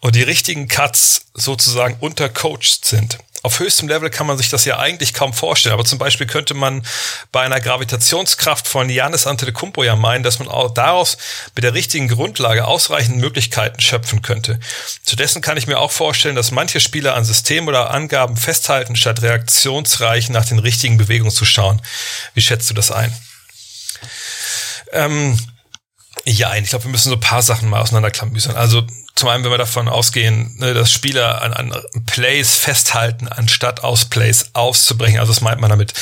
und 0.00 0.14
die 0.14 0.22
richtigen 0.22 0.68
Cuts 0.68 1.26
sozusagen 1.34 1.96
untercoached 2.00 2.84
sind? 2.84 3.18
Auf 3.42 3.58
höchstem 3.58 3.88
Level 3.88 4.08
kann 4.08 4.26
man 4.26 4.38
sich 4.38 4.48
das 4.48 4.64
ja 4.64 4.78
eigentlich 4.78 5.14
kaum 5.14 5.32
vorstellen. 5.32 5.72
Aber 5.72 5.84
zum 5.84 5.98
Beispiel 5.98 6.26
könnte 6.26 6.54
man 6.54 6.86
bei 7.32 7.42
einer 7.42 7.60
Gravitationskraft 7.60 8.68
von 8.68 8.88
Janis 8.88 9.26
Antetokounmpo 9.26 9.82
ja 9.82 9.96
meinen, 9.96 10.22
dass 10.22 10.38
man 10.38 10.48
auch 10.48 10.72
daraus 10.72 11.16
mit 11.54 11.64
der 11.64 11.74
richtigen 11.74 12.08
Grundlage 12.08 12.66
ausreichend 12.66 13.18
Möglichkeiten 13.18 13.80
schöpfen 13.80 14.22
könnte. 14.22 14.60
Zudessen 15.02 15.42
kann 15.42 15.56
ich 15.56 15.66
mir 15.66 15.78
auch 15.78 15.90
vorstellen, 15.90 16.36
dass 16.36 16.52
manche 16.52 16.80
Spieler 16.80 17.14
an 17.14 17.24
System 17.24 17.66
oder 17.66 17.90
Angaben 17.90 18.36
festhalten, 18.36 18.94
statt 18.94 19.22
reaktionsreich 19.22 20.28
nach 20.30 20.44
den 20.44 20.60
richtigen 20.60 20.96
Bewegungen 20.96 21.32
zu 21.32 21.44
schauen. 21.44 21.82
Wie 22.34 22.42
schätzt 22.42 22.70
du 22.70 22.74
das 22.74 22.92
ein? 22.92 23.12
Ähm, 24.92 25.38
ja, 26.24 26.54
ich 26.54 26.68
glaube, 26.68 26.84
wir 26.84 26.90
müssen 26.90 27.08
so 27.08 27.16
ein 27.16 27.20
paar 27.20 27.42
Sachen 27.42 27.68
mal 27.68 27.80
auseinanderklamüsern. 27.80 28.56
Also 28.56 28.86
zum 29.14 29.28
einen, 29.28 29.44
wenn 29.44 29.50
wir 29.50 29.58
davon 29.58 29.88
ausgehen, 29.88 30.54
ne, 30.58 30.72
dass 30.72 30.90
Spieler 30.90 31.42
an, 31.42 31.52
an 31.52 31.82
Plays 32.06 32.56
festhalten, 32.56 33.28
anstatt 33.28 33.84
aus 33.84 34.06
Plays 34.06 34.50
auszubrechen. 34.54 35.18
Also 35.18 35.32
das 35.32 35.42
meint 35.42 35.60
man 35.60 35.70
damit. 35.70 35.92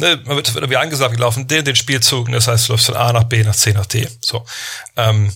Ne, 0.00 0.20
man 0.24 0.36
wird, 0.36 0.54
wird 0.54 0.64
irgendwie 0.64 0.76
angesagt, 0.76 1.12
wir 1.12 1.20
laufen 1.20 1.46
den, 1.46 1.64
den 1.64 1.76
Spielzug, 1.76 2.30
das 2.32 2.48
heißt, 2.48 2.68
du 2.68 2.72
läufst 2.72 2.86
von 2.86 2.96
A 2.96 3.12
nach 3.12 3.24
B 3.24 3.44
nach 3.44 3.54
C 3.54 3.72
nach 3.72 3.86
D. 3.86 4.08
So. 4.20 4.44
Ähm, 4.96 5.32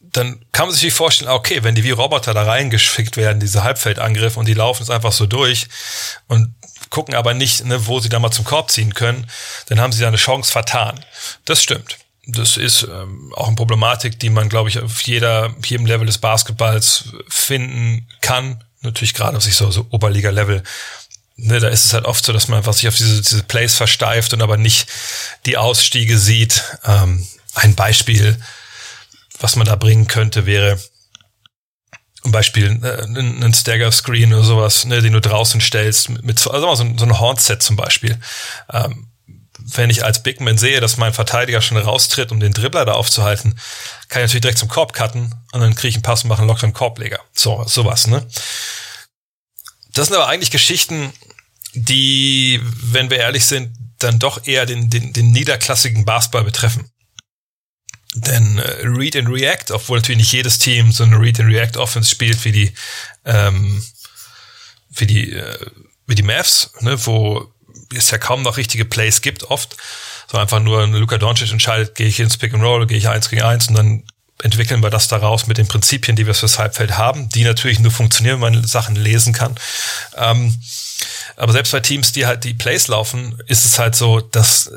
dann 0.00 0.42
kann 0.52 0.68
man 0.68 0.74
sich 0.74 0.92
vorstellen, 0.92 1.30
okay, 1.30 1.62
wenn 1.62 1.74
die 1.74 1.84
wie 1.84 1.90
Roboter 1.90 2.32
da 2.32 2.44
reingeschickt 2.44 3.18
werden, 3.18 3.40
diese 3.40 3.62
Halbfeldangriffe, 3.62 4.40
und 4.40 4.48
die 4.48 4.54
laufen 4.54 4.82
es 4.82 4.90
einfach 4.90 5.12
so 5.12 5.26
durch 5.26 5.68
und 6.28 6.54
gucken 6.88 7.14
aber 7.14 7.34
nicht, 7.34 7.66
ne, 7.66 7.86
wo 7.86 8.00
sie 8.00 8.08
da 8.08 8.18
mal 8.18 8.30
zum 8.30 8.46
Korb 8.46 8.70
ziehen 8.70 8.94
können, 8.94 9.26
dann 9.66 9.80
haben 9.80 9.92
sie 9.92 10.00
da 10.00 10.08
eine 10.08 10.16
Chance 10.16 10.50
vertan. 10.50 11.04
Das 11.44 11.62
stimmt 11.62 11.98
das 12.30 12.58
ist 12.58 12.82
ähm, 12.82 13.32
auch 13.34 13.46
eine 13.46 13.56
Problematik, 13.56 14.20
die 14.20 14.28
man, 14.28 14.50
glaube 14.50 14.68
ich, 14.68 14.78
auf 14.78 15.00
jeder, 15.02 15.54
jedem 15.64 15.86
Level 15.86 16.06
des 16.06 16.18
Basketballs 16.18 17.14
finden 17.26 18.06
kann. 18.20 18.62
Natürlich 18.82 19.14
gerade 19.14 19.36
auf 19.36 19.42
sich 19.42 19.56
so, 19.56 19.70
so 19.70 19.86
Oberliga-Level. 19.90 20.62
Ne, 21.36 21.60
da 21.60 21.68
ist 21.68 21.86
es 21.86 21.94
halt 21.94 22.04
oft 22.04 22.22
so, 22.24 22.34
dass 22.34 22.48
man 22.48 22.58
einfach 22.58 22.74
sich 22.74 22.86
auf 22.86 22.96
diese, 22.96 23.22
diese 23.22 23.44
Plays 23.44 23.76
versteift 23.76 24.34
und 24.34 24.42
aber 24.42 24.58
nicht 24.58 24.90
die 25.46 25.56
Ausstiege 25.56 26.18
sieht. 26.18 26.64
Ähm, 26.84 27.26
ein 27.54 27.74
Beispiel, 27.74 28.38
was 29.40 29.56
man 29.56 29.66
da 29.66 29.76
bringen 29.76 30.06
könnte, 30.06 30.44
wäre 30.44 30.78
zum 32.22 32.32
Beispiel 32.32 32.78
äh, 32.82 33.04
ein 33.04 33.54
Stagger-Screen 33.54 34.34
oder 34.34 34.44
sowas, 34.44 34.84
ne, 34.84 35.00
den 35.00 35.14
du 35.14 35.20
draußen 35.20 35.62
stellst, 35.62 36.10
mit, 36.10 36.24
mit 36.24 36.46
also 36.46 36.74
so, 36.74 36.94
so 36.98 37.04
ein 37.04 37.18
Hornset 37.18 37.62
zum 37.62 37.76
Beispiel. 37.76 38.18
Ähm, 38.70 39.07
wenn 39.74 39.90
ich 39.90 40.04
als 40.04 40.22
Big 40.22 40.40
Man 40.40 40.58
sehe, 40.58 40.80
dass 40.80 40.96
mein 40.96 41.12
Verteidiger 41.12 41.60
schon 41.60 41.76
raustritt, 41.76 42.32
um 42.32 42.40
den 42.40 42.52
Dribbler 42.52 42.84
da 42.84 42.92
aufzuhalten, 42.92 43.58
kann 44.08 44.22
ich 44.22 44.28
natürlich 44.28 44.42
direkt 44.42 44.58
zum 44.58 44.68
Korb 44.68 44.92
cutten 44.92 45.34
und 45.52 45.60
dann 45.60 45.74
kriege 45.74 45.88
ich 45.88 45.94
einen 45.96 46.02
Pass 46.02 46.22
und 46.22 46.28
mache 46.28 46.40
einen 46.40 46.48
lockeren 46.48 46.72
Korbleger. 46.72 47.20
So, 47.34 47.64
sowas, 47.66 48.06
ne? 48.06 48.26
Das 49.92 50.08
sind 50.08 50.16
aber 50.16 50.28
eigentlich 50.28 50.50
Geschichten, 50.50 51.12
die, 51.74 52.60
wenn 52.82 53.10
wir 53.10 53.18
ehrlich 53.18 53.46
sind, 53.46 53.76
dann 53.98 54.18
doch 54.18 54.46
eher 54.46 54.64
den, 54.64 54.90
den, 54.90 55.12
den 55.12 55.32
niederklassigen 55.32 56.04
Basketball 56.04 56.44
betreffen. 56.44 56.90
Denn 58.14 58.58
äh, 58.58 58.86
Read 58.86 59.16
and 59.16 59.28
React, 59.28 59.74
obwohl 59.74 59.98
natürlich 59.98 60.18
nicht 60.18 60.32
jedes 60.32 60.58
Team 60.58 60.92
so 60.92 61.04
eine 61.04 61.20
Read 61.20 61.40
and 61.40 61.50
React 61.50 61.78
Offense 61.78 62.10
spielt 62.10 62.44
wie 62.44 62.52
die 62.52 62.72
ähm, 63.24 63.84
wie 64.88 65.06
die 65.06 65.32
äh, 65.32 65.66
wie 66.06 66.14
die 66.14 66.22
Mavs, 66.22 66.72
ne, 66.80 67.04
wo 67.06 67.52
es 67.94 68.10
ja 68.10 68.18
kaum 68.18 68.42
noch 68.42 68.56
richtige 68.56 68.84
Plays 68.84 69.22
gibt, 69.22 69.44
oft. 69.44 69.76
So 70.30 70.38
einfach 70.38 70.60
nur 70.60 70.86
Luka 70.86 71.18
Doncic 71.18 71.50
entscheidet, 71.50 71.94
gehe 71.94 72.06
ich 72.06 72.20
ins 72.20 72.36
Pick 72.36 72.52
and 72.52 72.62
Roll, 72.62 72.86
gehe 72.86 72.98
ich 72.98 73.08
eins 73.08 73.30
gegen 73.30 73.42
eins 73.42 73.68
und 73.68 73.74
dann 73.74 74.04
entwickeln 74.42 74.82
wir 74.82 74.90
das 74.90 75.08
daraus 75.08 75.46
mit 75.46 75.58
den 75.58 75.66
Prinzipien, 75.66 76.16
die 76.16 76.26
wir 76.26 76.34
fürs 76.34 76.58
Halbfeld 76.58 76.96
haben, 76.96 77.28
die 77.30 77.44
natürlich 77.44 77.80
nur 77.80 77.90
funktionieren, 77.90 78.40
wenn 78.40 78.54
man 78.54 78.66
Sachen 78.66 78.94
lesen 78.94 79.32
kann. 79.32 79.54
Ähm, 80.16 80.56
aber 81.36 81.52
selbst 81.52 81.72
bei 81.72 81.80
Teams, 81.80 82.12
die 82.12 82.26
halt 82.26 82.44
die 82.44 82.54
Plays 82.54 82.88
laufen, 82.88 83.40
ist 83.46 83.64
es 83.64 83.78
halt 83.78 83.96
so, 83.96 84.20
dass 84.20 84.70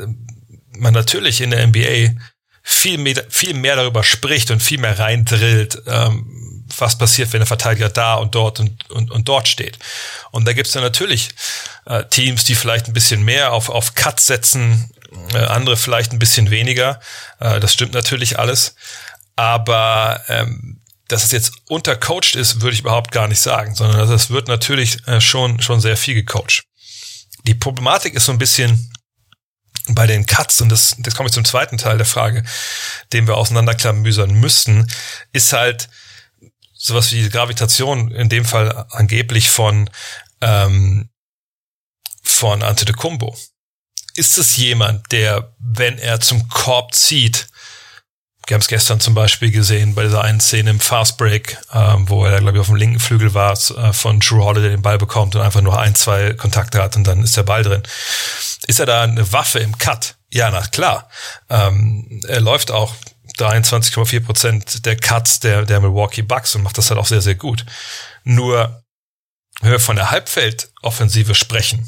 man 0.77 0.93
natürlich 0.93 1.41
in 1.41 1.51
der 1.51 1.67
NBA 1.67 2.15
viel 2.63 2.97
mehr, 2.97 3.23
viel 3.29 3.53
mehr 3.53 3.75
darüber 3.75 4.03
spricht 4.03 4.51
und 4.51 4.61
viel 4.61 4.79
mehr 4.79 4.97
reindrillt, 4.97 5.81
ähm, 5.87 6.60
was 6.79 6.97
passiert, 6.97 7.33
wenn 7.33 7.39
der 7.39 7.47
Verteidiger 7.47 7.89
da 7.89 8.15
und 8.15 8.35
dort 8.35 8.59
und, 8.59 8.89
und, 8.89 9.11
und 9.11 9.27
dort 9.27 9.47
steht. 9.47 9.77
Und 10.31 10.47
da 10.47 10.53
gibt's 10.53 10.71
dann 10.71 10.83
natürlich 10.83 11.29
äh, 11.85 12.03
Teams, 12.05 12.43
die 12.43 12.55
vielleicht 12.55 12.87
ein 12.87 12.93
bisschen 12.93 13.23
mehr 13.23 13.53
auf, 13.53 13.69
auf 13.69 13.95
Cut 13.95 14.19
setzen, 14.19 14.89
äh, 15.33 15.37
andere 15.37 15.77
vielleicht 15.77 16.11
ein 16.11 16.19
bisschen 16.19 16.49
weniger. 16.49 16.99
Äh, 17.39 17.59
das 17.59 17.73
stimmt 17.73 17.93
natürlich 17.93 18.39
alles. 18.39 18.75
Aber 19.35 20.21
ähm, 20.27 20.81
dass 21.07 21.23
es 21.23 21.31
jetzt 21.31 21.53
untercoacht 21.67 22.35
ist, 22.35 22.61
würde 22.61 22.73
ich 22.73 22.81
überhaupt 22.81 23.11
gar 23.11 23.27
nicht 23.27 23.41
sagen, 23.41 23.75
sondern 23.75 24.09
es 24.09 24.29
wird 24.29 24.47
natürlich 24.47 25.05
äh, 25.07 25.19
schon, 25.19 25.61
schon 25.61 25.81
sehr 25.81 25.97
viel 25.97 26.15
gecoacht. 26.15 26.63
Die 27.47 27.55
Problematik 27.55 28.13
ist 28.13 28.25
so 28.25 28.31
ein 28.31 28.37
bisschen, 28.37 28.91
bei 29.87 30.07
den 30.07 30.25
Cuts, 30.25 30.61
und 30.61 30.69
das, 30.69 30.95
das 30.99 31.15
komme 31.15 31.27
ich 31.27 31.33
zum 31.33 31.45
zweiten 31.45 31.77
Teil 31.77 31.97
der 31.97 32.05
Frage, 32.05 32.43
den 33.13 33.27
wir 33.27 33.37
auseinanderklamüsern 33.37 34.31
müssten, 34.31 34.87
ist 35.33 35.53
halt 35.53 35.89
sowas 36.81 37.11
wie 37.11 37.29
Gravitation, 37.29 38.11
in 38.11 38.29
dem 38.29 38.43
Fall 38.43 38.85
angeblich 38.89 39.49
von, 39.49 39.89
ähm, 40.41 41.09
von 42.23 42.63
Antetokounmpo. 42.63 43.37
Ist 44.15 44.37
es 44.37 44.57
jemand, 44.57 45.11
der, 45.11 45.55
wenn 45.59 45.97
er 45.99 46.19
zum 46.19 46.47
Korb 46.49 46.93
zieht, 46.93 47.47
wir 48.47 48.55
haben 48.55 48.61
es 48.61 48.67
gestern 48.67 48.99
zum 48.99 49.13
Beispiel 49.13 49.51
gesehen 49.51 49.93
bei 49.93 50.03
dieser 50.03 50.23
einen 50.23 50.39
Szene 50.39 50.71
im 50.71 50.79
Fast 50.79 51.17
Break, 51.17 51.57
ähm, 51.73 52.09
wo 52.09 52.25
er, 52.25 52.39
glaube 52.39 52.57
ich, 52.57 52.59
auf 52.61 52.67
dem 52.67 52.75
linken 52.75 52.99
Flügel 52.99 53.33
war, 53.35 53.53
äh, 53.53 53.93
von 53.93 54.19
Drew 54.19 54.43
Holiday 54.43 54.71
den 54.71 54.81
Ball 54.81 54.97
bekommt 54.97 55.35
und 55.35 55.41
einfach 55.41 55.61
nur 55.61 55.79
ein, 55.79 55.93
zwei 55.95 56.33
Kontakte 56.33 56.81
hat 56.81 56.95
und 56.97 57.05
dann 57.05 57.23
ist 57.23 57.37
der 57.37 57.43
Ball 57.43 57.63
drin. 57.63 57.83
Ist 58.65 58.79
er 58.79 58.87
da 58.87 59.03
eine 59.03 59.31
Waffe 59.31 59.59
im 59.59 59.77
Cut? 59.77 60.15
Ja, 60.31 60.49
na 60.49 60.61
klar. 60.61 61.07
Ähm, 61.49 62.21
er 62.27 62.41
läuft 62.41 62.71
auch 62.71 62.95
23,4 63.41 64.19
Prozent 64.21 64.85
der 64.85 64.95
Cuts 64.95 65.39
der, 65.39 65.65
der 65.65 65.79
Milwaukee 65.79 66.21
Bucks 66.21 66.55
und 66.55 66.63
macht 66.63 66.77
das 66.77 66.89
halt 66.89 66.99
auch 66.99 67.05
sehr, 67.05 67.21
sehr 67.21 67.35
gut. 67.35 67.65
Nur, 68.23 68.83
wenn 69.61 69.71
wir 69.71 69.79
von 69.79 69.95
der 69.95 70.11
Halbfeldoffensive 70.11 71.35
sprechen, 71.35 71.87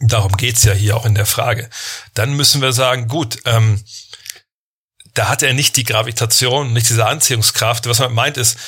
darum 0.00 0.36
geht's 0.36 0.64
ja 0.64 0.72
hier 0.72 0.96
auch 0.96 1.06
in 1.06 1.14
der 1.14 1.26
Frage, 1.26 1.68
dann 2.14 2.34
müssen 2.34 2.60
wir 2.60 2.72
sagen, 2.72 3.08
gut, 3.08 3.38
ähm, 3.44 3.82
da 5.14 5.28
hat 5.28 5.42
er 5.42 5.54
nicht 5.54 5.76
die 5.76 5.84
Gravitation, 5.84 6.72
nicht 6.72 6.88
diese 6.88 7.06
Anziehungskraft. 7.06 7.88
Was 7.88 8.00
man 8.00 8.12
meint 8.12 8.36
ist, 8.36 8.58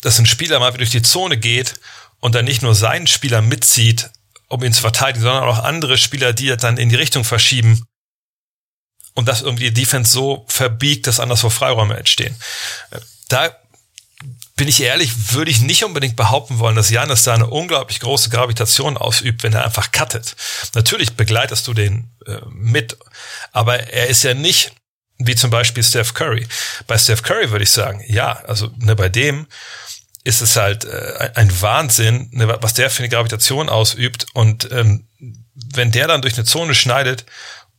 dass 0.00 0.18
ein 0.18 0.26
Spieler 0.26 0.58
mal 0.58 0.72
durch 0.72 0.90
die 0.90 1.02
Zone 1.02 1.36
geht 1.36 1.74
und 2.20 2.34
dann 2.34 2.46
nicht 2.46 2.62
nur 2.62 2.74
seinen 2.74 3.06
Spieler 3.06 3.42
mitzieht, 3.42 4.10
um 4.48 4.62
ihn 4.62 4.72
zu 4.72 4.80
verteidigen, 4.80 5.22
sondern 5.22 5.44
auch 5.44 5.62
andere 5.62 5.98
Spieler, 5.98 6.32
die 6.32 6.48
er 6.48 6.56
dann 6.56 6.78
in 6.78 6.88
die 6.88 6.96
Richtung 6.96 7.24
verschieben, 7.24 7.84
und 9.14 9.28
das 9.28 9.42
irgendwie 9.42 9.70
die 9.70 9.82
Defense 9.82 10.10
so 10.10 10.44
verbiegt, 10.48 11.06
dass 11.06 11.20
anderswo 11.20 11.50
Freiräume 11.50 11.96
entstehen. 11.96 12.36
Da 13.28 13.50
bin 14.56 14.68
ich 14.68 14.82
ehrlich, 14.82 15.32
würde 15.32 15.50
ich 15.50 15.62
nicht 15.62 15.84
unbedingt 15.84 16.16
behaupten 16.16 16.58
wollen, 16.58 16.76
dass 16.76 16.90
Janis 16.90 17.22
da 17.22 17.32
eine 17.32 17.46
unglaublich 17.46 18.00
große 18.00 18.28
Gravitation 18.28 18.98
ausübt, 18.98 19.42
wenn 19.42 19.54
er 19.54 19.64
einfach 19.64 19.90
cuttet. 19.90 20.36
Natürlich 20.74 21.14
begleitest 21.14 21.66
du 21.66 21.72
den 21.72 22.10
äh, 22.26 22.36
mit, 22.50 22.98
aber 23.52 23.90
er 23.90 24.08
ist 24.08 24.22
ja 24.22 24.34
nicht 24.34 24.72
wie 25.16 25.34
zum 25.34 25.50
Beispiel 25.50 25.82
Steph 25.82 26.14
Curry. 26.14 26.46
Bei 26.86 26.98
Steph 26.98 27.22
Curry 27.22 27.50
würde 27.50 27.62
ich 27.62 27.70
sagen, 27.70 28.02
ja, 28.06 28.32
also 28.32 28.70
ne, 28.78 28.96
bei 28.96 29.08
dem 29.08 29.46
ist 30.24 30.42
es 30.42 30.56
halt 30.56 30.84
äh, 30.84 31.30
ein 31.34 31.62
Wahnsinn, 31.62 32.28
ne, 32.32 32.58
was 32.60 32.74
der 32.74 32.90
für 32.90 33.02
eine 33.02 33.08
Gravitation 33.08 33.68
ausübt 33.68 34.26
und 34.34 34.70
ähm, 34.70 35.06
wenn 35.74 35.90
der 35.90 36.06
dann 36.06 36.22
durch 36.22 36.34
eine 36.34 36.44
Zone 36.44 36.74
schneidet 36.74 37.24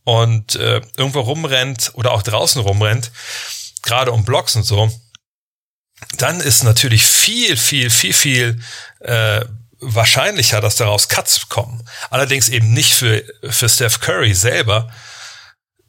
und 0.04 0.56
äh, 0.56 0.80
irgendwo 0.96 1.20
rumrennt 1.20 1.92
oder 1.94 2.12
auch 2.12 2.22
draußen 2.22 2.60
rumrennt, 2.60 3.10
gerade 3.82 4.12
um 4.12 4.24
Blocks 4.24 4.56
und 4.56 4.64
so, 4.64 4.90
dann 6.18 6.40
ist 6.40 6.64
natürlich 6.64 7.04
viel, 7.04 7.56
viel, 7.56 7.90
viel, 7.90 8.12
viel 8.12 8.62
äh, 9.00 9.44
wahrscheinlicher, 9.80 10.60
dass 10.60 10.76
daraus 10.76 11.08
Cuts 11.08 11.48
kommen. 11.48 11.82
Allerdings 12.10 12.48
eben 12.48 12.72
nicht 12.72 12.94
für, 12.94 13.22
für 13.42 13.68
Steph 13.68 14.00
Curry 14.00 14.34
selber, 14.34 14.92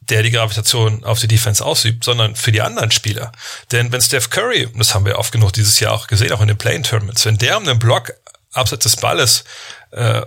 der 0.00 0.22
die 0.22 0.30
Gravitation 0.30 1.04
auf 1.04 1.20
die 1.20 1.28
Defense 1.28 1.64
ausübt, 1.64 2.04
sondern 2.04 2.36
für 2.36 2.52
die 2.52 2.60
anderen 2.60 2.90
Spieler. 2.90 3.32
Denn 3.72 3.90
wenn 3.90 4.02
Steph 4.02 4.30
Curry, 4.30 4.68
das 4.74 4.94
haben 4.94 5.06
wir 5.06 5.18
oft 5.18 5.32
genug 5.32 5.52
dieses 5.52 5.80
Jahr 5.80 5.92
auch 5.92 6.06
gesehen, 6.06 6.32
auch 6.32 6.40
in 6.40 6.48
den 6.48 6.58
Play-In-Tournaments, 6.58 7.24
wenn 7.24 7.38
der 7.38 7.56
um 7.56 7.64
den 7.64 7.78
Block 7.78 8.12
abseits 8.52 8.82
des 8.84 8.96
Balles 8.96 9.44
äh, 9.92 10.18
äh, 10.18 10.24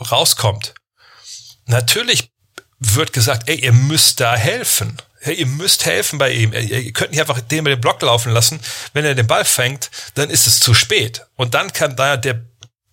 rauskommt, 0.00 0.74
natürlich 1.66 2.30
wird 2.80 3.12
gesagt, 3.12 3.48
ey, 3.48 3.56
ihr 3.56 3.72
müsst 3.72 4.20
da 4.20 4.34
helfen. 4.34 4.96
Hey, 5.20 5.34
ihr 5.34 5.46
müsst 5.46 5.84
helfen 5.84 6.18
bei 6.18 6.32
ihm. 6.32 6.52
Ihr 6.54 6.92
könnt 6.92 7.10
nicht 7.10 7.20
einfach 7.20 7.40
den 7.40 7.64
mit 7.64 7.74
dem 7.74 7.80
Block 7.80 8.00
laufen 8.00 8.32
lassen. 8.32 8.58
Wenn 8.94 9.04
er 9.04 9.14
den 9.14 9.26
Ball 9.26 9.44
fängt, 9.44 9.90
dann 10.14 10.30
ist 10.30 10.46
es 10.46 10.60
zu 10.60 10.72
spät. 10.72 11.26
Und 11.36 11.52
dann 11.52 11.72
kann 11.72 11.94
da 11.94 12.16
der 12.16 12.40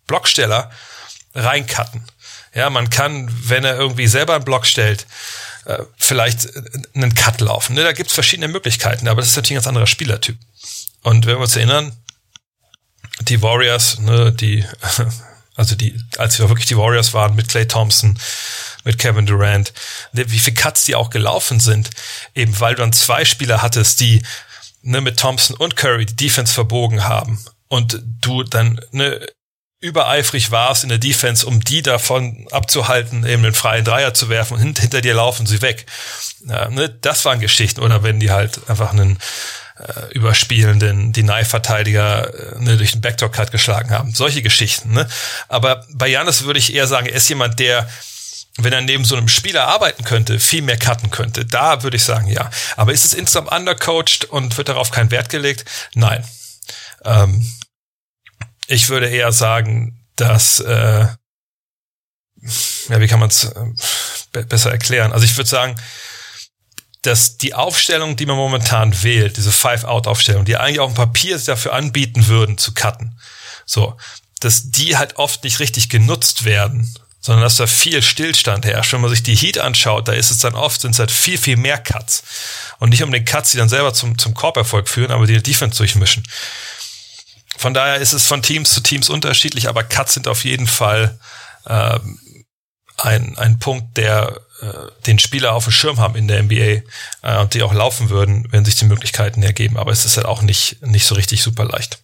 Blocksteller 0.07 0.69
reincutten. 1.33 2.03
Ja, 2.53 2.69
man 2.69 2.89
kann, 2.89 3.29
wenn 3.47 3.63
er 3.63 3.77
irgendwie 3.77 4.07
selber 4.07 4.35
einen 4.35 4.43
Block 4.43 4.65
stellt, 4.65 5.05
äh, 5.65 5.83
vielleicht 5.97 6.49
einen 6.95 7.13
Cut 7.13 7.39
laufen. 7.39 7.75
Ne, 7.75 7.83
da 7.83 7.93
gibt's 7.93 8.13
verschiedene 8.13 8.47
Möglichkeiten, 8.47 9.07
aber 9.07 9.21
das 9.21 9.29
ist 9.29 9.35
natürlich 9.35 9.53
ein 9.53 9.61
ganz 9.61 9.67
anderer 9.67 9.87
Spielertyp. 9.87 10.37
Und 11.03 11.25
wenn 11.25 11.35
wir 11.35 11.41
uns 11.41 11.55
erinnern, 11.55 11.95
die 13.21 13.41
Warriors, 13.41 13.99
ne, 13.99 14.31
die, 14.31 14.65
also 15.55 15.75
die, 15.75 15.97
als 16.17 16.39
wir 16.39 16.49
wirklich 16.49 16.67
die 16.67 16.77
Warriors 16.77 17.13
waren 17.13 17.35
mit 17.35 17.49
Clay 17.49 17.67
Thompson, 17.67 18.17
mit 18.87 18.97
Kevin 18.97 19.25
Durant, 19.25 19.73
wie 20.13 20.39
viele 20.39 20.55
Cuts 20.55 20.85
die 20.85 20.95
auch 20.95 21.09
gelaufen 21.09 21.59
sind, 21.59 21.89
eben 22.33 22.59
weil 22.59 22.73
du 22.73 22.81
dann 22.81 22.93
zwei 22.93 23.25
Spieler 23.25 23.61
hattest, 23.61 23.99
die 23.99 24.23
ne, 24.81 25.01
mit 25.01 25.19
Thompson 25.19 25.55
und 25.55 25.75
Curry 25.75 26.05
die 26.05 26.15
Defense 26.15 26.53
verbogen 26.53 27.03
haben 27.03 27.43
und 27.67 28.01
du 28.21 28.43
dann 28.43 28.79
ne, 28.91 29.27
übereifrig 29.79 30.49
warst 30.51 30.83
in 30.83 30.89
der 30.89 30.97
Defense, 30.97 31.45
um 31.45 31.59
die 31.59 31.83
davon 31.83 32.47
abzuhalten, 32.51 33.25
eben 33.25 33.43
den 33.43 33.53
freien 33.53 33.85
Dreier 33.85 34.13
zu 34.13 34.29
werfen 34.29 34.55
und 34.55 34.61
hint 34.61 34.79
hinter 34.79 35.01
dir 35.01 35.13
laufen 35.13 35.45
sie 35.45 35.61
weg. 35.61 35.85
Ja, 36.45 36.69
ne, 36.69 36.89
das 36.89 37.25
waren 37.25 37.39
Geschichten. 37.39 37.81
Oder 37.81 38.01
wenn 38.01 38.19
die 38.19 38.31
halt 38.31 38.69
einfach 38.69 38.91
einen 38.91 39.19
äh, 39.77 40.13
überspielenden 40.13 41.13
Deny-Verteidiger 41.13 42.55
äh, 42.55 42.59
ne, 42.59 42.77
durch 42.77 42.93
den 42.93 43.01
Backdoor-Cut 43.01 43.51
geschlagen 43.51 43.91
haben. 43.91 44.15
Solche 44.15 44.41
Geschichten. 44.41 44.93
Ne? 44.93 45.07
Aber 45.47 45.85
bei 45.91 46.07
Janis 46.07 46.43
würde 46.43 46.59
ich 46.59 46.73
eher 46.73 46.87
sagen, 46.87 47.07
er 47.07 47.15
ist 47.15 47.29
jemand, 47.29 47.59
der 47.59 47.87
wenn 48.57 48.73
er 48.73 48.81
neben 48.81 49.05
so 49.05 49.15
einem 49.15 49.27
Spieler 49.27 49.67
arbeiten 49.67 50.03
könnte, 50.03 50.39
viel 50.39 50.63
mehr 50.63 50.77
cutten 50.77 51.11
könnte. 51.11 51.45
Da 51.45 51.83
würde 51.83 51.97
ich 51.97 52.03
sagen, 52.03 52.27
ja. 52.27 52.49
Aber 52.75 52.91
ist 52.91 53.05
es 53.05 53.13
insgesamt 53.13 53.51
undercoached 53.51 54.25
und 54.25 54.57
wird 54.57 54.69
darauf 54.69 54.91
kein 54.91 55.11
Wert 55.11 55.29
gelegt? 55.29 55.65
Nein. 55.93 56.25
Ähm, 57.05 57.45
ich 58.67 58.89
würde 58.89 59.07
eher 59.07 59.31
sagen, 59.31 60.03
dass, 60.15 60.59
äh, 60.59 61.07
ja, 62.89 62.99
wie 62.99 63.07
kann 63.07 63.19
man 63.19 63.29
es 63.29 63.45
äh, 64.33 64.43
besser 64.43 64.71
erklären? 64.71 65.13
Also 65.13 65.25
ich 65.25 65.37
würde 65.37 65.49
sagen, 65.49 65.75
dass 67.03 67.37
die 67.37 67.53
Aufstellung, 67.53 68.15
die 68.15 68.25
man 68.25 68.35
momentan 68.35 69.03
wählt, 69.03 69.37
diese 69.37 69.51
Five-Out-Aufstellung, 69.51 70.45
die 70.45 70.57
eigentlich 70.57 70.79
auf 70.79 70.91
dem 70.91 70.97
Papier 70.97 71.37
dafür 71.37 71.73
anbieten 71.73 72.27
würden, 72.27 72.57
zu 72.57 72.73
cutten, 72.73 73.19
so, 73.65 73.95
dass 74.39 74.71
die 74.71 74.97
halt 74.97 75.15
oft 75.17 75.43
nicht 75.43 75.59
richtig 75.59 75.89
genutzt 75.89 76.43
werden, 76.43 76.91
sondern 77.27 77.43
dass 77.43 77.57
da 77.57 77.67
viel 77.67 78.01
Stillstand 78.01 78.63
herrscht. 78.63 78.93
Wenn 78.93 79.01
man 79.01 79.09
sich 79.09 79.21
die 79.21 79.35
Heat 79.35 79.57
anschaut, 79.57 80.07
da 80.07 80.13
ist 80.13 80.31
es 80.31 80.37
dann 80.37 80.55
oft, 80.55 80.79
sind 80.79 80.91
es 80.91 80.99
halt 80.99 81.11
viel, 81.11 81.37
viel 81.37 81.57
mehr 81.57 81.77
Cuts. 81.77 82.23
Und 82.79 82.91
nicht 82.91 83.03
um 83.03 83.11
den 83.11 83.25
Cuts, 83.25 83.51
die 83.51 83.57
dann 83.57 83.67
selber 83.67 83.93
zum, 83.93 84.17
zum 84.17 84.33
Korberfolg 84.33 84.87
führen, 84.87 85.11
aber 85.11 85.27
die 85.27 85.43
Defense 85.43 85.77
durchmischen. 85.77 86.23
Von 87.57 87.73
daher 87.73 87.97
ist 87.97 88.13
es 88.13 88.25
von 88.25 88.41
Teams 88.41 88.73
zu 88.73 88.79
Teams 88.79 89.09
unterschiedlich, 89.09 89.67
aber 89.67 89.83
Cuts 89.83 90.13
sind 90.13 90.29
auf 90.29 90.45
jeden 90.45 90.67
Fall 90.67 91.19
äh, 91.65 91.99
ein, 92.95 93.37
ein 93.37 93.59
Punkt, 93.59 93.97
der 93.97 94.39
äh, 94.61 94.71
den 95.05 95.19
Spieler 95.19 95.53
auf 95.53 95.65
dem 95.65 95.73
Schirm 95.73 95.99
haben 95.99 96.15
in 96.15 96.29
der 96.29 96.41
NBA 96.43 96.53
äh, 97.23 97.41
und 97.41 97.55
die 97.55 97.61
auch 97.61 97.73
laufen 97.73 98.09
würden, 98.09 98.47
wenn 98.51 98.63
sich 98.63 98.75
die 98.75 98.85
Möglichkeiten 98.85 99.43
ergeben. 99.43 99.75
Aber 99.75 99.91
es 99.91 100.05
ist 100.05 100.15
halt 100.15 100.27
auch 100.27 100.43
nicht, 100.43 100.81
nicht 100.81 101.05
so 101.05 101.15
richtig 101.15 101.43
super 101.43 101.65
leicht. 101.65 101.99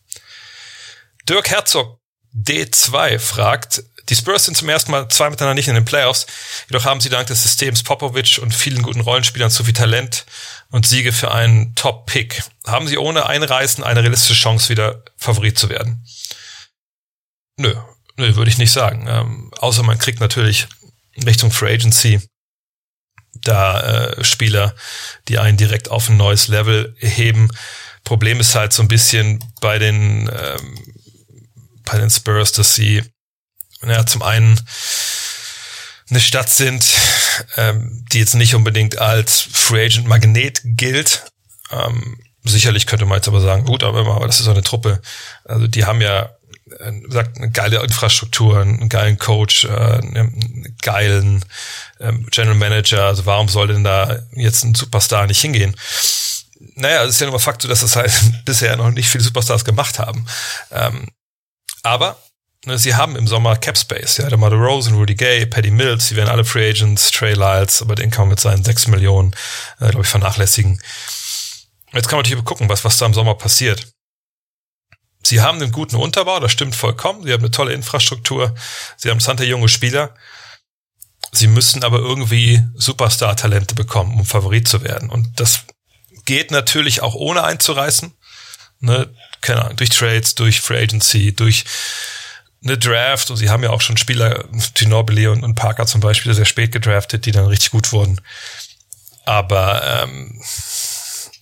Dirk 1.30 1.50
Herzog 1.50 1.98
D2 2.36 3.20
fragt, 3.20 3.84
die 4.09 4.15
Spurs 4.15 4.45
sind 4.45 4.57
zum 4.57 4.69
ersten 4.69 4.91
Mal 4.91 5.07
zwei 5.07 5.30
miteinander 5.30 5.55
nicht 5.55 5.67
in 5.67 5.75
den 5.75 5.85
Playoffs, 5.85 6.27
jedoch 6.69 6.85
haben 6.85 7.01
sie 7.01 7.09
dank 7.09 7.27
des 7.27 7.43
Systems 7.43 7.84
Popovic 7.84 8.39
und 8.41 8.53
vielen 8.53 8.81
guten 8.81 9.01
Rollenspielern 9.01 9.51
zu 9.51 9.63
viel 9.63 9.73
Talent 9.73 10.25
und 10.69 10.85
Siege 10.85 11.13
für 11.13 11.31
einen 11.31 11.75
Top-Pick. 11.75 12.43
Haben 12.65 12.88
sie 12.88 12.97
ohne 12.97 13.27
Einreißen 13.27 13.84
eine 13.84 14.01
realistische 14.01 14.41
Chance, 14.41 14.69
wieder 14.69 15.03
Favorit 15.17 15.57
zu 15.57 15.69
werden? 15.69 16.05
Nö, 17.57 17.75
nö, 18.17 18.35
würde 18.35 18.49
ich 18.49 18.57
nicht 18.57 18.71
sagen. 18.71 19.05
Ähm, 19.07 19.51
außer 19.57 19.84
man 19.84 19.99
kriegt 19.99 20.19
natürlich 20.19 20.67
Richtung 21.25 21.51
Free 21.51 21.73
Agency 21.73 22.19
da 23.41 23.80
äh, 23.81 24.23
Spieler, 24.23 24.75
die 25.27 25.39
einen 25.39 25.57
direkt 25.57 25.89
auf 25.89 26.09
ein 26.09 26.17
neues 26.17 26.47
Level 26.47 26.95
heben. 26.99 27.49
Problem 28.03 28.39
ist 28.39 28.55
halt 28.55 28.73
so 28.73 28.81
ein 28.81 28.88
bisschen 28.88 29.43
bei 29.61 29.80
den 29.80 30.30
ähm, 30.34 30.77
bei 31.85 31.97
den 31.97 32.09
Spurs, 32.09 32.51
dass 32.51 32.75
sie 32.75 33.03
ja, 33.88 34.05
zum 34.05 34.22
einen 34.22 34.60
eine 36.10 36.19
Stadt 36.19 36.49
sind, 36.49 36.85
ähm, 37.57 38.05
die 38.11 38.19
jetzt 38.19 38.35
nicht 38.35 38.55
unbedingt 38.55 38.99
als 38.99 39.41
Free 39.41 39.85
Agent 39.85 40.07
Magnet 40.07 40.61
gilt. 40.64 41.23
Ähm, 41.72 42.19
sicherlich 42.43 42.85
könnte 42.85 43.05
man 43.05 43.18
jetzt 43.18 43.27
aber 43.27 43.41
sagen, 43.41 43.65
gut, 43.65 43.84
aber, 43.84 43.99
aber 43.99 44.27
das 44.27 44.39
ist 44.39 44.45
so 44.45 44.51
eine 44.51 44.64
Truppe. 44.64 45.01
Also 45.45 45.68
die 45.68 45.85
haben 45.85 46.01
ja 46.01 46.30
äh, 46.80 46.91
sagt 47.10 47.38
eine 47.38 47.51
geile 47.51 47.81
Infrastruktur, 47.81 48.60
einen 48.60 48.89
geilen 48.89 49.18
Coach, 49.18 49.65
äh, 49.65 49.69
einen 49.69 50.76
geilen 50.81 51.43
ähm, 51.99 52.27
General 52.31 52.57
Manager. 52.57 53.05
Also 53.05 53.26
warum 53.26 53.47
soll 53.47 53.68
denn 53.68 53.84
da 53.84 54.19
jetzt 54.34 54.64
ein 54.64 54.76
Superstar 54.76 55.27
nicht 55.27 55.41
hingehen? 55.41 55.76
Naja, 56.76 57.03
es 57.03 57.11
ist 57.11 57.22
ja 57.22 57.27
nur 57.27 57.39
Fakt, 57.39 57.64
dass 57.65 57.81
das 57.81 57.95
halt 57.95 58.14
bisher 58.45 58.76
noch 58.76 58.91
nicht 58.91 59.10
viele 59.10 59.23
Superstars 59.23 59.65
gemacht 59.65 59.99
haben. 59.99 60.26
Ähm, 60.72 61.07
aber 61.81 62.18
sie 62.65 62.95
haben 62.95 63.15
im 63.15 63.27
Sommer 63.27 63.57
Cap 63.57 63.77
Space, 63.77 64.18
ja, 64.18 64.30
der 64.30 64.38
Mother 64.38 64.56
Rose, 64.56 64.91
Rudy 64.91 65.15
Gay, 65.15 65.45
Paddy 65.45 65.72
Mills, 65.72 66.07
die 66.07 66.15
werden 66.15 66.30
alle 66.30 66.45
Free 66.45 66.69
Agents, 66.69 67.11
Trey 67.11 67.34
Lyles, 67.34 67.81
aber 67.81 67.95
den 67.95 68.10
kann 68.10 68.23
man 68.23 68.30
mit 68.30 68.40
seinen 68.40 68.64
6 68.64 68.88
Millionen, 68.88 69.35
äh, 69.80 69.90
glaube 69.90 70.03
ich, 70.03 70.07
vernachlässigen. 70.07 70.81
Jetzt 71.91 72.07
kann 72.07 72.18
man 72.18 72.23
natürlich 72.23 72.45
gucken, 72.45 72.69
was, 72.69 72.85
was 72.85 72.98
da 72.98 73.06
im 73.06 73.14
Sommer 73.14 73.35
passiert. 73.35 73.94
Sie 75.26 75.41
haben 75.41 75.61
einen 75.61 75.72
guten 75.72 75.95
Unterbau, 75.95 76.40
das 76.40 76.52
stimmt 76.52 76.76
vollkommen. 76.76 77.23
Sie 77.23 77.31
haben 77.31 77.41
eine 77.41 77.52
tolle 77.52 77.73
Infrastruktur. 77.73 78.53
Sie 78.98 79.10
haben 79.10 79.18
interessante 79.18 79.45
junge 79.45 79.69
Spieler. 79.69 80.14
Sie 81.31 81.48
müssen 81.48 81.84
aber 81.84 81.99
irgendwie 81.99 82.61
Superstar-Talente 82.76 83.76
bekommen, 83.76 84.19
um 84.19 84.26
Favorit 84.26 84.68
zu 84.68 84.84
werden. 84.84 85.10
Und 85.10 85.40
das 85.40 85.61
geht 86.26 86.52
natürlich 86.52 87.02
auch 87.02 87.15
ohne 87.15 87.44
einzureißen. 87.44 88.14
Ne? 88.80 89.14
Keine 89.41 89.64
Ahnung, 89.64 89.77
durch 89.77 89.90
Trades, 89.90 90.35
durch 90.35 90.61
Free 90.61 90.81
Agency, 90.81 91.34
durch 91.34 91.64
eine 92.64 92.77
Draft 92.77 93.30
und 93.30 93.38
sie 93.38 93.49
haben 93.49 93.64
ja 93.64 93.72
auch 93.72 93.81
schon 93.81 93.98
Spieler, 93.98 94.45
Ginobili 94.73 95.27
und, 95.27 95.44
und 95.44 95.56
Parker 95.56 95.85
zum 95.85 96.02
Beispiel, 96.02 96.34
sehr 96.34 96.45
spät 96.45 96.72
gedraftet, 96.72 97.26
die 97.26 97.31
dann 97.31 97.45
richtig 97.45 97.72
gut 97.72 97.91
wurden. 97.91 98.22
Aber 99.26 100.03
ähm, 100.03 100.41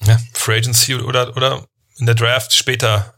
ja, 0.05 0.19
Free 0.33 0.57
Agency 0.57 0.95
oder, 0.95 1.35
oder 1.35 1.65
in 1.97 2.05
der 2.05 2.15
Draft 2.15 2.53
später 2.53 3.13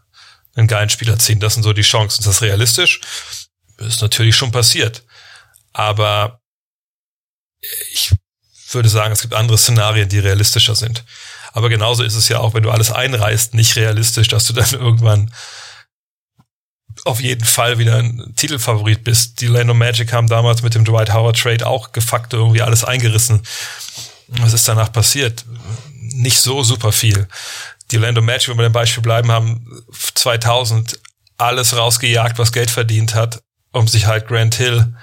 einen 0.56 0.68
geilen 0.68 0.90
Spieler 0.90 1.18
ziehen, 1.18 1.40
das 1.40 1.54
sind 1.54 1.64
so 1.64 1.74
die 1.74 1.82
Chancen. 1.82 2.20
Ist 2.20 2.28
das 2.28 2.42
realistisch? 2.42 3.02
ist 3.78 4.02
natürlich 4.02 4.36
schon 4.36 4.52
passiert. 4.52 5.04
Aber 5.74 6.40
ich 7.92 8.14
würde 8.72 8.90
sagen, 8.90 9.14
es 9.14 9.22
gibt 9.22 9.34
andere 9.34 9.58
Szenarien, 9.58 10.10
die 10.10 10.20
realistischer 10.20 10.76
sind. 10.76 11.04
Aber 11.54 11.70
genauso 11.70 12.04
ist 12.04 12.16
es 12.16 12.30
ja 12.30 12.40
auch, 12.40 12.54
wenn 12.54 12.64
du 12.64 12.72
alles 12.72 12.92
einreißt, 12.92 13.54
nicht 13.54 13.76
realistisch, 13.76 14.28
dass 14.28 14.46
du 14.46 14.54
dann 14.54 14.70
irgendwann 14.72 15.34
auf 17.06 17.20
jeden 17.20 17.44
Fall 17.44 17.78
wieder 17.78 17.98
ein 17.98 18.34
Titelfavorit 18.36 19.04
bist. 19.04 19.42
Die 19.42 19.48
Lando 19.48 19.74
Magic 19.74 20.14
haben 20.14 20.28
damals 20.28 20.62
mit 20.62 20.76
dem 20.76 20.86
Dwight 20.86 21.14
Howard 21.14 21.38
Trade 21.38 21.68
auch 21.68 21.90
facto 22.00 22.38
irgendwie 22.38 22.62
alles 22.62 22.84
eingerissen. 22.84 23.42
Was 24.28 24.54
ist 24.54 24.68
danach 24.68 24.92
passiert? 24.92 25.46
Nicht 26.00 26.40
so 26.40 26.64
super 26.64 26.92
viel. 26.92 27.28
Die 27.92 27.98
Orlando 27.98 28.22
Magic, 28.22 28.50
wenn 28.50 28.58
wir 28.58 28.70
dem 28.70 28.74
Beispiel 28.74 29.04
bleiben, 29.04 29.32
haben 29.32 29.84
2000 30.16 31.00
alles 31.38 31.76
rausgejagt, 31.76 32.40
was 32.40 32.52
Geld 32.52 32.72
verdient 32.72 33.16
hat, 33.16 33.42
um 33.72 33.88
sich 33.88 34.08
halt 34.08 34.28
Grant 34.28 34.56
Hill 34.56 34.96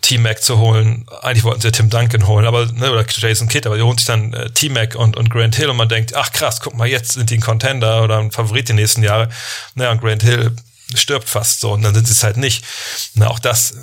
T-Mac 0.00 0.42
zu 0.42 0.58
holen. 0.58 1.06
Eigentlich 1.22 1.44
wollten 1.44 1.60
sie 1.60 1.72
Tim 1.72 1.90
Duncan 1.90 2.26
holen, 2.26 2.46
aber 2.46 2.66
ne, 2.66 2.92
oder 2.92 3.04
Jason 3.08 3.48
Kidd, 3.48 3.66
aber 3.66 3.76
die 3.76 3.82
holen 3.82 3.98
sich 3.98 4.06
dann 4.06 4.32
äh, 4.32 4.50
T-Mac 4.50 4.94
und, 4.94 5.16
und 5.16 5.28
Grant 5.28 5.56
Hill 5.56 5.70
und 5.70 5.76
man 5.76 5.88
denkt, 5.88 6.14
ach 6.14 6.32
krass, 6.32 6.60
guck 6.60 6.74
mal, 6.74 6.86
jetzt 6.86 7.12
sind 7.12 7.30
die 7.30 7.38
ein 7.38 7.40
Contender 7.40 8.04
oder 8.04 8.18
ein 8.18 8.30
Favorit 8.30 8.68
die 8.68 8.74
nächsten 8.74 9.02
Jahre. 9.02 9.28
Naja, 9.74 9.90
und 9.90 10.00
Grant 10.00 10.22
Hill 10.22 10.54
stirbt 10.94 11.28
fast 11.28 11.60
so 11.60 11.72
und 11.72 11.82
dann 11.82 11.94
sind 11.94 12.06
sie 12.06 12.12
es 12.12 12.22
halt 12.22 12.36
nicht. 12.36 12.64
Na, 13.14 13.28
auch 13.28 13.38
das, 13.38 13.74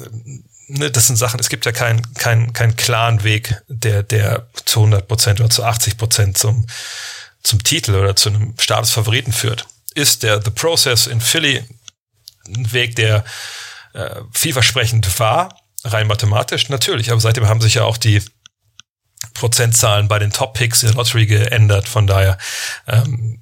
ne, 0.67 0.91
das 0.91 1.07
sind 1.07 1.15
Sachen, 1.15 1.39
es 1.39 1.49
gibt 1.49 1.65
ja 1.65 1.71
keinen 1.71 2.13
kein, 2.15 2.53
kein 2.53 2.75
klaren 2.75 3.23
Weg, 3.23 3.61
der, 3.67 4.03
der 4.03 4.47
zu 4.65 4.79
100 4.79 5.07
Prozent 5.07 5.39
oder 5.39 5.49
zu 5.49 5.63
80 5.63 5.97
Prozent 5.97 6.37
zum, 6.37 6.65
zum 7.43 7.63
Titel 7.63 7.95
oder 7.95 8.15
zu 8.15 8.29
einem 8.29 8.55
Statusfavoriten 8.57 9.33
führt. 9.33 9.67
Ist 9.93 10.23
der 10.23 10.41
The 10.41 10.51
Process 10.51 11.07
in 11.07 11.21
Philly 11.21 11.63
ein 12.47 12.71
Weg, 12.73 12.95
der 12.95 13.23
äh, 13.93 14.21
vielversprechend 14.33 15.19
war, 15.19 15.61
rein 15.83 16.07
mathematisch, 16.07 16.69
natürlich, 16.69 17.11
aber 17.11 17.21
seitdem 17.21 17.47
haben 17.47 17.61
sich 17.61 17.75
ja 17.75 17.83
auch 17.83 17.97
die 17.97 18.21
Prozentzahlen 19.33 20.07
bei 20.07 20.19
den 20.19 20.31
Top-Picks 20.31 20.83
in 20.83 20.89
der 20.89 20.97
Lottery 20.97 21.25
geändert. 21.25 21.87
Von 21.87 22.07
daher 22.07 22.37
ähm, 22.87 23.41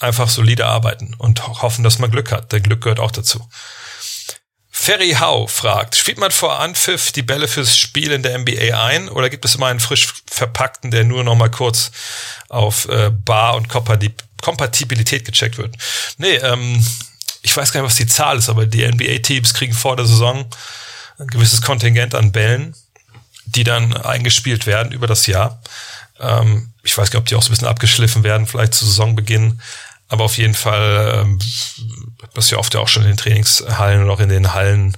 einfach 0.00 0.28
solide 0.28 0.66
arbeiten 0.66 1.14
und 1.18 1.46
hoffen, 1.46 1.84
dass 1.84 1.98
man 1.98 2.10
Glück 2.10 2.32
hat. 2.32 2.52
Denn 2.52 2.62
Glück 2.62 2.82
gehört 2.82 3.00
auch 3.00 3.10
dazu. 3.10 3.46
Ferry 4.80 5.16
Hau 5.18 5.48
fragt, 5.48 5.96
spielt 5.96 6.18
man 6.18 6.30
vor 6.30 6.60
Anpfiff 6.60 7.10
die 7.10 7.22
Bälle 7.22 7.48
fürs 7.48 7.76
Spiel 7.76 8.12
in 8.12 8.22
der 8.22 8.38
NBA 8.38 8.80
ein 8.80 9.08
oder 9.08 9.28
gibt 9.28 9.44
es 9.44 9.56
immer 9.56 9.66
einen 9.66 9.80
frisch 9.80 10.08
verpackten, 10.30 10.92
der 10.92 11.04
nur 11.04 11.24
noch 11.24 11.34
mal 11.34 11.50
kurz 11.50 11.90
auf 12.48 12.88
äh, 12.88 13.10
Bar 13.10 13.56
und 13.56 13.68
Kompatibilität 13.68 15.24
gecheckt 15.24 15.58
wird? 15.58 15.74
Nee, 16.16 16.36
ähm, 16.36 16.82
ich 17.42 17.56
weiß 17.56 17.72
gar 17.72 17.80
nicht, 17.80 17.90
was 17.90 17.96
die 17.96 18.06
Zahl 18.06 18.38
ist, 18.38 18.48
aber 18.48 18.66
die 18.66 18.86
NBA-Teams 18.86 19.52
kriegen 19.52 19.74
vor 19.74 19.96
der 19.96 20.06
Saison 20.06 20.48
ein 21.18 21.26
gewisses 21.26 21.60
Kontingent 21.60 22.14
an 22.14 22.30
Bällen, 22.32 22.74
die 23.46 23.64
dann 23.64 23.96
eingespielt 23.96 24.66
werden 24.66 24.92
über 24.92 25.08
das 25.08 25.26
Jahr. 25.26 25.60
Ähm, 26.20 26.72
ich 26.82 26.96
weiß 26.96 27.10
nicht, 27.10 27.18
ob 27.18 27.26
die 27.26 27.34
auch 27.34 27.42
so 27.42 27.48
ein 27.48 27.50
bisschen 27.50 27.68
abgeschliffen 27.68 28.22
werden, 28.22 28.46
vielleicht 28.46 28.74
zu 28.74 28.86
Saisonbeginn. 28.86 29.60
Aber 30.08 30.24
auf 30.24 30.38
jeden 30.38 30.54
Fall, 30.54 31.22
ähm, 31.22 31.38
das 32.34 32.50
ja 32.50 32.58
oft 32.58 32.74
ja 32.74 32.80
auch 32.80 32.88
schon 32.88 33.02
in 33.02 33.08
den 33.08 33.16
Trainingshallen 33.16 34.02
und 34.02 34.10
auch 34.10 34.20
in 34.20 34.30
den 34.30 34.54
Hallen 34.54 34.96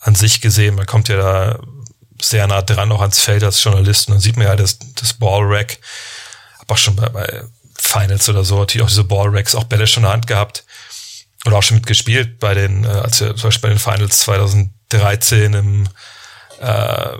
an 0.00 0.14
sich 0.14 0.40
gesehen. 0.40 0.74
Man 0.74 0.86
kommt 0.86 1.08
ja 1.08 1.16
da 1.16 1.60
sehr 2.20 2.46
nah 2.46 2.62
dran, 2.62 2.92
auch 2.92 3.00
ans 3.00 3.20
Feld 3.20 3.44
als 3.44 3.62
Journalist. 3.62 4.08
Und 4.08 4.14
dann 4.14 4.20
sieht 4.20 4.36
man 4.36 4.46
ja 4.46 4.56
das, 4.56 4.78
das 4.96 5.14
Ball-Rack. 5.14 5.78
Hab 6.58 6.70
auch 6.70 6.76
schon 6.76 6.96
bei, 6.96 7.08
bei 7.08 7.44
Finals 7.78 8.28
oder 8.28 8.44
so, 8.44 8.58
natürlich 8.58 8.84
auch 8.84 8.90
diese 8.90 9.04
Ball-Racks, 9.04 9.54
auch 9.54 9.64
Bälle 9.64 9.86
schon 9.86 10.02
in 10.02 10.06
der 10.06 10.12
Hand 10.12 10.26
gehabt. 10.26 10.64
Oder 11.46 11.56
auch 11.56 11.62
schon 11.62 11.76
mitgespielt 11.76 12.38
bei 12.38 12.54
den, 12.54 12.84
äh, 12.84 12.88
als 12.88 13.20
wir 13.20 13.34
zum 13.36 13.48
Beispiel 13.48 13.70
bei 13.70 13.74
den 13.74 13.78
Finals 13.78 14.18
2013 14.20 15.54
im, 15.54 15.88
äh, 16.60 17.16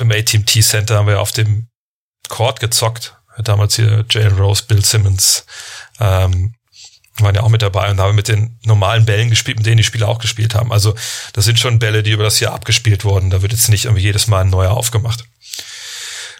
im 0.00 0.12
A-Team 0.12 0.46
T-Center 0.46 0.96
haben 0.96 1.08
wir 1.08 1.20
auf 1.20 1.32
dem 1.32 1.68
Court 2.28 2.60
gezockt. 2.60 3.16
Damals 3.38 3.74
hier 3.76 4.04
Jalen 4.08 4.38
Rose, 4.38 4.64
Bill 4.66 4.84
Simmons, 4.84 5.44
ähm, 6.00 6.54
waren 7.18 7.34
ja 7.34 7.42
auch 7.42 7.48
mit 7.48 7.62
dabei 7.62 7.90
und 7.90 8.00
haben 8.00 8.14
mit 8.14 8.28
den 8.28 8.58
normalen 8.64 9.04
Bällen 9.04 9.30
gespielt, 9.30 9.58
mit 9.58 9.66
denen 9.66 9.76
die 9.76 9.84
Spieler 9.84 10.08
auch 10.08 10.18
gespielt 10.18 10.54
haben. 10.54 10.72
Also 10.72 10.94
das 11.32 11.44
sind 11.44 11.58
schon 11.58 11.78
Bälle, 11.78 12.02
die 12.02 12.12
über 12.12 12.24
das 12.24 12.40
Jahr 12.40 12.54
abgespielt 12.54 13.04
wurden. 13.04 13.30
Da 13.30 13.42
wird 13.42 13.52
jetzt 13.52 13.68
nicht 13.68 13.84
irgendwie 13.84 14.02
jedes 14.02 14.26
Mal 14.26 14.42
ein 14.42 14.50
neuer 14.50 14.72
aufgemacht. 14.72 15.24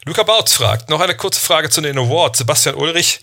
Luca 0.04 0.22
Bautz 0.22 0.54
fragt, 0.54 0.88
noch 0.88 1.00
eine 1.00 1.14
kurze 1.14 1.40
Frage 1.40 1.68
zu 1.68 1.80
den 1.80 1.98
Awards. 1.98 2.38
Sebastian 2.38 2.74
Ulrich, 2.74 3.20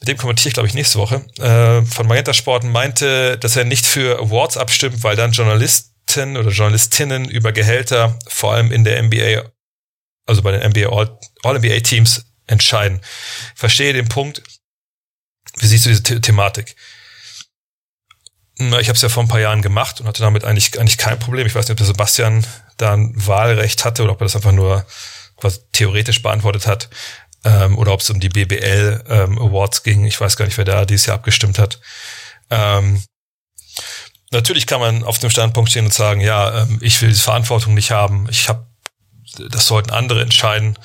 mit 0.00 0.08
dem 0.08 0.18
kommentiere 0.18 0.48
ich, 0.48 0.54
glaube 0.54 0.68
ich, 0.68 0.74
nächste 0.74 0.98
Woche, 0.98 1.24
äh, 1.38 1.86
von 1.86 2.06
Magenta 2.06 2.34
Sporten 2.34 2.70
meinte, 2.70 3.38
dass 3.38 3.56
er 3.56 3.64
nicht 3.64 3.86
für 3.86 4.18
Awards 4.18 4.58
abstimmt, 4.58 5.02
weil 5.04 5.16
dann 5.16 5.32
Journalisten 5.32 6.36
oder 6.36 6.50
Journalistinnen 6.50 7.28
über 7.28 7.52
Gehälter, 7.52 8.18
vor 8.28 8.52
allem 8.52 8.72
in 8.72 8.84
der 8.84 9.02
NBA, 9.02 9.50
also 10.26 10.42
bei 10.42 10.52
den 10.52 10.68
NBA 10.68 10.88
All-NBA-Teams, 11.42 12.18
All 12.18 12.24
entscheiden. 12.46 13.00
Verstehe 13.54 13.92
den 13.92 14.08
Punkt, 14.08 14.42
wie 15.58 15.66
siehst 15.66 15.86
du 15.86 15.90
diese 15.90 16.02
The 16.06 16.20
Thematik? 16.20 16.76
Na, 18.58 18.78
ich 18.80 18.88
habe 18.88 18.96
es 18.96 19.02
ja 19.02 19.08
vor 19.08 19.22
ein 19.22 19.28
paar 19.28 19.40
Jahren 19.40 19.62
gemacht 19.62 20.00
und 20.00 20.06
hatte 20.06 20.22
damit 20.22 20.44
eigentlich, 20.44 20.78
eigentlich 20.78 20.98
kein 20.98 21.18
Problem. 21.18 21.46
Ich 21.46 21.54
weiß 21.54 21.64
nicht, 21.64 21.72
ob 21.72 21.78
der 21.78 21.86
Sebastian 21.86 22.46
da 22.76 22.92
ein 22.92 23.12
Wahlrecht 23.14 23.84
hatte 23.84 24.02
oder 24.02 24.12
ob 24.12 24.20
er 24.20 24.26
das 24.26 24.36
einfach 24.36 24.52
nur 24.52 24.86
quasi 25.36 25.60
theoretisch 25.72 26.22
beantwortet 26.22 26.66
hat 26.66 26.88
ähm, 27.44 27.78
oder 27.78 27.92
ob 27.92 28.00
es 28.00 28.10
um 28.10 28.20
die 28.20 28.28
BBL 28.28 29.04
ähm, 29.08 29.38
Awards 29.38 29.82
ging. 29.82 30.04
Ich 30.04 30.20
weiß 30.20 30.36
gar 30.36 30.44
nicht, 30.44 30.58
wer 30.58 30.64
da 30.64 30.84
dieses 30.84 31.06
Jahr 31.06 31.16
abgestimmt 31.16 31.58
hat. 31.58 31.80
Ähm, 32.50 33.02
natürlich 34.30 34.66
kann 34.66 34.80
man 34.80 35.04
auf 35.04 35.18
dem 35.18 35.30
Standpunkt 35.30 35.70
stehen 35.70 35.86
und 35.86 35.94
sagen, 35.94 36.20
ja, 36.20 36.62
ähm, 36.62 36.78
ich 36.80 37.00
will 37.00 37.08
diese 37.08 37.22
Verantwortung 37.22 37.74
nicht 37.74 37.90
haben. 37.90 38.28
Ich 38.30 38.48
habe, 38.48 38.66
das 39.50 39.66
sollten 39.66 39.90
andere 39.90 40.22
entscheiden. 40.22 40.78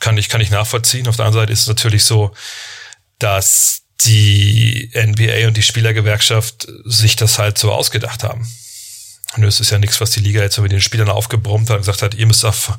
Kann 0.00 0.16
ich, 0.16 0.28
kann 0.28 0.40
ich 0.40 0.50
nachvollziehen. 0.50 1.08
Auf 1.08 1.16
der 1.16 1.26
anderen 1.26 1.42
Seite 1.42 1.52
ist 1.52 1.62
es 1.62 1.68
natürlich 1.68 2.04
so, 2.04 2.32
dass 3.18 3.82
die 4.02 4.90
NBA 4.94 5.48
und 5.48 5.56
die 5.56 5.62
Spielergewerkschaft 5.62 6.68
sich 6.84 7.16
das 7.16 7.38
halt 7.38 7.58
so 7.58 7.72
ausgedacht 7.72 8.22
haben. 8.22 8.48
Und 9.36 9.44
es 9.44 9.60
ist 9.60 9.70
ja 9.70 9.78
nichts, 9.78 10.00
was 10.00 10.10
die 10.10 10.20
Liga 10.20 10.40
jetzt 10.40 10.58
mit 10.58 10.72
den 10.72 10.80
Spielern 10.80 11.10
aufgebrummt 11.10 11.68
hat 11.68 11.76
und 11.76 11.82
gesagt 11.82 12.02
hat, 12.02 12.14
ihr 12.14 12.26
müsst 12.26 12.44
auf 12.44 12.72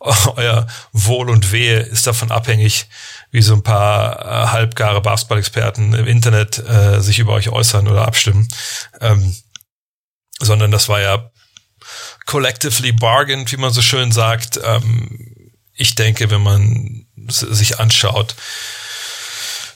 euer 0.36 0.66
Wohl 0.92 1.28
und 1.30 1.50
Wehe 1.50 1.80
ist 1.80 2.06
davon 2.06 2.30
abhängig, 2.30 2.86
wie 3.32 3.42
so 3.42 3.54
ein 3.54 3.62
paar 3.62 4.20
äh, 4.20 4.48
halbgare 4.48 5.00
Basketball-Experten 5.00 5.94
im 5.94 6.06
Internet 6.06 6.58
äh, 6.58 7.00
sich 7.00 7.18
über 7.18 7.32
euch 7.32 7.48
äußern 7.48 7.88
oder 7.88 8.06
abstimmen. 8.06 8.46
Ähm, 9.00 9.36
sondern 10.38 10.70
das 10.70 10.88
war 10.88 11.00
ja 11.00 11.30
collectively 12.24 12.92
bargained, 12.92 13.50
wie 13.50 13.56
man 13.56 13.72
so 13.72 13.82
schön 13.82 14.12
sagt. 14.12 14.60
Ähm, 14.62 15.34
ich 15.74 15.96
denke, 15.96 16.30
wenn 16.30 16.42
man 16.42 17.06
sich 17.16 17.80
anschaut, 17.80 18.36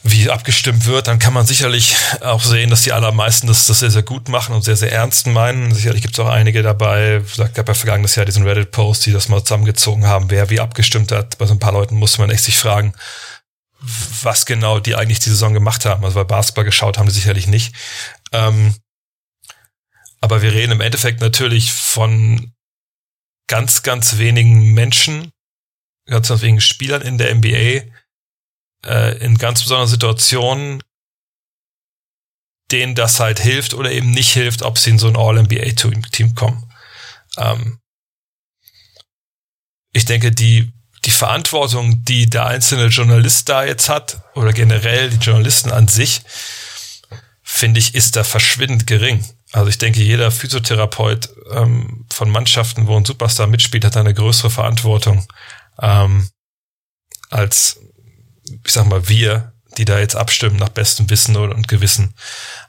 wie 0.07 0.29
abgestimmt 0.29 0.85
wird, 0.85 1.09
dann 1.09 1.19
kann 1.19 1.33
man 1.33 1.47
sicherlich 1.47 1.97
auch 2.21 2.43
sehen, 2.43 2.69
dass 2.69 2.83
die 2.83 2.93
allermeisten 2.93 3.47
das, 3.47 3.67
das 3.67 3.79
sehr, 3.79 3.91
sehr 3.91 4.03
gut 4.03 4.29
machen 4.29 4.55
und 4.55 4.63
sehr, 4.63 4.77
sehr 4.77 4.93
ernst 4.93 5.27
meinen. 5.27 5.75
Sicherlich 5.75 6.03
gibt 6.03 6.15
es 6.15 6.21
auch 6.21 6.29
einige 6.29 6.63
dabei, 6.63 7.23
es 7.25 7.39
gab 7.55 7.67
ja 7.67 7.75
vergangenes 7.75 8.15
Jahr 8.15 8.27
diesen 8.27 8.47
Reddit-Post, 8.47 9.07
die 9.07 9.13
das 9.13 9.31
mal 9.31 9.43
zusammengezogen 9.43 10.07
haben, 10.07 10.31
wer 10.31 10.51
wie 10.51 10.61
abgestimmt 10.61 11.11
hat. 11.11 11.39
Bei 11.39 11.47
so 11.47 11.55
ein 11.55 11.59
paar 11.59 11.73
Leuten 11.73 11.97
musste 11.97 12.21
man 12.21 12.29
echt 12.29 12.45
sich 12.45 12.59
fragen, 12.59 12.93
was 14.23 14.45
genau 14.45 14.79
die 14.79 14.95
eigentlich 14.95 15.21
die 15.21 15.31
Saison 15.31 15.55
gemacht 15.55 15.87
haben. 15.87 16.05
Also 16.05 16.17
bei 16.17 16.25
Basketball 16.25 16.65
geschaut 16.65 16.99
haben 16.99 17.07
die 17.09 17.15
sicherlich 17.15 17.47
nicht. 17.47 17.75
Ähm, 18.33 18.75
aber 20.21 20.43
wir 20.43 20.53
reden 20.53 20.73
im 20.73 20.81
Endeffekt 20.83 21.23
natürlich 21.23 21.73
von 21.73 22.53
ganz, 23.47 23.83
ganz 23.83 24.19
wenigen 24.19 24.75
Menschen, 24.75 25.31
ganz, 26.07 26.29
ganz 26.29 26.43
wenigen 26.43 26.61
Spielern 26.61 27.01
in 27.01 27.17
der 27.17 27.35
NBA, 27.35 27.91
äh, 28.87 29.19
in 29.19 29.39
ganz 29.39 29.63
besonderen 29.63 29.89
Situationen 29.89 30.83
denen 32.71 32.95
das 32.95 33.21
halt 33.21 33.41
hilft 33.41 33.75
oder 33.75 33.93
eben 33.93 34.11
nicht 34.11 34.33
hilft, 34.33 34.63
ob 34.63 34.79
sie 34.79 34.91
in 34.91 34.99
so 34.99 35.09
ein 35.09 35.17
All-NBA-Team 35.17 36.35
kommen. 36.35 36.71
Ähm, 37.37 37.79
ich 39.93 40.05
denke, 40.05 40.33
die, 40.33 40.73
die 41.05 41.11
Verantwortung, 41.11 42.05
die 42.05 42.29
der 42.29 42.47
einzelne 42.47 42.87
Journalist 42.87 43.49
da 43.49 43.65
jetzt 43.65 43.89
hat, 43.89 44.21
oder 44.35 44.53
generell 44.53 45.11
die 45.11 45.25
Journalisten 45.25 45.71
an 45.71 45.89
sich, 45.89 46.23
finde 47.43 47.79
ich, 47.79 47.95
ist 47.95 48.17
da 48.17 48.25
verschwindend 48.25 48.87
gering. 48.87 49.25
Also 49.53 49.69
ich 49.69 49.79
denke, 49.79 50.03
jeder 50.03 50.33
Physiotherapeut 50.33 51.29
ähm, 51.53 52.07
von 52.13 52.31
Mannschaften, 52.31 52.89
wo 52.89 52.97
ein 52.97 53.05
Superstar 53.05 53.47
mitspielt, 53.47 53.85
hat 53.85 53.97
eine 53.97 54.15
größere 54.15 54.51
Verantwortung 54.51 55.25
ähm, 55.81 56.29
als 57.31 57.79
ich 58.45 58.73
sag 58.73 58.87
mal, 58.87 59.09
wir, 59.09 59.53
die 59.79 59.85
da 59.85 59.99
jetzt 59.99 60.17
abstimmen 60.17 60.57
nach 60.57 60.69
bestem 60.69 61.11
Wissen 61.11 61.37
und 61.37 61.69
Gewissen. 61.69 62.15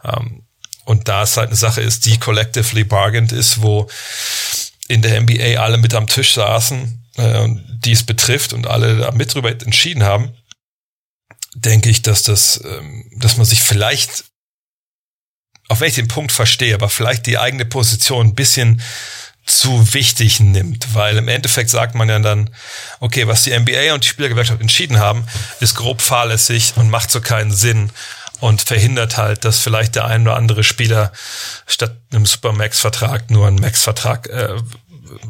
Ähm, 0.04 0.44
und 0.86 1.08
da 1.08 1.24
es 1.24 1.36
halt 1.38 1.48
eine 1.48 1.58
Sache 1.58 1.82
ist, 1.82 2.06
die 2.06 2.20
collectively 2.20 2.84
bargained 2.84 3.32
ist, 3.32 3.62
wo 3.62 3.90
in 4.88 5.02
der 5.02 5.20
NBA 5.20 5.60
alle 5.60 5.78
mit 5.78 5.94
am 5.94 6.08
Tisch 6.08 6.36
saßen, 6.36 7.06
äh, 7.18 7.48
die 7.84 7.92
es 7.92 8.04
betrifft 8.04 8.54
und 8.54 8.68
alle 8.68 8.98
da 8.98 9.12
mit 9.12 9.34
drüber 9.34 9.50
entschieden 9.50 10.04
haben, 10.04 10.36
denke 11.56 11.90
ich, 11.90 12.02
dass 12.02 12.24
das, 12.24 12.62
ähm, 12.64 13.10
dass 13.18 13.38
man 13.38 13.46
sich 13.46 13.62
vielleicht, 13.62 14.26
ich 15.88 15.96
den 15.96 16.08
Punkt 16.08 16.32
verstehe, 16.32 16.76
aber 16.76 16.90
vielleicht 16.90 17.26
die 17.26 17.40
eigene 17.40 17.66
Position 17.66 18.28
ein 18.28 18.36
bisschen 18.36 18.82
zu 19.46 19.94
wichtig 19.94 20.40
nimmt, 20.40 20.94
weil 20.96 21.18
im 21.18 21.28
Endeffekt 21.28 21.70
sagt 21.70 21.94
man 21.94 22.10
ja 22.10 22.18
dann, 22.20 22.50
okay, 23.00 23.28
was 23.28 23.44
die 23.44 23.58
NBA 23.58 23.94
und 23.94 24.04
die 24.04 24.08
Spielergewerkschaft 24.08 24.60
entschieden 24.60 25.00
haben, 25.00 25.26
ist 25.60 25.76
grob 25.76 26.02
fahrlässig 26.02 26.74
und 26.78 26.90
macht 26.90 27.12
so 27.12 27.22
keinen 27.22 27.52
Sinn 27.52 27.92
und 28.40 28.62
verhindert 28.62 29.18
halt, 29.18 29.46
dass 29.46 29.60
vielleicht 29.60 29.96
der 29.96 30.06
ein 30.06 30.24
oder 30.24 30.36
andere 30.36 30.64
Spieler 30.64 31.12
statt 31.68 31.96
einem 32.12 32.26
Supermax-Vertrag 32.26 33.30
nur 33.30 33.48
einen 33.48 33.60
Max-Vertrag 33.60 34.28
äh, 34.28 34.56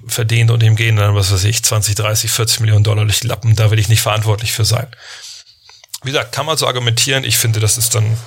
verdient 0.07 0.49
und 0.49 0.63
ihm 0.63 0.75
gehen 0.75 0.95
dann, 0.95 1.15
was 1.15 1.31
weiß 1.31 1.43
ich, 1.43 1.63
20, 1.63 1.95
30, 1.95 2.31
40 2.31 2.59
Millionen 2.61 2.83
Dollar 2.83 3.03
durch 3.03 3.19
die 3.19 3.27
Lappen. 3.27 3.55
Da 3.55 3.69
will 3.69 3.79
ich 3.79 3.89
nicht 3.89 4.01
verantwortlich 4.01 4.53
für 4.53 4.65
sein. 4.65 4.87
Wie 6.03 6.11
gesagt, 6.11 6.31
kann 6.31 6.45
man 6.45 6.57
so 6.57 6.67
argumentieren. 6.67 7.23
Ich 7.23 7.37
finde, 7.37 7.59
das 7.59 7.77
ist 7.77 7.95
dann 7.95 8.17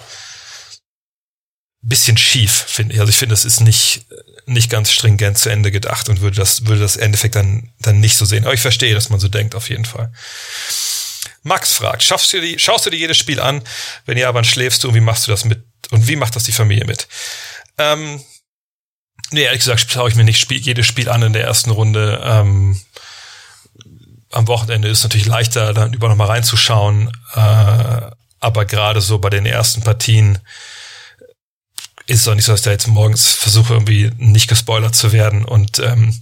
bisschen 1.89 2.17
schief, 2.17 2.65
finde 2.69 2.95
ich. 2.95 3.01
Also 3.01 3.11
ich 3.11 3.17
finde, 3.17 3.33
das 3.33 3.45
ist 3.45 3.61
nicht, 3.61 4.07
nicht 4.47 4.71
ganz 4.71 4.93
stringent 4.93 5.39
zu 5.39 5.49
Ende 5.49 5.71
gedacht 5.71 6.09
und 6.09 6.21
würde 6.21 6.37
das, 6.37 6.67
würde 6.67 6.81
das 6.81 6.97
Endeffekt 6.97 7.35
dann, 7.35 7.71
dann 7.81 8.01
nicht 8.01 8.17
so 8.17 8.25
sehen. 8.25 8.45
Aber 8.45 8.55
ich 8.55 8.61
verstehe, 8.61 8.95
dass 8.95 9.11
man 9.11 9.21
so 9.21 9.29
denkt, 9.29 9.55
auf 9.55 9.69
jeden 9.69 9.85
Fall. 9.85 10.13
Max 11.43 11.73
fragt, 11.73 12.03
schaffst 12.03 12.33
du 12.33 12.41
die, 12.41 12.59
schaust 12.59 12.87
du 12.87 12.91
dir 12.91 12.99
jedes 12.99 13.17
Spiel 13.17 13.41
an? 13.41 13.63
Wenn 14.07 14.19
ja, 14.19 14.33
wann 14.35 14.45
schläfst 14.45 14.85
du 14.85 14.89
und 14.89 14.95
wie 14.95 15.01
machst 15.01 15.27
du 15.27 15.31
das 15.31 15.45
mit, 15.45 15.63
und 15.91 16.09
wie 16.09 16.17
macht 16.17 16.37
das 16.37 16.45
die 16.45 16.53
Familie 16.53 16.85
mit? 16.85 17.09
Ähm, 17.79 18.23
nee, 19.31 19.43
ehrlich 19.43 19.61
gesagt, 19.61 19.91
schaue 19.91 20.09
ich 20.09 20.15
mir 20.15 20.25
nicht 20.25 20.41
Spiel, 20.41 20.59
jedes 20.59 20.87
Spiel 20.87 21.09
an 21.09 21.23
in 21.23 21.33
der 21.33 21.45
ersten 21.45 21.71
Runde. 21.71 22.21
Ähm, 22.23 22.81
am 24.31 24.47
Wochenende 24.47 24.89
ist 24.89 24.99
es 24.99 25.05
natürlich 25.05 25.27
leichter, 25.27 25.73
dann 25.73 25.93
über 25.93 26.09
nochmal 26.09 26.29
reinzuschauen. 26.29 27.11
Äh, 27.35 28.11
aber 28.41 28.65
gerade 28.67 29.01
so 29.01 29.19
bei 29.19 29.31
den 29.31 29.47
ersten 29.47 29.83
Partien, 29.83 30.39
ist 32.09 32.23
es 32.23 32.29
auch 32.29 32.35
nicht 32.35 32.47
so, 32.47 32.53
dass 32.53 32.61
ich 32.61 32.65
da 32.65 32.71
jetzt 32.71 32.89
morgens 32.89 33.27
versuche, 33.27 33.75
irgendwie 33.75 34.11
nicht 34.17 34.49
gespoilert 34.49 34.97
zu 34.97 35.13
werden 35.13 35.45
und, 35.45 35.79
ähm, 35.79 36.19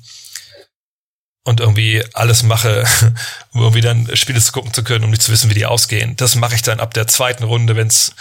und 1.45 1.61
irgendwie 1.61 2.05
alles 2.13 2.43
mache, 2.43 2.85
um 3.53 3.63
irgendwie 3.63 3.81
dann 3.83 4.15
Spiele 4.17 4.41
zu 4.41 4.51
gucken 4.51 4.75
zu 4.75 4.83
können, 4.83 5.05
um 5.05 5.11
nicht 5.11 5.23
zu 5.23 5.31
wissen, 5.31 5.49
wie 5.49 5.55
die 5.55 5.65
ausgehen. 5.65 6.17
Das 6.17 6.35
mache 6.35 6.57
ich 6.57 6.63
dann 6.63 6.81
ab 6.81 6.93
der 6.93 7.07
zweiten 7.07 7.45
Runde, 7.45 7.77
wenn 7.77 7.87
es 7.87 8.13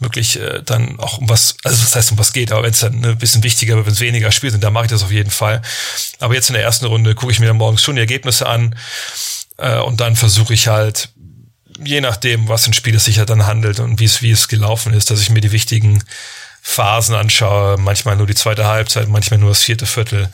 wirklich 0.00 0.40
äh, 0.40 0.62
dann 0.64 0.98
auch 0.98 1.18
um 1.18 1.28
was, 1.28 1.54
also 1.62 1.80
was 1.80 1.94
heißt 1.94 2.10
um 2.10 2.18
was 2.18 2.32
geht, 2.32 2.50
aber 2.50 2.64
wenn 2.64 2.72
es 2.72 2.80
dann 2.80 3.04
ein 3.04 3.18
bisschen 3.18 3.44
wichtiger, 3.44 3.76
wenn 3.76 3.92
es 3.92 4.00
weniger 4.00 4.32
Spiele 4.32 4.50
sind, 4.50 4.64
dann 4.64 4.72
mache 4.72 4.86
ich 4.86 4.90
das 4.90 5.04
auf 5.04 5.12
jeden 5.12 5.30
Fall. 5.30 5.62
Aber 6.18 6.34
jetzt 6.34 6.50
in 6.50 6.54
der 6.54 6.64
ersten 6.64 6.86
Runde 6.86 7.14
gucke 7.14 7.30
ich 7.30 7.38
mir 7.38 7.46
dann 7.46 7.56
morgens 7.56 7.82
schon 7.82 7.94
die 7.94 8.00
Ergebnisse 8.00 8.48
an 8.48 8.74
äh, 9.58 9.78
und 9.78 10.00
dann 10.00 10.16
versuche 10.16 10.54
ich 10.54 10.66
halt 10.66 11.10
je 11.84 12.00
nachdem, 12.00 12.48
was 12.48 12.66
ein 12.66 12.72
Spiel 12.72 12.96
es 12.96 13.04
sich 13.04 13.18
halt 13.18 13.30
dann 13.30 13.46
handelt 13.46 13.80
und 13.80 14.00
wie 14.00 14.04
es, 14.04 14.22
wie 14.22 14.30
es 14.30 14.48
gelaufen 14.48 14.92
ist, 14.92 15.10
dass 15.10 15.20
ich 15.20 15.30
mir 15.30 15.40
die 15.40 15.52
wichtigen 15.52 16.02
Phasen 16.64 17.16
anschaue, 17.16 17.76
manchmal 17.76 18.16
nur 18.16 18.28
die 18.28 18.36
zweite 18.36 18.66
Halbzeit, 18.66 19.08
manchmal 19.08 19.40
nur 19.40 19.50
das 19.50 19.64
vierte 19.64 19.84
Viertel. 19.84 20.30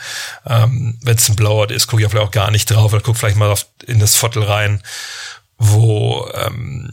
Ähm, 0.46 0.98
Wenn 1.02 1.16
es 1.16 1.28
ein 1.28 1.36
Blowout 1.36 1.72
ist, 1.72 1.86
gucke 1.86 2.02
ich 2.02 2.08
vielleicht 2.10 2.26
auch 2.26 2.30
gar 2.30 2.50
nicht 2.50 2.70
drauf, 2.70 2.92
oder 2.92 3.00
gucke 3.00 3.18
vielleicht 3.18 3.38
mal 3.38 3.50
auf, 3.50 3.66
in 3.86 3.98
das 3.98 4.14
Viertel 4.14 4.42
rein, 4.42 4.82
wo, 5.56 6.30
ähm, 6.34 6.92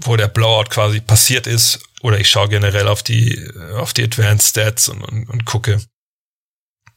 wo 0.00 0.16
der 0.16 0.26
Blowout 0.26 0.70
quasi 0.70 1.00
passiert 1.00 1.46
ist. 1.46 1.78
Oder 2.02 2.18
ich 2.18 2.28
schaue 2.28 2.48
generell 2.48 2.88
auf 2.88 3.04
die, 3.04 3.48
auf 3.76 3.92
die 3.92 4.02
Advanced 4.02 4.50
Stats 4.50 4.88
und, 4.88 5.02
und, 5.02 5.28
und 5.30 5.44
gucke. 5.44 5.80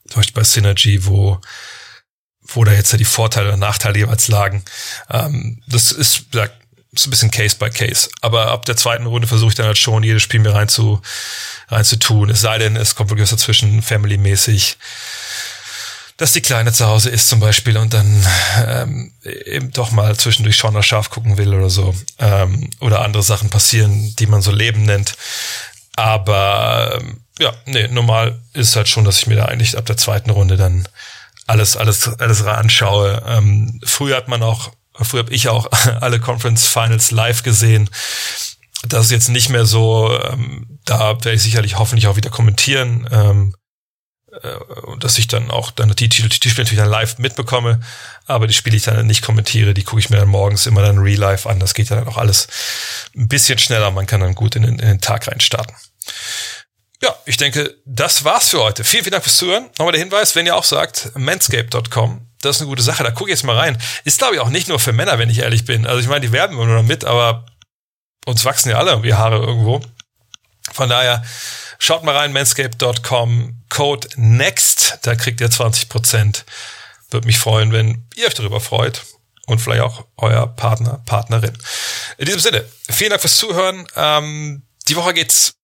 Zum 0.08 0.16
Beispiel 0.16 0.42
bei 0.42 0.44
Synergy, 0.44 1.06
wo 1.06 1.40
wo 2.52 2.64
da 2.64 2.72
jetzt 2.72 2.92
ja 2.92 2.98
die 2.98 3.06
Vorteile 3.06 3.50
oder 3.50 3.58
Nachteile 3.58 4.00
jeweils 4.00 4.28
lagen. 4.28 4.64
Ähm, 5.12 5.62
das 5.68 5.92
ist, 5.92 6.26
ja, 6.34 6.48
ist 6.92 7.08
ein 7.08 7.12
bisschen 7.12 7.32
Case 7.32 7.56
by 7.58 7.70
Case. 7.70 8.10
Aber 8.22 8.48
ab 8.48 8.66
der 8.66 8.76
zweiten 8.76 9.06
Runde 9.06 9.28
versuche 9.28 9.50
ich 9.50 9.56
dann 9.56 9.68
halt 9.68 9.78
schon, 9.78 10.04
jedes 10.04 10.24
Spiel 10.24 10.40
mir 10.40 10.56
rein 10.56 10.70
zu, 10.70 11.02
rein 11.68 11.86
zu 11.86 11.98
tun. 11.98 12.30
Es 12.30 12.42
sei 12.42 12.58
denn, 12.58 12.76
es 12.76 12.96
kommt 12.96 13.10
wirklich 13.12 13.30
dazwischen, 13.30 13.82
family-mäßig, 13.82 14.78
dass 16.18 16.34
die 16.34 16.42
Kleine 16.42 16.74
zu 16.74 16.86
Hause 16.86 17.10
ist 17.10 17.30
zum 17.30 17.40
Beispiel 17.40 17.78
und 17.78 17.94
dann 17.94 18.28
ähm, 18.66 19.14
eben 19.24 19.72
doch 19.72 19.92
mal 19.92 20.18
zwischendurch 20.18 20.58
schon 20.58 20.74
nach 20.74 20.84
Schaf 20.84 21.10
gucken 21.10 21.38
will 21.38 21.54
oder 21.54 21.70
so. 21.70 21.96
Ähm, 22.18 22.70
oder 22.82 23.02
andere 23.04 23.24
Sachen 23.24 23.50
passieren, 23.50 24.16
die 24.18 24.28
man 24.28 24.42
so 24.42 24.52
Leben 24.52 24.84
nennt. 24.84 25.16
Aber 25.96 27.00
ähm, 27.00 27.22
ja, 27.40 27.54
nee, 27.66 27.88
normal 27.88 28.40
ist 28.54 28.76
halt 28.76 28.90
schon, 28.90 29.06
dass 29.06 29.20
ich 29.20 29.28
mir 29.28 29.36
da 29.36 29.46
eigentlich 29.46 29.78
ab 29.78 29.86
der 29.86 29.98
zweiten 29.98 30.30
Runde 30.30 30.58
dann 30.58 30.88
alles, 31.48 31.78
alles, 31.78 32.08
alles 32.20 32.44
anschaue. 32.44 33.24
Ähm, 33.26 33.80
früher 33.84 34.18
hat 34.18 34.28
man 34.28 34.44
auch 34.44 34.72
Früher 35.04 35.24
habe 35.24 35.34
ich 35.34 35.50
auch 35.50 35.70
alle 36.02 36.20
Conference 36.20 36.68
Finals 36.68 37.12
live 37.12 37.44
gesehen. 37.44 37.90
Das 38.88 39.06
ist 39.06 39.12
jetzt 39.12 39.30
nicht 39.30 39.50
mehr 39.50 39.66
so. 39.66 40.18
Ähm, 40.24 40.80
da 40.86 41.10
werde 41.10 41.34
ich 41.34 41.44
sicherlich 41.44 41.78
hoffentlich 41.78 42.08
auch 42.08 42.16
wieder 42.16 42.30
kommentieren. 42.30 43.08
Ähm, 43.12 43.56
äh, 44.32 44.98
dass 45.00 45.18
ich 45.18 45.28
dann 45.28 45.50
auch 45.50 45.72
dann 45.72 45.90
die, 45.96 46.08
die, 46.08 46.30
die 46.30 46.50
Spiele 46.50 46.66
natürlich 46.66 46.80
dann 46.80 46.90
live 46.90 47.18
mitbekomme, 47.18 47.80
aber 48.28 48.46
die 48.46 48.54
Spiele, 48.54 48.78
ich 48.78 48.84
dann 48.84 49.08
nicht 49.08 49.24
kommentiere, 49.24 49.74
die 49.74 49.84
gucke 49.84 50.00
ich 50.00 50.12
mir 50.12 50.18
dann 50.18 50.28
morgens 50.28 50.68
immer 50.68 50.82
dann 50.82 51.00
real 51.00 51.18
live 51.18 51.48
an. 51.48 51.60
Das 51.60 51.74
geht 51.74 51.90
ja 51.90 51.96
dann 51.96 52.08
auch 52.08 52.18
alles 52.18 52.48
ein 53.16 53.28
bisschen 53.28 53.58
schneller. 53.58 53.90
Man 53.92 54.06
kann 54.06 54.22
dann 54.22 54.36
gut 54.36 54.56
in 54.56 54.62
den, 54.64 54.78
in 54.78 54.88
den 54.88 55.02
Tag 55.02 55.28
reinstarten. 55.28 55.76
Ja, 57.02 57.16
ich 57.26 57.38
denke, 57.38 57.76
das 57.86 58.24
war's 58.24 58.50
für 58.50 58.60
heute. 58.60 58.84
Vielen, 58.84 59.04
vielen 59.04 59.14
Dank 59.14 59.24
fürs 59.24 59.38
Zuhören. 59.38 59.70
Nochmal 59.78 59.94
der 59.94 60.02
Hinweis, 60.02 60.36
wenn 60.36 60.46
ihr 60.46 60.56
auch 60.56 60.66
sagt, 60.66 61.12
manscape.com 61.16 62.29
das 62.42 62.56
ist 62.56 62.62
eine 62.62 62.70
gute 62.70 62.82
Sache. 62.82 63.04
Da 63.04 63.12
gucke 63.12 63.30
ich 63.30 63.38
jetzt 63.38 63.46
mal 63.46 63.58
rein. 63.58 63.78
Ist, 64.06 64.20
glaube 64.20 64.36
ich, 64.36 64.42
auch 64.42 64.50
nicht 64.50 64.68
nur 64.68 64.80
für 64.80 64.94
Männer, 64.94 65.20
wenn 65.20 65.30
ich 65.30 65.40
ehrlich 65.40 65.66
bin. 65.66 65.86
Also 65.86 66.00
ich 66.00 66.08
meine, 66.08 66.22
die 66.22 66.32
werben 66.32 66.56
immer 66.56 66.66
nur 66.66 66.84
mit, 66.84 67.06
aber 67.06 67.46
uns 68.26 68.46
wachsen 68.46 68.70
ja 68.70 68.78
alle 68.78 68.92
irgendwie 68.92 69.14
Haare 69.14 69.38
irgendwo. 69.38 69.82
Von 70.72 70.90
daher, 70.90 71.24
schaut 71.80 72.04
mal 72.04 72.16
rein, 72.16 72.32
manscape.com, 72.32 73.64
Code 73.70 74.08
NEXT, 74.16 75.00
da 75.02 75.16
kriegt 75.16 75.42
ihr 75.42 75.50
20 75.50 75.90
Prozent. 75.90 76.46
Würde 77.10 77.28
mich 77.28 77.40
freuen, 77.40 77.72
wenn 77.72 78.06
ihr 78.16 78.28
euch 78.28 78.36
darüber 78.36 78.60
freut. 78.60 79.04
Und 79.48 79.60
vielleicht 79.60 79.82
auch 79.82 80.06
euer 80.18 80.46
Partner, 80.46 81.02
Partnerin. 81.08 81.58
In 82.20 82.26
diesem 82.26 82.40
Sinne, 82.40 82.66
vielen 82.88 83.10
Dank 83.10 83.22
fürs 83.22 83.38
Zuhören. 83.38 83.88
Ähm, 83.96 84.62
die 84.88 84.96
Woche 84.96 85.16
geht's 85.16 85.56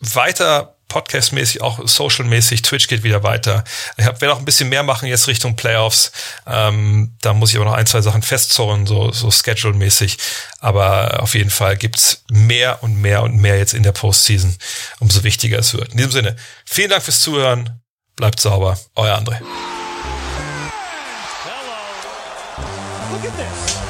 weiter 0.00 0.79
Podcast-mäßig, 0.90 1.62
auch 1.62 1.80
Social-mäßig. 1.86 2.60
Twitch 2.62 2.88
geht 2.88 3.02
wieder 3.02 3.22
weiter. 3.22 3.64
Ich 3.96 4.04
werde 4.04 4.34
auch 4.34 4.38
ein 4.38 4.44
bisschen 4.44 4.68
mehr 4.68 4.82
machen 4.82 5.08
jetzt 5.08 5.28
Richtung 5.28 5.56
Playoffs. 5.56 6.12
Ähm, 6.46 7.14
da 7.22 7.32
muss 7.32 7.50
ich 7.50 7.56
aber 7.56 7.64
noch 7.64 7.72
ein, 7.72 7.86
zwei 7.86 8.02
Sachen 8.02 8.22
festzorren, 8.22 8.86
so, 8.86 9.10
so 9.12 9.30
Schedule-mäßig. 9.30 10.18
Aber 10.58 11.22
auf 11.22 11.34
jeden 11.34 11.50
Fall 11.50 11.76
gibt's 11.78 12.24
mehr 12.30 12.82
und 12.82 13.00
mehr 13.00 13.22
und 13.22 13.36
mehr 13.36 13.56
jetzt 13.56 13.72
in 13.72 13.82
der 13.82 13.92
Postseason, 13.92 14.54
umso 14.98 15.24
wichtiger 15.24 15.58
es 15.58 15.72
wird. 15.72 15.92
In 15.92 15.96
diesem 15.96 16.12
Sinne, 16.12 16.36
vielen 16.66 16.90
Dank 16.90 17.02
fürs 17.02 17.20
Zuhören. 17.20 17.80
Bleibt 18.16 18.40
sauber. 18.40 18.78
Euer 18.96 19.16
André. 19.16 19.38
Hello. 21.44 21.70
Look 23.12 23.24
at 23.24 23.36
this. 23.38 23.89